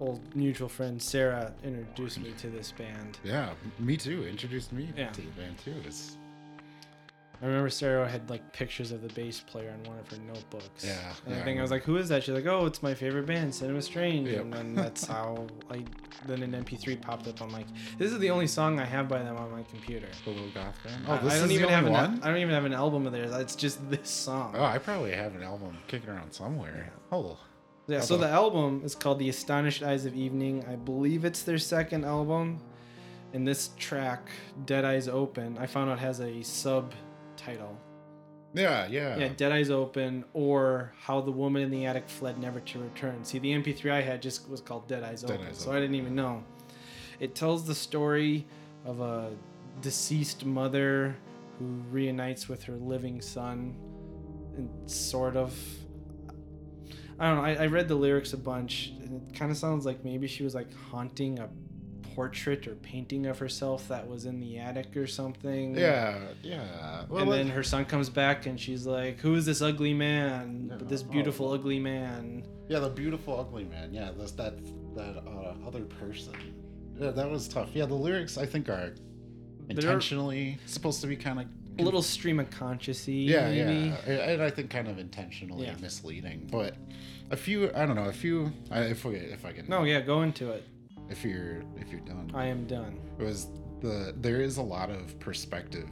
old 0.00 0.20
mutual 0.34 0.68
friend 0.68 1.00
Sarah 1.00 1.52
introduced 1.62 2.18
me 2.20 2.32
to 2.38 2.48
this 2.48 2.72
band. 2.72 3.18
Yeah, 3.22 3.50
me 3.78 3.96
too. 3.96 4.26
Introduced 4.26 4.72
me 4.72 4.88
Yeah. 4.96 5.10
to 5.10 5.20
the 5.20 5.26
band 5.32 5.58
too. 5.58 5.74
It's 5.84 6.16
I 7.42 7.46
remember 7.46 7.70
Sarah 7.70 8.08
had 8.08 8.30
like 8.30 8.52
pictures 8.52 8.92
of 8.92 9.02
the 9.02 9.08
bass 9.14 9.40
player 9.40 9.70
in 9.70 9.82
one 9.90 9.98
of 9.98 10.08
her 10.12 10.16
notebooks. 10.18 10.84
Yeah, 10.84 10.96
And 11.26 11.34
yeah, 11.34 11.38
I 11.38 11.40
I 11.40 11.44
think 11.44 11.58
I 11.58 11.62
was 11.62 11.72
like, 11.72 11.82
"Who 11.82 11.96
is 11.96 12.08
that?" 12.10 12.22
She's 12.22 12.34
like, 12.34 12.46
"Oh, 12.46 12.66
it's 12.66 12.82
my 12.84 12.94
favorite 12.94 13.26
band, 13.26 13.52
Cinema 13.52 13.82
Strange." 13.82 14.28
Yep. 14.28 14.40
And 14.42 14.52
then 14.52 14.74
that's 14.76 15.04
how 15.06 15.46
like 15.68 15.86
then 16.26 16.42
an 16.44 16.52
MP3 16.64 17.02
popped 17.02 17.26
up. 17.26 17.42
I'm 17.42 17.50
like, 17.50 17.66
"This 17.98 18.12
is 18.12 18.18
the 18.20 18.30
only 18.30 18.46
song 18.46 18.78
I 18.78 18.84
have 18.84 19.08
by 19.08 19.18
them 19.18 19.36
on 19.36 19.50
my 19.50 19.64
computer." 19.64 20.06
the 20.24 20.30
little 20.30 20.50
goth 20.54 20.78
band. 20.84 21.04
I- 21.08 21.18
Oh, 21.18 21.24
this 21.24 21.32
I 21.32 21.36
don't 21.38 21.46
is 21.46 21.52
even 21.52 21.66
the 21.66 21.74
have 21.74 21.84
only 21.86 21.98
an 21.98 22.10
one. 22.12 22.20
I 22.22 22.28
don't 22.28 22.38
even 22.38 22.54
have 22.54 22.64
an 22.64 22.74
album 22.74 23.06
of 23.06 23.12
theirs. 23.12 23.32
It's 23.32 23.56
just 23.56 23.90
this 23.90 24.08
song. 24.08 24.54
Oh, 24.56 24.64
I 24.64 24.78
probably 24.78 25.10
have 25.12 25.34
an 25.34 25.42
album 25.42 25.76
kicking 25.88 26.10
around 26.10 26.32
somewhere. 26.32 26.92
Oh, 27.10 27.38
yeah. 27.88 28.00
So 28.02 28.16
the 28.16 28.28
album 28.28 28.82
is 28.84 28.94
called 28.94 29.18
"The 29.18 29.28
Astonished 29.28 29.82
Eyes 29.82 30.06
of 30.06 30.14
Evening." 30.14 30.64
I 30.70 30.76
believe 30.76 31.24
it's 31.24 31.42
their 31.42 31.58
second 31.58 32.04
album. 32.04 32.60
And 33.34 33.48
this 33.48 33.70
track, 33.78 34.28
"Dead 34.66 34.84
Eyes 34.84 35.08
Open," 35.08 35.56
I 35.58 35.66
found 35.66 35.90
out 35.90 35.98
has 35.98 36.20
a 36.20 36.42
subtitle. 37.42 37.78
yeah, 38.54 38.86
yeah. 38.86 39.16
Yeah, 39.18 39.28
Dead 39.36 39.52
Eyes 39.52 39.70
Open, 39.70 40.24
or 40.34 40.92
How 41.00 41.20
the 41.20 41.30
Woman 41.30 41.62
in 41.62 41.70
the 41.70 41.86
Attic 41.86 42.08
Fled 42.08 42.38
Never 42.38 42.60
to 42.60 42.78
Return. 42.78 43.24
See, 43.24 43.38
the 43.38 43.52
MP3 43.52 43.90
I 43.90 44.00
had 44.02 44.22
just 44.22 44.48
was 44.48 44.60
called 44.60 44.88
Dead 44.88 45.02
Eyes 45.02 45.22
Dead 45.22 45.34
Open, 45.34 45.46
Eyes 45.48 45.58
so 45.58 45.66
Open. 45.66 45.76
I 45.76 45.80
didn't 45.80 45.96
even 45.96 46.14
know. 46.14 46.44
It 47.20 47.34
tells 47.34 47.66
the 47.66 47.74
story 47.74 48.46
of 48.84 49.00
a 49.00 49.30
deceased 49.80 50.44
mother 50.44 51.16
who 51.58 51.82
reunites 51.90 52.48
with 52.48 52.62
her 52.64 52.76
living 52.76 53.20
son, 53.20 53.76
and 54.56 54.90
sort 54.90 55.36
of. 55.36 55.58
I 57.18 57.28
don't 57.28 57.36
know. 57.36 57.44
I, 57.44 57.64
I 57.64 57.66
read 57.66 57.88
the 57.88 57.94
lyrics 57.94 58.32
a 58.32 58.38
bunch, 58.38 58.92
and 59.00 59.22
it 59.22 59.38
kind 59.38 59.50
of 59.52 59.56
sounds 59.56 59.86
like 59.86 60.04
maybe 60.04 60.26
she 60.26 60.42
was 60.42 60.54
like 60.54 60.72
haunting 60.90 61.38
a 61.38 61.48
portrait 62.14 62.66
or 62.66 62.74
painting 62.76 63.26
of 63.26 63.38
herself 63.38 63.88
that 63.88 64.06
was 64.08 64.24
in 64.26 64.40
the 64.40 64.58
attic 64.58 64.96
or 64.96 65.06
something. 65.06 65.76
Yeah, 65.76 66.18
yeah. 66.42 67.04
Well, 67.08 67.22
and 67.22 67.32
then 67.32 67.48
her 67.48 67.62
son 67.62 67.84
comes 67.84 68.08
back 68.10 68.46
and 68.46 68.58
she's 68.60 68.86
like, 68.86 69.18
"Who 69.20 69.34
is 69.34 69.46
this 69.46 69.62
ugly 69.62 69.94
man? 69.94 70.68
Yeah. 70.70 70.86
This 70.88 71.02
beautiful 71.02 71.52
ugly 71.52 71.78
man." 71.80 72.44
yeah, 72.68 72.78
the 72.78 72.88
beautiful 72.88 73.38
ugly 73.38 73.64
man. 73.64 73.92
Yeah, 73.92 74.10
that's 74.16 74.32
that 74.32 74.54
that 74.94 75.16
uh, 75.26 75.66
other 75.66 75.84
person. 75.84 76.34
Yeah, 76.98 77.10
that 77.10 77.28
was 77.30 77.48
tough. 77.48 77.70
Yeah, 77.74 77.86
the 77.86 77.94
lyrics 77.94 78.36
I 78.38 78.46
think 78.46 78.68
are 78.68 78.94
intentionally 79.68 80.58
supposed 80.66 81.00
to 81.00 81.06
be 81.06 81.16
kind 81.16 81.40
of 81.40 81.46
A 81.78 81.82
little 81.82 82.02
stream 82.02 82.38
of 82.40 82.50
consciousy, 82.50 83.26
yeah, 83.26 83.48
maybe. 83.48 83.86
yeah, 84.06 84.30
and 84.30 84.42
I 84.42 84.50
think 84.50 84.70
kind 84.70 84.88
of 84.88 84.98
intentionally 84.98 85.66
Yeah. 85.66 85.74
misleading. 85.80 86.48
But 86.52 86.76
a 87.30 87.36
few, 87.36 87.70
I 87.74 87.86
don't 87.86 87.96
know, 87.96 88.04
a 88.04 88.12
few. 88.12 88.52
I, 88.70 88.80
if 88.82 89.04
we, 89.06 89.14
if 89.16 89.44
I 89.46 89.52
can, 89.52 89.66
No, 89.68 89.84
yeah, 89.84 90.00
go 90.00 90.20
into 90.22 90.50
it. 90.50 90.64
If 91.12 91.24
you're 91.24 91.62
if 91.76 91.90
you're 91.90 92.00
done, 92.00 92.30
I 92.34 92.46
am 92.46 92.66
done. 92.66 92.98
it 93.18 93.22
was 93.22 93.46
the 93.80 94.14
there 94.20 94.40
is 94.40 94.56
a 94.56 94.62
lot 94.62 94.90
of 94.90 95.18
perspective 95.20 95.88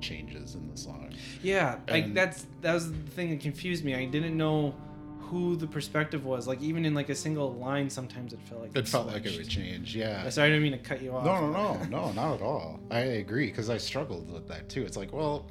changes 0.00 0.54
in 0.54 0.70
the 0.70 0.76
song. 0.76 1.12
Yeah, 1.42 1.78
like 1.88 2.14
that's 2.14 2.46
that 2.62 2.72
was 2.72 2.90
the 2.90 2.98
thing 3.10 3.30
that 3.30 3.40
confused 3.40 3.84
me. 3.84 3.94
I 3.94 4.04
didn't 4.06 4.36
know 4.36 4.74
who 5.18 5.56
the 5.56 5.66
perspective 5.66 6.24
was. 6.24 6.46
Like 6.46 6.60
even 6.62 6.84
in 6.84 6.94
like 6.94 7.08
a 7.08 7.14
single 7.14 7.54
line, 7.54 7.90
sometimes 7.90 8.32
it 8.32 8.40
felt 8.42 8.62
like 8.62 8.76
It 8.76 8.86
felt 8.86 9.06
like 9.08 9.26
it 9.26 9.36
would 9.36 9.48
change. 9.48 9.96
Yeah. 9.96 10.28
Sorry, 10.28 10.48
I 10.48 10.50
didn't 10.50 10.62
mean 10.62 10.72
to 10.72 10.78
cut 10.78 11.02
you 11.02 11.14
off. 11.16 11.24
No, 11.24 11.50
no, 11.50 11.50
no, 11.50 11.84
no, 11.90 12.12
not 12.12 12.34
at 12.36 12.42
all. 12.42 12.80
I 12.90 13.00
agree 13.00 13.46
because 13.46 13.70
I 13.70 13.78
struggled 13.78 14.30
with 14.32 14.46
that 14.48 14.68
too. 14.68 14.82
It's 14.84 14.96
like, 14.96 15.12
well, 15.12 15.48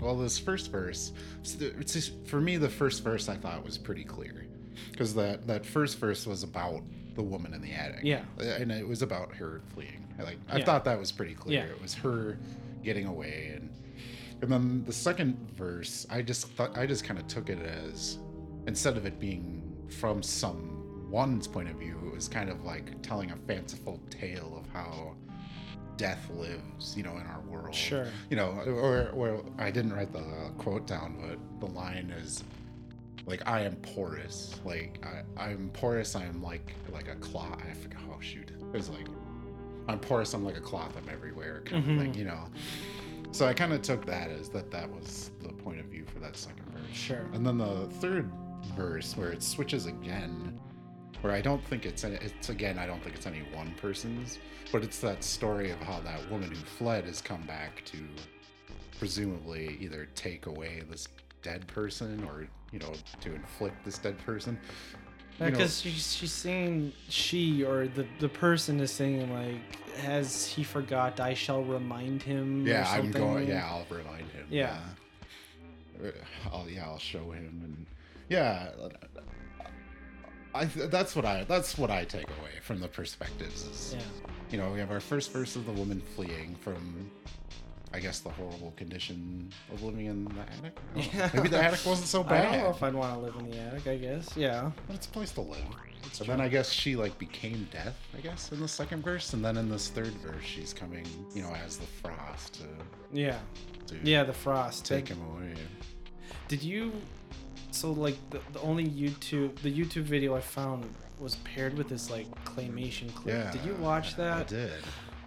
well, 0.00 0.16
this 0.16 0.38
first 0.38 0.70
verse, 0.72 1.12
it's 1.42 1.92
just, 1.92 2.12
for 2.26 2.40
me, 2.40 2.56
the 2.56 2.68
first 2.68 3.04
verse 3.04 3.28
I 3.28 3.36
thought 3.36 3.64
was 3.64 3.78
pretty 3.78 4.04
clear 4.04 4.46
because 4.90 5.14
that 5.14 5.46
that 5.46 5.64
first 5.64 5.98
verse 5.98 6.26
was 6.26 6.42
about 6.42 6.82
the 7.14 7.22
woman 7.22 7.54
in 7.54 7.60
the 7.62 7.72
attic. 7.72 8.00
Yeah. 8.02 8.22
Uh, 8.40 8.44
and 8.44 8.70
it 8.72 8.86
was 8.86 9.02
about 9.02 9.34
her 9.36 9.60
fleeing. 9.74 10.06
I 10.18 10.22
Like 10.22 10.38
I 10.48 10.58
Yeah. 10.58 10.64
thought 10.64 10.84
that 10.84 10.98
was 10.98 11.12
pretty 11.12 11.34
clear. 11.34 11.64
Yeah. 11.64 11.70
It 11.70 11.80
was 11.80 11.94
her 11.94 12.38
getting 12.82 13.06
away 13.06 13.52
and 13.56 13.70
And 14.42 14.50
then 14.50 14.84
the 14.84 14.92
second 14.92 15.36
verse, 15.56 16.04
I 16.10 16.20
just 16.22 16.48
thought 16.48 16.76
I 16.76 16.84
just 16.86 17.04
kind 17.04 17.18
of 17.20 17.26
took 17.28 17.48
it 17.48 17.60
as 17.60 18.18
instead 18.66 18.96
of 18.96 19.06
it 19.06 19.20
being 19.20 19.62
from 19.88 20.20
someone's 20.22 21.46
point 21.46 21.68
of 21.70 21.76
view, 21.76 21.96
it 22.06 22.14
was 22.14 22.26
kind 22.28 22.50
of 22.50 22.64
like 22.64 23.00
telling 23.02 23.30
a 23.30 23.36
fanciful 23.46 24.00
tale 24.10 24.56
of 24.58 24.66
how 24.72 25.14
death 25.96 26.28
lives, 26.30 26.96
you 26.96 27.02
know, 27.04 27.16
in 27.18 27.26
our 27.26 27.40
world. 27.42 27.74
Sure. 27.74 28.06
You 28.30 28.36
know, 28.36 28.50
or 28.66 29.10
or 29.10 29.44
I 29.58 29.70
didn't 29.70 29.92
write 29.92 30.12
the 30.12 30.24
quote 30.58 30.86
down, 30.88 31.16
but 31.20 31.38
the 31.68 31.72
line 31.72 32.10
is 32.10 32.42
like 33.26 33.46
I 33.46 33.60
am 33.62 33.76
porous. 33.76 34.54
Like 34.64 35.04
I, 35.04 35.22
I'm 35.42 35.70
porous. 35.72 36.14
I'm 36.16 36.42
like 36.42 36.74
like 36.92 37.08
a 37.08 37.16
cloth. 37.16 37.58
I 37.68 37.74
forgot. 37.74 38.00
Oh 38.10 38.20
shoot. 38.20 38.50
It 38.50 38.76
was 38.76 38.88
like 38.88 39.06
I'm 39.88 39.98
porous. 39.98 40.32
I'm 40.34 40.44
like 40.44 40.56
a 40.56 40.60
cloth. 40.60 40.94
I'm 40.96 41.08
everywhere. 41.08 41.62
Kind 41.64 41.84
Mhm. 41.84 41.96
of 41.96 42.02
thing. 42.02 42.14
You 42.14 42.24
know. 42.26 42.44
So 43.32 43.46
I 43.46 43.54
kind 43.54 43.72
of 43.72 43.80
took 43.82 44.04
that 44.06 44.30
as 44.30 44.48
that 44.50 44.70
that 44.70 44.90
was 44.90 45.30
the 45.42 45.48
point 45.52 45.80
of 45.80 45.86
view 45.86 46.04
for 46.04 46.18
that 46.20 46.36
second 46.36 46.64
verse. 46.72 46.82
Sure. 46.94 47.26
And 47.32 47.46
then 47.46 47.58
the 47.58 47.88
third 48.00 48.30
verse 48.76 49.16
where 49.16 49.30
it 49.32 49.42
switches 49.42 49.86
again, 49.86 50.58
where 51.22 51.32
I 51.32 51.40
don't 51.40 51.64
think 51.66 51.86
it's 51.86 52.04
it's 52.04 52.48
again 52.50 52.78
I 52.78 52.86
don't 52.86 53.02
think 53.02 53.16
it's 53.16 53.26
any 53.26 53.42
one 53.54 53.72
person's, 53.80 54.38
but 54.70 54.82
it's 54.84 54.98
that 55.00 55.24
story 55.24 55.70
of 55.70 55.78
how 55.80 56.00
that 56.00 56.30
woman 56.30 56.50
who 56.50 56.56
fled 56.56 57.04
has 57.06 57.20
come 57.22 57.42
back 57.46 57.82
to 57.86 57.98
presumably 58.98 59.76
either 59.80 60.06
take 60.14 60.46
away 60.46 60.82
this 60.90 61.08
dead 61.42 61.66
person 61.66 62.24
or 62.24 62.46
you 62.72 62.78
know 62.78 62.92
to 63.20 63.34
inflict 63.34 63.84
this 63.84 63.98
dead 63.98 64.18
person. 64.24 64.58
Because 65.38 65.80
she's, 65.80 66.14
she's 66.14 66.32
saying 66.32 66.92
she 67.08 67.64
or 67.64 67.88
the, 67.88 68.06
the 68.20 68.28
person 68.28 68.78
is 68.80 68.92
saying 68.92 69.32
like, 69.32 69.96
has 69.96 70.46
he 70.46 70.62
forgot? 70.62 71.20
I 71.20 71.34
shall 71.34 71.64
remind 71.64 72.22
him. 72.22 72.64
or 72.64 72.68
yeah, 72.68 72.88
I'm 72.90 73.10
going. 73.10 73.48
Yeah, 73.48 73.66
I'll 73.68 73.86
remind 73.90 74.30
him. 74.30 74.46
Yeah. 74.50 74.78
Uh, 76.02 76.08
I'll 76.52 76.68
yeah, 76.68 76.84
I'll 76.84 76.98
show 76.98 77.30
him, 77.30 77.60
and 77.64 77.86
yeah, 78.28 78.70
I 80.54 80.64
that's 80.66 81.16
what 81.16 81.24
I 81.24 81.44
that's 81.44 81.78
what 81.78 81.90
I 81.90 82.04
take 82.04 82.28
away 82.40 82.52
from 82.62 82.80
the 82.80 82.88
perspectives 82.88 83.64
is 83.64 83.96
Yeah. 83.96 84.02
you 84.50 84.58
know 84.58 84.70
we 84.70 84.78
have 84.80 84.90
our 84.90 85.00
first 85.00 85.32
verse 85.32 85.56
of 85.56 85.66
the 85.66 85.72
woman 85.72 86.00
fleeing 86.14 86.54
from. 86.60 87.10
I 87.94 88.00
guess 88.00 88.20
the 88.20 88.30
horrible 88.30 88.72
condition 88.76 89.50
of 89.72 89.82
living 89.82 90.06
in 90.06 90.24
the 90.24 90.30
attic. 90.40 90.78
I 90.96 91.00
don't 91.00 91.14
know. 91.14 91.20
Yeah. 91.20 91.30
Maybe 91.34 91.48
the 91.48 91.62
attic 91.62 91.80
wasn't 91.84 92.08
so 92.08 92.22
bad. 92.22 92.46
I 92.48 92.52
don't 92.56 92.64
know 92.64 92.70
if 92.70 92.82
I'd 92.82 92.94
want 92.94 93.14
to 93.14 93.20
live 93.20 93.36
in 93.36 93.50
the 93.50 93.58
attic. 93.58 93.86
I 93.86 93.96
guess. 93.96 94.34
Yeah. 94.36 94.70
but 94.86 94.96
it's 94.96 95.06
a 95.06 95.10
place 95.10 95.30
to 95.32 95.40
live. 95.42 95.58
So 96.12 96.24
then 96.24 96.40
I 96.40 96.48
guess 96.48 96.70
she 96.70 96.96
like 96.96 97.16
became 97.18 97.68
death. 97.70 97.96
I 98.16 98.20
guess 98.20 98.50
in 98.52 98.60
the 98.60 98.68
second 98.68 99.02
verse, 99.04 99.32
and 99.34 99.44
then 99.44 99.56
in 99.56 99.68
this 99.70 99.88
third 99.88 100.12
verse, 100.14 100.44
she's 100.44 100.72
coming, 100.74 101.06
you 101.34 101.42
know, 101.42 101.52
as 101.64 101.76
the 101.76 101.86
frost 101.86 102.54
to, 102.54 102.64
Yeah. 103.12 103.38
to 103.86 103.96
Yeah. 104.02 104.24
The 104.24 104.32
frost. 104.32 104.84
take 104.84 105.06
Did- 105.06 105.16
him 105.16 105.26
away. 105.30 105.54
Did 106.48 106.62
you? 106.62 106.92
So 107.70 107.92
like 107.92 108.16
the, 108.30 108.40
the 108.52 108.60
only 108.60 108.86
YouTube 108.86 109.56
the 109.62 109.72
YouTube 109.72 110.02
video 110.02 110.34
I 110.36 110.40
found 110.40 110.84
was 111.18 111.36
paired 111.36 111.74
with 111.78 111.88
this 111.88 112.10
like 112.10 112.26
claymation 112.44 113.14
clip. 113.14 113.34
Yeah. 113.34 113.50
Did 113.52 113.64
you 113.64 113.74
watch 113.74 114.16
that? 114.16 114.38
I 114.40 114.42
did. 114.44 114.72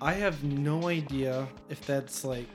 I 0.01 0.13
have 0.13 0.43
no 0.43 0.87
idea 0.87 1.47
if 1.69 1.85
that's 1.85 2.23
like 2.25 2.47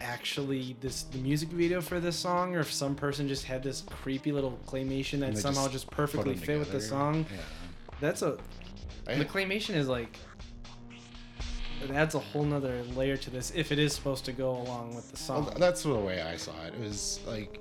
actually 0.00 0.76
this 0.80 1.04
the 1.04 1.18
music 1.18 1.48
video 1.48 1.80
for 1.80 2.00
this 2.00 2.16
song 2.16 2.54
or 2.54 2.60
if 2.60 2.72
some 2.72 2.94
person 2.94 3.26
just 3.26 3.44
had 3.44 3.62
this 3.62 3.82
creepy 4.02 4.32
little 4.32 4.58
claymation 4.66 5.20
that 5.20 5.38
somehow 5.38 5.62
just 5.62 5.72
just 5.72 5.90
perfectly 5.90 6.34
them 6.34 6.42
fit 6.42 6.58
with 6.58 6.72
the 6.72 6.80
song. 6.80 7.24
Yeah. 7.30 7.40
That's 8.00 8.22
a 8.22 8.36
I- 9.06 9.16
the 9.16 9.24
claymation 9.24 9.74
is 9.74 9.88
like 9.88 10.18
it 11.82 11.90
adds 11.90 12.14
a 12.14 12.18
whole 12.18 12.44
nother 12.44 12.82
layer 12.96 13.16
to 13.16 13.30
this 13.30 13.52
if 13.54 13.70
it 13.70 13.78
is 13.78 13.92
supposed 13.92 14.24
to 14.24 14.32
go 14.32 14.50
along 14.50 14.94
with 14.94 15.10
the 15.10 15.32
well, 15.32 15.44
song. 15.44 15.54
that's 15.58 15.82
the 15.82 15.94
way 15.94 16.22
I 16.22 16.36
saw 16.36 16.52
it. 16.64 16.74
It 16.74 16.80
was 16.80 17.20
like 17.26 17.60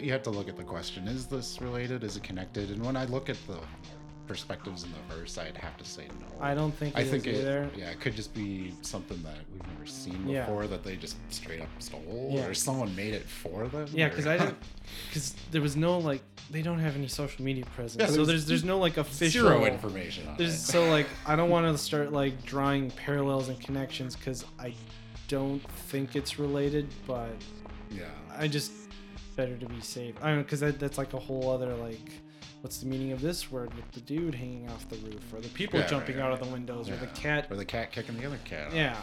you 0.00 0.12
have 0.12 0.22
to 0.24 0.30
look 0.30 0.48
at 0.48 0.56
the 0.56 0.62
question: 0.62 1.08
Is 1.08 1.26
this 1.26 1.60
related? 1.60 2.04
Is 2.04 2.16
it 2.16 2.22
connected? 2.22 2.70
And 2.70 2.84
when 2.84 2.96
I 2.96 3.06
look 3.06 3.28
at 3.28 3.38
the 3.46 3.58
perspectives 4.34 4.84
in 4.84 4.90
the 4.92 5.14
verse, 5.16 5.36
I'd 5.38 5.56
have 5.56 5.76
to 5.78 5.84
say 5.84 6.06
no. 6.20 6.26
I 6.40 6.54
don't 6.54 6.70
think 6.72 6.96
I 6.96 7.02
think 7.02 7.26
it, 7.26 7.34
either. 7.38 7.68
yeah, 7.76 7.90
it 7.90 8.00
could 8.00 8.14
just 8.14 8.32
be 8.32 8.72
something 8.80 9.20
that 9.24 9.34
we've 9.52 9.66
never 9.72 9.84
seen 9.84 10.28
Yeah. 10.28 10.42
before 10.46 10.68
that 10.68 10.84
they 10.84 10.94
just 10.94 11.16
straight 11.32 11.60
up 11.60 11.68
stole, 11.80 12.30
Yeah. 12.32 12.46
or 12.46 12.54
someone 12.54 12.94
made 12.94 13.12
it 13.12 13.24
for 13.28 13.66
them. 13.66 13.88
Yeah, 13.92 14.08
because 14.08 14.28
I 14.28 14.38
didn't, 14.38 14.56
because 15.08 15.34
there 15.50 15.60
was 15.60 15.74
no 15.74 15.98
like 15.98 16.22
they 16.48 16.62
don't 16.62 16.78
have 16.78 16.94
any 16.94 17.08
social 17.08 17.44
media 17.44 17.64
presence, 17.74 18.00
Yeah, 18.00 18.06
so 18.06 18.18
there's 18.18 18.26
there's 18.26 18.46
there's 18.46 18.64
no 18.64 18.78
like 18.78 18.98
official 18.98 19.48
zero 19.48 19.64
information 19.64 20.28
on 20.28 20.36
There's 20.36 20.54
it. 20.54 20.58
so 20.58 20.88
like 20.88 21.08
I 21.26 21.34
don't 21.34 21.50
want 21.50 21.66
to 21.66 21.76
start 21.76 22.12
like 22.12 22.44
drawing 22.44 22.92
parallels 22.92 23.48
and 23.48 23.58
connections 23.60 24.14
because 24.14 24.44
I 24.60 24.74
don't 25.26 25.60
think 25.90 26.14
it's 26.14 26.38
related, 26.38 26.86
but 27.04 27.30
yeah, 27.90 28.04
I 28.38 28.46
just 28.46 28.70
better 29.34 29.56
to 29.56 29.66
be 29.66 29.80
safe. 29.80 30.14
I 30.22 30.28
don't 30.30 30.44
because 30.44 30.60
that, 30.60 30.78
that's 30.78 30.98
like 30.98 31.14
a 31.14 31.18
whole 31.18 31.50
other 31.50 31.74
like, 31.74 32.12
what's 32.60 32.78
the 32.78 32.86
meaning 32.86 33.12
of 33.12 33.20
this 33.20 33.50
word 33.50 33.72
with 33.74 33.90
the 33.92 34.00
dude 34.00 34.34
hanging 34.34 34.68
off 34.70 34.88
the 34.88 34.96
roof 34.96 35.32
or 35.32 35.40
the 35.40 35.48
people 35.48 35.80
Yeah, 35.80 35.86
jumping 35.86 36.16
right, 36.18 36.26
out 36.26 36.32
of 36.32 36.40
the 36.40 36.52
windows 36.52 36.88
or 36.90 36.96
the 36.96 37.06
cat? 37.08 37.46
or 37.50 37.56
the 37.56 37.64
cat 37.64 37.92
kicking 37.92 38.18
the 38.18 38.26
other 38.26 38.38
cat. 38.44 38.68
off. 38.68 38.74
Yeah. 38.74 38.96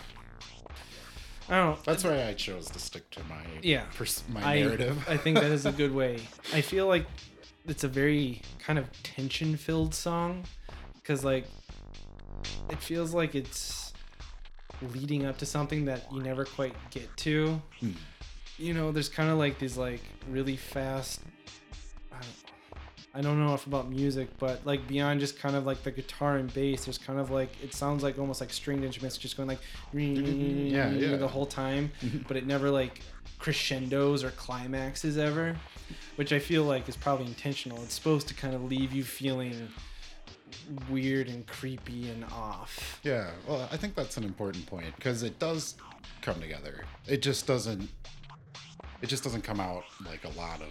I 1.49 1.55
don't. 1.57 1.83
That's 1.85 2.03
why 2.03 2.27
I 2.27 2.33
chose 2.33 2.69
to 2.71 2.79
stick 2.79 3.09
to 3.11 3.23
my 3.23 3.41
Yeah. 3.63 3.85
pers- 3.95 4.23
my 4.29 4.43
I, 4.43 4.59
narrative. 4.61 5.07
I 5.09 5.15
think 5.17 5.37
that 5.39 5.51
is 5.51 5.65
a 5.65 5.71
good 5.71 5.93
way. 6.01 6.19
I 6.53 6.61
feel 6.61 6.87
like 6.87 7.05
it's 7.65 7.83
a 7.83 7.87
very 7.87 8.41
kind 8.59 8.77
of 8.77 8.85
tension 9.03 9.55
filled 9.57 9.95
song 9.95 10.43
because, 10.95 11.23
like, 11.23 11.45
it 12.69 12.79
feels 12.81 13.13
like 13.13 13.33
it's 13.33 13.93
leading 14.93 15.25
up 15.25 15.37
to 15.37 15.45
something 15.45 15.85
that 15.85 16.11
you 16.13 16.21
never 16.21 16.43
quite 16.45 16.75
get 16.91 17.15
to. 17.17 17.61
Hmm. 17.79 17.91
You 18.57 18.73
know, 18.73 18.91
there's 18.91 19.09
kind 19.09 19.29
of 19.29 19.37
like 19.37 19.57
these, 19.57 19.77
like, 19.77 20.01
really 20.29 20.57
fast. 20.57 21.21
I 23.13 23.21
don't, 23.21 23.39
know 23.39 23.47
enough 23.47 23.65
about 23.65 23.89
music, 23.89 24.29
but 24.37 24.65
like 24.65 24.87
beyond 24.87 25.19
just 25.19 25.39
kind 25.39 25.55
of 25.55 25.65
like 25.65 25.81
the 25.83 25.91
guitar 25.91 26.37
and 26.37 26.53
bass, 26.53 26.85
there's 26.85 26.97
kind 26.97 27.19
of 27.19 27.31
like 27.31 27.49
it 27.63 27.73
sounds 27.73 28.03
like 28.03 28.19
almost 28.19 28.41
like 28.41 28.51
stringed 28.53 28.83
instruments 28.83 29.17
just 29.17 29.37
going 29.37 29.49
like 29.49 29.59
Yeah, 29.93 30.89
yeah. 30.91 31.15
the 31.15 31.27
whole 31.27 31.45
time, 31.45 31.91
but 32.27 32.37
it 32.37 32.45
never 32.45 32.69
like 32.69 33.01
crescendos 33.39 34.23
or 34.23 34.31
climaxes 34.31 35.17
ever, 35.17 35.55
which 36.15 36.31
I 36.31 36.39
feel 36.39 36.63
like 36.63 36.87
is 36.89 36.95
probably 36.95 37.25
intentional. 37.25 37.81
It's 37.83 37.93
supposed 37.95 38.27
to 38.27 38.33
kind 38.33 38.53
of 38.53 38.63
leave 38.63 38.93
you 38.93 39.03
feeling 39.03 39.67
weird 40.89 41.27
and 41.29 41.45
creepy 41.47 42.09
and 42.09 42.23
off. 42.25 42.99
Yeah, 43.03 43.31
well, 43.47 43.67
I 43.71 43.77
think 43.77 43.95
that's 43.95 44.17
an 44.17 44.23
important 44.23 44.65
point 44.65 44.95
because 44.95 45.23
it 45.23 45.39
does 45.39 45.75
come 46.21 46.39
together. 46.39 46.83
It 47.07 47.21
just 47.21 47.47
doesn't. 47.47 47.89
It 49.01 49.07
just 49.07 49.23
doesn't 49.23 49.43
come 49.43 49.59
out 49.59 49.83
like 50.05 50.23
a 50.25 50.39
lot 50.39 50.61
of. 50.61 50.67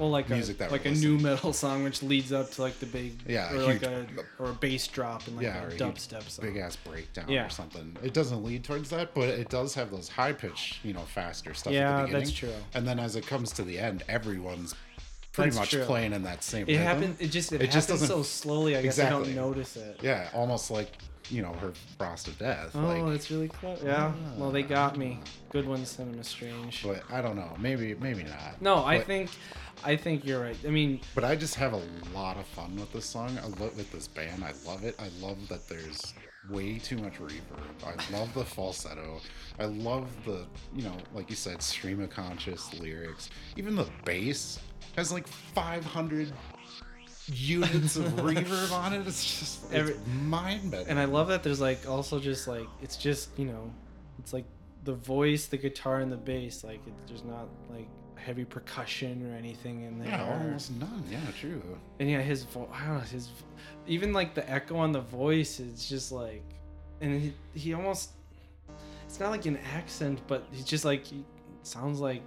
Well, 0.00 0.10
like 0.10 0.28
Music 0.30 0.56
a 0.56 0.58
that 0.60 0.72
like 0.72 0.86
a 0.86 0.90
new 0.90 1.18
metal 1.18 1.52
song, 1.52 1.84
which 1.84 2.02
leads 2.02 2.32
up 2.32 2.50
to 2.52 2.62
like 2.62 2.78
the 2.80 2.86
big 2.86 3.20
Yeah, 3.28 3.52
or 3.52 3.58
like 3.62 3.80
huge- 3.80 3.82
a 3.82 4.06
or 4.42 4.50
a 4.50 4.54
bass 4.54 4.86
drop 4.88 5.26
and 5.26 5.36
like 5.36 5.44
yeah, 5.44 5.62
a 5.64 5.68
a 5.68 5.70
dubstep 5.72 6.28
song. 6.28 6.44
Big 6.46 6.56
ass 6.56 6.76
breakdown 6.76 7.26
Yeah. 7.28 7.46
or 7.46 7.50
something. 7.50 7.96
It 8.02 8.14
doesn't 8.14 8.42
lead 8.42 8.64
towards 8.64 8.90
that, 8.90 9.14
but 9.14 9.28
it 9.28 9.48
does 9.50 9.74
have 9.74 9.90
those 9.90 10.08
high 10.08 10.32
pitch, 10.32 10.80
you 10.82 10.92
know, 10.94 11.02
faster 11.02 11.52
stuff. 11.54 11.72
at 11.72 11.74
Yeah, 11.74 11.96
the 11.98 12.02
beginning. 12.06 12.24
that's 12.24 12.32
true. 12.36 12.52
And 12.74 12.88
then 12.88 12.98
as 12.98 13.14
it 13.16 13.26
comes 13.26 13.52
to 13.52 13.62
the 13.62 13.78
end, 13.78 14.02
everyone's 14.08 14.74
pretty 15.32 15.50
That's 15.50 15.60
much 15.60 15.70
true. 15.70 15.84
playing 15.84 16.12
in 16.12 16.22
that 16.24 16.42
same. 16.42 16.62
It 16.66 16.72
rhythm. 16.72 16.82
happened. 16.86 17.16
It 17.20 17.28
just 17.28 17.52
it, 17.52 17.62
It 17.62 17.70
just 17.70 17.88
doesn't- 17.88 18.08
so 18.08 18.22
slowly. 18.22 18.76
I 18.76 18.82
guess 18.82 18.98
I 18.98 19.08
don't 19.10 19.34
notice 19.34 19.76
it. 19.76 19.98
Yeah, 20.02 20.28
almost 20.34 20.70
like 20.70 20.88
you 21.28 21.42
know 21.42 21.52
her 21.60 21.72
frost 21.96 22.26
of 22.26 22.36
death. 22.40 22.72
Oh, 22.74 22.80
like, 22.80 23.06
that's 23.12 23.30
really 23.30 23.46
close. 23.46 23.80
Yeah. 23.84 24.10
Well, 24.36 24.50
they 24.50 24.64
got 24.64 24.96
me. 24.98 25.20
Good 25.50 25.64
one, 25.68 25.86
Cinema 25.86 26.24
Strange. 26.24 26.82
but 26.82 27.04
I 27.08 27.20
don't 27.22 27.36
know. 27.36 27.56
Maybe 27.60 27.94
maybe 27.94 28.24
not. 28.24 28.60
No, 28.60 28.84
I 28.84 29.00
think, 29.00 29.30
I 29.84 29.96
think 29.96 30.24
you're 30.24 30.40
right. 30.42 30.56
I 30.66 30.70
mean, 30.70 31.00
But 31.14 31.24
I 31.24 31.36
just 31.36 31.54
have 31.56 31.72
a 31.72 31.82
lot 32.14 32.36
of 32.36 32.46
fun 32.46 32.76
with 32.76 32.92
this 32.92 33.06
song. 33.06 33.38
I 33.42 33.46
love 33.46 33.76
with 33.76 33.90
this 33.92 34.08
band. 34.08 34.44
I 34.44 34.52
love 34.66 34.84
it. 34.84 34.94
I 35.00 35.08
love 35.24 35.48
that 35.48 35.68
there's 35.68 36.14
way 36.48 36.78
too 36.78 36.98
much 36.98 37.14
reverb. 37.18 37.40
I 37.84 38.16
love 38.18 38.32
the 38.34 38.44
falsetto. 38.44 39.20
I 39.58 39.64
love 39.64 40.08
the, 40.24 40.44
you 40.74 40.82
know, 40.82 40.96
like 41.14 41.28
you 41.30 41.36
said, 41.36 41.62
stream 41.62 42.00
of 42.00 42.10
conscious 42.10 42.72
lyrics. 42.80 43.30
Even 43.56 43.76
the 43.76 43.86
bass 44.04 44.58
has 44.96 45.12
like 45.12 45.26
500 45.26 46.32
units 47.32 47.96
of 47.96 48.04
reverb 48.14 48.72
on 48.72 48.92
it. 48.92 49.06
It's 49.06 49.24
just 49.38 49.64
it's 49.66 49.72
Every- 49.74 49.96
mind 50.22 50.70
bending. 50.70 50.88
and 50.88 50.98
I 50.98 51.04
love 51.04 51.28
that 51.28 51.42
there's 51.42 51.60
like 51.60 51.88
also 51.88 52.18
just 52.18 52.48
like 52.48 52.66
it's 52.82 52.96
just 52.96 53.30
you 53.38 53.44
know, 53.46 53.70
it's 54.18 54.32
like 54.32 54.46
the 54.84 54.94
voice, 54.94 55.46
the 55.46 55.58
guitar, 55.58 56.00
and 56.00 56.10
the 56.10 56.16
bass. 56.16 56.64
Like 56.64 56.84
it, 56.86 56.92
there's 57.06 57.22
not 57.24 57.48
like 57.70 57.88
heavy 58.20 58.44
percussion 58.44 59.30
or 59.30 59.36
anything 59.36 59.82
in 59.82 59.98
there. 59.98 60.08
yeah, 60.08 60.30
almost 60.32 60.72
none. 60.72 61.04
Yeah, 61.10 61.18
true. 61.38 61.62
And 61.98 62.10
yeah, 62.10 62.20
his 62.20 62.44
voice. 62.44 62.68
I 62.72 62.86
don't 62.86 62.94
know 62.94 63.00
his, 63.00 63.28
even 63.86 64.12
like 64.12 64.34
the 64.34 64.48
echo 64.50 64.76
on 64.76 64.92
the 64.92 65.00
voice 65.00 65.60
is 65.60 65.88
just 65.88 66.12
like, 66.12 66.44
and 67.00 67.20
he, 67.20 67.32
he 67.54 67.74
almost, 67.74 68.10
it's 69.06 69.18
not 69.18 69.30
like 69.30 69.46
an 69.46 69.58
accent, 69.74 70.20
but 70.26 70.46
he's 70.52 70.64
just 70.64 70.84
like 70.84 71.04
he 71.04 71.24
sounds 71.62 72.00
like, 72.00 72.22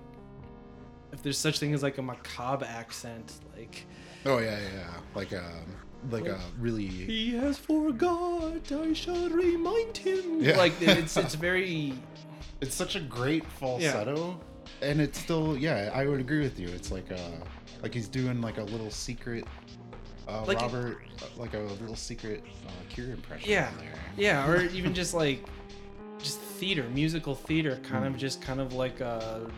if 1.11 1.21
there's 1.21 1.37
such 1.37 1.59
thing 1.59 1.73
as 1.73 1.83
like 1.83 1.97
a 1.97 2.01
macabre 2.01 2.65
accent, 2.65 3.33
like 3.55 3.85
Oh 4.25 4.37
yeah, 4.39 4.57
yeah, 4.59 4.69
yeah. 4.75 4.93
Like 5.15 5.33
um, 5.33 5.65
like 6.09 6.25
a 6.27 6.39
really 6.59 6.87
he 6.87 7.35
has 7.35 7.57
forgot, 7.57 8.71
I 8.71 8.93
shall 8.93 9.29
remind 9.29 9.97
him. 9.97 10.41
Yeah. 10.41 10.57
Like 10.57 10.73
it's 10.81 11.17
it's 11.17 11.35
very 11.35 11.93
It's 12.61 12.75
such 12.75 12.95
a 12.95 13.01
great 13.01 13.45
falsetto, 13.45 14.39
and 14.81 14.99
it's 15.01 15.19
still 15.19 15.57
yeah 15.57 15.89
i 15.93 16.05
would 16.05 16.19
agree 16.19 16.41
with 16.41 16.59
you 16.59 16.67
it's 16.69 16.91
like 16.91 17.11
uh 17.11 17.17
like 17.81 17.93
he's 17.93 18.07
doing 18.07 18.41
like 18.41 18.57
a 18.57 18.63
little 18.63 18.89
secret 18.91 19.45
uh 20.27 20.43
Like 20.45 20.59
robert 20.61 20.99
uh, 21.21 21.25
like 21.37 21.53
a 21.53 21.59
little 21.59 21.95
secret 21.95 22.43
uh 22.67 22.71
cure 22.89 23.09
impression 23.11 23.49
Yeah. 23.49 23.69
there. 23.79 23.93
Yeah, 24.17 24.47
or 24.47 24.61
even 24.73 24.93
just 24.93 25.13
like 25.13 25.43
just 26.19 26.39
theater, 26.39 26.83
musical 26.93 27.35
theater, 27.35 27.77
kind 27.83 28.05
Hmm. 28.05 28.13
of 28.13 28.17
just 28.17 28.41
kind 28.41 28.61
of 28.61 28.71
like 28.73 29.01
a 29.01 29.49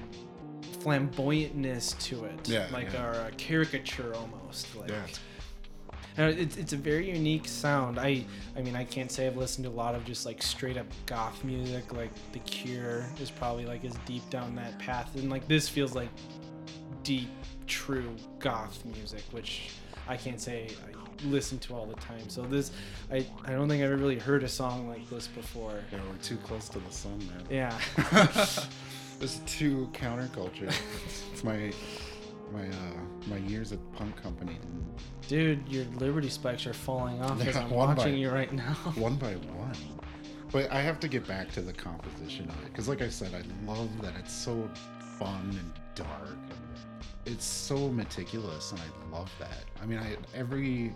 flamboyantness 0.82 1.98
to 2.06 2.26
it. 2.26 2.48
Yeah, 2.48 2.68
Like 2.72 2.94
yeah. 2.94 3.28
a 3.28 3.32
caricature 3.32 4.16
almost. 4.16 4.76
Like 4.76 4.90
yeah 4.90 5.06
And 6.18 6.40
it's, 6.40 6.56
it's 6.58 6.74
a 6.74 6.78
very 6.78 7.10
unique 7.12 7.48
sound. 7.48 8.00
I 8.00 8.26
I 8.58 8.62
mean 8.62 8.76
I 8.76 8.84
can't 8.86 9.12
say 9.12 9.28
I've 9.28 9.38
listened 9.38 9.66
to 9.66 9.70
a 9.72 9.74
lot 9.74 9.96
of 9.96 10.06
just 10.06 10.26
like 10.26 10.42
straight 10.42 10.78
up 10.78 10.86
goth 11.06 11.44
music. 11.44 11.94
Like 11.94 12.12
The 12.32 12.40
Cure 12.40 13.06
is 13.20 13.30
probably 13.32 13.66
like 13.66 13.84
as 13.86 13.94
deep 14.06 14.28
down 14.30 14.56
that 14.56 14.78
path, 14.80 15.14
and 15.16 15.30
like 15.30 15.48
this 15.48 15.68
feels 15.68 15.94
like 15.96 16.10
deep, 17.04 17.30
true 17.68 18.16
goth 18.40 18.84
music, 18.86 19.24
which 19.32 19.70
I 20.08 20.16
can't 20.18 20.40
say 20.40 20.70
I 20.88 21.26
listen 21.28 21.58
to 21.60 21.74
all 21.76 21.86
the 21.86 21.96
time. 21.96 22.30
So 22.30 22.44
this 22.44 22.72
I 23.12 23.26
I 23.46 23.52
don't 23.52 23.68
think 23.68 23.84
I've 23.84 23.92
ever 23.92 23.98
really 24.02 24.20
heard 24.20 24.44
a 24.44 24.50
song 24.50 24.88
like 24.88 25.10
this 25.10 25.28
before. 25.28 25.80
yeah 25.92 26.00
we're 26.10 26.18
too 26.22 26.38
close 26.38 26.70
to 26.70 26.80
the 26.80 26.92
sun 26.92 27.18
man 27.20 27.44
Yeah. 27.50 27.78
this 29.20 29.36
is 29.36 29.40
too 29.46 29.90
counterculture 29.94 30.74
it's 31.34 31.44
my 31.44 31.72
my 32.52 32.68
uh 32.68 33.28
my 33.28 33.38
years 33.38 33.72
at 33.72 33.80
punk 33.94 34.22
company 34.22 34.58
Dude, 35.28 35.68
your 35.68 35.86
Liberty 35.98 36.30
spikes 36.30 36.68
are 36.68 36.74
falling 36.74 37.22
off 37.22 37.42
as 37.48 37.56
I'm 37.56 37.70
one 37.70 37.90
by- 37.90 37.94
watching 37.96 38.18
you 38.18 38.30
right 38.30 38.52
now. 38.54 38.74
one 38.96 39.16
by 39.16 39.34
one. 39.34 39.76
But 40.52 40.72
I 40.72 40.82
have 40.82 41.00
to 41.02 41.08
get 41.08 41.28
back 41.28 41.52
to 41.54 41.62
the 41.62 41.74
composition 41.74 42.48
of 42.48 42.56
it 42.64 42.66
because, 42.66 42.88
like 42.88 43.02
I 43.02 43.10
said, 43.10 43.34
I 43.34 43.44
love 43.70 43.90
that 44.02 44.14
it's 44.18 44.32
so 44.34 44.70
fun 45.18 45.50
and 45.50 45.74
dark. 45.96 46.38
It's 47.26 47.44
so 47.44 47.90
meticulous, 47.90 48.72
and 48.72 48.80
I 48.80 49.16
love 49.18 49.32
that. 49.40 49.64
I 49.82 49.86
mean, 49.88 49.98
I 49.98 50.16
every 50.36 50.94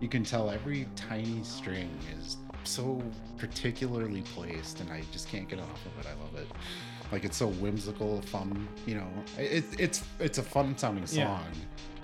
you 0.00 0.08
can 0.08 0.22
tell 0.22 0.50
every 0.50 0.86
tiny 0.94 1.42
string 1.42 1.90
is 2.18 2.36
so 2.64 3.02
particularly 3.38 4.22
placed, 4.34 4.80
and 4.80 4.92
I 4.92 5.02
just 5.10 5.28
can't 5.28 5.48
get 5.48 5.58
off 5.58 5.86
of 5.86 6.04
it. 6.04 6.08
I 6.08 6.22
love 6.22 6.34
it. 6.36 6.48
Like 7.12 7.24
it's 7.24 7.36
so 7.36 7.48
whimsical, 7.48 8.22
fun. 8.22 8.66
You 8.86 8.96
know, 8.96 9.08
it, 9.38 9.64
it's 9.78 10.02
it's 10.18 10.38
a 10.38 10.42
fun 10.42 10.76
sounding 10.78 11.04
Yeah. 11.10 11.26
song. 11.38 11.46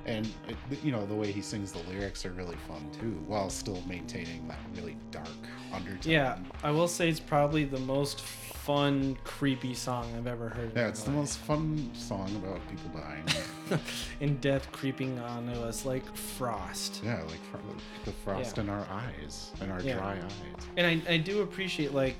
And 0.06 0.26
it, 0.48 0.56
you 0.82 0.90
know 0.92 1.04
the 1.06 1.14
way 1.14 1.30
he 1.32 1.42
sings 1.42 1.72
the 1.72 1.80
lyrics 1.90 2.24
are 2.24 2.30
really 2.32 2.56
fun 2.68 2.82
too, 2.98 3.18
while 3.26 3.50
still 3.50 3.82
maintaining 3.86 4.46
that 4.48 4.58
really 4.76 4.96
dark 5.10 5.28
undertone. 5.72 6.10
Yeah, 6.12 6.38
I 6.62 6.70
will 6.70 6.88
say 6.88 7.08
it's 7.10 7.20
probably 7.20 7.64
the 7.64 7.78
most 7.80 8.20
fun, 8.22 9.18
creepy 9.24 9.74
song 9.74 10.10
I've 10.16 10.26
ever 10.26 10.48
heard. 10.48 10.72
Yeah, 10.74 10.88
it's 10.88 11.02
the 11.02 11.10
life. 11.10 11.18
most 11.18 11.38
fun 11.40 11.90
song 11.94 12.34
about 12.36 12.60
people 12.70 12.90
dying. 13.00 13.80
and 14.22 14.40
death 14.40 14.70
creeping 14.72 15.18
onto 15.18 15.52
us 15.60 15.84
like 15.84 16.04
frost. 16.16 17.02
yeah, 17.04 17.22
like 17.24 17.42
fr- 17.50 17.58
the 18.06 18.12
frost 18.12 18.56
Yeah. 18.56 18.62
in 18.62 18.68
our 18.70 18.86
eyes, 18.90 19.50
in 19.60 19.70
our 19.70 19.80
Yeah. 19.82 19.94
dry 19.96 20.12
eyes. 20.12 20.32
And 20.78 20.86
I, 20.86 21.12
I 21.14 21.16
do 21.18 21.42
appreciate 21.42 21.92
like 21.92 22.16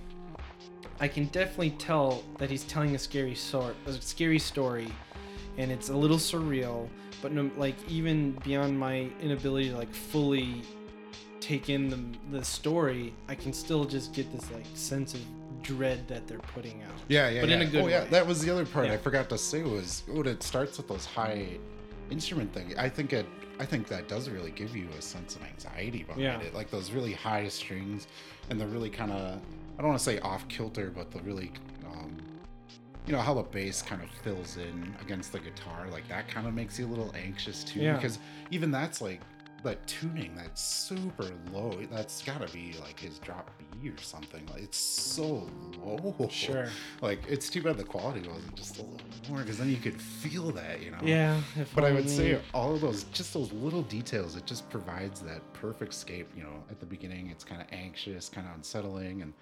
I 1.00 1.08
can 1.08 1.26
definitely 1.26 1.70
tell 1.70 2.22
that 2.38 2.50
he's 2.50 2.64
telling 2.64 2.94
a 2.94 2.98
scary 2.98 3.34
sort 3.34 3.76
a 3.86 3.92
scary 3.92 4.38
story 4.38 4.88
and 5.56 5.70
it's 5.70 5.88
a 5.88 5.96
little 5.96 6.16
surreal, 6.18 6.88
but 7.22 7.32
no, 7.32 7.50
like 7.56 7.76
even 7.88 8.32
beyond 8.44 8.78
my 8.78 9.08
inability 9.20 9.70
to 9.70 9.76
like 9.76 9.92
fully 9.92 10.62
take 11.40 11.68
in 11.70 11.88
the 11.88 12.00
the 12.38 12.44
story, 12.44 13.12
I 13.28 13.34
can 13.34 13.52
still 13.52 13.84
just 13.84 14.12
get 14.12 14.30
this 14.32 14.50
like 14.50 14.64
sense 14.74 15.14
of 15.14 15.20
dread 15.62 16.06
that 16.08 16.26
they're 16.26 16.38
putting 16.54 16.82
out. 16.82 16.90
Yeah, 17.08 17.28
yeah, 17.28 17.40
But 17.40 17.50
yeah. 17.50 17.56
in 17.56 17.62
a 17.62 17.66
good 17.66 17.84
oh, 17.84 17.88
yeah, 17.88 18.02
way. 18.04 18.08
that 18.10 18.26
was 18.26 18.40
the 18.40 18.50
other 18.50 18.64
part 18.66 18.86
Yeah. 18.86 18.94
I 18.94 18.96
forgot 18.96 19.28
to 19.30 19.38
say 19.38 19.62
was 19.62 20.02
when 20.08 20.26
it 20.26 20.42
starts 20.42 20.78
with 20.78 20.88
those 20.88 21.04
high 21.04 21.58
instrument 22.10 22.52
thing. 22.52 22.74
I 22.78 22.88
think 22.88 23.12
it, 23.12 23.26
I 23.60 23.64
think 23.66 23.88
that 23.88 24.08
does 24.08 24.28
really 24.28 24.52
give 24.52 24.76
you 24.76 24.86
a 24.98 25.02
sense 25.02 25.34
of 25.36 25.42
anxiety 25.42 26.04
behind 26.04 26.22
Yeah. 26.22 26.40
it, 26.40 26.54
like 26.54 26.70
those 26.70 26.90
really 26.92 27.12
high 27.12 27.48
strings 27.48 28.06
and 28.50 28.60
the 28.60 28.66
really 28.66 28.88
kind 28.90 29.10
of, 29.12 29.40
I 29.78 29.82
don't 29.82 29.90
want 29.90 29.98
to 30.00 30.04
say 30.04 30.18
off 30.20 30.46
kilter, 30.48 30.90
but 30.90 31.10
the 31.12 31.20
really, 31.20 31.52
um, 31.86 32.16
you 33.06 33.12
know 33.12 33.20
how 33.20 33.32
the 33.34 33.42
bass 33.42 33.80
kind 33.80 34.02
of 34.02 34.10
fills 34.22 34.56
in 34.56 34.94
against 35.00 35.30
the 35.32 35.38
guitar, 35.38 35.86
like 35.92 36.06
that 36.08 36.26
kind 36.28 36.46
of 36.48 36.54
makes 36.54 36.78
you 36.78 36.86
a 36.86 36.88
little 36.88 37.14
anxious 37.14 37.62
too, 37.62 37.80
Yeah. 37.80 37.94
because 37.94 38.18
even 38.50 38.70
that's 38.72 39.00
like 39.00 39.20
that 39.64 39.84
tuning 39.86 40.34
that's 40.36 40.62
super 40.62 41.30
low. 41.52 41.72
That's 41.90 42.22
got 42.22 42.46
to 42.46 42.52
be 42.52 42.74
like 42.80 42.98
his 43.00 43.18
drop 43.18 43.50
B 43.82 43.90
or 43.90 43.96
something. 43.98 44.46
Like 44.52 44.62
it's 44.62 44.78
so 44.78 45.48
low. 45.82 46.28
Sure. 46.30 46.68
Like 47.00 47.20
it's 47.28 47.50
too 47.50 47.62
bad 47.62 47.76
the 47.76 47.84
quality 47.84 48.28
wasn't 48.28 48.54
just 48.54 48.78
a 48.78 48.82
little 48.82 49.00
more, 49.28 49.40
because 49.40 49.58
then 49.58 49.68
you 49.68 49.76
could 49.76 50.00
feel 50.00 50.50
that, 50.52 50.82
you 50.82 50.90
know. 50.90 50.98
Yeah. 51.02 51.40
But 51.74 51.84
I 51.84 51.92
would 51.92 52.08
say 52.08 52.40
all 52.54 52.74
of 52.74 52.80
those, 52.80 53.04
just 53.04 53.34
those 53.34 53.52
little 53.52 53.82
details, 53.82 54.36
it 54.36 54.46
just 54.46 54.68
provides 54.70 55.20
that 55.22 55.40
perfect 55.54 55.94
scape. 55.94 56.28
You 56.36 56.44
know, 56.44 56.64
at 56.70 56.80
the 56.80 56.86
beginning, 56.86 57.30
it's 57.30 57.44
kind 57.44 57.60
of 57.60 57.66
anxious, 57.72 58.28
kind 58.28 58.46
of 58.46 58.54
unsettling, 58.54 59.22
and 59.22 59.32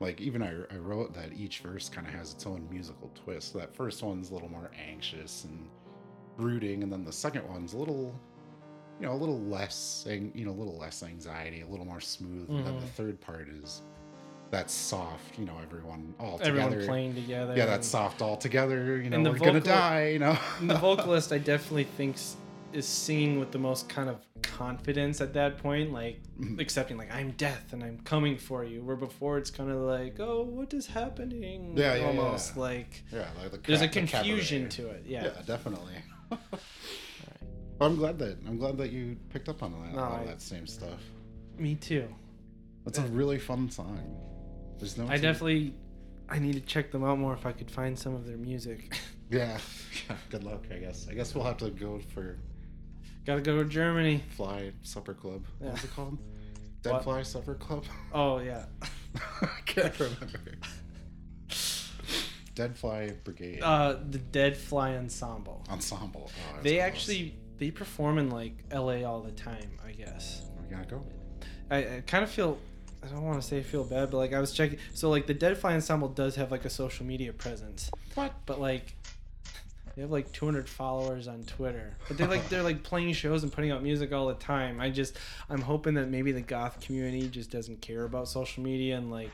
like 0.00 0.20
even 0.20 0.42
I, 0.42 0.54
I 0.72 0.78
wrote 0.78 1.12
that 1.14 1.32
each 1.34 1.58
verse 1.58 1.90
kind 1.90 2.06
of 2.06 2.14
has 2.14 2.32
its 2.32 2.46
own 2.46 2.66
musical 2.70 3.10
twist. 3.14 3.52
so 3.52 3.58
That 3.58 3.74
first 3.76 4.02
one's 4.02 4.30
a 4.30 4.34
little 4.34 4.48
more 4.48 4.70
anxious 4.88 5.44
and 5.44 5.68
brooding, 6.38 6.82
and 6.82 6.90
then 6.90 7.04
the 7.04 7.12
second 7.12 7.46
one's 7.46 7.74
a 7.74 7.76
little, 7.76 8.18
you 9.00 9.06
know, 9.06 9.12
a 9.12 9.16
little 9.16 9.40
less, 9.40 10.04
you 10.06 10.44
know, 10.44 10.50
a 10.50 10.52
little 10.52 10.76
less 10.76 11.02
anxiety, 11.02 11.62
a 11.62 11.66
little 11.66 11.86
more 11.86 12.00
smooth. 12.00 12.48
And 12.50 12.66
then 12.66 12.80
the 12.80 12.86
third 12.86 13.20
part 13.20 13.48
is 13.48 13.80
that 14.50 14.70
soft, 14.70 15.38
you 15.38 15.44
know, 15.46 15.56
everyone 15.62 16.12
all 16.18 16.38
together. 16.38 16.84
playing 16.84 17.14
together. 17.14 17.54
Yeah, 17.56 17.62
and- 17.64 17.72
that's 17.72 17.86
soft 17.88 18.20
all 18.20 18.36
together. 18.36 19.00
You 19.00 19.08
know, 19.10 19.22
we're 19.30 19.38
gonna 19.38 19.60
die. 19.60 20.08
You 20.08 20.18
know. 20.18 20.38
And 20.60 20.68
the 20.68 20.74
vocalist 20.88 21.32
I 21.32 21.38
definitely 21.38 21.84
thinks 21.84 22.36
is 22.72 22.86
singing 22.86 23.40
with 23.40 23.50
the 23.50 23.58
most 23.58 23.88
kind 23.88 24.08
of 24.08 24.16
confidence 24.42 25.20
at 25.20 25.32
that 25.34 25.58
point, 25.58 25.92
like 25.92 26.20
Mhm. 26.38 26.60
accepting 26.60 26.96
like 26.98 27.12
I'm 27.12 27.32
death 27.32 27.72
and 27.72 27.82
I'm 27.82 27.98
coming 28.00 28.36
for 28.38 28.64
you. 28.64 28.82
Where 28.82 28.96
before 28.96 29.38
it's 29.38 29.50
kind 29.50 29.70
of 29.70 29.78
like, 29.78 30.20
oh, 30.20 30.42
what 30.42 30.72
is 30.74 30.86
happening? 30.86 31.74
Yeah, 31.76 31.94
yeah, 31.96 32.06
almost 32.06 32.54
yeah. 32.54 32.60
like 32.62 33.02
Yeah, 33.12 33.26
like 33.42 33.50
the 33.52 33.58
there's 33.58 33.80
a 33.82 33.88
ca- 33.88 34.00
the 34.02 34.06
confusion 34.06 34.68
to 34.70 34.88
it. 34.90 35.04
Yeah. 35.06 35.24
Yeah, 35.24 35.30
definitely. 35.46 35.94
I'm 37.80 37.96
glad 37.96 38.18
that 38.18 38.38
I'm 38.46 38.58
glad 38.58 38.76
that 38.78 38.90
you 38.92 39.16
picked 39.30 39.48
up 39.48 39.62
on 39.62 39.72
that, 39.72 39.94
No, 39.94 40.02
all 40.02 40.12
I- 40.20 40.24
that 40.26 40.42
same 40.42 40.66
stuff. 40.66 41.00
Me 41.58 41.74
too. 41.74 42.08
That's 42.84 42.98
a 42.98 43.02
really 43.02 43.38
fun 43.38 43.70
song. 43.70 43.98
There's 44.78 44.96
no. 44.96 45.06
I 45.08 45.16
two- 45.16 45.22
definitely 45.22 45.74
I 46.28 46.38
need 46.38 46.54
to 46.54 46.60
check 46.60 46.90
them 46.92 47.04
out 47.04 47.18
more 47.18 47.34
if 47.34 47.44
I 47.46 47.52
could 47.52 47.70
find 47.70 47.98
some 47.98 48.14
of 48.14 48.26
their 48.26 48.36
music. 48.36 48.96
Yeah. 49.30 49.58
yeah. 50.08 50.16
Good 50.30 50.42
luck, 50.42 50.64
I 50.72 50.78
guess. 50.78 51.06
I 51.08 51.14
guess 51.14 51.36
we'll 51.36 51.44
have 51.44 51.58
to 51.58 51.70
go 51.70 52.00
for 52.14 52.36
Gotta 53.24 53.40
go 53.42 53.62
to 53.62 53.68
Germany. 53.68 54.22
Fly 54.36 54.72
Supper 54.82 55.14
Club. 55.14 55.44
Yeah. 55.62 55.70
was 55.70 55.84
it 55.84 55.94
called? 55.94 56.18
Dead 56.82 56.94
What? 56.94 57.04
Fly 57.04 57.22
Supper 57.22 57.54
Club. 57.54 57.84
Oh 58.12 58.38
yeah. 58.40 58.64
I 59.40 59.46
can't 59.66 59.96
remember. 60.00 60.40
Dead 62.56 62.76
Fly 62.76 63.10
Brigade 63.24 63.60
Uh, 63.62 63.96
the 64.10 64.18
Dead 64.18 64.56
Fly 64.56 64.96
Ensemble. 64.96 65.64
Ensemble. 65.70 66.30
Oh, 66.34 66.62
They 66.62 66.76
close. 66.78 66.82
actually 66.86 67.34
they 67.60 67.70
perform 67.70 68.18
in 68.18 68.30
like 68.30 68.54
LA 68.72 69.04
all 69.04 69.20
the 69.20 69.30
time, 69.30 69.70
I 69.86 69.92
guess. 69.92 70.42
We 70.60 70.74
gotta 70.74 70.88
go. 70.88 71.04
I, 71.70 71.76
I 71.78 72.02
kind 72.06 72.24
of 72.24 72.30
feel 72.30 72.58
I 73.04 73.06
don't 73.06 73.22
want 73.22 73.40
to 73.40 73.46
say 73.46 73.62
feel 73.62 73.84
bad, 73.84 74.10
but 74.10 74.16
like 74.16 74.32
I 74.32 74.40
was 74.40 74.52
checking. 74.52 74.78
So 74.94 75.08
like 75.10 75.26
the 75.26 75.34
Dead 75.34 75.56
Fly 75.56 75.74
Ensemble 75.74 76.08
does 76.08 76.34
have 76.36 76.50
like 76.50 76.64
a 76.64 76.70
social 76.70 77.06
media 77.06 77.32
presence, 77.32 77.90
What? 78.14 78.32
but 78.46 78.60
like 78.60 78.94
they 79.94 80.02
have 80.02 80.10
like 80.10 80.32
200 80.32 80.68
followers 80.68 81.28
on 81.28 81.44
Twitter. 81.44 81.96
But 82.08 82.16
they're 82.16 82.28
like 82.28 82.48
they're 82.48 82.62
like 82.62 82.82
playing 82.82 83.12
shows 83.12 83.42
and 83.42 83.52
putting 83.52 83.70
out 83.70 83.82
music 83.82 84.12
all 84.12 84.26
the 84.28 84.34
time. 84.34 84.80
I 84.80 84.88
just 84.90 85.16
I'm 85.50 85.60
hoping 85.60 85.94
that 85.94 86.08
maybe 86.08 86.32
the 86.32 86.40
goth 86.40 86.80
community 86.80 87.28
just 87.28 87.50
doesn't 87.50 87.80
care 87.82 88.04
about 88.04 88.26
social 88.26 88.62
media 88.62 88.96
and 88.96 89.10
like 89.10 89.30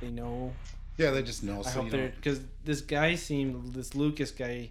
they 0.00 0.10
know. 0.10 0.52
Yeah, 0.96 1.12
they 1.12 1.22
just 1.22 1.44
know. 1.44 1.60
I 1.60 1.62
So 1.62 1.82
hope 1.82 1.90
they're 1.90 2.08
because 2.16 2.40
this 2.64 2.80
guy 2.80 3.14
seemed 3.14 3.72
this 3.72 3.94
Lucas 3.94 4.32
guy. 4.32 4.70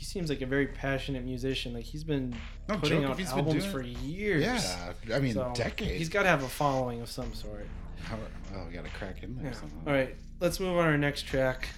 He 0.00 0.06
seems 0.06 0.30
like 0.30 0.40
a 0.40 0.46
very 0.46 0.66
passionate 0.66 1.24
musician. 1.26 1.74
Like 1.74 1.84
he's 1.84 2.04
been 2.04 2.34
No 2.70 2.78
putting 2.78 3.02
joke, 3.02 3.20
out 3.20 3.26
albums 3.36 3.66
for 3.66 3.82
years. 3.82 4.42
Yeah, 4.42 4.94
I 5.14 5.18
mean 5.18 5.34
So, 5.34 5.52
decades. 5.54 5.98
He's 5.98 6.08
got 6.08 6.22
to 6.22 6.30
have 6.30 6.42
a 6.42 6.48
following 6.48 7.02
of 7.02 7.10
some 7.10 7.34
sort. 7.34 7.66
How, 8.04 8.16
oh, 8.54 8.64
we 8.66 8.72
gotta 8.72 8.88
crack 8.88 9.22
in 9.22 9.36
there 9.36 9.48
Yeah. 9.48 9.52
somehow. 9.52 9.76
All 9.86 9.92
right, 9.92 10.16
let's 10.40 10.58
move 10.58 10.70
on 10.78 10.84
to 10.86 10.90
our 10.92 10.96
next 10.96 11.26
track. 11.26 11.68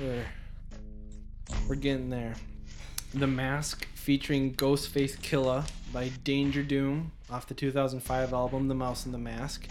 We're 0.00 0.26
we're 1.68 1.76
getting 1.76 2.10
there. 2.10 2.34
The 3.14 3.28
Mask 3.28 3.86
featuring 3.94 4.54
Ghostface 4.56 5.16
Killah 5.20 5.70
by 5.92 6.08
Danger 6.24 6.64
Doom 6.64 7.12
off 7.30 7.46
the 7.46 7.54
2005 7.54 8.32
album 8.32 8.66
The 8.66 8.74
Mouse 8.74 9.04
and 9.04 9.14
the 9.14 9.18
Mask. 9.18 9.68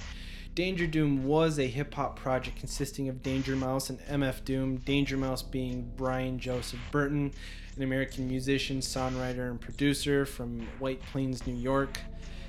Danger 0.55 0.87
Doom 0.87 1.25
was 1.25 1.59
a 1.59 1.67
hip 1.67 1.93
hop 1.93 2.17
project 2.17 2.57
consisting 2.57 3.09
of 3.09 3.21
Danger 3.21 3.57
Mouse 3.57 3.89
and 3.89 3.99
MF 3.99 4.45
Doom. 4.45 4.77
Danger 4.77 5.17
Mouse 5.17 5.43
being 5.43 5.91
Brian 5.97 6.39
Joseph 6.39 6.79
Burton, 6.89 7.33
an 7.77 7.83
American 7.83 8.27
musician, 8.27 8.79
songwriter, 8.79 9.49
and 9.49 9.61
producer 9.61 10.25
from 10.25 10.67
White 10.79 11.01
Plains, 11.11 11.45
New 11.47 11.55
York. 11.55 11.99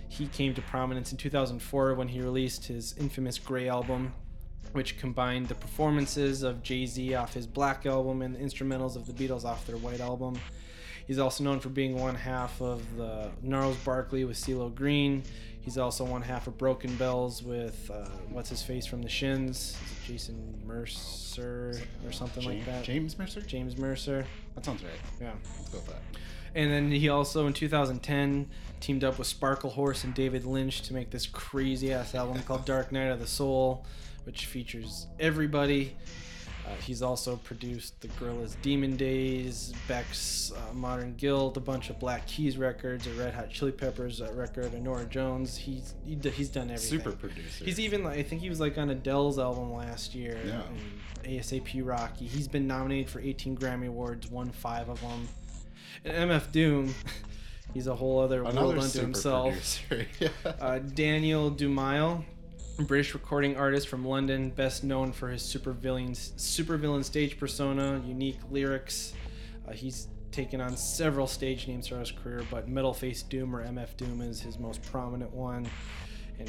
He 0.08 0.26
came 0.26 0.54
to 0.54 0.62
prominence 0.62 1.12
in 1.12 1.18
2004 1.18 1.94
when 1.94 2.08
he 2.08 2.20
released 2.22 2.66
his 2.66 2.94
infamous 2.98 3.38
Grey 3.38 3.68
album. 3.68 4.12
which 4.72 4.98
combined 4.98 5.48
the 5.48 5.54
performances 5.54 6.42
of 6.42 6.62
Jay 6.62 6.84
Z 6.84 7.14
off 7.14 7.32
his 7.32 7.46
Black 7.46 7.86
album 7.86 8.20
and 8.20 8.34
the 8.34 8.38
instrumentals 8.38 8.96
of 8.96 9.06
the 9.06 9.12
Beatles 9.12 9.44
off 9.44 9.66
their 9.66 9.78
White 9.78 10.00
album. 10.00 10.38
He's 11.08 11.18
also 11.18 11.42
known 11.42 11.58
for 11.58 11.70
being 11.70 11.98
one 11.98 12.14
half 12.14 12.60
of 12.60 12.82
the 12.96 13.30
Gnarls 13.42 13.78
Barkley 13.78 14.24
with 14.26 14.36
CeeLo 14.36 14.72
Green. 14.74 15.22
He's 15.62 15.78
also 15.78 16.04
one 16.04 16.20
half 16.20 16.46
of 16.46 16.58
Broken 16.58 16.94
Bells 16.96 17.42
with 17.42 17.90
uh, 17.90 18.08
what's 18.28 18.50
his 18.50 18.62
face 18.62 18.84
from 18.84 19.00
the 19.02 19.08
Shins, 19.08 19.74
Is 19.86 19.92
it 19.92 20.12
Jason 20.12 20.62
Mercer 20.66 21.80
or 22.04 22.12
something 22.12 22.42
James, 22.42 22.56
like 22.58 22.66
that. 22.66 22.84
James 22.84 23.18
Mercer? 23.18 23.40
James 23.40 23.78
Mercer. 23.78 24.26
That 24.54 24.66
sounds 24.66 24.82
right. 24.84 24.92
Yeah. 25.18 25.32
Let's 25.56 25.70
go 25.70 25.78
with 25.78 25.86
that. 25.88 26.02
And 26.54 26.70
then 26.70 26.90
he 26.90 27.08
also 27.08 27.46
in 27.46 27.54
2010 27.54 28.48
teamed 28.80 29.02
up 29.02 29.16
with 29.18 29.26
Sparkle 29.26 29.70
Horse 29.70 30.04
and 30.04 30.14
David 30.14 30.44
Lynch 30.44 30.82
to 30.82 30.94
make 30.94 31.10
this 31.10 31.26
crazy 31.26 31.90
ass 31.92 32.14
album 32.14 32.42
called 32.42 32.66
Dark 32.66 32.92
Night 32.92 33.08
of 33.08 33.18
the 33.20 33.26
Soul, 33.26 33.86
which 34.24 34.44
features 34.46 35.06
everybody. 35.18 35.96
Uh, 36.68 36.74
he's 36.82 37.00
also 37.00 37.36
produced 37.36 37.98
the 38.02 38.08
Gorillaz 38.08 38.60
Demon 38.60 38.96
Days, 38.96 39.72
Beck's 39.86 40.52
uh, 40.52 40.74
Modern 40.74 41.14
Guild, 41.14 41.56
a 41.56 41.60
bunch 41.60 41.88
of 41.88 41.98
Black 41.98 42.26
Keys 42.26 42.58
records, 42.58 43.06
a 43.06 43.10
Red 43.12 43.32
Hot 43.32 43.48
Chili 43.48 43.72
Peppers 43.72 44.20
uh, 44.20 44.30
record, 44.34 44.74
a 44.74 44.80
Norah 44.80 45.06
Jones. 45.06 45.56
He's 45.56 45.94
he, 46.04 46.14
d- 46.14 46.28
he's 46.28 46.50
done 46.50 46.64
everything. 46.70 46.98
Super 46.98 47.12
producer. 47.12 47.64
He's 47.64 47.80
even 47.80 48.04
like 48.04 48.18
I 48.18 48.22
think 48.22 48.42
he 48.42 48.50
was 48.50 48.60
like 48.60 48.76
on 48.76 48.90
Adele's 48.90 49.38
album 49.38 49.72
last 49.72 50.14
year. 50.14 50.38
Yeah. 50.44 50.60
and 51.24 51.38
ASAP 51.40 51.86
Rocky. 51.86 52.26
He's 52.26 52.48
been 52.48 52.66
nominated 52.66 53.08
for 53.10 53.20
18 53.20 53.56
Grammy 53.56 53.88
Awards, 53.88 54.30
won 54.30 54.50
five 54.50 54.88
of 54.88 55.00
them. 55.00 55.28
And 56.04 56.30
MF 56.30 56.52
Doom, 56.52 56.94
he's 57.74 57.86
a 57.86 57.94
whole 57.94 58.20
other 58.20 58.42
Another 58.42 58.60
world 58.68 58.78
unto 58.84 59.00
himself. 59.00 59.80
yeah. 60.20 60.28
Uh, 60.60 60.78
Daniel 60.80 61.50
Dumile, 61.50 62.24
British 62.86 63.12
recording 63.12 63.56
artist 63.56 63.88
from 63.88 64.06
London, 64.06 64.50
best 64.50 64.84
known 64.84 65.12
for 65.12 65.28
his 65.28 65.42
supervillain 65.42 66.12
supervillain 66.12 67.04
stage 67.04 67.38
persona, 67.38 68.00
unique 68.06 68.38
lyrics. 68.50 69.14
Uh, 69.66 69.72
he's 69.72 70.06
taken 70.30 70.60
on 70.60 70.76
several 70.76 71.26
stage 71.26 71.66
names 71.66 71.88
throughout 71.88 72.06
his 72.06 72.12
career, 72.12 72.42
but 72.50 72.68
Metal 72.68 72.94
Face 72.94 73.22
Doom 73.22 73.54
or 73.54 73.66
MF 73.66 73.96
Doom 73.96 74.20
is 74.22 74.40
his 74.40 74.60
most 74.60 74.80
prominent 74.82 75.32
one. 75.32 75.66
And 76.38 76.48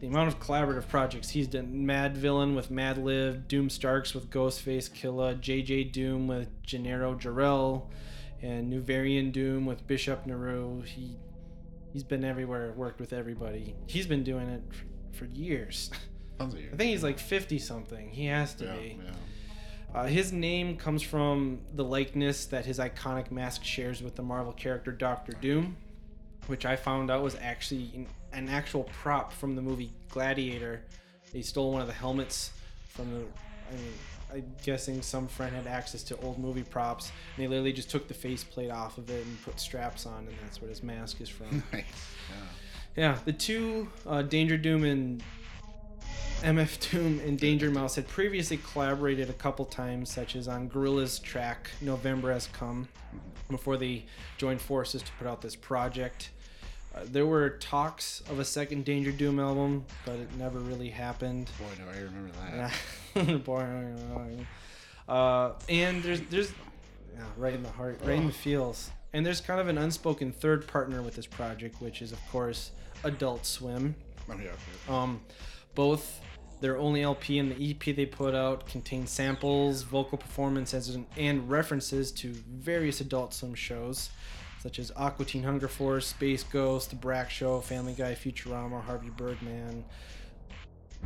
the 0.00 0.06
amount 0.06 0.28
of 0.28 0.38
collaborative 0.38 0.86
projects 0.86 1.30
he's 1.30 1.46
done 1.46 1.86
Mad 1.86 2.14
Villain 2.14 2.54
with 2.54 2.70
Mad 2.70 2.98
Lib, 2.98 3.48
Doom 3.48 3.70
Starks 3.70 4.12
with 4.12 4.28
Ghostface 4.28 4.90
Killah, 4.90 5.40
JJ 5.40 5.92
Doom 5.92 6.26
with 6.26 6.48
Jneiro 6.62 7.18
Jarel, 7.18 7.86
and 8.42 8.70
Nehruvian 8.70 9.32
Doom 9.32 9.64
with 9.64 9.86
Bishop 9.86 10.26
Nehru. 10.26 10.82
He 10.82 11.16
he's 11.92 12.04
been 12.04 12.24
everywhere, 12.24 12.72
worked 12.72 13.00
with 13.00 13.14
everybody. 13.14 13.74
He's 13.86 14.06
been 14.06 14.22
doing 14.22 14.48
it 14.48 14.62
for, 14.70 14.84
for 15.12 15.26
years. 15.26 15.90
Sounds 16.38 16.54
weird. 16.54 16.72
I 16.72 16.76
think 16.76 16.90
he's 16.90 17.02
like 17.02 17.18
50 17.18 17.58
something. 17.58 18.10
He 18.10 18.26
has 18.26 18.54
to 18.54 18.64
yeah, 18.64 18.76
be. 18.76 18.98
yeah. 19.04 19.10
Uh, 19.94 20.06
his 20.06 20.32
name 20.32 20.76
comes 20.76 21.02
from 21.02 21.60
the 21.74 21.84
likeness 21.84 22.46
that 22.46 22.64
his 22.64 22.78
iconic 22.78 23.30
mask 23.30 23.64
shares 23.64 24.02
with 24.02 24.14
the 24.14 24.22
Marvel 24.22 24.52
character 24.52 24.92
Doctor 24.92 25.32
Doom, 25.32 25.76
which 26.46 26.64
I 26.64 26.76
found 26.76 27.10
out 27.10 27.22
was 27.22 27.36
actually 27.40 27.90
an, 27.94 28.06
an 28.32 28.48
actual 28.48 28.84
prop 28.84 29.32
from 29.32 29.56
the 29.56 29.62
movie 29.62 29.92
Gladiator. 30.08 30.82
They 31.32 31.42
stole 31.42 31.72
one 31.72 31.82
of 31.82 31.88
the 31.88 31.92
helmets 31.92 32.52
from 32.88 33.10
the. 33.10 33.18
I 33.18 33.74
mean, 33.74 33.92
I'm 34.32 34.54
guessing 34.64 35.02
some 35.02 35.26
friend 35.26 35.54
had 35.54 35.66
access 35.66 36.02
to 36.04 36.16
old 36.20 36.38
movie 36.38 36.62
props, 36.62 37.10
and 37.36 37.44
they 37.44 37.48
literally 37.48 37.72
just 37.72 37.90
took 37.90 38.06
the 38.06 38.14
faceplate 38.14 38.70
off 38.70 38.96
of 38.98 39.10
it 39.10 39.26
and 39.26 39.42
put 39.42 39.58
straps 39.58 40.06
on, 40.06 40.18
and 40.18 40.36
that's 40.44 40.60
what 40.60 40.70
his 40.70 40.82
mask 40.82 41.20
is 41.20 41.28
from. 41.28 41.62
Nice. 41.72 41.84
Yeah. 42.28 42.36
Yeah, 42.96 43.18
the 43.24 43.32
two 43.32 43.88
uh, 44.06 44.22
Danger 44.22 44.56
Doom 44.56 44.84
and 44.84 45.22
MF 46.42 46.90
Doom 46.90 47.20
and 47.20 47.38
Danger 47.38 47.70
Mouse 47.70 47.96
had 47.96 48.08
previously 48.08 48.58
collaborated 48.72 49.30
a 49.30 49.34
couple 49.34 49.64
times, 49.64 50.10
such 50.10 50.34
as 50.36 50.48
on 50.48 50.68
Gorilla's 50.68 51.18
track 51.18 51.70
"November 51.80 52.32
Has 52.32 52.48
Come," 52.48 52.88
before 53.48 53.76
they 53.76 54.04
joined 54.38 54.60
forces 54.60 55.02
to 55.02 55.12
put 55.18 55.26
out 55.26 55.40
this 55.42 55.54
project. 55.54 56.30
Uh, 56.94 57.00
there 57.04 57.26
were 57.26 57.50
talks 57.50 58.22
of 58.28 58.40
a 58.40 58.44
second 58.44 58.84
Danger 58.84 59.12
Doom 59.12 59.38
album, 59.38 59.84
but 60.04 60.16
it 60.16 60.34
never 60.36 60.58
really 60.58 60.88
happened. 60.88 61.48
Boy, 61.58 61.66
do 61.76 61.90
I 61.90 62.02
remember 62.02 62.32
that. 63.14 63.44
Boring. 63.44 64.46
Uh, 65.08 65.52
and 65.68 66.02
there's 66.02 66.20
there's 66.22 66.52
yeah, 67.14 67.22
right 67.36 67.54
in 67.54 67.62
the 67.62 67.70
heart, 67.70 68.00
right 68.04 68.18
in 68.18 68.26
the 68.26 68.32
feels. 68.32 68.90
And 69.12 69.26
there's 69.26 69.40
kind 69.40 69.60
of 69.60 69.68
an 69.68 69.76
unspoken 69.76 70.32
third 70.32 70.66
partner 70.66 71.02
with 71.02 71.16
this 71.16 71.26
project, 71.26 71.80
which 71.80 72.00
is 72.00 72.12
of 72.12 72.18
course 72.30 72.70
Adult 73.04 73.46
Swim. 73.46 73.94
Oh, 74.28 74.34
yeah. 74.42 74.50
Um, 74.88 75.20
both 75.74 76.20
their 76.60 76.76
only 76.76 77.02
LP 77.02 77.38
and 77.38 77.50
the 77.50 77.70
EP 77.70 77.96
they 77.96 78.06
put 78.06 78.34
out 78.34 78.66
contain 78.66 79.06
samples, 79.06 79.82
vocal 79.82 80.18
performances, 80.18 80.94
and, 80.94 81.06
and 81.16 81.50
references 81.50 82.12
to 82.12 82.32
various 82.32 83.00
Adult 83.00 83.32
Swim 83.32 83.54
shows, 83.54 84.10
such 84.62 84.78
as 84.78 84.92
Aqua 84.94 85.24
Teen 85.24 85.42
Hunger 85.42 85.68
Force, 85.68 86.06
Space 86.08 86.42
Ghost, 86.42 86.90
The 86.90 86.96
Brak 86.96 87.30
Show, 87.30 87.60
Family 87.60 87.94
Guy, 87.94 88.14
Futurama, 88.14 88.82
Harvey 88.82 89.10
Birdman, 89.10 89.84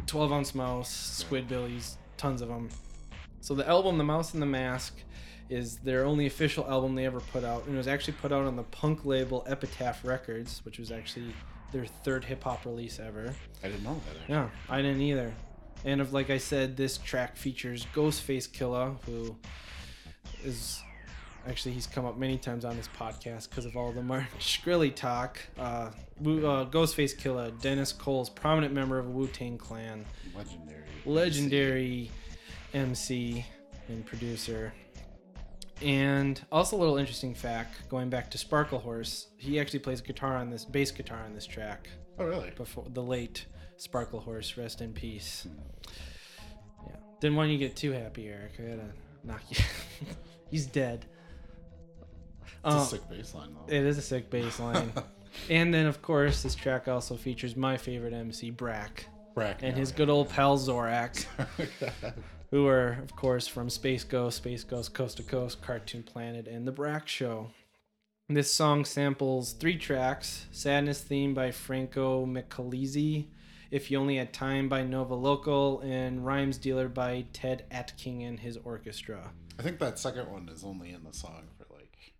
12 0.06 0.32
Ounce 0.32 0.54
Mouse, 0.54 1.24
Squidbillies, 1.24 1.96
tons 2.16 2.42
of 2.42 2.48
them. 2.48 2.68
So 3.40 3.54
the 3.54 3.68
album, 3.68 3.98
The 3.98 4.04
Mouse 4.04 4.32
and 4.32 4.42
the 4.42 4.46
Mask, 4.46 4.96
is 5.50 5.76
their 5.78 6.04
only 6.04 6.26
official 6.26 6.68
album 6.68 6.94
they 6.94 7.06
ever 7.06 7.20
put 7.20 7.44
out, 7.44 7.66
and 7.66 7.74
it 7.74 7.78
was 7.78 7.86
actually 7.86 8.14
put 8.14 8.32
out 8.32 8.46
on 8.46 8.56
the 8.56 8.62
punk 8.64 9.04
label 9.04 9.44
Epitaph 9.46 10.04
Records, 10.04 10.62
which 10.64 10.78
was 10.78 10.90
actually 10.90 11.32
their 11.74 11.84
third 11.84 12.24
hip 12.24 12.42
hop 12.44 12.64
release 12.64 12.98
ever. 13.00 13.34
I 13.62 13.66
didn't 13.68 13.82
know 13.84 14.00
that. 14.06 14.30
Yeah, 14.32 14.48
I 14.70 14.80
didn't 14.80 15.02
either. 15.02 15.34
And 15.84 16.00
of 16.00 16.12
like 16.14 16.30
I 16.30 16.38
said, 16.38 16.76
this 16.76 16.96
track 16.96 17.36
features 17.36 17.86
Ghostface 17.94 18.48
Killah, 18.48 18.96
who 19.04 19.36
is 20.44 20.80
actually 21.46 21.74
he's 21.74 21.86
come 21.86 22.06
up 22.06 22.16
many 22.16 22.38
times 22.38 22.64
on 22.64 22.76
this 22.76 22.88
podcast 22.98 23.50
because 23.50 23.66
of 23.66 23.76
all 23.76 23.92
the 23.92 24.02
Martin 24.12 24.28
Shkreli 24.38 24.94
talk. 24.94 25.38
Uh, 25.58 25.90
Wu- 26.20 26.46
uh, 26.46 26.64
Ghostface 26.66 27.14
Killah, 27.18 27.60
Dennis 27.60 27.92
Coles 27.92 28.30
prominent 28.30 28.72
member 28.72 28.98
of 28.98 29.08
Wu 29.10 29.26
Tang 29.26 29.58
Clan, 29.58 30.04
Legendary. 30.34 30.84
legendary 31.04 32.10
MC 32.72 33.44
and 33.88 34.06
producer. 34.06 34.72
And 35.82 36.40
also 36.52 36.76
a 36.76 36.78
little 36.78 36.96
interesting 36.96 37.34
fact, 37.34 37.88
going 37.88 38.08
back 38.08 38.30
to 38.30 38.38
Sparkle 38.38 38.78
Horse, 38.78 39.28
he 39.36 39.58
actually 39.60 39.80
plays 39.80 40.00
guitar 40.00 40.36
on 40.36 40.48
this 40.50 40.64
bass 40.64 40.90
guitar 40.90 41.18
on 41.24 41.34
this 41.34 41.46
track 41.46 41.88
Oh, 42.18 42.24
really? 42.24 42.52
before 42.56 42.84
the 42.92 43.02
late 43.02 43.46
Sparkle 43.76 44.20
Horse, 44.20 44.56
rest 44.56 44.80
in 44.80 44.92
peace. 44.92 45.46
Yeah, 46.86 46.92
didn't 47.20 47.36
want 47.36 47.50
you 47.50 47.58
to 47.58 47.64
get 47.64 47.76
too 47.76 47.90
happy, 47.90 48.28
Eric. 48.28 48.52
I 48.58 48.62
gotta 48.62 48.92
knock 49.24 49.42
you. 49.50 49.56
He's 50.50 50.66
dead. 50.66 51.04
It's 52.64 52.74
Um, 52.74 52.78
a 52.80 52.84
sick 52.84 53.08
bass 53.10 53.34
line, 53.34 53.54
though. 53.54 53.74
it 53.74 53.82
is 53.84 53.98
a 53.98 54.02
sick 54.02 54.30
bass 54.30 54.60
line. 54.60 54.92
and 55.50 55.74
then, 55.74 55.86
of 55.86 56.00
course, 56.02 56.42
this 56.44 56.54
track 56.54 56.86
also 56.88 57.16
features 57.16 57.56
my 57.56 57.76
favorite 57.76 58.14
MC, 58.14 58.50
Brak, 58.50 59.06
Brak, 59.34 59.62
and 59.62 59.72
yeah, 59.72 59.80
his 59.80 59.90
yeah. 59.90 59.96
good 59.96 60.08
old 60.08 60.28
pal 60.30 60.56
Zorak, 60.56 61.26
who 62.54 62.68
are, 62.68 63.00
of 63.02 63.16
course, 63.16 63.48
from 63.48 63.68
Space 63.68 64.04
Ghost, 64.04 64.36
Space 64.36 64.62
Ghost, 64.62 64.94
Coast 64.94 65.16
to 65.16 65.24
Coast, 65.24 65.60
Cartoon 65.60 66.04
Planet, 66.04 66.46
and 66.46 66.68
The 66.68 66.70
Brak 66.70 67.08
Show. 67.08 67.50
This 68.28 68.52
song 68.52 68.84
samples 68.84 69.54
three 69.54 69.76
tracks 69.76 70.46
Sadness 70.52 71.00
Theme 71.00 71.34
by 71.34 71.50
Franco 71.50 72.24
Micalizzi, 72.24 73.26
If 73.72 73.90
You 73.90 73.98
Only 73.98 74.18
Had 74.18 74.32
Time 74.32 74.68
by 74.68 74.84
Nova 74.84 75.16
Local, 75.16 75.80
and 75.80 76.24
Rhymes 76.24 76.56
Dealer 76.56 76.88
by 76.88 77.24
Ted 77.32 77.64
Atking 77.72 78.22
and 78.24 78.38
his 78.38 78.56
orchestra. 78.58 79.32
I 79.58 79.62
think 79.64 79.80
that 79.80 79.98
second 79.98 80.30
one 80.30 80.48
is 80.48 80.62
only 80.62 80.92
in 80.92 81.02
the 81.02 81.12
song 81.12 81.48
for 81.58 81.66
like 81.74 82.14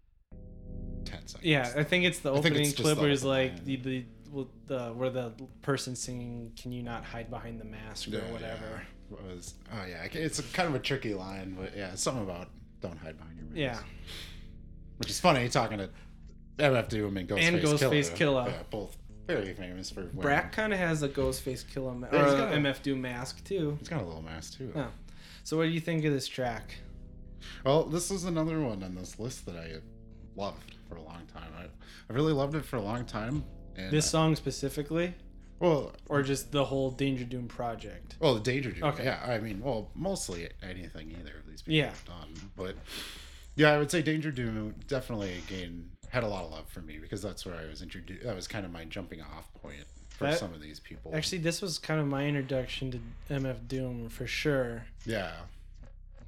10 1.04 1.28
seconds. 1.28 1.44
Yeah, 1.44 1.72
I 1.76 1.84
think 1.84 2.06
it's 2.06 2.18
the 2.18 2.32
opening 2.32 2.62
it's 2.62 2.74
clip 2.74 2.98
where 2.98 3.10
it's 3.10 3.22
like 3.22 3.64
the, 3.64 3.76
the, 3.76 4.04
the 4.66 4.88
where 4.94 5.10
the 5.10 5.32
person 5.62 5.94
singing 5.94 6.50
"Can 6.60 6.72
you 6.72 6.82
not 6.82 7.04
hide 7.04 7.30
behind 7.30 7.60
the 7.60 7.64
mask" 7.64 8.08
or 8.08 8.16
Yeah, 8.16 8.32
whatever. 8.32 8.82
yeah. 8.82 8.93
Was, 9.10 9.54
oh, 9.72 9.84
yeah. 9.88 10.04
It's 10.12 10.38
a, 10.38 10.42
kind 10.42 10.68
of 10.68 10.74
a 10.74 10.78
tricky 10.78 11.14
line, 11.14 11.56
but 11.58 11.76
yeah, 11.76 11.94
something 11.94 12.22
about 12.24 12.48
don't 12.80 12.98
hide 12.98 13.16
behind 13.18 13.36
your 13.36 13.46
mask. 13.46 13.56
Yeah. 13.56 13.78
Which 14.98 15.10
is 15.10 15.20
funny, 15.20 15.48
talking 15.48 15.78
to 15.78 15.90
MF 16.58 16.88
Doom 16.88 17.16
and 17.16 17.28
Ghostface 17.28 17.42
And 17.42 17.56
Ghostface 17.60 18.10
Killah. 18.12 18.16
Killah. 18.16 18.46
Yeah, 18.48 18.62
both 18.70 18.96
very 19.26 19.54
famous 19.54 19.90
for 19.90 20.00
wearing- 20.02 20.16
Brak 20.16 20.52
kind 20.52 20.72
of 20.72 20.78
has 20.78 21.02
a 21.02 21.08
Ghostface 21.08 21.64
Killah 21.64 21.98
ma- 21.98 22.08
Yeah, 22.12 22.22
or 22.22 22.24
he's 22.24 22.34
a 22.34 22.58
MF 22.60 22.82
Doom 22.82 23.00
mask 23.02 23.44
too. 23.44 23.76
He's 23.78 23.88
got 23.88 24.02
a 24.02 24.04
little 24.04 24.22
mask, 24.22 24.58
too. 24.58 24.72
Yeah. 24.74 24.88
So 25.44 25.56
what 25.58 25.64
do 25.64 25.70
you 25.70 25.80
think 25.80 26.04
of 26.04 26.12
this 26.12 26.26
track? 26.28 26.74
Well, 27.64 27.84
this 27.84 28.10
is 28.10 28.24
another 28.24 28.60
one 28.60 28.82
on 28.82 28.94
this 28.94 29.18
list 29.18 29.46
that 29.46 29.56
I 29.56 29.74
loved 30.36 30.76
for 30.88 30.96
a 30.96 31.02
long 31.02 31.22
time. 31.32 31.50
I, 31.58 31.64
I 31.64 32.12
really 32.14 32.32
loved 32.32 32.54
it 32.54 32.64
for 32.64 32.76
a 32.76 32.82
long 32.82 33.04
time. 33.04 33.44
And 33.76 33.90
This 33.90 34.06
uh, 34.06 34.10
song 34.10 34.36
specifically, 34.36 35.14
well, 35.64 35.92
or 36.08 36.22
just 36.22 36.52
the 36.52 36.64
whole 36.64 36.90
Danger 36.90 37.24
Doom 37.24 37.48
project? 37.48 38.16
well, 38.20 38.34
the 38.34 38.40
Danger 38.40 38.70
Doom. 38.72 38.84
Okay. 38.84 39.04
Yeah, 39.04 39.20
I 39.26 39.38
mean, 39.38 39.60
well, 39.62 39.90
mostly 39.94 40.48
anything 40.62 41.10
either 41.10 41.38
of 41.38 41.46
these 41.48 41.62
people 41.62 41.74
Yeah. 41.74 41.86
have 41.86 42.04
done. 42.04 42.50
But 42.56 42.76
yeah, 43.56 43.70
I 43.72 43.78
would 43.78 43.90
say 43.90 44.02
Danger 44.02 44.30
Doom 44.30 44.74
definitely 44.88 45.34
again 45.46 45.90
had 46.10 46.22
a 46.22 46.28
lot 46.28 46.44
of 46.44 46.50
love 46.52 46.68
for 46.68 46.80
me 46.80 46.98
because 46.98 47.22
that's 47.22 47.44
where 47.44 47.56
I 47.56 47.66
was 47.66 47.82
introduced. 47.82 48.24
That 48.24 48.36
was 48.36 48.46
kind 48.46 48.64
of 48.64 48.70
my 48.72 48.84
jumping 48.84 49.20
off 49.20 49.52
point 49.62 49.84
for 50.10 50.24
That- 50.28 50.38
some 50.38 50.54
of 50.54 50.60
these 50.60 50.78
people. 50.78 51.12
Actually, 51.14 51.38
this 51.38 51.60
was 51.60 51.78
kind 51.78 52.00
of 52.00 52.06
my 52.06 52.26
introduction 52.26 52.90
to 52.92 53.00
MF 53.34 53.66
Doom 53.66 54.08
for 54.08 54.26
sure, 54.28 54.84
yeah, 55.04 55.32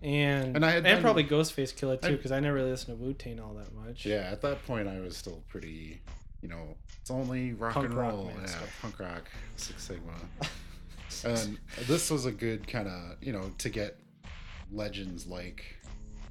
and 0.02 0.56
And 0.56 0.64
I 0.66 0.72
had 0.72 0.82
done- 0.84 1.00
probably 1.02 1.24
Ghostface 1.24 1.72
Killah 1.74 2.00
too, 2.02 2.08
I- 2.08 2.16
because 2.16 2.32
I 2.32 2.40
never 2.40 2.54
really 2.56 2.70
listened 2.70 2.98
to 2.98 3.04
Wu 3.04 3.14
Tang 3.14 3.38
all 3.40 3.54
that 3.54 3.72
much. 3.72 4.04
yeah. 4.04 4.28
At 4.30 4.40
that 4.42 4.64
point, 4.66 4.88
I 4.88 4.98
was 5.00 5.16
still 5.16 5.42
pretty, 5.48 6.00
you 6.42 6.48
know, 6.48 6.76
it's 7.06 7.12
only 7.12 7.52
rock 7.52 7.74
Punk 7.74 7.86
and 7.86 7.94
rock, 7.94 8.12
roll. 8.12 8.24
man, 8.24 8.34
yeah, 8.40 8.46
stuff. 8.46 8.78
punk 8.82 8.98
rock, 8.98 9.30
Six 9.54 9.80
Sigma. 9.84 10.12
and 11.24 11.56
this 11.86 12.10
was 12.10 12.26
a 12.26 12.32
good 12.32 12.66
kind 12.66 12.88
of, 12.88 13.22
you 13.22 13.32
know, 13.32 13.48
to 13.58 13.68
get 13.68 13.96
legends 14.72 15.24
like, 15.28 15.64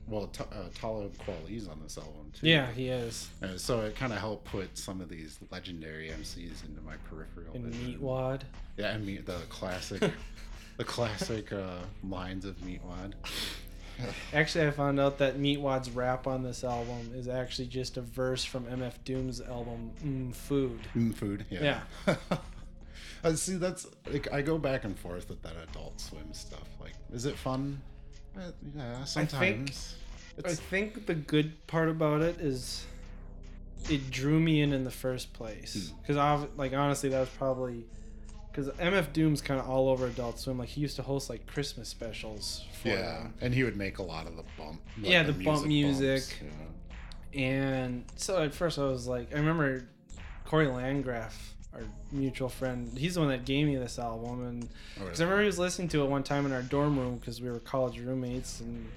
well, 0.05 0.27
T- 0.27 0.43
uh, 0.51 0.67
Talib 0.77 1.13
Kweli's 1.19 1.69
on 1.69 1.79
this 1.81 1.97
album 1.97 2.29
too. 2.33 2.49
Yeah, 2.49 2.69
he 2.73 2.89
is. 2.89 3.29
And 3.39 3.57
so 3.57 3.83
it 3.83 3.95
kind 3.95 4.11
of 4.11 4.19
helped 4.19 4.51
put 4.51 4.77
some 4.77 4.99
of 4.99 5.07
these 5.07 5.39
legendary 5.49 6.09
MCs 6.09 6.67
into 6.67 6.81
my 6.85 6.95
peripheral. 7.09 7.55
And 7.55 7.67
vision. 7.67 7.97
Meatwad. 7.97 8.41
Yeah, 8.75 8.95
and 8.95 9.05
meat 9.05 9.25
the 9.25 9.39
classic, 9.47 10.01
the 10.77 10.83
classic 10.83 11.53
uh, 11.53 11.77
lines 12.03 12.43
of 12.43 12.57
Meatwad. 12.57 13.13
Actually, 14.33 14.67
I 14.67 14.71
found 14.71 14.99
out 14.99 15.17
that 15.19 15.37
Meatwad's 15.37 15.89
rap 15.89 16.27
on 16.27 16.43
this 16.43 16.63
album 16.63 17.11
is 17.15 17.27
actually 17.27 17.67
just 17.67 17.97
a 17.97 18.01
verse 18.01 18.43
from 18.43 18.65
MF 18.65 18.93
Doom's 19.05 19.41
album 19.41 19.91
mm, 20.03 20.35
Food. 20.35 20.79
Mm, 20.95 21.13
food, 21.15 21.45
yeah. 21.49 21.81
Uh, 23.23 23.33
see, 23.33 23.55
that's 23.55 23.87
like 24.11 24.31
I 24.31 24.43
go 24.43 24.59
back 24.59 24.83
and 24.83 24.95
forth 24.99 25.29
with 25.29 25.41
that 25.41 25.53
Adult 25.69 25.99
Swim 25.99 26.31
stuff. 26.31 26.67
Like, 26.79 26.93
is 27.11 27.25
it 27.25 27.35
fun? 27.35 27.81
Uh, 28.37 28.51
yeah, 28.77 29.03
sometimes. 29.03 29.95
I 30.37 30.49
It's, 30.49 30.59
think 30.59 31.07
the 31.07 31.15
good 31.15 31.65
part 31.65 31.89
about 31.89 32.21
it 32.21 32.39
is 32.39 32.85
it 33.89 34.11
drew 34.11 34.39
me 34.39 34.61
in 34.61 34.73
in 34.73 34.83
the 34.83 34.91
first 34.91 35.29
Hmm. 35.29 35.37
place. 35.43 35.91
Because, 36.05 36.47
like, 36.55 36.73
honestly, 36.73 37.09
that 37.09 37.19
was 37.19 37.29
probably. 37.29 37.85
Because 38.55 38.69
MF 38.69 39.11
Doom's 39.11 39.41
kind 39.41 39.59
of 39.59 39.67
all 39.67 39.89
over 39.89 40.05
Adult 40.07 40.39
Swim. 40.39 40.57
Like, 40.57 40.69
he 40.69 40.79
used 40.79 40.95
to 40.95 41.01
host, 41.01 41.29
like, 41.29 41.45
Christmas 41.45 41.89
specials 41.89 42.63
for 42.81 42.87
yeah, 42.89 43.01
them. 43.01 43.33
and 43.41 43.53
he 43.53 43.63
would 43.65 43.75
make 43.75 43.97
a 43.97 44.03
lot 44.03 44.27
of 44.27 44.37
the 44.37 44.43
bump. 44.57 44.81
like, 45.01 45.11
Yeah, 45.11 45.23
the 45.23 45.33
bump 45.33 45.65
music. 45.65 46.21
bumps, 46.39 46.55
yeah. 47.33 47.41
And 47.41 48.05
so 48.15 48.41
at 48.43 48.53
first 48.55 48.79
I 48.79 48.85
was 48.85 49.07
like, 49.07 49.33
I 49.33 49.39
remember 49.39 49.89
Corey 50.45 50.67
Landgraf, 50.67 51.53
our 51.73 51.81
mutual 52.13 52.47
friend, 52.47 52.97
he's 52.97 53.15
the 53.15 53.19
one 53.19 53.29
that 53.29 53.43
gave 53.43 53.67
me 53.67 53.75
this 53.75 53.99
album. 53.99 54.45
And 54.47 54.69
Oh, 54.99 55.03
because 55.03 55.19
I 55.19 55.25
remember 55.25 55.41
he 55.41 55.47
was 55.47 55.59
listening 55.59 55.89
to 55.89 56.03
it 56.03 56.09
one 56.09 56.23
time 56.23 56.45
in 56.45 56.53
our 56.53 56.61
dorm 56.61 56.97
room 56.97 57.17
because 57.17 57.41
we 57.41 57.49
were 57.49 57.59
college 57.59 57.99
roommates. 57.99 58.61
And 58.61 58.87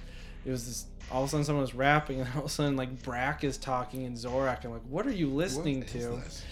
it 0.45 0.51
was 0.51 0.65
this, 0.67 0.85
all 1.11 1.23
of 1.23 1.27
a 1.27 1.31
sudden 1.31 1.43
someone 1.43 1.61
was 1.63 1.75
rapping, 1.75 2.21
and 2.21 2.29
all 2.35 2.39
of 2.41 2.45
a 2.45 2.49
sudden, 2.49 2.77
like, 2.77 3.03
Brak 3.03 3.43
is 3.43 3.57
talking 3.57 4.05
and 4.05 4.15
Zorak. 4.15 4.63
I'm 4.63 4.71
like, 4.71 4.83
what 4.87 5.05
are 5.05 5.11
you 5.11 5.27
listening 5.27 5.79
What 5.79 5.87
is 5.95 6.05
to? 6.05 6.09
this? 6.11 6.43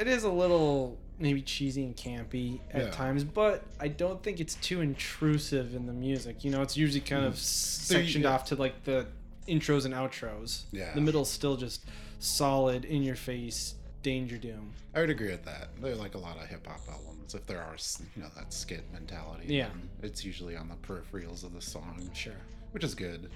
it 0.00 0.08
is 0.08 0.24
a 0.24 0.30
little 0.32 0.98
maybe 1.20 1.42
cheesy 1.42 1.84
and 1.84 1.96
campy 1.96 2.60
at 2.70 2.84
Yeah. 2.84 2.90
times, 2.90 3.24
but 3.24 3.62
I 3.78 3.88
don't 3.88 4.22
think 4.22 4.40
it's 4.40 4.54
too 4.56 4.80
intrusive 4.80 5.74
in 5.74 5.86
the 5.86 5.92
music. 5.92 6.44
You 6.44 6.50
know, 6.50 6.62
it's 6.62 6.76
usually 6.76 7.00
kind 7.00 7.24
of 7.24 7.34
mm. 7.34 7.36
sectioned 7.36 8.24
yeah. 8.24 8.30
off 8.32 8.46
to 8.46 8.56
like 8.56 8.84
the 8.84 9.06
intros 9.46 9.84
and 9.84 9.94
outros. 9.94 10.62
Yeah. 10.72 10.92
The 10.94 11.00
middle's 11.00 11.30
still 11.30 11.56
just 11.56 11.84
solid, 12.18 12.84
in 12.84 13.02
your 13.02 13.16
face, 13.16 13.74
Danger 14.02 14.38
Doom. 14.38 14.72
I 14.94 15.00
would 15.00 15.10
agree 15.10 15.30
with 15.30 15.44
that. 15.44 15.68
They're 15.80 15.94
like 15.94 16.14
a 16.14 16.18
lot 16.18 16.36
of 16.36 16.46
hip 16.48 16.66
hop 16.66 16.80
albums. 16.90 17.34
If 17.34 17.46
there 17.46 17.60
are, 17.60 17.76
you 18.16 18.22
know, 18.22 18.28
that 18.36 18.52
skit 18.52 18.84
mentality, 18.92 19.54
Yeah. 19.54 19.68
it's 20.02 20.24
usually 20.24 20.56
on 20.56 20.68
the 20.68 20.74
peripherals 20.76 21.44
of 21.44 21.52
the 21.54 21.62
song. 21.62 22.10
Sure. 22.14 22.32
which 22.72 22.84
is 22.84 22.94
good. 22.94 23.28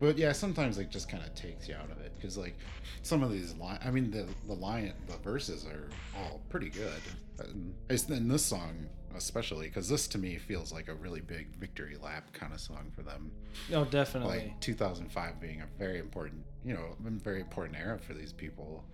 But 0.00 0.16
yeah, 0.16 0.32
sometimes 0.32 0.78
it 0.78 0.90
just 0.90 1.08
kind 1.08 1.24
of 1.24 1.34
takes 1.34 1.68
you 1.68 1.74
out 1.74 1.90
of 1.90 1.98
it 2.00 2.12
because 2.16 2.38
like 2.38 2.56
some 3.02 3.22
of 3.22 3.30
these 3.32 3.54
line, 3.56 3.78
I 3.84 3.90
mean 3.90 4.10
the 4.10 4.26
the 4.46 4.54
lion 4.54 4.92
the 5.08 5.16
verses 5.18 5.66
are 5.66 5.88
all 6.16 6.40
pretty 6.48 6.68
good. 6.70 7.02
And 7.40 7.74
it's 7.90 8.08
in 8.08 8.28
this 8.28 8.44
song 8.44 8.86
especially 9.16 9.66
because 9.66 9.88
this 9.88 10.06
to 10.06 10.18
me 10.18 10.36
feels 10.36 10.70
like 10.72 10.86
a 10.88 10.94
really 10.94 11.20
big 11.22 11.48
victory 11.56 11.96
lap 12.00 12.30
kind 12.34 12.52
of 12.52 12.60
song 12.60 12.92
for 12.94 13.02
them. 13.02 13.32
Oh, 13.72 13.84
definitely. 13.84 14.38
Like 14.38 14.60
2005 14.60 15.40
being 15.40 15.62
a 15.62 15.66
very 15.78 15.98
important, 15.98 16.44
you 16.64 16.74
know, 16.74 16.94
a 17.04 17.10
very 17.10 17.40
important 17.40 17.76
era 17.78 17.98
for 17.98 18.14
these 18.14 18.32
people. 18.32 18.84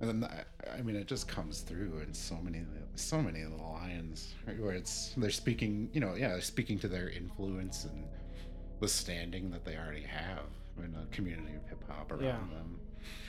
And 0.00 0.22
then 0.22 0.30
I- 0.30 0.44
I 0.78 0.82
mean, 0.82 0.96
it 0.96 1.06
just 1.06 1.26
comes 1.28 1.60
through 1.62 2.00
in 2.06 2.12
so 2.14 2.36
many, 2.36 2.62
so 2.94 3.20
many 3.22 3.40
of 3.42 3.50
the 3.52 3.56
lines 3.62 4.34
right, 4.46 4.60
where 4.60 4.74
it's 4.74 5.12
they're 5.16 5.30
speaking, 5.30 5.88
you 5.92 6.00
know, 6.00 6.14
yeah, 6.14 6.28
they're 6.28 6.40
speaking 6.42 6.78
to 6.80 6.88
their 6.88 7.08
influence 7.08 7.84
and 7.84 8.04
the 8.84 8.88
standing 8.88 9.50
that 9.50 9.64
they 9.64 9.76
already 9.76 10.02
have 10.02 10.44
in 10.76 10.94
a 10.94 11.06
community 11.14 11.54
of 11.56 11.66
hip 11.70 11.82
hop 11.88 12.12
around 12.12 12.22
Yeah. 12.22 12.32
them. 12.58 12.80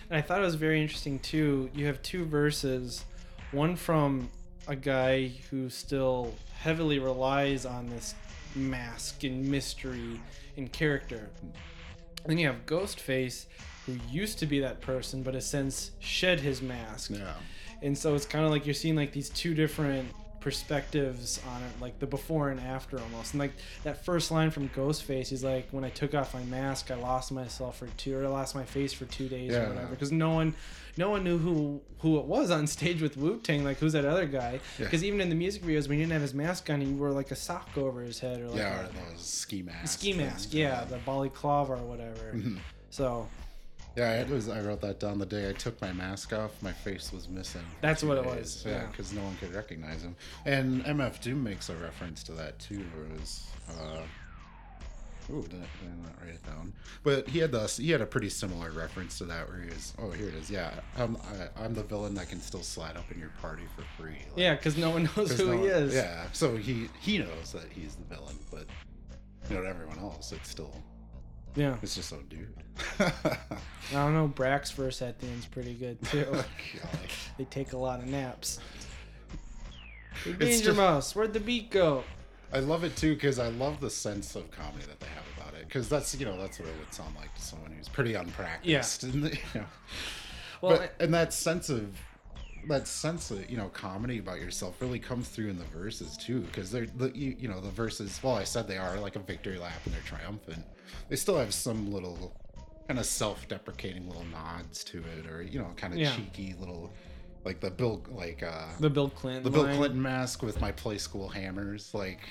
And 0.10 0.18
I 0.18 0.22
thought 0.22 0.40
it 0.42 0.44
was 0.46 0.56
very 0.56 0.82
interesting 0.82 1.18
too. 1.20 1.70
You 1.74 1.86
have 1.86 2.02
two 2.02 2.26
verses, 2.26 3.06
one 3.52 3.78
from 3.78 4.30
a 4.68 4.76
guy 4.76 5.28
who 5.50 5.70
still 5.70 6.34
heavily 6.60 7.00
relies 7.00 7.66
on 7.66 7.88
this 7.90 8.16
mask 8.54 9.24
and 9.24 9.48
mystery 9.48 10.20
and 10.58 10.72
character. 10.74 11.30
And 11.42 11.54
then 12.26 12.38
you 12.38 12.48
have 12.48 12.66
Ghostface, 12.66 13.46
who 13.86 13.98
used 14.10 14.40
to 14.40 14.46
be 14.46 14.60
that 14.60 14.82
person, 14.82 15.24
but 15.24 15.36
has 15.36 15.46
since 15.46 15.92
shed 16.00 16.42
his 16.42 16.62
mask. 16.62 17.12
Yeah, 17.12 17.34
And 17.82 17.98
so 17.98 18.14
it's 18.16 18.26
kind 18.26 18.44
of 18.44 18.52
like 18.52 18.66
you're 18.66 18.74
seeing 18.74 18.96
like 18.96 19.14
these 19.14 19.30
two 19.30 19.54
different 19.54 20.10
perspectives 20.46 21.40
on 21.54 21.62
it, 21.64 21.82
like 21.82 22.00
the 22.00 22.08
before 22.08 22.50
and 22.50 22.60
after 22.60 23.00
almost. 23.00 23.34
And 23.34 23.40
like 23.40 23.54
that 23.84 24.04
first 24.06 24.32
line 24.32 24.52
from 24.52 24.70
Ghostface, 24.70 25.28
he's 25.28 25.44
like, 25.44 25.68
"When 25.72 25.84
I 25.84 25.90
took 25.90 26.14
off 26.14 26.34
my 26.34 26.44
mask, 26.44 26.92
I 26.92 26.96
lost 26.96 27.32
myself 27.32 27.78
for 27.80 27.88
two, 27.98 28.18
or 28.18 28.26
I 28.26 28.28
lost 28.30 28.56
my 28.56 28.64
face 28.64 28.94
for 28.94 29.06
two 29.06 29.28
days, 29.28 29.52
Yeah. 29.52 29.66
or 29.66 29.70
whatever." 29.70 29.88
Because 29.90 30.12
no 30.12 30.32
one, 30.32 30.56
no 30.98 31.10
one 31.10 31.24
knew 31.24 31.38
who 31.38 31.82
who 32.00 32.18
it 32.20 32.26
was 32.26 32.52
on 32.52 32.68
stage 32.78 33.02
with 33.02 33.18
Wu 33.18 33.38
Tang. 33.42 33.64
Like, 33.64 33.78
who's 33.78 33.94
that 33.94 34.06
other 34.06 34.26
guy? 34.26 34.60
Yeah. 34.80 34.86
Because 34.86 35.04
even 35.04 35.22
in 35.22 35.30
the 35.30 35.36
music 35.36 35.64
videos, 35.64 35.88
when 35.88 35.98
he 35.98 36.04
didn't 36.04 36.14
have 36.14 36.22
his 36.22 36.34
mask 36.34 36.70
on, 36.70 36.82
he 36.82 36.88
wore 36.94 37.12
like 37.12 37.32
a 37.32 37.36
sock 37.36 37.70
over 37.78 38.02
his 38.02 38.20
head, 38.20 38.42
or 38.42 38.48
like 38.50 38.58
yeah, 38.58 38.82
a, 38.82 38.84
or 38.86 39.12
those 39.12 39.22
ski 39.26 39.62
masks. 39.62 39.92
ski 39.92 40.14
mask. 40.14 40.54
Yeah, 40.54 40.84
the 40.86 40.98
balaclava 40.98 41.74
or 41.74 41.78
whatever. 41.78 42.34
Mhm. 42.34 42.60
So 42.90 43.28
Yeah, 43.96 44.20
it 44.22 44.30
was. 44.30 44.50
I 44.50 44.60
wrote 44.62 44.82
that 44.82 45.00
down 45.00 45.20
the 45.20 45.26
day 45.26 45.50
I 45.50 45.54
took 45.54 45.82
my 45.82 45.94
mask 45.94 46.34
off. 46.34 46.52
My 46.62 46.74
face 46.74 47.14
was 47.14 47.30
missing. 47.30 47.62
That's 47.82 48.04
what 48.04 48.18
it 48.18 48.24
days. 48.26 48.36
was, 48.36 48.64
Yeah, 48.66 48.72
yeah. 48.82 48.88
because 48.88 49.14
no 49.14 49.22
one 49.24 49.36
could 49.38 49.54
recognize 49.54 50.02
him. 50.04 50.16
And 50.46 50.84
MF 50.84 51.22
Doom 51.22 51.44
makes 51.44 51.70
a 51.70 51.76
reference 51.76 52.22
to 52.24 52.34
that 52.34 52.60
too. 52.60 52.84
Where 52.96 53.06
it 53.06 53.20
was. 53.20 53.48
Uh, 53.70 54.02
Ooh, 55.34 55.42
did 55.42 55.54
I, 55.54 55.66
did 55.82 55.92
I 55.92 56.04
not 56.04 56.22
write 56.22 56.36
it 56.36 56.46
down? 56.46 56.72
But 57.02 57.28
he 57.28 57.40
had 57.40 57.52
the 57.52 57.66
he 57.68 57.90
had 57.90 58.02
a 58.02 58.06
pretty 58.06 58.30
similar 58.30 58.70
reference 58.72 59.18
to 59.18 59.26
that 59.26 59.48
where 59.50 59.60
he 59.62 59.70
was. 59.70 59.94
Oh, 59.98 60.12
here 60.12 60.28
it 60.28 60.36
is. 60.36 60.52
Yeah, 60.52 60.70
I'm 60.98 61.18
I, 61.18 61.64
I'm 61.64 61.74
the 61.74 61.82
villain 61.84 62.14
that 62.16 62.30
can 62.30 62.40
still 62.42 62.62
slide 62.62 62.96
up 62.96 63.10
in 63.12 63.18
your 63.20 63.32
party 63.42 63.64
for 63.76 63.84
free. 64.00 64.12
Like, 64.12 64.38
yeah, 64.38 64.54
because 64.56 64.78
no 64.78 64.92
one 64.92 65.10
knows 65.16 65.32
who 65.40 65.46
no 65.48 65.52
he 65.54 65.58
one- 65.62 65.68
is. 65.70 65.96
Yeah, 65.96 66.26
so 66.34 66.56
he 66.58 66.90
he 67.00 67.18
knows 67.18 67.54
that 67.54 67.72
he's 67.72 67.96
the 67.96 68.04
villain, 68.16 68.38
but 68.52 68.66
you 69.50 69.56
know, 69.56 69.64
to 69.64 69.68
everyone 69.70 69.98
else, 69.98 70.32
it's 70.32 70.50
still 70.50 70.76
yeah. 71.56 71.78
it's 71.82 71.96
just 71.96 72.10
so 72.10 72.18
dude. 72.30 72.54
I 73.00 73.92
don't 73.92 74.14
know. 74.14 74.28
Brak's 74.28 74.72
verse 74.72 75.02
at 75.02 75.20
the 75.20 75.28
end's 75.28 75.46
pretty 75.46 75.74
good 75.74 76.02
too. 76.06 76.26
Oh, 76.32 76.34
God. 76.34 77.00
they 77.38 77.44
take 77.46 77.74
a 77.74 77.78
lot 77.78 78.00
of 78.00 78.08
naps. 78.08 78.60
Hey, 80.24 80.32
It's 80.32 80.40
Danger 80.40 80.66
just- 80.66 80.78
Mouse, 80.78 81.16
where'd 81.16 81.34
the 81.34 81.40
beat 81.40 81.70
go? 81.72 82.04
I 82.54 82.60
love 82.60 82.84
it 82.84 82.96
too 82.96 83.16
because 83.16 83.38
I 83.40 83.50
love 83.50 83.82
the 83.82 83.90
sense 83.90 84.36
of 84.36 84.50
comedy 84.52 84.86
that 84.86 85.00
they 85.00 85.08
have 85.08 85.24
about 85.38 85.60
it. 85.60 85.68
Because 85.68 85.90
that's 85.90 86.16
you 86.18 86.26
know 86.26 86.38
that's 86.38 86.60
what 86.60 86.70
it 86.70 86.76
would 86.80 86.94
sound 86.94 87.14
like 87.16 87.34
to 87.36 87.42
someone 87.42 87.72
who's 87.72 87.90
pretty 87.90 88.14
unpracticed. 88.14 89.04
And, 89.04 89.24
you 89.26 89.32
know. 89.56 89.66
Well, 90.62 90.78
but 90.78 90.94
and 91.00 91.14
that 91.14 91.34
sense 91.34 91.70
of 91.70 91.90
that 92.70 92.88
sense 92.88 93.30
of 93.32 93.50
you 93.50 93.58
know 93.58 93.68
comedy 93.70 94.20
about 94.20 94.40
yourself 94.40 94.80
really 94.80 95.00
comes 95.00 95.28
through 95.28 95.50
in 95.50 95.58
the 95.58 95.66
verses 95.66 96.16
too. 96.16 96.42
Because 96.42 96.72
they're 96.72 96.86
the 96.86 97.12
you, 97.16 97.36
you 97.38 97.48
know 97.50 97.60
the 97.60 97.72
verses. 97.72 98.20
Well, 98.24 98.36
I 98.36 98.46
said 98.46 98.68
they 98.68 98.78
are 98.78 98.98
like 99.00 99.16
a 99.18 99.20
victory 99.20 99.58
lap 99.58 99.74
and 99.84 99.94
they're 99.94 100.02
triumphant. 100.04 100.64
They 101.10 101.16
still 101.18 101.38
have 101.38 101.54
some 101.54 101.92
little 101.92 102.34
kind 102.88 103.00
of 103.00 103.06
self-deprecating 103.06 104.08
little 104.08 104.26
nods 104.26 104.84
to 104.86 105.00
it, 105.18 105.28
or 105.28 105.42
you 105.42 105.60
know 105.60 105.72
kind 105.76 105.94
of 105.94 106.00
Yeah. 106.00 106.16
cheeky 106.16 106.56
little 106.60 106.92
like 107.44 107.60
the 107.60 107.72
Bill 107.72 108.04
like 108.10 108.44
uh 108.44 108.68
the 108.80 108.90
Bill 108.90 109.10
Clinton. 109.10 109.44
the 109.44 109.50
Bill 109.50 109.64
line. 109.64 109.78
Clinton 109.78 110.02
mask 110.02 110.44
with 110.44 110.60
my 110.62 110.72
play 110.72 110.98
school 110.98 111.28
hammers, 111.28 111.94
like, 111.94 112.22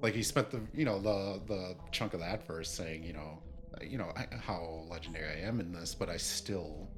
like 0.00 0.14
he 0.14 0.22
spent 0.22 0.50
the 0.50 0.60
you 0.74 0.84
know 0.84 0.98
the 1.00 1.40
the 1.46 1.76
chunk 1.90 2.14
of 2.14 2.20
that 2.20 2.46
verse 2.46 2.70
saying 2.70 3.02
you 3.04 3.12
know 3.12 3.42
you 3.80 3.98
know 3.98 4.12
I- 4.16 4.28
how 4.36 4.84
legendary 4.88 5.42
I 5.42 5.46
am 5.48 5.60
in 5.60 5.72
this, 5.72 5.94
but 5.94 6.08
I 6.08 6.16
still 6.16 6.88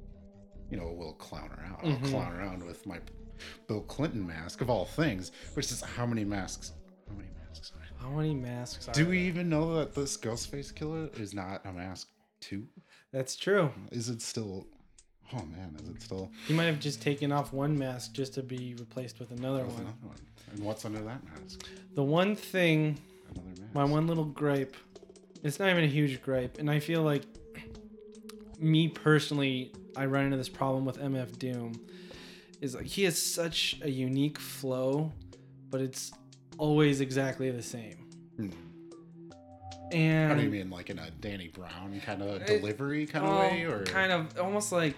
you 0.69 0.77
know 0.77 0.91
will 0.91 1.13
clown 1.13 1.49
around. 1.59 1.81
Mhm. 1.83 2.03
I'll 2.03 2.09
clown 2.09 2.33
around 2.33 2.63
with 2.63 2.85
my 2.85 2.99
Bill 3.67 3.81
Clinton 3.81 4.25
mask 4.25 4.61
of 4.61 4.69
all 4.69 4.85
things, 4.85 5.31
which 5.55 5.71
is 5.71 5.81
how 5.81 6.05
many 6.05 6.23
masks? 6.23 6.73
How 7.09 7.15
many 7.15 7.29
masks? 7.47 7.71
How 7.97 8.09
many 8.11 8.33
masks 8.35 8.87
are 8.87 8.93
Do 8.93 9.01
there? 9.03 9.11
we 9.11 9.19
even 9.21 9.49
know 9.49 9.75
that 9.77 9.93
this 9.95 10.15
Ghostface 10.17 10.71
Killah 10.73 11.19
is 11.19 11.33
not 11.33 11.65
a 11.65 11.73
mask 11.73 12.07
too? 12.45 12.67
That's 13.11 13.35
true. 13.35 13.71
Is 13.91 14.09
it 14.09 14.21
still? 14.21 14.67
Oh 15.33 15.43
man, 15.45 15.75
is 15.81 15.89
it 15.89 16.01
still? 16.01 16.29
He 16.47 16.53
might 16.53 16.65
have 16.65 16.79
just 16.79 17.01
taken 17.01 17.31
off 17.31 17.51
one 17.51 17.77
mask 17.77 18.13
just 18.13 18.33
to 18.35 18.43
be 18.43 18.75
replaced 18.79 19.19
with 19.19 19.31
another 19.31 19.59
There's 19.63 19.73
one. 19.73 19.81
another 19.81 19.97
one. 20.03 20.17
And 20.53 20.63
what's 20.63 20.85
under 20.85 21.01
that 21.01 21.21
mask? 21.25 21.67
The 21.95 22.03
one 22.03 22.35
thing, 22.35 22.99
Another 23.33 23.49
mask. 23.61 23.73
my 23.73 23.83
one 23.83 24.05
little 24.07 24.25
gripe, 24.25 24.75
it's 25.43 25.59
not 25.59 25.69
even 25.69 25.83
a 25.83 25.87
huge 25.87 26.21
gripe, 26.21 26.59
and 26.59 26.69
I 26.69 26.79
feel 26.79 27.01
like 27.01 27.23
me 28.59 28.87
personally, 28.87 29.71
I 29.95 30.05
run 30.05 30.25
into 30.25 30.37
this 30.37 30.49
problem 30.49 30.85
with 30.85 30.97
MF 30.99 31.37
Doom, 31.39 31.73
is 32.61 32.75
like 32.75 32.85
he 32.85 33.03
has 33.03 33.19
such 33.21 33.79
a 33.81 33.89
unique 33.89 34.39
flow, 34.39 35.11
but 35.69 35.81
it's 35.81 36.11
always 36.57 37.01
exactly 37.01 37.49
the 37.51 37.61
same. 37.63 37.97
Hmm. 38.37 38.49
And 39.91 40.29
How 40.31 40.35
do 40.37 40.43
you 40.43 40.49
mean, 40.49 40.69
like 40.69 40.89
in 40.89 40.99
a 40.99 41.09
Danny 41.11 41.47
Brown 41.49 42.01
kind 42.05 42.21
of 42.21 42.29
uh, 42.29 42.33
It- 42.43 42.47
delivery 42.47 43.05
kind 43.05 43.25
of 43.25 43.31
oh, 43.31 43.39
way, 43.39 43.63
or 43.63 43.83
kind 43.83 44.11
of 44.11 44.37
almost 44.39 44.71
like 44.71 44.95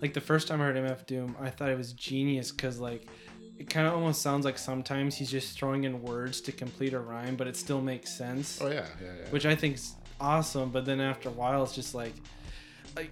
like 0.00 0.14
the 0.14 0.20
first 0.20 0.48
time 0.48 0.60
I 0.60 0.64
heard 0.64 0.76
MF 0.76 1.06
Doom, 1.06 1.36
I 1.40 1.50
thought 1.50 1.70
it 1.70 1.78
was 1.78 1.92
genius 1.92 2.50
because 2.50 2.78
like 2.78 3.06
it 3.58 3.70
kind 3.70 3.86
of 3.86 3.94
almost 3.94 4.20
sounds 4.22 4.44
like 4.44 4.58
sometimes 4.58 5.14
he's 5.16 5.30
just 5.30 5.56
throwing 5.58 5.84
in 5.84 6.02
words 6.02 6.40
to 6.42 6.52
complete 6.52 6.92
a 6.92 6.98
rhyme, 6.98 7.36
but 7.36 7.46
it 7.46 7.56
still 7.56 7.80
makes 7.80 8.10
sense, 8.10 8.60
Oh 8.60 8.68
yeah, 8.68 8.86
yeah, 9.00 9.06
yeah. 9.22 9.30
which 9.30 9.46
I 9.46 9.54
think's 9.54 9.94
awesome. 10.20 10.70
But 10.70 10.84
then 10.84 11.00
after 11.00 11.28
a 11.28 11.32
while, 11.32 11.62
it's 11.62 11.74
just 11.74 11.94
like 11.94 12.14
like 12.96 13.10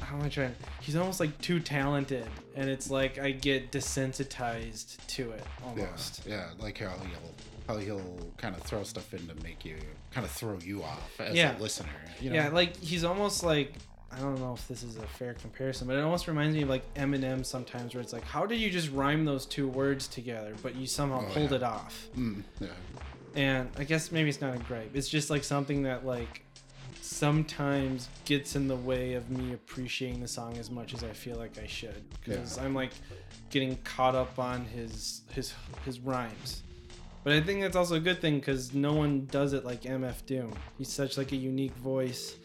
how 0.00 0.16
am 0.16 0.22
I 0.24 0.28
trying? 0.28 0.54
He's 0.80 0.96
almost 0.96 1.20
like 1.20 1.38
too 1.40 1.60
talented, 1.60 2.26
and 2.56 2.68
it's 2.68 2.90
like 2.90 3.18
I 3.18 3.30
get 3.30 3.70
desensitized 3.70 4.96
to 5.08 5.30
it 5.30 5.44
yeah, 5.60 5.66
almost. 5.66 6.22
yeah, 6.26 6.50
like 6.58 6.78
how 6.78 6.88
he'll 6.98 7.34
how 7.70 7.78
he'll 7.78 8.32
kind 8.36 8.54
of 8.56 8.62
throw 8.62 8.82
stuff 8.82 9.12
in 9.14 9.26
to 9.28 9.34
make 9.42 9.64
you 9.64 9.76
kind 10.10 10.24
of 10.24 10.30
throw 10.32 10.58
you 10.58 10.82
off 10.82 11.20
as 11.20 11.34
Yeah. 11.34 11.56
a 11.56 11.60
listener. 11.60 11.88
You 12.20 12.30
know? 12.30 12.36
Yeah, 12.36 12.48
like 12.48 12.76
he's 12.76 13.04
almost 13.04 13.42
like 13.44 13.74
I 14.12 14.18
don't 14.18 14.40
know 14.40 14.54
if 14.54 14.66
this 14.66 14.82
is 14.82 14.96
a 14.96 15.06
fair 15.06 15.34
comparison, 15.34 15.86
but 15.86 15.94
it 15.94 16.00
almost 16.02 16.26
reminds 16.26 16.56
me 16.56 16.62
of 16.62 16.68
like 16.68 16.82
Eminem 16.94 17.46
sometimes, 17.46 17.94
where 17.94 18.02
it's 18.02 18.12
like, 18.12 18.24
how 18.24 18.44
did 18.44 18.58
you 18.58 18.68
just 18.68 18.90
rhyme 18.90 19.24
those 19.24 19.46
two 19.46 19.68
words 19.68 20.08
together, 20.08 20.52
but 20.64 20.74
you 20.74 20.88
somehow 20.88 21.24
Oh, 21.28 21.32
pulled 21.32 21.50
yeah. 21.52 21.56
it 21.58 21.62
off? 21.62 22.08
Mm, 22.16 22.42
yeah. 22.60 22.66
And 23.36 23.68
I 23.78 23.84
guess 23.84 24.10
maybe 24.10 24.28
it's 24.28 24.40
not 24.40 24.52
a 24.56 24.58
gripe. 24.58 24.96
It's 24.96 25.08
just 25.08 25.30
like 25.30 25.44
something 25.44 25.84
that 25.84 26.04
like 26.04 26.42
sometimes 27.00 28.08
gets 28.24 28.56
in 28.56 28.66
the 28.66 28.74
way 28.74 29.12
of 29.14 29.30
me 29.30 29.52
appreciating 29.52 30.20
the 30.20 30.28
song 30.28 30.56
as 30.58 30.70
much 30.72 30.92
as 30.92 31.04
I 31.04 31.12
feel 31.12 31.36
like 31.36 31.56
I 31.62 31.66
should, 31.68 32.02
because 32.24 32.56
Yeah. 32.56 32.64
I'm 32.64 32.74
like 32.74 32.90
getting 33.50 33.76
caught 33.84 34.16
up 34.16 34.38
on 34.40 34.64
his 34.64 35.22
his 35.30 35.54
his 35.84 36.00
rhymes. 36.00 36.62
But 37.22 37.34
I 37.34 37.40
think 37.40 37.60
that's 37.60 37.76
also 37.76 37.96
a 37.96 38.00
good 38.00 38.20
thing 38.20 38.38
because 38.38 38.72
no 38.72 38.94
one 38.94 39.26
does 39.26 39.52
it 39.52 39.64
like 39.64 39.82
MF 39.82 40.24
Doom. 40.26 40.52
He's 40.78 40.88
such 40.90 41.18
like 41.18 41.32
a 41.32 41.36
unique 41.36 41.74
voice, 41.76 42.36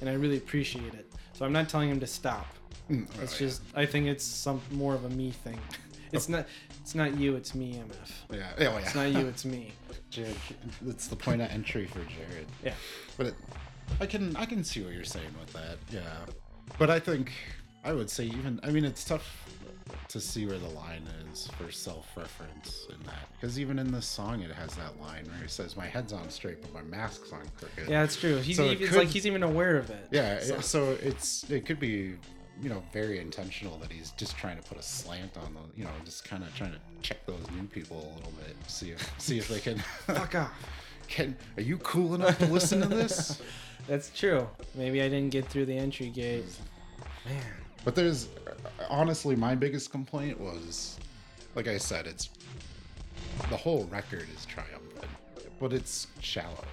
and 0.00 0.08
I 0.08 0.14
really 0.14 0.38
appreciate 0.38 0.94
it. 0.94 1.12
So 1.34 1.44
I'm 1.44 1.52
not 1.52 1.68
telling 1.68 1.90
him 1.90 2.00
to 2.00 2.06
stop. 2.06 2.46
Mm, 2.90 3.06
It's 3.22 3.34
oh, 3.34 3.38
just 3.38 3.62
I 3.74 3.84
think 3.86 4.06
it's 4.06 4.24
some 4.24 4.60
more 4.72 4.94
of 4.94 5.04
a 5.04 5.10
me 5.10 5.30
thing. 5.30 5.58
It's 6.12 6.28
not 6.28 6.46
it's 6.80 6.94
not 6.94 7.16
you, 7.18 7.34
it's 7.34 7.56
me, 7.56 7.72
MF. 7.74 8.10
yeah, 8.30 8.38
yeah, 8.38 8.68
oh, 8.68 8.72
yeah. 8.74 8.78
It's 8.78 8.94
not 8.94 9.10
you, 9.10 9.26
it's 9.26 9.44
me. 9.44 9.72
Jared, 10.10 10.36
it's 10.86 11.08
the 11.08 11.16
point 11.16 11.42
of 11.42 11.50
entry 11.50 11.86
for 11.86 11.98
Jared. 12.04 12.46
Yeah. 12.62 12.74
But 13.16 13.26
it, 13.28 13.34
I 14.00 14.06
can 14.06 14.36
I 14.36 14.46
can 14.46 14.62
see 14.62 14.80
what 14.84 14.92
you're 14.94 15.02
saying 15.04 15.34
with 15.40 15.52
that. 15.54 15.78
Yeah. 15.90 16.02
But 16.78 16.88
I 16.88 17.00
think 17.00 17.32
I 17.82 17.92
would 17.92 18.08
say 18.08 18.26
even 18.26 18.60
I 18.62 18.70
mean 18.70 18.84
it's 18.84 19.02
tough 19.04 19.43
to 20.08 20.20
see 20.20 20.46
where 20.46 20.58
the 20.58 20.68
line 20.68 21.02
is 21.32 21.46
for 21.58 21.70
self-reference 21.70 22.86
in 22.90 23.04
that 23.06 23.28
because 23.38 23.58
even 23.58 23.78
in 23.78 23.92
this 23.92 24.06
song 24.06 24.40
it 24.40 24.50
has 24.50 24.74
that 24.76 24.98
line 25.00 25.24
where 25.26 25.42
he 25.42 25.48
says 25.48 25.76
my 25.76 25.86
head's 25.86 26.12
on 26.12 26.28
straight 26.30 26.60
but 26.62 26.72
my 26.72 26.82
mask's 26.82 27.32
on 27.32 27.42
crooked. 27.58 27.88
Yeah, 27.88 28.02
it's 28.04 28.16
true. 28.16 28.36
He's 28.38 28.56
So 28.56 28.64
it 28.64 28.72
even, 28.72 28.82
it's 28.82 28.90
could- 28.92 28.98
like 28.98 29.08
he's 29.08 29.26
even 29.26 29.42
aware 29.42 29.76
of 29.76 29.90
it. 29.90 30.08
Yeah, 30.10 30.40
So- 30.40 30.60
so, 30.60 30.96
it's 31.02 31.48
it 31.50 31.66
could 31.66 31.78
be 31.80 32.14
you 32.62 32.68
know 32.68 32.82
very 32.92 33.18
intentional 33.18 33.76
that 33.78 33.90
he's 33.90 34.12
just 34.12 34.36
trying 34.38 34.56
to 34.56 34.62
put 34.62 34.78
a 34.78 34.82
slant 34.82 35.36
on 35.36 35.54
the 35.54 35.60
you 35.78 35.84
know 35.84 35.90
just 36.04 36.24
kind 36.24 36.42
of 36.44 36.54
trying 36.54 36.70
to 36.72 36.78
check 37.02 37.24
those 37.26 37.44
new 37.56 37.66
people 37.66 37.96
a 37.98 38.12
little 38.16 38.32
bit 38.46 38.54
see 38.68 38.90
if 38.92 39.12
see 39.18 39.38
if 39.38 39.48
they 39.48 39.58
can 39.58 39.78
Fuck 40.06 40.34
off. 40.36 40.52
can 41.08 41.36
are 41.56 41.62
you 41.62 41.76
cool 41.78 42.14
enough 42.14 42.38
to 42.38 42.46
listen 42.46 42.80
to 42.80 42.88
this 42.88 43.40
That's 43.86 44.08
true. 44.18 44.48
Maybe 44.74 45.02
I 45.02 45.10
didn't 45.10 45.28
get 45.28 45.46
through 45.46 45.66
the 45.66 45.76
entry 45.76 46.08
gate. 46.08 46.46
Mm. 47.26 47.30
Man. 47.34 47.42
But 47.84 47.94
there's 47.94 48.28
honestly 48.88 49.36
my 49.36 49.54
biggest 49.54 49.90
complaint 49.90 50.38
was 50.40 50.98
like 51.54 51.68
I 51.68 51.78
said 51.78 52.06
it's 52.06 52.30
the 53.50 53.56
whole 53.56 53.84
record 53.84 54.26
is 54.34 54.44
triumphant 54.46 55.10
but 55.60 55.72
it's 55.72 56.06
shallow 56.20 56.64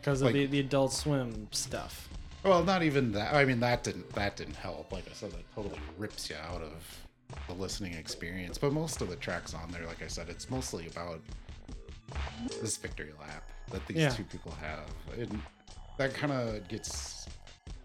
Because 0.00 0.20
of 0.22 0.26
Like- 0.26 0.34
the, 0.34 0.46
the 0.46 0.60
adult 0.60 0.92
swim 0.92 1.48
stuff. 1.52 2.08
Well, 2.42 2.64
not 2.64 2.82
even 2.82 3.12
that. 3.12 3.34
I 3.34 3.44
mean, 3.44 3.60
that 3.60 3.84
didn't 3.84 4.08
that 4.14 4.34
didn't 4.36 4.56
help. 4.56 4.92
Like 4.92 5.04
I 5.10 5.12
said, 5.12 5.30
that 5.32 5.54
totally 5.54 5.78
rips 5.98 6.30
you 6.30 6.36
out 6.36 6.62
of 6.62 6.72
the 7.48 7.52
listening 7.52 7.92
experience. 7.92 8.56
But 8.56 8.72
most 8.72 9.02
of 9.02 9.10
the 9.10 9.16
tracks 9.16 9.52
on 9.52 9.70
there, 9.70 9.84
like 9.86 10.02
I 10.02 10.06
said, 10.06 10.30
it's 10.30 10.48
mostly 10.48 10.86
about 10.86 11.20
this 12.62 12.78
victory 12.78 13.12
lap 13.20 13.44
that 13.72 13.86
these 13.86 13.98
Yeah. 13.98 14.08
two 14.08 14.24
people 14.24 14.52
have, 14.52 14.88
and 15.18 15.42
that 15.98 16.14
kind 16.14 16.32
of 16.32 16.66
gets. 16.68 17.26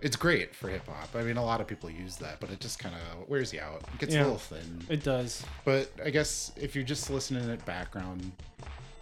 It's 0.06 0.16
great 0.16 0.56
for 0.56 0.70
hip 0.70 0.86
hop. 0.88 1.16
I 1.16 1.24
mean, 1.24 1.38
a 1.38 1.44
lot 1.44 1.62
of 1.62 1.68
people 1.68 1.90
use 1.90 2.16
that, 2.18 2.40
but 2.40 2.52
it 2.52 2.60
just 2.60 2.78
kind 2.78 2.94
of 2.94 3.28
wears 3.28 3.52
you 3.52 3.60
out. 3.60 3.82
It 3.94 4.00
gets 4.00 4.14
Yeah. 4.14 4.22
a 4.22 4.24
little 4.24 4.38
thin. 4.38 4.86
It 4.88 5.04
does. 5.04 5.44
But 5.66 5.92
I 6.04 6.12
guess 6.12 6.52
if 6.56 6.76
you're 6.76 6.84
just 6.84 7.10
listening 7.10 7.50
at 7.50 7.66
background, 7.66 8.32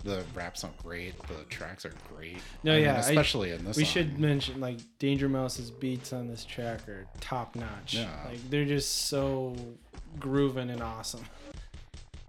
the 0.05 0.23
raps 0.33 0.63
aren't 0.63 0.77
great. 0.77 1.13
The 1.27 1.43
tracks 1.49 1.85
are 1.85 1.93
great. 2.15 2.37
No, 2.63 2.71
I 2.71 2.75
mean, 2.75 2.83
yeah, 2.85 2.95
I- 2.95 2.99
especially 2.99 3.51
in 3.51 3.65
this. 3.65 3.75
We 3.75 3.83
song. 3.83 3.91
should 3.93 4.19
mention 4.19 4.59
like 4.61 4.79
Danger 4.97 5.27
Mouse's 5.29 5.71
beats 5.71 6.13
on 6.13 6.27
this 6.29 6.45
track 6.45 6.87
are 6.87 7.05
top 7.19 7.55
notch. 7.57 7.93
Yeah. 7.95 8.09
Like 8.25 8.49
they're 8.49 8.63
just 8.65 9.07
so 9.07 9.55
grooving 10.19 10.69
and 10.69 10.81
awesome. 10.81 11.25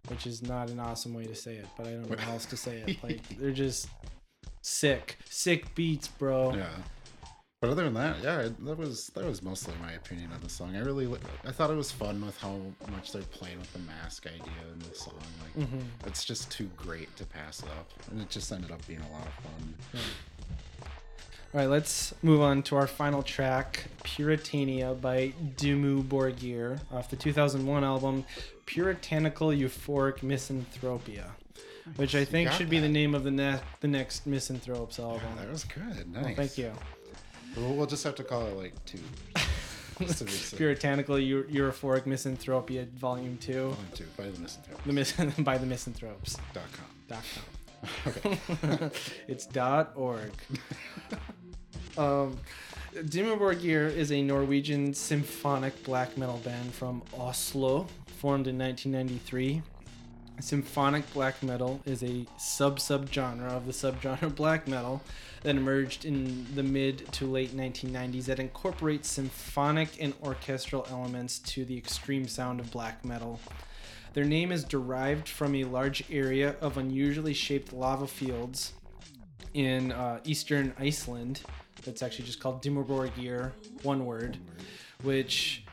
Which 0.08 0.26
is 0.26 0.42
not 0.42 0.68
an 0.68 0.80
awesome 0.80 1.14
way 1.14 1.24
to 1.26 1.34
say 1.34 1.54
it, 1.56 1.66
but 1.76 1.86
I 1.86 1.90
don't 1.92 2.10
know 2.10 2.16
how 2.18 2.32
else 2.32 2.44
to 2.46 2.56
say 2.56 2.78
it. 2.86 2.96
Like 3.04 3.22
they're 3.38 3.52
just 3.52 3.88
sick. 4.62 5.16
Sick 5.30 5.74
beats, 5.74 6.08
bro. 6.08 6.54
Yeah. 6.54 6.68
But 7.64 7.70
other 7.70 7.84
than 7.84 7.94
that, 7.94 8.22
yeah, 8.22 8.48
that 8.58 8.76
was 8.76 9.06
that 9.14 9.24
was 9.24 9.42
mostly 9.42 9.72
my 9.80 9.92
opinion 9.92 10.30
of 10.32 10.42
the 10.42 10.50
song. 10.50 10.76
I 10.76 10.80
really 10.80 11.08
I 11.46 11.50
thought 11.50 11.70
it 11.70 11.76
was 11.76 11.90
fun 11.90 12.22
with 12.26 12.36
how 12.38 12.60
much 12.90 13.10
they're 13.12 13.22
playing 13.22 13.58
with 13.58 13.72
the 13.72 13.78
mask 13.78 14.26
idea 14.26 14.42
in 14.70 14.78
the 14.80 14.94
song. 14.94 15.14
Like 15.42 15.66
Mhm. 15.66 15.82
it's 16.06 16.26
just 16.26 16.50
too 16.50 16.68
great 16.76 17.16
to 17.16 17.24
pass 17.24 17.62
up, 17.62 17.90
and 18.10 18.20
it 18.20 18.28
just 18.28 18.52
ended 18.52 18.70
up 18.70 18.86
being 18.86 19.00
a 19.00 19.10
lot 19.12 19.26
of 19.26 19.32
fun. 19.32 19.74
All 21.54 21.60
right, 21.60 21.68
let's 21.70 22.12
move 22.22 22.42
on 22.42 22.62
to 22.64 22.76
our 22.76 22.86
final 22.86 23.22
track, 23.22 23.84
Puritania 24.02 24.92
by 24.92 25.32
Dimmu 25.56 26.02
Borgir, 26.04 26.80
off 26.92 27.08
the 27.08 27.16
2001 27.16 27.82
album 27.82 28.26
Puritanical 28.66 29.48
Euphoric 29.48 30.18
Misanthropia, 30.18 31.30
which 31.96 32.14
I 32.14 32.26
think 32.26 32.50
should 32.52 32.68
be 32.68 32.78
the 32.80 32.88
name 32.90 33.14
of 33.14 33.24
the 33.24 33.30
ne- 33.30 33.60
the 33.80 33.88
next 33.88 34.26
Misanthropes 34.26 34.98
album. 34.98 35.22
Yeah, 35.36 35.44
that 35.44 35.50
was 35.50 35.64
good. 35.64 36.12
Nice. 36.12 36.36
thank 36.36 36.58
you. 36.58 36.72
We'll, 37.56 37.74
we'll 37.74 37.86
just 37.86 38.04
have 38.04 38.14
to 38.16 38.24
call 38.24 38.46
it 38.46 38.56
like 38.56 38.72
two. 38.84 38.98
Puritanical 40.56 41.18
Eu- 41.20 41.44
Euphoric 41.44 42.02
Misanthropia, 42.04 42.88
Volume 42.90 43.38
2, 43.40 43.68
One, 43.68 43.76
two, 43.94 44.04
by 44.16 44.24
the 44.28 44.40
misanthropes. 44.40 44.82
the 44.86 44.92
mis- 44.92 45.12
by 45.38 45.56
the 45.58 45.66
Misanthropes. 45.66 46.36
dot 46.52 46.64
com. 46.72 46.86
Dot 47.08 47.24
com. 47.34 47.44
Okay. 48.06 48.90
it's 49.28 49.44
dot 49.46 49.92
org. 49.94 50.30
Um, 51.98 52.38
Dimmu 52.94 53.38
Borgir 53.38 53.94
is 53.94 54.10
a 54.10 54.22
Norwegian 54.22 54.94
symphonic 54.94 55.82
black 55.84 56.16
metal 56.16 56.38
band 56.38 56.72
from 56.72 57.02
Oslo, 57.18 57.86
formed 58.18 58.46
in 58.46 58.56
1993. 58.58 59.60
Symphonic 60.40 61.12
black 61.12 61.42
metal 61.42 61.80
is 61.84 62.02
a 62.02 62.24
sub 62.38 62.80
sub 62.80 63.10
genre 63.12 63.50
of 63.50 63.66
the 63.66 63.72
subgenre 63.72 64.34
black 64.34 64.66
metal 64.66 65.02
that 65.44 65.56
emerged 65.56 66.06
in 66.06 66.46
the 66.54 66.62
mid 66.62 67.10
to 67.12 67.26
late 67.26 67.54
1990s 67.54 68.24
that 68.24 68.40
incorporates 68.40 69.08
symphonic 69.08 69.90
and 70.00 70.14
orchestral 70.22 70.86
elements 70.90 71.38
to 71.38 71.64
the 71.66 71.76
extreme 71.76 72.26
sound 72.26 72.60
of 72.60 72.70
black 72.72 73.04
metal. 73.04 73.38
Their 74.14 74.24
name 74.24 74.50
is 74.52 74.64
derived 74.64 75.28
from 75.28 75.54
a 75.54 75.64
large 75.64 76.02
area 76.10 76.56
of 76.60 76.78
unusually 76.78 77.34
shaped 77.34 77.72
lava 77.72 78.06
fields 78.06 78.72
in 79.52 79.92
uh, 79.92 80.20
eastern 80.24 80.72
Iceland. 80.78 81.42
That's 81.84 82.02
actually 82.02 82.24
just 82.24 82.40
called 82.40 82.62
Dimmuborgir, 82.62 83.52
one 83.82 84.06
word, 84.06 84.38
which 85.02 85.64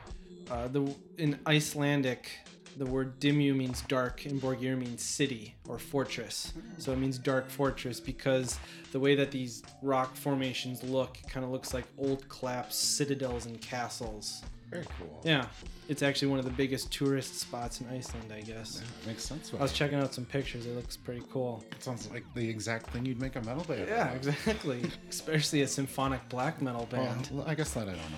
uh, 0.50 0.68
the 0.68 0.94
in 1.18 1.40
Icelandic 1.46 2.30
the 2.78 2.86
word 2.86 3.20
Dimmu 3.20 3.56
means 3.56 3.82
dark 3.82 4.26
and 4.26 4.42
Borgir 4.42 4.78
means 4.78 5.02
city 5.02 5.56
or 5.68 5.78
fortress. 5.78 6.54
So 6.78 6.92
it 6.92 6.98
means 6.98 7.18
dark 7.18 7.50
fortress 7.50 8.00
because 8.00 8.58
the 8.92 9.00
way 9.00 9.16
that 9.16 9.32
these 9.32 9.64
rock 9.82 10.16
formations 10.16 10.84
look 10.84 11.18
kind 11.30 11.46
of 11.46 11.52
looks 11.52 11.74
like 11.74 11.86
old 11.98 12.28
collapsed 12.30 12.98
citadels 12.98 13.46
and 13.46 13.60
castles. 13.62 14.42
Very 14.70 14.86
cool. 14.98 15.20
Yeah, 15.26 15.48
it's 15.90 16.02
actually 16.02 16.30
one 16.30 16.40
of 16.40 16.46
the 16.46 16.52
biggest 16.52 16.94
tourist 16.94 17.38
spots 17.38 17.82
in 17.82 17.90
Iceland, 17.90 18.32
I 18.34 18.40
guess. 18.40 18.82
Yeah, 18.82 19.08
makes 19.08 19.24
sense. 19.24 19.52
I 19.54 19.62
was 19.62 19.74
checking 19.74 20.00
out 20.00 20.14
some 20.14 20.24
pictures. 20.24 20.66
It 20.66 20.74
looks 20.78 20.96
pretty 20.96 21.24
cool. 21.30 21.62
It 21.74 21.84
sounds 21.84 22.10
like 22.10 22.24
the 22.36 22.48
exact 22.50 22.90
thing 22.92 23.06
you'd 23.06 23.20
make 23.20 23.36
a 23.36 23.42
metal 23.42 23.66
band. 23.66 23.90
Yeah, 23.90 24.04
out 24.04 24.16
of. 24.16 24.28
exactly. 24.30 24.90
Especially 25.10 25.64
a 25.64 25.68
symphonic 25.68 26.28
black 26.30 26.62
metal 26.62 26.86
band. 26.90 27.28
well, 27.34 27.44
I 27.46 27.54
guess 27.54 27.74
that 27.74 27.90
I 27.90 27.96
don't 27.96 28.12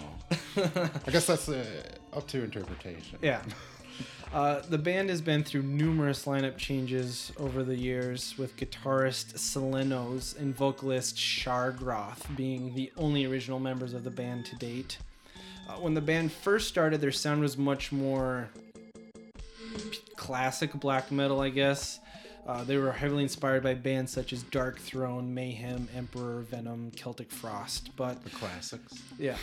know. 0.76 0.92
I 1.08 1.10
guess 1.12 1.26
that's 1.26 1.50
uh, 1.50 1.66
up 2.14 2.28
to 2.28 2.44
interpretation. 2.44 3.18
yeah. 3.24 3.42
Uh, 4.34 4.62
the 4.68 4.78
band 4.80 5.10
has 5.10 5.22
been 5.22 5.44
through 5.44 5.62
numerous 5.62 6.26
lineup 6.26 6.58
changes 6.58 7.32
over 7.38 7.64
the 7.64 7.76
years, 7.76 8.34
with 8.38 8.58
guitarist 8.58 9.36
Silenoz 9.36 10.36
and 10.40 10.56
vocalist 10.56 11.16
Shagrath 11.16 12.36
being 12.36 12.74
the 12.74 12.92
only 12.98 13.26
original 13.26 13.60
members 13.60 13.94
of 13.94 14.04
the 14.04 14.10
band 14.10 14.46
to 14.48 14.56
date. 14.56 14.98
Uh, 15.70 15.74
when 15.74 15.94
the 15.94 16.02
band 16.02 16.32
first 16.32 16.68
started, 16.68 17.00
their 17.00 17.12
sound 17.12 17.42
was 17.42 17.58
much 17.60 17.92
more 17.92 18.50
classic 20.16 20.74
black 20.74 21.12
metal, 21.12 21.40
I 21.42 21.50
guess. 21.50 22.00
Uh, 22.48 22.64
they 22.64 22.78
were 22.78 22.92
heavily 22.92 23.24
inspired 23.24 23.62
by 23.64 23.76
bands 23.76 24.12
such 24.12 24.34
as 24.34 24.44
Darkthrone, 24.46 25.28
Mayhem, 25.30 25.88
Emperor, 25.96 26.42
Venom, 26.42 26.92
Celtic 26.96 27.32
Frost. 27.32 27.92
But 27.96 28.22
The 28.24 28.32
classics. 28.32 28.96
yeah. 29.20 29.38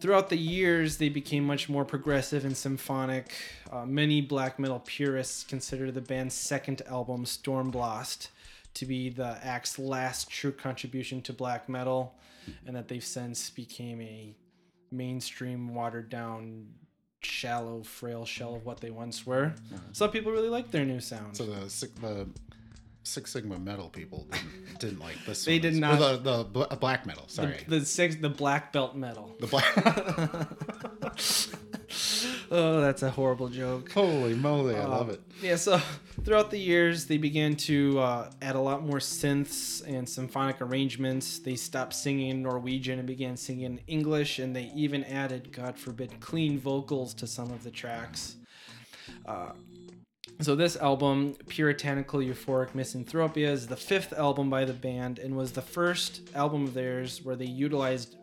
Throughout 0.00 0.28
the 0.28 0.36
years, 0.38 0.98
they 0.98 1.08
became 1.08 1.44
much 1.44 1.68
more 1.68 1.84
progressive 1.84 2.44
and 2.44 2.56
symphonic. 2.56 3.34
Uh, 3.72 3.84
many 3.84 4.20
black 4.20 4.58
metal 4.58 4.80
purists 4.86 5.42
consider 5.42 5.90
the 5.90 6.00
band's 6.00 6.34
second 6.34 6.82
album, 6.86 7.24
Stormblast, 7.24 8.28
to 8.74 8.86
be 8.86 9.10
the 9.10 9.38
act's 9.42 9.78
last 9.78 10.30
true 10.30 10.52
contribution 10.52 11.20
to 11.22 11.32
black 11.32 11.68
metal, 11.68 12.14
and 12.66 12.76
that 12.76 12.86
they've 12.86 13.04
since 13.04 13.50
became 13.50 14.00
a 14.00 14.36
mainstream, 14.92 15.74
watered 15.74 16.08
down, 16.08 16.68
shallow, 17.20 17.82
frail 17.82 18.24
shell 18.24 18.54
of 18.54 18.64
what 18.64 18.80
they 18.80 18.90
once 18.90 19.26
were. 19.26 19.52
Some 19.92 20.10
people 20.10 20.30
really 20.30 20.48
like 20.48 20.70
their 20.70 20.84
new 20.84 21.00
sound. 21.00 21.36
So 21.36 21.44
the 21.44 21.88
the 22.00 22.28
Six 23.04 23.32
Sigma 23.32 23.58
metal 23.58 23.88
people 23.88 24.26
didn't, 24.30 24.78
didn't 24.80 25.00
like 25.00 25.16
this. 25.24 25.44
They 25.44 25.54
one. 25.54 25.62
did 25.62 25.74
Or 25.74 25.80
not- 25.80 25.98
The, 25.98 26.16
the 26.18 26.44
bl- 26.44 26.74
black 26.80 27.06
metal. 27.06 27.24
Sorry. 27.28 27.64
the, 27.66 27.80
the 27.80 27.86
six, 27.86 28.16
the 28.16 28.28
black 28.28 28.72
belt 28.72 28.96
metal. 28.96 29.34
The 29.40 29.46
black. 29.46 29.74
Oh, 32.50 32.80
that's 32.80 33.02
a 33.02 33.10
horrible 33.10 33.48
joke. 33.48 33.92
Holy 33.92 34.34
moly! 34.34 34.74
I 34.74 34.80
Uh, 34.84 34.88
love 34.88 35.10
it. 35.10 35.20
Yeah, 35.42 35.56
so 35.56 35.78
throughout 36.24 36.50
the 36.50 36.58
years, 36.58 37.04
they 37.06 37.18
began 37.18 37.56
to 37.56 37.98
uh, 37.98 38.30
add 38.40 38.56
a 38.56 38.60
lot 38.60 38.82
more 38.82 38.98
synths 39.00 39.82
and 39.86 40.08
symphonic 40.08 40.60
arrangements. 40.62 41.38
They 41.40 41.56
stopped 41.56 41.92
singing 41.94 42.28
in 42.30 42.42
Norwegian 42.42 42.98
and 42.98 43.06
began 43.06 43.36
singing 43.36 43.64
in 43.64 43.80
English, 43.86 44.38
and 44.38 44.56
they 44.56 44.72
even 44.74 45.04
added, 45.04 45.52
God 45.52 45.78
forbid, 45.78 46.20
clean 46.20 46.58
vocals 46.58 47.12
to 47.14 47.26
some 47.26 47.50
of 47.50 47.64
the 47.64 47.70
tracks. 47.70 48.36
Uh, 49.26 49.50
so 50.40 50.54
this 50.54 50.76
album, 50.76 51.34
Puritanical 51.48 52.20
Euphoric 52.20 52.70
Misanthropia, 52.72 53.48
is 53.48 53.66
the 53.66 53.76
fifth 53.76 54.12
album 54.12 54.48
by 54.48 54.64
the 54.64 54.72
band 54.72 55.18
and 55.18 55.36
was 55.36 55.52
the 55.52 55.62
first 55.62 56.22
album 56.34 56.64
of 56.64 56.74
theirs 56.74 57.24
where 57.24 57.36
they 57.36 57.44
utilized 57.46 58.16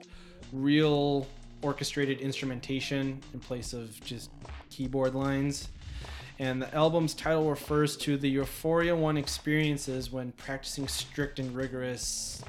real 0.54 1.28
orchestrated 1.62 2.20
instrumentation 2.22 3.20
in 3.34 3.40
place 3.40 3.74
of 3.74 4.00
just 4.06 4.30
keyboard 4.70 5.14
lines. 5.16 5.70
And 6.40 6.62
the 6.62 6.74
album's 6.76 7.14
title 7.14 7.50
refers 7.50 7.96
to 7.98 8.18
the 8.18 8.30
euphoria 8.30 8.96
one 8.96 9.18
experiences 9.18 10.12
when 10.12 10.32
practicing 10.34 10.88
strict 10.88 11.40
and 11.40 11.56
rigorous 11.56 12.42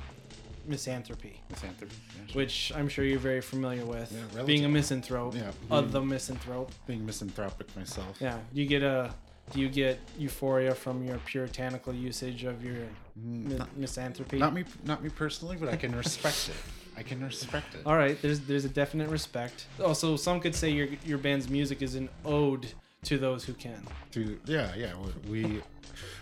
misanthropy, 0.69 1.41
Misanthropy. 1.49 1.95
yeah, 2.19 2.27
sure. 2.27 2.37
which 2.43 2.73
I'm 2.75 2.89
sure 2.89 3.05
you're 3.05 3.21
very 3.21 3.41
familiar 3.41 3.85
with. 3.85 4.13
Yeah, 4.35 4.43
being 4.43 4.65
a 4.65 4.69
misanthrope, 4.69 5.37
Yeah. 5.37 5.53
of 5.71 5.93
the 5.93 6.01
misanthrope. 6.01 6.73
Being 6.89 7.07
misanthropic 7.07 7.75
myself. 7.77 8.17
Yeah, 8.21 8.39
you 8.53 8.67
get 8.67 8.83
a. 8.83 9.15
Do 9.53 9.61
you 9.61 9.69
get 9.69 9.99
euphoria 10.19 10.75
from 10.75 11.05
your 11.05 11.19
puritanical 11.19 11.95
usage 11.95 12.45
of 12.45 12.65
your 12.65 12.87
mi- 13.15 13.57
misanthropy? 13.77 14.37
Mm, 14.37 14.41
Not 14.41 14.55
me. 14.55 14.65
Not 14.85 15.03
me 15.05 15.11
personally, 15.11 15.57
but 15.57 15.69
I 15.69 15.77
can 15.77 15.95
respect 15.95 16.49
it. 16.49 16.57
I 16.99 17.03
can 17.03 17.23
respect 17.23 17.75
it. 17.75 17.83
All 17.87 17.97
right, 17.97 18.21
there's 18.23 18.41
there's 18.41 18.65
a 18.65 18.69
definite 18.69 19.09
respect. 19.09 19.67
Also, 19.85 20.17
some 20.17 20.41
could 20.41 20.55
say 20.55 20.71
your 20.71 20.89
your 21.05 21.19
band's 21.19 21.49
music 21.49 21.81
is 21.83 21.95
an 21.95 22.09
ode 22.25 22.67
to 23.05 23.19
those 23.19 23.45
who 23.45 23.53
can. 23.53 23.83
To 24.13 24.39
yeah, 24.47 24.75
yeah. 24.77 24.93
we- 25.29 25.63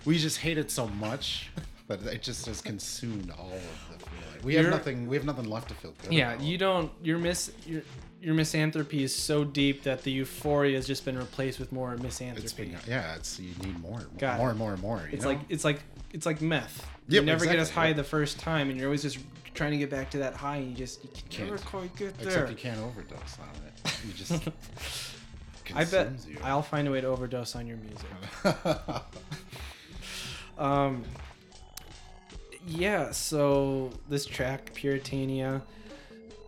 We 0.04 0.18
just 0.18 0.38
hate 0.38 0.58
it 0.58 0.70
so 0.70 0.86
much 0.86 1.50
but 1.88 2.00
it 2.06 2.22
just 2.22 2.46
has 2.46 2.62
consumed 2.62 3.30
all 3.38 3.52
of 3.52 3.62
the 3.90 3.98
feeling. 4.06 4.42
We 4.42 4.54
have 4.54 4.64
You're- 4.64 4.76
nothing. 4.76 5.06
We 5.06 5.16
have 5.16 5.26
nothing 5.26 5.44
left 5.50 5.68
to 5.68 5.74
feel 5.74 5.92
good. 6.02 6.12
Yeah, 6.12 6.32
about. 6.32 6.44
you 6.44 6.56
don't. 6.58 6.90
Your 7.02 7.18
mis 7.18 7.50
your 7.66 7.82
your 8.24 8.34
misanthropy 8.34 9.02
is 9.02 9.14
so 9.14 9.44
deep 9.44 9.82
that 9.82 10.02
the 10.02 10.10
euphoria 10.10 10.76
has 10.76 10.86
just 10.86 11.04
been 11.04 11.18
replaced 11.18 11.58
with 11.60 11.70
more 11.72 11.92
It's 11.92 12.02
misanthropy. 12.02 12.70
been 12.70 12.78
yeah. 12.88 13.14
It's 13.16 13.38
you 13.38 13.52
need 13.62 13.78
more, 13.80 14.00
Got 14.18 14.38
more 14.38 14.48
it. 14.48 14.50
and 14.52 14.58
more 14.58 14.72
and 14.72 14.82
more. 14.82 14.98
you 15.08 15.14
It's 15.14 15.24
know? 15.24 15.30
like 15.30 15.40
it's 15.48 15.64
like 15.64 15.80
it's 16.12 16.26
like 16.26 16.40
meth. 16.40 16.86
You 17.08 17.16
Yep, 17.16 17.24
never 17.24 17.44
get 17.44 17.56
as 17.58 17.68
high 17.70 17.88
yep. 17.88 17.96
the 17.96 18.04
first 18.04 18.38
time, 18.40 18.70
and 18.70 18.78
you're 18.78 18.86
always 18.88 19.02
just 19.02 19.18
trying 19.52 19.72
to 19.72 19.76
get 19.76 19.90
back 19.90 20.10
to 20.10 20.18
that 20.18 20.34
high, 20.34 20.56
and 20.56 20.70
you 20.70 20.74
just 20.74 21.04
you 21.04 21.10
can 21.28 21.44
never 21.46 21.58
Can't. 21.58 21.68
quite 21.70 21.96
get 21.96 22.16
there. 22.18 22.28
except 22.28 22.50
you 22.50 22.56
can't 22.56 22.80
overdose 22.80 23.36
on 23.40 23.48
it. 23.66 23.98
You 24.06 24.12
just 24.14 24.48
I 25.74 25.84
bet 25.84 26.08
you. 26.26 26.38
I'll 26.42 26.62
find 26.62 26.88
a 26.88 26.90
way 26.90 27.00
to 27.02 27.06
overdose 27.08 27.54
on 27.56 27.66
your 27.66 27.76
music. 27.78 28.08
Um, 30.56 31.02
yeah, 32.66 33.10
so 33.10 33.90
this 34.08 34.24
track, 34.24 34.72
Puritania, 34.74 35.62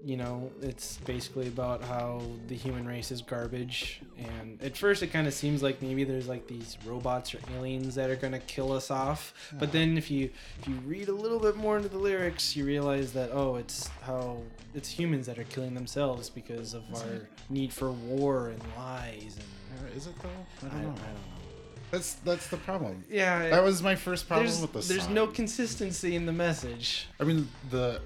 you 0.06 0.16
know, 0.16 0.52
it's 0.62 0.98
basically 0.98 1.48
about 1.48 1.82
how 1.82 2.22
the 2.46 2.54
human 2.54 2.86
race 2.86 3.10
is 3.10 3.22
garbage. 3.22 4.00
And 4.16 4.62
at 4.62 4.76
first, 4.76 5.02
it 5.02 5.08
kind 5.08 5.26
of 5.26 5.34
seems 5.34 5.64
like 5.64 5.82
maybe 5.82 6.04
there's 6.04 6.28
like 6.28 6.46
these 6.46 6.78
robots 6.86 7.34
or 7.34 7.40
aliens 7.56 7.96
that 7.96 8.08
are 8.08 8.14
gonna 8.14 8.38
kill 8.38 8.70
us 8.72 8.88
off. 8.88 9.34
But 9.58 9.72
then, 9.72 9.98
if 9.98 10.08
you 10.08 10.30
if 10.60 10.68
you 10.68 10.74
read 10.86 11.08
a 11.08 11.12
little 11.12 11.40
bit 11.40 11.56
more 11.56 11.76
into 11.76 11.88
the 11.88 11.98
lyrics, 11.98 12.54
you 12.54 12.64
realize 12.64 13.12
that 13.14 13.30
oh, 13.32 13.56
it's 13.56 13.88
how 14.02 14.38
it's 14.76 14.88
humans 14.88 15.26
that 15.26 15.40
are 15.40 15.44
killing 15.44 15.74
themselves 15.74 16.30
because 16.30 16.72
of 16.72 16.84
our 16.94 17.26
need 17.50 17.72
for 17.72 17.90
war 17.90 18.50
and 18.50 18.62
lies 18.78 19.36
and 19.38 19.96
Is 19.96 20.06
it 20.06 20.14
though? 20.22 20.28
I 20.62 20.66
I, 20.66 20.70
don't 20.70 20.78
I 20.78 20.82
know. 20.82 20.86
don't 20.86 20.96
know. 20.96 21.10
That's 21.90 22.14
that's 22.14 22.46
the 22.48 22.58
problem. 22.58 23.04
Yeah, 23.10 23.48
That 23.48 23.64
was 23.64 23.82
my 23.82 23.96
first 23.96 24.28
problem 24.28 24.46
with 24.60 24.72
the 24.72 24.80
there's 24.92 25.04
song. 25.04 25.14
no 25.14 25.26
consistency 25.26 26.14
in 26.14 26.26
the 26.26 26.32
message. 26.32 27.08
I 27.18 27.24
mean 27.24 27.48
the 27.70 28.00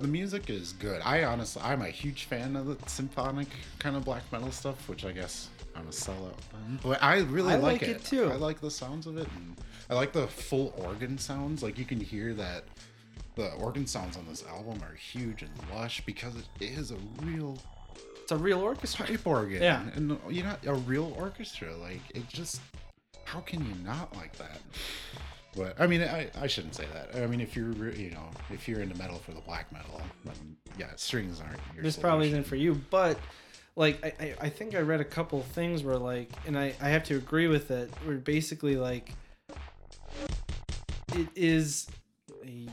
the 0.00 0.08
music 0.08 0.48
is 0.50 0.72
good. 0.74 1.00
I 1.04 1.24
honestly 1.24 1.62
I'm 1.62 1.82
a 1.82 1.88
huge 1.88 2.24
fan 2.24 2.56
of 2.56 2.66
the 2.66 2.76
symphonic 2.88 3.48
kind 3.78 3.96
of 3.96 4.04
black 4.04 4.22
metal 4.32 4.50
stuff, 4.50 4.88
which 4.88 5.04
I 5.04 5.12
guess 5.12 5.48
I'm 5.76 5.86
a 5.86 5.90
sellout. 5.90 6.34
But 6.82 7.02
I 7.02 7.18
really 7.20 7.52
I 7.52 7.56
like, 7.56 7.80
like 7.80 7.82
it. 7.82 7.88
it, 7.96 8.04
too. 8.04 8.30
I 8.30 8.34
like 8.36 8.60
the 8.60 8.70
sounds 8.70 9.06
of 9.06 9.16
it, 9.18 9.26
and 9.36 9.56
I 9.90 9.94
like 9.94 10.12
the 10.12 10.26
full 10.26 10.74
organ 10.78 11.18
sounds. 11.18 11.62
Like 11.62 11.78
you 11.78 11.84
can 11.84 12.00
hear 12.00 12.34
that 12.34 12.64
the 13.34 13.52
organ 13.54 13.86
sounds 13.86 14.16
on 14.16 14.26
this 14.28 14.44
album 14.46 14.80
are 14.82 14.94
huge 14.94 15.42
and 15.42 15.50
lush 15.74 16.02
because 16.04 16.34
it 16.36 16.46
is 16.60 16.90
a 16.90 16.96
real 17.22 17.56
It's 18.22 18.32
a 18.32 18.36
real 18.36 18.60
orchestra. 18.60 19.06
pipe 19.06 19.26
organ. 19.26 19.62
Yeah. 19.62 19.82
and 19.94 20.18
you 20.30 20.42
know 20.42 20.56
a 20.66 20.74
real 20.74 21.14
orchestra. 21.18 21.74
Like 21.76 22.00
it 22.14 22.28
just 22.28 22.60
how 23.24 23.40
can 23.40 23.64
you 23.64 23.74
not 23.84 24.14
like 24.16 24.36
that? 24.36 24.60
But 25.56 25.78
I 25.80 25.86
mean, 25.86 26.02
I, 26.02 26.30
I 26.40 26.46
shouldn't 26.46 26.74
say 26.74 26.86
that. 26.92 27.22
I 27.22 27.26
mean, 27.26 27.40
if 27.40 27.54
you're 27.54 27.90
you 27.92 28.10
know 28.10 28.30
if 28.50 28.66
you're 28.66 28.80
into 28.80 28.96
metal 28.96 29.18
for 29.18 29.32
the 29.32 29.40
black 29.40 29.70
metal, 29.72 30.00
then 30.24 30.56
yeah, 30.78 30.86
strings 30.96 31.40
aren't. 31.40 31.60
Your 31.74 31.82
This 31.82 31.96
probably 31.96 32.28
isn't 32.28 32.44
for 32.44 32.56
you, 32.56 32.80
but 32.90 33.18
like 33.76 34.04
I, 34.04 34.24
I, 34.24 34.34
I 34.42 34.48
think 34.48 34.74
I 34.74 34.80
read 34.80 35.00
a 35.00 35.04
couple 35.04 35.40
of 35.40 35.46
things 35.46 35.82
where 35.82 35.98
like, 35.98 36.30
and 36.46 36.58
I, 36.58 36.74
I 36.80 36.88
have 36.88 37.04
to 37.04 37.16
agree 37.16 37.48
with 37.48 37.70
it. 37.70 37.90
Where 38.04 38.16
basically 38.16 38.76
like, 38.76 39.12
it 41.14 41.28
is, 41.34 41.86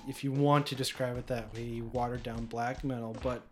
if 0.08 0.24
you 0.24 0.32
want 0.32 0.68
to 0.68 0.76
describe 0.76 1.18
it 1.18 1.28
that 1.28 1.54
way, 1.54 1.82
watered 1.82 2.24
down 2.24 2.46
black 2.46 2.84
metal, 2.84 3.16
but. 3.22 3.44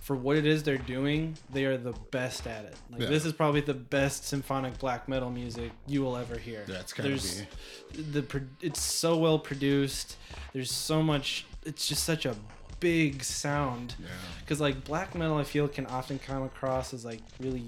For 0.00 0.16
what 0.16 0.36
it 0.36 0.46
is 0.46 0.62
they're 0.62 0.78
doing, 0.78 1.36
they 1.52 1.64
are 1.66 1.76
the 1.76 1.92
best 2.10 2.46
at 2.46 2.64
it. 2.64 2.76
Like 2.90 3.02
Yeah. 3.02 3.08
this 3.08 3.24
is 3.24 3.32
probably 3.32 3.60
the 3.60 3.74
best 3.74 4.24
symphonic 4.24 4.78
black 4.78 5.08
metal 5.08 5.30
music 5.30 5.72
you 5.86 6.02
will 6.02 6.16
ever 6.16 6.38
hear. 6.38 6.64
Yeah, 6.66 6.80
it's 6.80 6.92
gotta 6.92 7.08
There's 7.10 7.42
the 7.92 8.24
it's 8.60 8.80
so 8.80 9.16
well 9.16 9.38
produced. 9.38 10.16
There's 10.52 10.70
so 10.72 11.02
much. 11.02 11.46
It's 11.64 11.86
just 11.86 12.04
such 12.04 12.24
a 12.26 12.34
big 12.80 13.22
sound. 13.24 13.96
Yeah. 14.00 14.06
Because 14.40 14.60
like 14.60 14.84
black 14.84 15.14
metal, 15.14 15.36
I 15.36 15.44
feel 15.44 15.68
can 15.68 15.86
often 15.86 16.18
come 16.18 16.42
across 16.44 16.94
as 16.94 17.04
like 17.04 17.20
really 17.40 17.64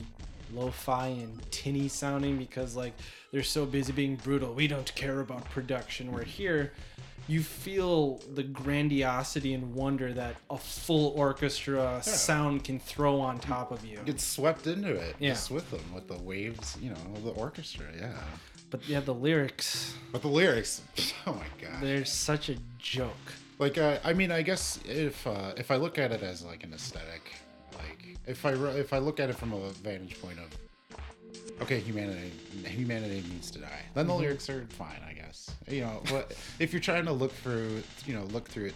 lo-fi 0.52 1.08
and 1.08 1.40
tinny 1.52 1.88
sounding 1.88 2.36
because 2.36 2.74
like 2.74 2.92
they're 3.32 3.42
so 3.42 3.66
busy 3.66 3.92
being 3.92 4.16
brutal. 4.16 4.52
We 4.54 4.66
don't 4.66 4.92
care 4.94 5.20
about 5.20 5.48
production. 5.50 6.12
We're 6.12 6.24
here, 6.24 6.72
you 7.30 7.42
feel 7.42 8.20
the 8.34 8.42
grandiosity 8.42 9.54
and 9.54 9.74
wonder 9.74 10.12
that 10.12 10.34
a 10.50 10.58
full 10.58 11.08
orchestra 11.16 12.00
sound 12.02 12.64
can 12.64 12.80
throw 12.80 13.20
on 13.20 13.38
top 13.38 13.70
of 13.70 13.84
you. 13.84 13.98
Get 14.04 14.20
swept 14.20 14.66
into 14.66 14.92
it. 14.94 15.14
Yeah. 15.20 15.30
Just 15.30 15.50
with 15.50 15.70
them, 15.70 15.84
with 15.94 16.08
the 16.08 16.18
waves, 16.18 16.76
you 16.80 16.90
know, 16.90 16.96
the 17.24 17.30
orchestra. 17.30 17.86
Yeah. 17.96 18.12
But 18.70 18.88
yeah, 18.88 19.00
the 19.00 19.14
lyrics, 19.14 19.94
But 20.12 20.22
the 20.22 20.28
lyrics, 20.28 20.82
oh 21.26 21.34
my 21.34 21.46
god. 21.60 21.80
they're 21.82 22.04
such 22.04 22.48
a 22.48 22.56
joke. 22.78 23.26
like 23.58 23.76
uh, 23.78 23.98
i 24.04 24.12
mean 24.12 24.30
i 24.32 24.42
guess 24.42 24.78
if 24.88 25.26
uh, 25.26 25.52
if 25.56 25.70
i 25.70 25.76
look 25.76 25.98
at 25.98 26.12
it 26.12 26.22
as 26.22 26.42
like 26.42 26.64
an 26.64 26.72
aesthetic 26.72 27.32
like 27.74 28.16
if 28.26 28.46
i 28.46 28.52
re- 28.52 28.78
if 28.80 28.92
i 28.92 28.98
look 28.98 29.20
at 29.20 29.28
it 29.28 29.36
from 29.36 29.52
a 29.52 29.70
vantage 29.82 30.16
point 30.22 30.38
of 30.38 30.48
okay 31.60 31.78
humanity 31.78 32.30
humanity 32.64 33.22
needs 33.32 33.50
to 33.50 33.58
die 33.58 33.82
then 33.94 34.06
the 34.06 34.14
lyrics 34.14 34.48
are 34.48 34.64
fine 34.70 35.00
i 35.06 35.12
guess 35.12 35.19
you 35.68 35.80
know 35.82 36.00
but 36.10 36.32
if 36.58 36.72
you're 36.72 36.80
trying 36.80 37.04
to 37.04 37.12
look 37.12 37.32
through 37.32 37.82
you 38.06 38.14
know 38.14 38.24
look 38.24 38.48
through 38.48 38.66
it 38.66 38.74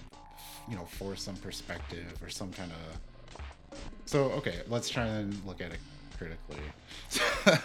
you 0.69 0.77
know 0.77 0.85
for 0.85 1.15
some 1.17 1.37
perspective 1.37 2.13
or 2.23 2.29
some 2.29 2.53
kind 2.53 2.71
of 2.73 3.81
so 4.07 4.25
okay 4.33 4.61
let's 4.69 4.89
try 4.89 5.07
and 5.07 5.35
look 5.47 5.61
at 5.61 5.71
it 5.73 5.79
critically. 6.19 6.61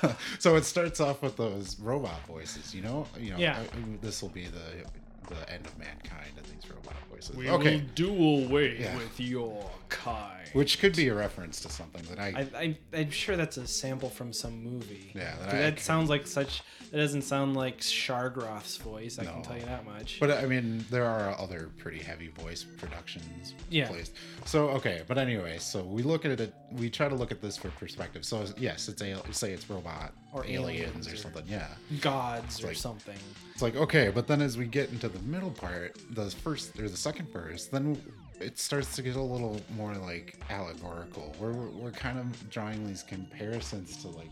So 0.40 0.56
it 0.56 0.66
starts 0.66 0.99
off 0.99 1.22
with 1.22 1.38
those 1.38 1.80
robot 1.80 2.20
voices 2.28 2.74
you 2.74 2.82
know? 2.82 3.06
You 3.20 3.32
know 3.32 3.38
Yeah. 3.38 3.60
this 4.02 4.22
will 4.22 4.30
be 4.30 4.45
the 4.45 4.86
the 5.34 5.53
end 5.53 5.66
of 5.68 5.78
mankind 5.78 6.32
and 6.38 6.45
these 6.48 6.70
robot 6.70 6.95
voices. 7.20 7.36
We 7.36 7.50
okay, 7.50 7.76
will 7.78 7.86
do 7.96 8.10
away 8.46 8.78
Yeah. 8.80 8.96
with 8.98 9.20
your 9.20 9.70
kind. 9.90 10.36
which 10.54 10.80
could 10.80 10.96
be 10.96 11.08
a 11.10 11.14
reference 11.14 11.62
to 11.62 11.70
something 11.70 12.04
that 12.10 12.20
I. 12.20 12.48
I, 12.56 12.60
I, 12.60 12.78
I'm 12.94 13.12
sure 13.12 13.36
that's 13.36 13.58
a 13.58 13.68
sample 13.68 14.10
from 14.10 14.34
some 14.34 14.64
movie. 14.64 15.12
Yeah, 15.16 15.36
that 15.40 15.52
that, 15.52 15.56
I- 15.56 15.58
that 15.72 15.80
sounds 15.80 16.10
like 16.10 16.26
such. 16.28 16.64
It 16.91 16.98
doesn't 16.98 17.22
sound 17.22 17.56
like 17.56 17.82
Shagrath's 17.82 18.78
voice. 18.78 19.20
I 19.20 19.26
can 19.26 19.44
tell 19.44 19.56
you 19.56 19.66
that 19.66 19.86
much. 19.86 20.20
but 20.20 20.32
I 20.32 20.48
mean, 20.48 20.84
there 20.90 21.06
are 21.06 21.40
other 21.40 21.70
pretty 21.78 22.00
heavy 22.00 22.30
voice 22.30 22.64
productions 22.64 23.54
Yeah. 23.70 23.88
placed. 23.88 24.14
So 24.46 24.70
okay, 24.70 25.04
but 25.08 25.20
anyway, 25.20 25.58
so 25.60 25.84
we 25.84 26.02
look 26.02 26.26
at 26.26 26.40
it. 26.40 26.52
We 26.72 26.90
try 26.90 27.08
to 27.08 27.14
look 27.14 27.32
at 27.32 27.41
this 27.44 27.58
for 27.58 27.70
perspective. 27.70 28.26
So 28.26 28.44
yes, 28.58 28.90
it's 28.90 29.02
a 29.04 29.22
say 29.34 29.52
it's 29.54 29.70
robot 29.70 30.14
Or 30.34 30.41
or 30.41 30.46
aliens, 30.46 30.80
aliens 31.06 31.08
or, 31.10 31.14
or- 31.14 31.18
something. 31.18 31.44
Yeah, 31.48 31.68
gods 32.02 32.64
or 32.64 32.68
like- 32.68 32.76
something. 32.78 33.18
it's 33.54 33.62
like 33.62 33.76
okay, 33.76 34.10
but 34.10 34.26
then 34.26 34.41
as 34.41 34.58
we 34.58 34.66
get 34.66 34.90
into 34.91 35.10
the 35.10 35.20
middle 35.20 35.52
part, 35.52 35.96
the 36.10 36.32
first 36.32 36.80
or 36.80 36.90
the 36.90 36.98
second 37.10 37.31
verse, 37.31 37.65
then 37.65 37.99
it 38.40 38.60
starts 38.60 38.95
to 38.95 39.02
get 39.02 39.15
a 39.15 39.22
little 39.22 39.60
more 39.76 39.95
like 39.95 40.40
allegorical. 40.52 41.36
We're, 41.40 41.53
we're 41.53 41.91
kind 41.91 42.19
of 42.19 42.49
drawing 42.52 42.86
these 42.86 43.02
comparisons 43.02 43.98
to 44.03 44.10
like 44.10 44.30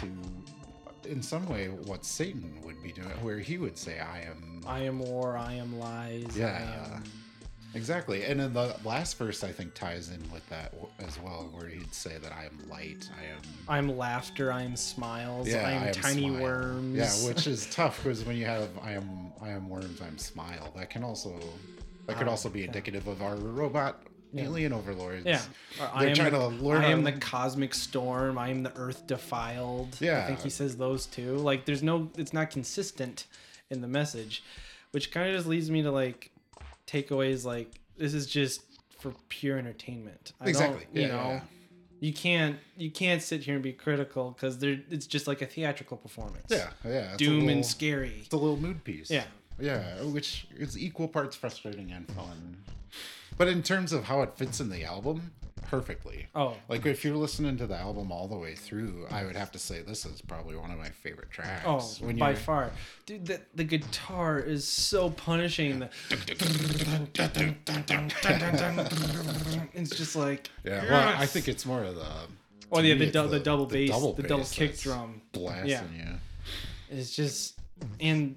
to 0.00 0.06
in 1.08 1.22
some 1.22 1.46
way 1.48 1.68
what 1.68 2.04
Satan 2.04 2.60
would 2.62 2.82
be 2.82 2.92
doing, 2.92 3.08
where 3.22 3.38
he 3.38 3.56
would 3.56 3.78
say, 3.78 3.98
"I 3.98 4.20
am." 4.30 4.60
I 4.66 4.80
am 4.80 4.98
war. 4.98 5.38
I 5.38 5.54
am 5.54 5.78
lies. 5.78 6.36
Yeah. 6.36 6.48
I 6.48 6.96
am, 6.96 7.04
Exactly, 7.74 8.24
and 8.24 8.40
then 8.40 8.52
the 8.52 8.74
last 8.84 9.16
verse 9.16 9.44
I 9.44 9.52
think 9.52 9.74
ties 9.74 10.10
in 10.10 10.20
with 10.32 10.48
that 10.48 10.74
as 10.98 11.18
well, 11.20 11.48
where 11.52 11.68
he'd 11.68 11.94
say 11.94 12.18
that 12.18 12.32
I 12.32 12.46
am 12.46 12.68
light, 12.68 13.08
I 13.18 13.24
am 13.26 13.40
I'm 13.68 13.96
laughter. 13.96 14.52
I 14.52 14.62
am 14.62 14.74
smiles. 14.76 15.48
yeah, 15.48 15.66
I 15.66 15.72
am 15.86 15.92
tiny 15.94 16.28
smile. 16.28 16.42
worms. 16.42 16.96
Yeah, 16.96 17.28
which 17.28 17.46
is 17.46 17.66
tough 17.70 18.02
because 18.02 18.24
when 18.24 18.36
you 18.36 18.46
have 18.46 18.68
I 18.82 18.92
am 18.92 19.32
I 19.40 19.50
am 19.50 19.68
worms, 19.68 20.00
I'm 20.02 20.18
smile. 20.18 20.72
That 20.76 20.90
can 20.90 21.04
also 21.04 21.38
that 22.06 22.16
could 22.16 22.26
Ah, 22.26 22.32
also 22.32 22.48
be 22.48 22.60
yeah. 22.60 22.66
indicative 22.66 23.06
of 23.06 23.22
our 23.22 23.36
robot 23.36 24.02
alien 24.36 24.72
overlords. 24.72 25.24
Yeah. 25.24 25.40
Or 25.80 26.00
They're 26.00 26.08
am 26.10 26.14
trying 26.14 26.32
the, 26.32 26.38
to 26.38 26.46
learn 26.48 26.82
I 26.84 26.88
am 26.90 27.04
the 27.04 27.12
cosmic 27.12 27.74
storm. 27.74 28.36
I 28.38 28.48
am 28.48 28.62
the 28.62 28.76
earth 28.76 29.06
defiled. 29.06 29.96
Yeah, 30.00 30.24
I 30.24 30.26
think 30.26 30.40
he 30.40 30.50
says 30.50 30.76
those 30.76 31.06
two. 31.06 31.36
Like, 31.36 31.64
there's 31.64 31.82
no, 31.82 32.10
it's 32.16 32.32
not 32.32 32.50
consistent 32.50 33.26
in 33.70 33.80
the 33.80 33.88
message, 33.88 34.42
which 34.92 35.10
kind 35.12 35.28
of 35.30 35.34
just 35.36 35.46
leads 35.48 35.70
me 35.70 35.82
to 35.82 35.90
like 35.90 36.30
takeaways 36.90 37.44
like, 37.44 37.80
this 37.96 38.14
is 38.14 38.26
just 38.26 38.62
for 38.98 39.12
pure 39.28 39.58
entertainment. 39.58 40.32
I 40.40 40.48
Exactly. 40.48 40.86
You 40.92 41.02
Yeah, 41.02 41.08
know, 41.08 41.14
yeah, 41.14 41.28
yeah. 41.34 41.40
you 42.00 42.12
can't, 42.12 42.56
you 42.76 42.90
can't 42.90 43.22
sit 43.22 43.42
here 43.44 43.54
and 43.54 43.62
be 43.62 43.72
critical 43.72 44.30
because 44.32 44.58
there, 44.58 44.78
it's 44.90 45.06
just 45.06 45.26
like 45.26 45.42
a 45.42 45.46
theatrical 45.46 45.96
performance. 45.96 46.46
Yeah, 46.48 46.70
yeah. 46.84 47.16
Doom 47.16 47.40
little- 47.40 47.48
and 47.50 47.66
scary. 47.66 48.22
It's 48.24 48.34
a 48.34 48.36
little 48.36 48.56
mood 48.56 48.82
piece. 48.84 49.10
Yeah. 49.10 49.24
Yeah, 49.58 50.02
which 50.04 50.46
is 50.56 50.78
equal 50.78 51.06
parts 51.08 51.36
frustrating 51.36 51.92
and 51.92 52.06
fun. 52.12 52.56
But 53.36 53.48
in 53.48 53.62
terms 53.62 53.92
of 53.92 54.04
how 54.04 54.22
it 54.22 54.36
fits 54.36 54.58
in 54.60 54.70
the 54.70 54.84
album, 54.84 55.32
perfectly. 55.62 56.26
Oh, 56.34 56.56
Like 56.68 56.86
if 56.86 57.04
you're 57.04 57.16
listening 57.16 57.56
to 57.58 57.66
the 57.66 57.76
album 57.76 58.10
all 58.12 58.28
the 58.28 58.36
way 58.36 58.54
through, 58.54 59.06
I 59.10 59.24
would 59.24 59.36
have 59.36 59.50
to 59.52 59.58
say 59.58 59.82
this 59.82 60.04
is 60.06 60.20
probably 60.22 60.56
one 60.56 60.70
of 60.70 60.78
my 60.78 60.88
favorite 60.90 61.30
tracks. 61.30 61.64
Oh, 61.66 61.78
when 62.04 62.16
by 62.16 62.34
far, 62.34 62.70
dude. 63.06 63.26
The, 63.26 63.40
the 63.54 63.64
guitar 63.64 64.38
is 64.38 64.66
so 64.66 65.10
punishing. 65.10 65.88
It's 69.74 69.90
just 69.96 70.16
like 70.16 70.50
Yeah, 70.64 70.84
well, 70.90 71.14
I 71.18 71.26
think 71.26 71.48
it's 71.48 71.64
more 71.64 71.84
of 71.84 71.94
the. 71.94 72.06
Oh 72.72 72.80
yeah, 72.80 72.94
the, 72.94 73.04
it's 73.04 73.12
dou- 73.12 73.28
the, 73.28 73.40
double 73.40 73.66
bass, 73.66 73.90
the 73.90 74.22
double 74.22 74.38
bass 74.38 74.52
kick 74.52 74.78
drum. 74.78 75.22
blasting 75.32 75.68
Yeah. 75.70 75.82
you. 76.90 76.98
It's 76.98 77.14
just 77.14 77.58
and 78.00 78.36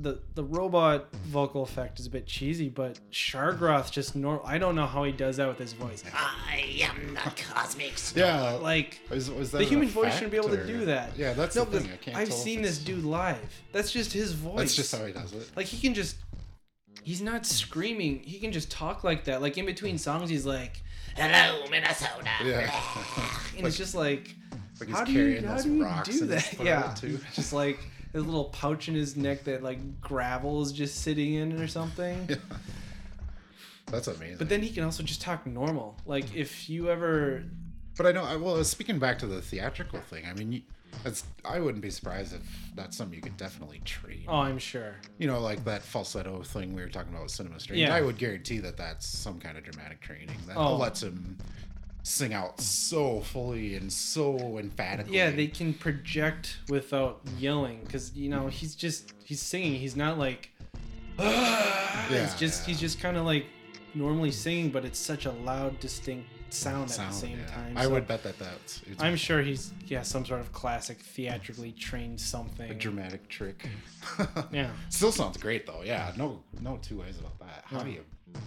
the 0.00 0.20
the 0.34 0.44
robot 0.44 1.12
vocal 1.26 1.62
effect 1.62 1.98
is 1.98 2.06
a 2.06 2.10
bit 2.10 2.26
cheesy, 2.26 2.68
but 2.68 2.98
Shagrath 3.10 3.90
just 3.90 4.14
normal. 4.14 4.44
I 4.46 4.58
don't 4.58 4.74
know 4.74 4.86
how 4.86 5.04
he 5.04 5.12
does 5.12 5.36
that 5.38 5.48
with 5.48 5.58
his 5.58 5.72
voice. 5.72 6.04
I 6.14 6.80
am 6.82 7.14
the 7.14 7.32
cosmic 7.52 7.98
storm. 7.98 8.26
Yeah, 8.26 8.50
Like 8.52 9.00
is, 9.10 9.30
was 9.30 9.50
that 9.50 9.58
the 9.58 9.64
human 9.64 9.88
voice 9.88 10.14
shouldn't 10.14 10.30
be 10.32 10.36
able 10.38 10.50
to 10.50 10.60
or- 10.60 10.66
do 10.66 10.84
that. 10.86 11.16
Yeah, 11.16 11.32
that's 11.32 11.56
no, 11.56 11.64
the 11.64 11.80
thing. 11.80 11.90
I 11.92 11.96
can't. 11.96 12.16
I've 12.16 12.28
tell 12.28 12.36
seen 12.36 12.62
this 12.62 12.78
dude 12.78 13.04
live. 13.04 13.38
That's 13.72 13.90
just 13.92 14.12
his 14.12 14.32
voice. 14.32 14.56
That's 14.58 14.76
just 14.76 14.94
how 14.94 15.04
he 15.04 15.12
does 15.12 15.32
it. 15.32 15.50
like 15.56 15.66
he 15.66 15.80
can 15.80 15.94
just 15.94 16.16
he's 17.02 17.22
not 17.22 17.46
screaming 17.46 18.20
he 18.20 18.38
can 18.38 18.52
just 18.52 18.70
talk 18.70 19.02
like 19.04 19.24
that 19.24 19.40
like 19.40 19.56
in 19.56 19.64
between 19.64 19.96
songs 19.96 20.28
he's 20.28 20.44
like 20.44 20.82
Hello, 21.16 21.64
Minnesota. 21.70 22.28
Yeah, 22.44 22.70
and 23.56 23.66
it's 23.66 23.76
just 23.76 23.94
like 23.94 24.34
like 24.78 24.88
he's 24.88 24.96
how 24.98 25.04
do 25.04 25.12
you 25.12 25.46
how 25.46 25.56
do 25.60 25.74
you 25.74 25.86
do 26.04 26.26
that 26.26 26.54
yeah 26.62 26.94
too. 26.94 27.18
just 27.34 27.52
like 27.52 27.78
his 28.12 28.24
little 28.24 28.44
pouch 28.46 28.88
in 28.88 28.94
his 28.94 29.16
neck 29.16 29.44
that 29.44 29.62
like 29.62 30.00
gravel 30.00 30.62
is 30.62 30.72
just 30.72 31.02
sitting 31.02 31.34
in 31.34 31.60
or 31.60 31.66
something 31.68 32.26
Yeah. 32.28 32.36
That's 33.86 34.06
amazing. 34.06 34.36
but 34.38 34.48
then 34.50 34.62
he 34.62 34.70
can 34.70 34.84
also 34.84 35.02
just 35.02 35.22
talk 35.22 35.46
normal 35.46 35.96
like 36.04 36.34
if 36.34 36.68
you 36.68 36.90
ever 36.90 37.42
But 37.96 38.06
I 38.06 38.12
know. 38.12 38.24
I, 38.24 38.36
well, 38.36 38.62
speaking 38.64 38.98
back 38.98 39.18
to 39.20 39.26
the 39.26 39.40
theatrical 39.40 40.00
thing, 40.00 40.24
I 40.30 40.34
mean, 40.34 40.52
you, 40.52 40.62
that's. 41.04 41.24
I 41.44 41.58
wouldn't 41.58 41.82
be 41.82 41.90
surprised 41.90 42.34
if 42.34 42.42
that's 42.74 42.96
something 42.96 43.16
you 43.16 43.22
could 43.22 43.36
definitely 43.36 43.80
train. 43.84 44.24
oh 44.28 44.36
i'm 44.36 44.58
sure 44.58 44.96
You 45.18 45.26
know, 45.26 45.40
like 45.40 45.64
that 45.64 45.82
falsetto 45.82 46.42
thing 46.42 46.74
we 46.74 46.82
were 46.82 46.88
talking 46.88 47.12
about 47.12 47.22
with 47.24 47.32
Cinema 47.32 47.58
Strange. 47.60 47.80
Yeah. 47.80 47.94
I 47.94 48.00
would 48.02 48.18
guarantee 48.18 48.58
that 48.58 48.76
that's 48.76 49.06
some 49.06 49.38
kind 49.40 49.56
of 49.56 49.64
dramatic 49.64 50.00
training 50.00 50.36
that 50.46 50.56
Oh. 50.56 50.76
lets 50.76 51.02
him 51.02 51.38
sing 52.08 52.32
out 52.32 52.58
so 52.60 53.20
fully 53.20 53.74
and 53.76 53.92
so 53.92 54.56
emphatically. 54.58 55.14
yeah 55.16 55.30
they 55.30 55.46
can 55.46 55.74
project 55.74 56.56
without 56.70 57.20
yelling 57.38 57.80
because 57.84 58.14
you 58.14 58.28
know 58.30 58.46
he's 58.48 58.74
just 58.74 59.12
he's 59.24 59.42
singing 59.42 59.74
he's 59.74 59.94
not 59.96 60.18
like 60.18 60.50
Yeah, 61.18 62.04
it's 62.10 62.34
just 62.38 62.62
yeah. 62.62 62.66
he's 62.66 62.80
just 62.80 63.00
kind 63.00 63.16
of 63.16 63.26
like 63.26 63.44
normally 63.94 64.30
singing 64.30 64.70
but 64.70 64.84
it's 64.84 64.98
such 64.98 65.26
a 65.26 65.32
loud 65.32 65.78
distinct 65.80 66.28
sound, 66.50 66.90
Sound, 66.90 67.08
at 67.08 67.12
the 67.12 67.18
same 67.18 67.38
yeah. 67.38 67.46
time 67.46 67.72
I 67.76 67.86
would 67.86 68.06
bet 68.08 68.22
that 68.22 68.38
that's. 68.38 68.80
It's 68.90 69.02
i'm 69.02 69.16
sure 69.16 69.42
he's 69.42 69.72
yeah 69.86 70.00
some 70.02 70.24
sort 70.24 70.40
of 70.40 70.50
classic 70.52 70.98
theatrically 70.98 71.72
trained 71.72 72.18
something 72.18 72.70
a 72.70 72.74
dramatic 72.74 73.28
trick. 73.28 73.68
yeah 74.50 74.70
Still 74.88 75.12
sounds 75.12 75.36
great 75.36 75.66
though. 75.66 75.82
Yeah, 75.84 76.12
no, 76.16 76.42
no 76.62 76.78
two 76.80 76.98
ways 77.00 77.18
about 77.18 77.38
that. 77.40 77.64
How 77.66 77.80
do 77.80 77.90
you? 77.90 78.02
how 78.34 78.40
do 78.40 78.40
you- 78.40 78.44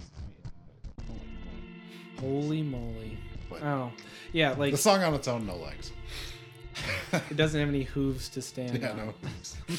holy 2.19 2.61
moly 2.63 3.17
But- 3.51 3.63
oh 3.63 3.91
yeah 4.33 4.51
like 4.53 4.71
The 4.71 4.77
song 4.77 5.03
on 5.03 5.13
its 5.13 5.27
own, 5.27 5.45
no 5.45 5.55
legs. 5.57 5.91
it 7.29 7.35
doesn't 7.35 7.59
have 7.59 7.69
any 7.69 7.83
hooves 7.83 8.29
to 8.29 8.41
stand 8.41 8.81
yeah, 8.81 8.91
on 8.91 8.97
no. 8.97 9.13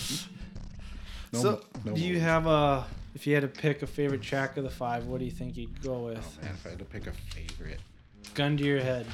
no 1.32 1.39
so 1.40 1.61
no 1.85 1.93
do 1.94 2.01
you 2.01 2.15
moves. 2.15 2.24
have 2.24 2.47
a 2.47 2.86
if 3.15 3.27
you 3.27 3.35
had 3.35 3.40
to 3.43 3.49
pick 3.49 3.82
a 3.82 3.86
favorite 3.86 4.23
track 4.23 4.57
of 4.57 4.65
the 4.65 4.70
five 4.70 5.07
what 5.07 5.19
do 5.19 5.24
you 5.24 5.31
think 5.31 5.57
you'd 5.57 5.82
go 5.82 6.01
with 6.01 6.39
Oh 6.40 6.44
man, 6.44 6.55
if 6.55 6.66
I 6.66 6.70
had 6.70 6.78
to 6.78 6.85
pick 6.85 7.07
a 7.07 7.12
favorite. 7.12 7.81
gun 8.35 8.57
to 8.59 8.65
your 8.65 8.81
head 8.81 9.07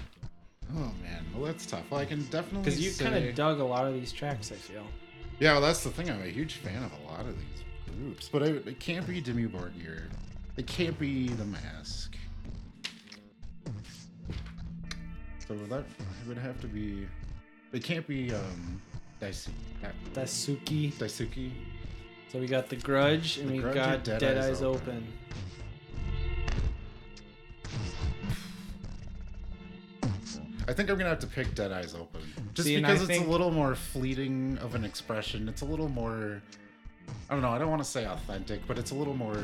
Oh 0.77 0.93
man, 1.03 1.25
well 1.35 1.45
that's 1.47 1.65
tough. 1.65 1.85
Well, 1.91 1.99
I 2.01 2.05
can 2.05 2.25
definitely 2.25 2.59
because 2.61 2.79
you 2.79 2.91
kind 3.03 3.15
say- 3.15 3.29
of 3.31 3.35
dug 3.35 3.59
a 3.61 3.65
lot 3.65 3.87
of 3.87 3.95
these 3.95 4.13
tracks 4.13 4.53
i 4.53 4.55
feel 4.57 4.85
Yeah, 5.41 5.53
well, 5.53 5.63
that's 5.63 5.83
the 5.85 5.91
thing. 5.91 6.11
I'm 6.11 6.21
a 6.21 6.27
huge 6.27 6.55
fan 6.55 6.83
of 6.83 6.91
a 6.93 7.11
lot 7.11 7.21
of 7.21 7.35
these 7.39 7.63
groups, 7.97 8.29
but 8.29 8.43
I, 8.43 8.47
it 8.47 8.79
can't 8.81 9.07
be 9.07 9.23
Dimmu 9.23 9.49
Borgir. 9.51 10.03
It 10.59 10.67
can't 10.67 10.99
be 10.99 11.29
The 11.29 11.45
Mask. 11.45 12.08
So 15.49 15.55
that 15.55 15.79
it 15.81 16.29
would 16.29 16.37
have 16.39 16.61
to 16.61 16.67
be. 16.67 17.09
It 17.73 17.83
can't 17.83 18.07
be 18.07 18.33
um, 18.35 18.83
Daisuke. 19.21 19.49
Daisuke 20.15 20.93
Daisuke. 20.95 21.51
So 22.31 22.39
we 22.39 22.47
got 22.47 22.69
the 22.69 22.77
Grudge 22.77 23.39
and 23.39 23.49
The 23.49 23.55
we 23.55 23.59
Grudge 23.61 23.75
got 23.75 24.05
Dead 24.05 24.21
Dead, 24.21 24.37
Eyes 24.37 24.45
Eyes 24.51 24.63
Open. 24.63 24.79
Open. 24.83 25.07
I 30.67 30.75
think 30.75 30.91
I'm 30.91 30.99
gonna 30.99 31.09
have 31.09 31.19
to 31.21 31.27
pick 31.27 31.55
Dead 31.55 31.73
Eyes 31.73 31.95
Open, 31.95 32.21
just 32.53 32.69
See, 32.69 32.77
because 32.77 33.01
it's 33.01 33.07
think- 33.11 33.27
a 33.27 33.31
little 33.31 33.51
more 33.51 33.75
fleeting 33.75 34.59
of 34.61 34.75
an 34.75 34.85
expression. 34.85 35.49
It's 35.49 35.63
a 35.63 35.65
little 35.65 35.89
more. 35.89 36.43
I 37.31 37.33
don't 37.33 37.41
know. 37.41 37.49
I 37.51 37.59
don't 37.59 37.71
want 37.71 37.83
to 37.83 37.89
say 37.89 38.05
authentic, 38.07 38.67
but 38.67 38.79
it's 38.79 38.91
a 38.91 38.95
little 38.95 39.15
more. 39.15 39.37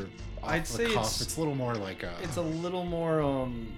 I'd 0.43 0.67
say 0.67 0.85
cuff. 0.85 0.93
it's- 0.93 1.21
it's 1.23 1.37
a 1.37 1.41
little 1.41 1.55
more 1.55 1.75
like 1.75 2.03
a. 2.03 2.13
It's 2.23 2.37
a 2.37 2.43
little 2.43 2.85
more 2.85 3.23
um 3.23 3.73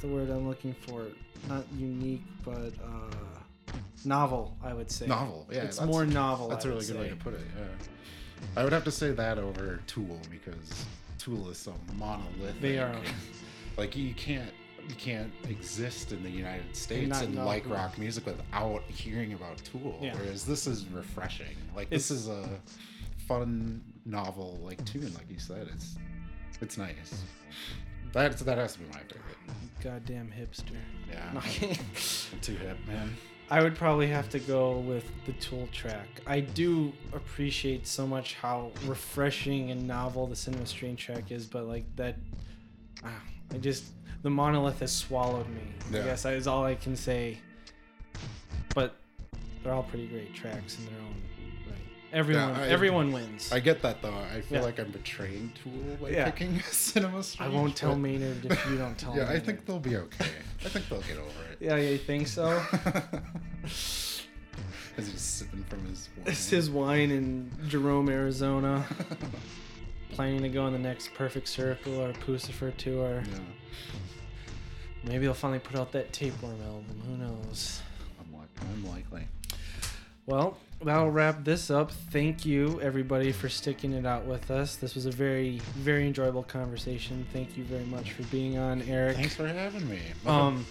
the 0.00 0.08
word 0.08 0.30
I'm 0.30 0.48
looking 0.48 0.74
for? 0.86 1.06
Not 1.48 1.64
unique, 1.76 2.22
but 2.44 2.72
uh 2.82 3.72
novel, 4.04 4.56
I 4.62 4.72
would 4.72 4.90
say. 4.90 5.06
novel. 5.06 5.46
Yeah, 5.50 5.62
it's 5.64 5.80
more 5.80 6.06
novel. 6.06 6.48
That's 6.48 6.64
I 6.64 6.68
a 6.68 6.72
really 6.72 6.86
good 6.86 7.00
way 7.00 7.08
to 7.08 7.16
put 7.16 7.34
it. 7.34 7.40
Yeah. 7.56 7.64
I 8.56 8.64
would 8.64 8.72
have 8.72 8.84
to 8.84 8.90
say 8.90 9.12
that 9.12 9.38
over 9.38 9.80
Tool 9.86 10.18
because 10.30 10.86
Tool 11.18 11.50
is 11.50 11.58
so 11.58 11.74
monolithic. 11.96 12.60
They 12.60 12.78
are. 12.78 12.94
Like 13.76 13.96
you 13.96 14.14
can't 14.14 14.50
you 14.88 14.94
can't 14.94 15.30
exist 15.48 16.12
in 16.12 16.22
the 16.22 16.30
United 16.30 16.74
States 16.74 17.20
and 17.20 17.34
like 17.36 17.68
rock 17.68 17.98
music 17.98 18.26
without 18.26 18.82
hearing 18.88 19.34
about 19.34 19.58
Tool. 19.58 19.98
Yeah. 20.00 20.14
Whereas 20.14 20.44
this 20.44 20.66
is 20.66 20.86
refreshing. 20.86 21.56
Like 21.76 21.90
this 21.90 22.10
is 22.10 22.28
a 22.28 22.48
fun 23.26 23.82
novel 24.06 24.58
like 24.62 24.84
tune, 24.84 25.12
like 25.14 25.30
you 25.30 25.38
said. 25.38 25.68
It's 25.74 25.96
it's 26.60 26.78
nice. 26.78 27.22
That 28.12 28.36
that 28.38 28.58
has 28.58 28.72
to 28.74 28.78
be 28.80 28.86
my 28.86 29.00
favorite. 29.00 29.36
Goddamn 29.82 30.32
hipster. 30.36 30.76
Yeah. 31.10 31.40
Too 32.42 32.54
hip, 32.54 32.78
man. 32.86 33.16
I 33.50 33.62
would 33.62 33.76
probably 33.76 34.08
have 34.08 34.28
to 34.30 34.38
go 34.38 34.78
with 34.78 35.10
the 35.24 35.32
Tool 35.34 35.68
track. 35.72 36.06
I 36.26 36.40
do 36.40 36.92
appreciate 37.14 37.86
so 37.86 38.06
much 38.06 38.34
how 38.34 38.72
refreshing 38.84 39.70
and 39.70 39.86
novel 39.86 40.26
the 40.26 40.36
Cinema 40.36 40.66
Strange 40.66 41.02
track 41.02 41.30
is, 41.30 41.46
but 41.46 41.64
like 41.64 41.84
that, 41.96 42.16
ah, 43.04 43.22
I 43.52 43.56
just 43.58 43.84
the 44.22 44.30
monolith 44.30 44.80
has 44.80 44.92
swallowed 44.92 45.48
me. 45.48 45.62
Yeah. 45.90 46.00
I 46.00 46.04
guess 46.04 46.24
that 46.24 46.34
is 46.34 46.46
all 46.46 46.64
I 46.64 46.74
can 46.74 46.94
say. 46.94 47.38
But 48.74 48.96
they're 49.62 49.72
all 49.72 49.84
pretty 49.84 50.08
great 50.08 50.34
tracks 50.34 50.78
in 50.78 50.84
their 50.86 51.00
own 51.00 51.14
Everyone, 52.12 52.50
I- 52.54 52.68
everyone 52.68 53.12
wins. 53.12 53.52
I 53.52 53.60
get 53.60 53.82
that 53.82 54.00
though. 54.00 54.14
I 54.14 54.40
feel 54.40 54.58
Yeah. 54.58 54.64
like 54.64 54.78
I'm 54.78 54.90
betraying 54.90 55.52
Tool 55.62 55.96
by 56.00 56.10
Yeah. 56.10 56.24
picking 56.30 56.60
Cinema 56.70 57.22
I 57.38 57.48
won't 57.48 57.76
tell 57.76 57.90
but- 57.90 57.98
Maynard 57.98 58.44
if 58.46 58.66
you 58.70 58.78
don't 58.78 58.96
tell 58.98 59.14
Yeah, 59.16 59.28
I 59.28 59.38
think 59.38 59.66
they'll 59.66 59.78
be 59.78 59.96
okay. 59.96 60.30
I 60.64 60.68
think 60.70 60.88
they'll 60.88 61.02
get 61.02 61.18
over 61.18 61.44
it. 61.52 61.58
Yeah, 61.60 61.76
you 61.76 61.98
think 61.98 62.26
so? 62.28 62.62
As 64.96 65.06
he's 65.06 65.20
sipping 65.20 65.62
from 65.64 65.84
his. 65.86 66.08
It's 66.26 66.50
wine. 66.50 66.56
his 66.58 66.70
wine 66.70 67.10
in 67.10 67.50
Jerome, 67.68 68.08
Arizona. 68.08 68.84
Planning 70.10 70.42
to 70.42 70.48
go 70.48 70.64
on 70.64 70.72
the 70.72 70.78
next 70.78 71.14
Perfect 71.14 71.46
Circle 71.48 72.00
or 72.00 72.12
Puscifer 72.14 72.76
tour. 72.76 73.22
yeah, 73.30 73.38
Maybe 75.04 75.26
they'll 75.26 75.34
finally 75.34 75.60
put 75.60 75.76
out 75.76 75.92
that 75.92 76.12
Tapeworm 76.12 76.60
album. 76.62 77.00
Who 77.06 77.16
knows? 77.16 77.80
unli- 78.20 78.74
unlikely. 78.74 79.28
Well, 80.26 80.58
that'll 80.82 81.10
wrap 81.10 81.44
this 81.44 81.70
up. 81.70 81.90
Thank 81.90 82.46
you, 82.46 82.80
everybody, 82.80 83.32
for 83.32 83.48
sticking 83.48 83.92
it 83.92 84.06
out 84.06 84.24
with 84.24 84.50
us. 84.50 84.76
This 84.76 84.94
was 84.94 85.06
a 85.06 85.10
very, 85.10 85.58
very 85.76 86.06
enjoyable 86.06 86.42
conversation. 86.44 87.26
Thank 87.32 87.56
you 87.56 87.64
very 87.64 87.84
much 87.84 88.12
for 88.12 88.22
being 88.24 88.58
on, 88.58 88.82
Eric. 88.82 89.16
Thanks 89.16 89.34
for 89.34 89.46
having 89.46 89.88
me. 89.88 90.00
Um, 90.26 90.66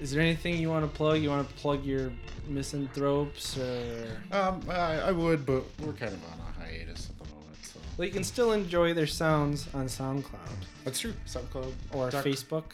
is 0.00 0.10
there 0.10 0.20
anything 0.20 0.58
you 0.58 0.68
want 0.68 0.84
to 0.84 0.96
plug? 0.96 1.20
You 1.20 1.30
want 1.30 1.48
to 1.48 1.54
plug 1.54 1.84
your 1.84 2.12
misanthropes, 2.48 3.56
or 3.58 4.20
um, 4.30 4.60
I, 4.68 5.00
I 5.00 5.12
would, 5.12 5.46
but 5.46 5.64
we're 5.80 5.94
kind 5.94 6.12
of 6.12 6.22
on 6.24 6.45
well, 7.96 8.06
you 8.06 8.12
can 8.12 8.24
still 8.24 8.52
enjoy 8.52 8.92
their 8.94 9.06
sounds 9.06 9.68
on 9.74 9.86
SoundCloud 9.86 10.66
that's 10.86 11.00
true. 11.00 11.14
SoundCloud 11.26 11.72
or 11.92 12.10
doc- 12.10 12.24
Facebook. 12.24 12.64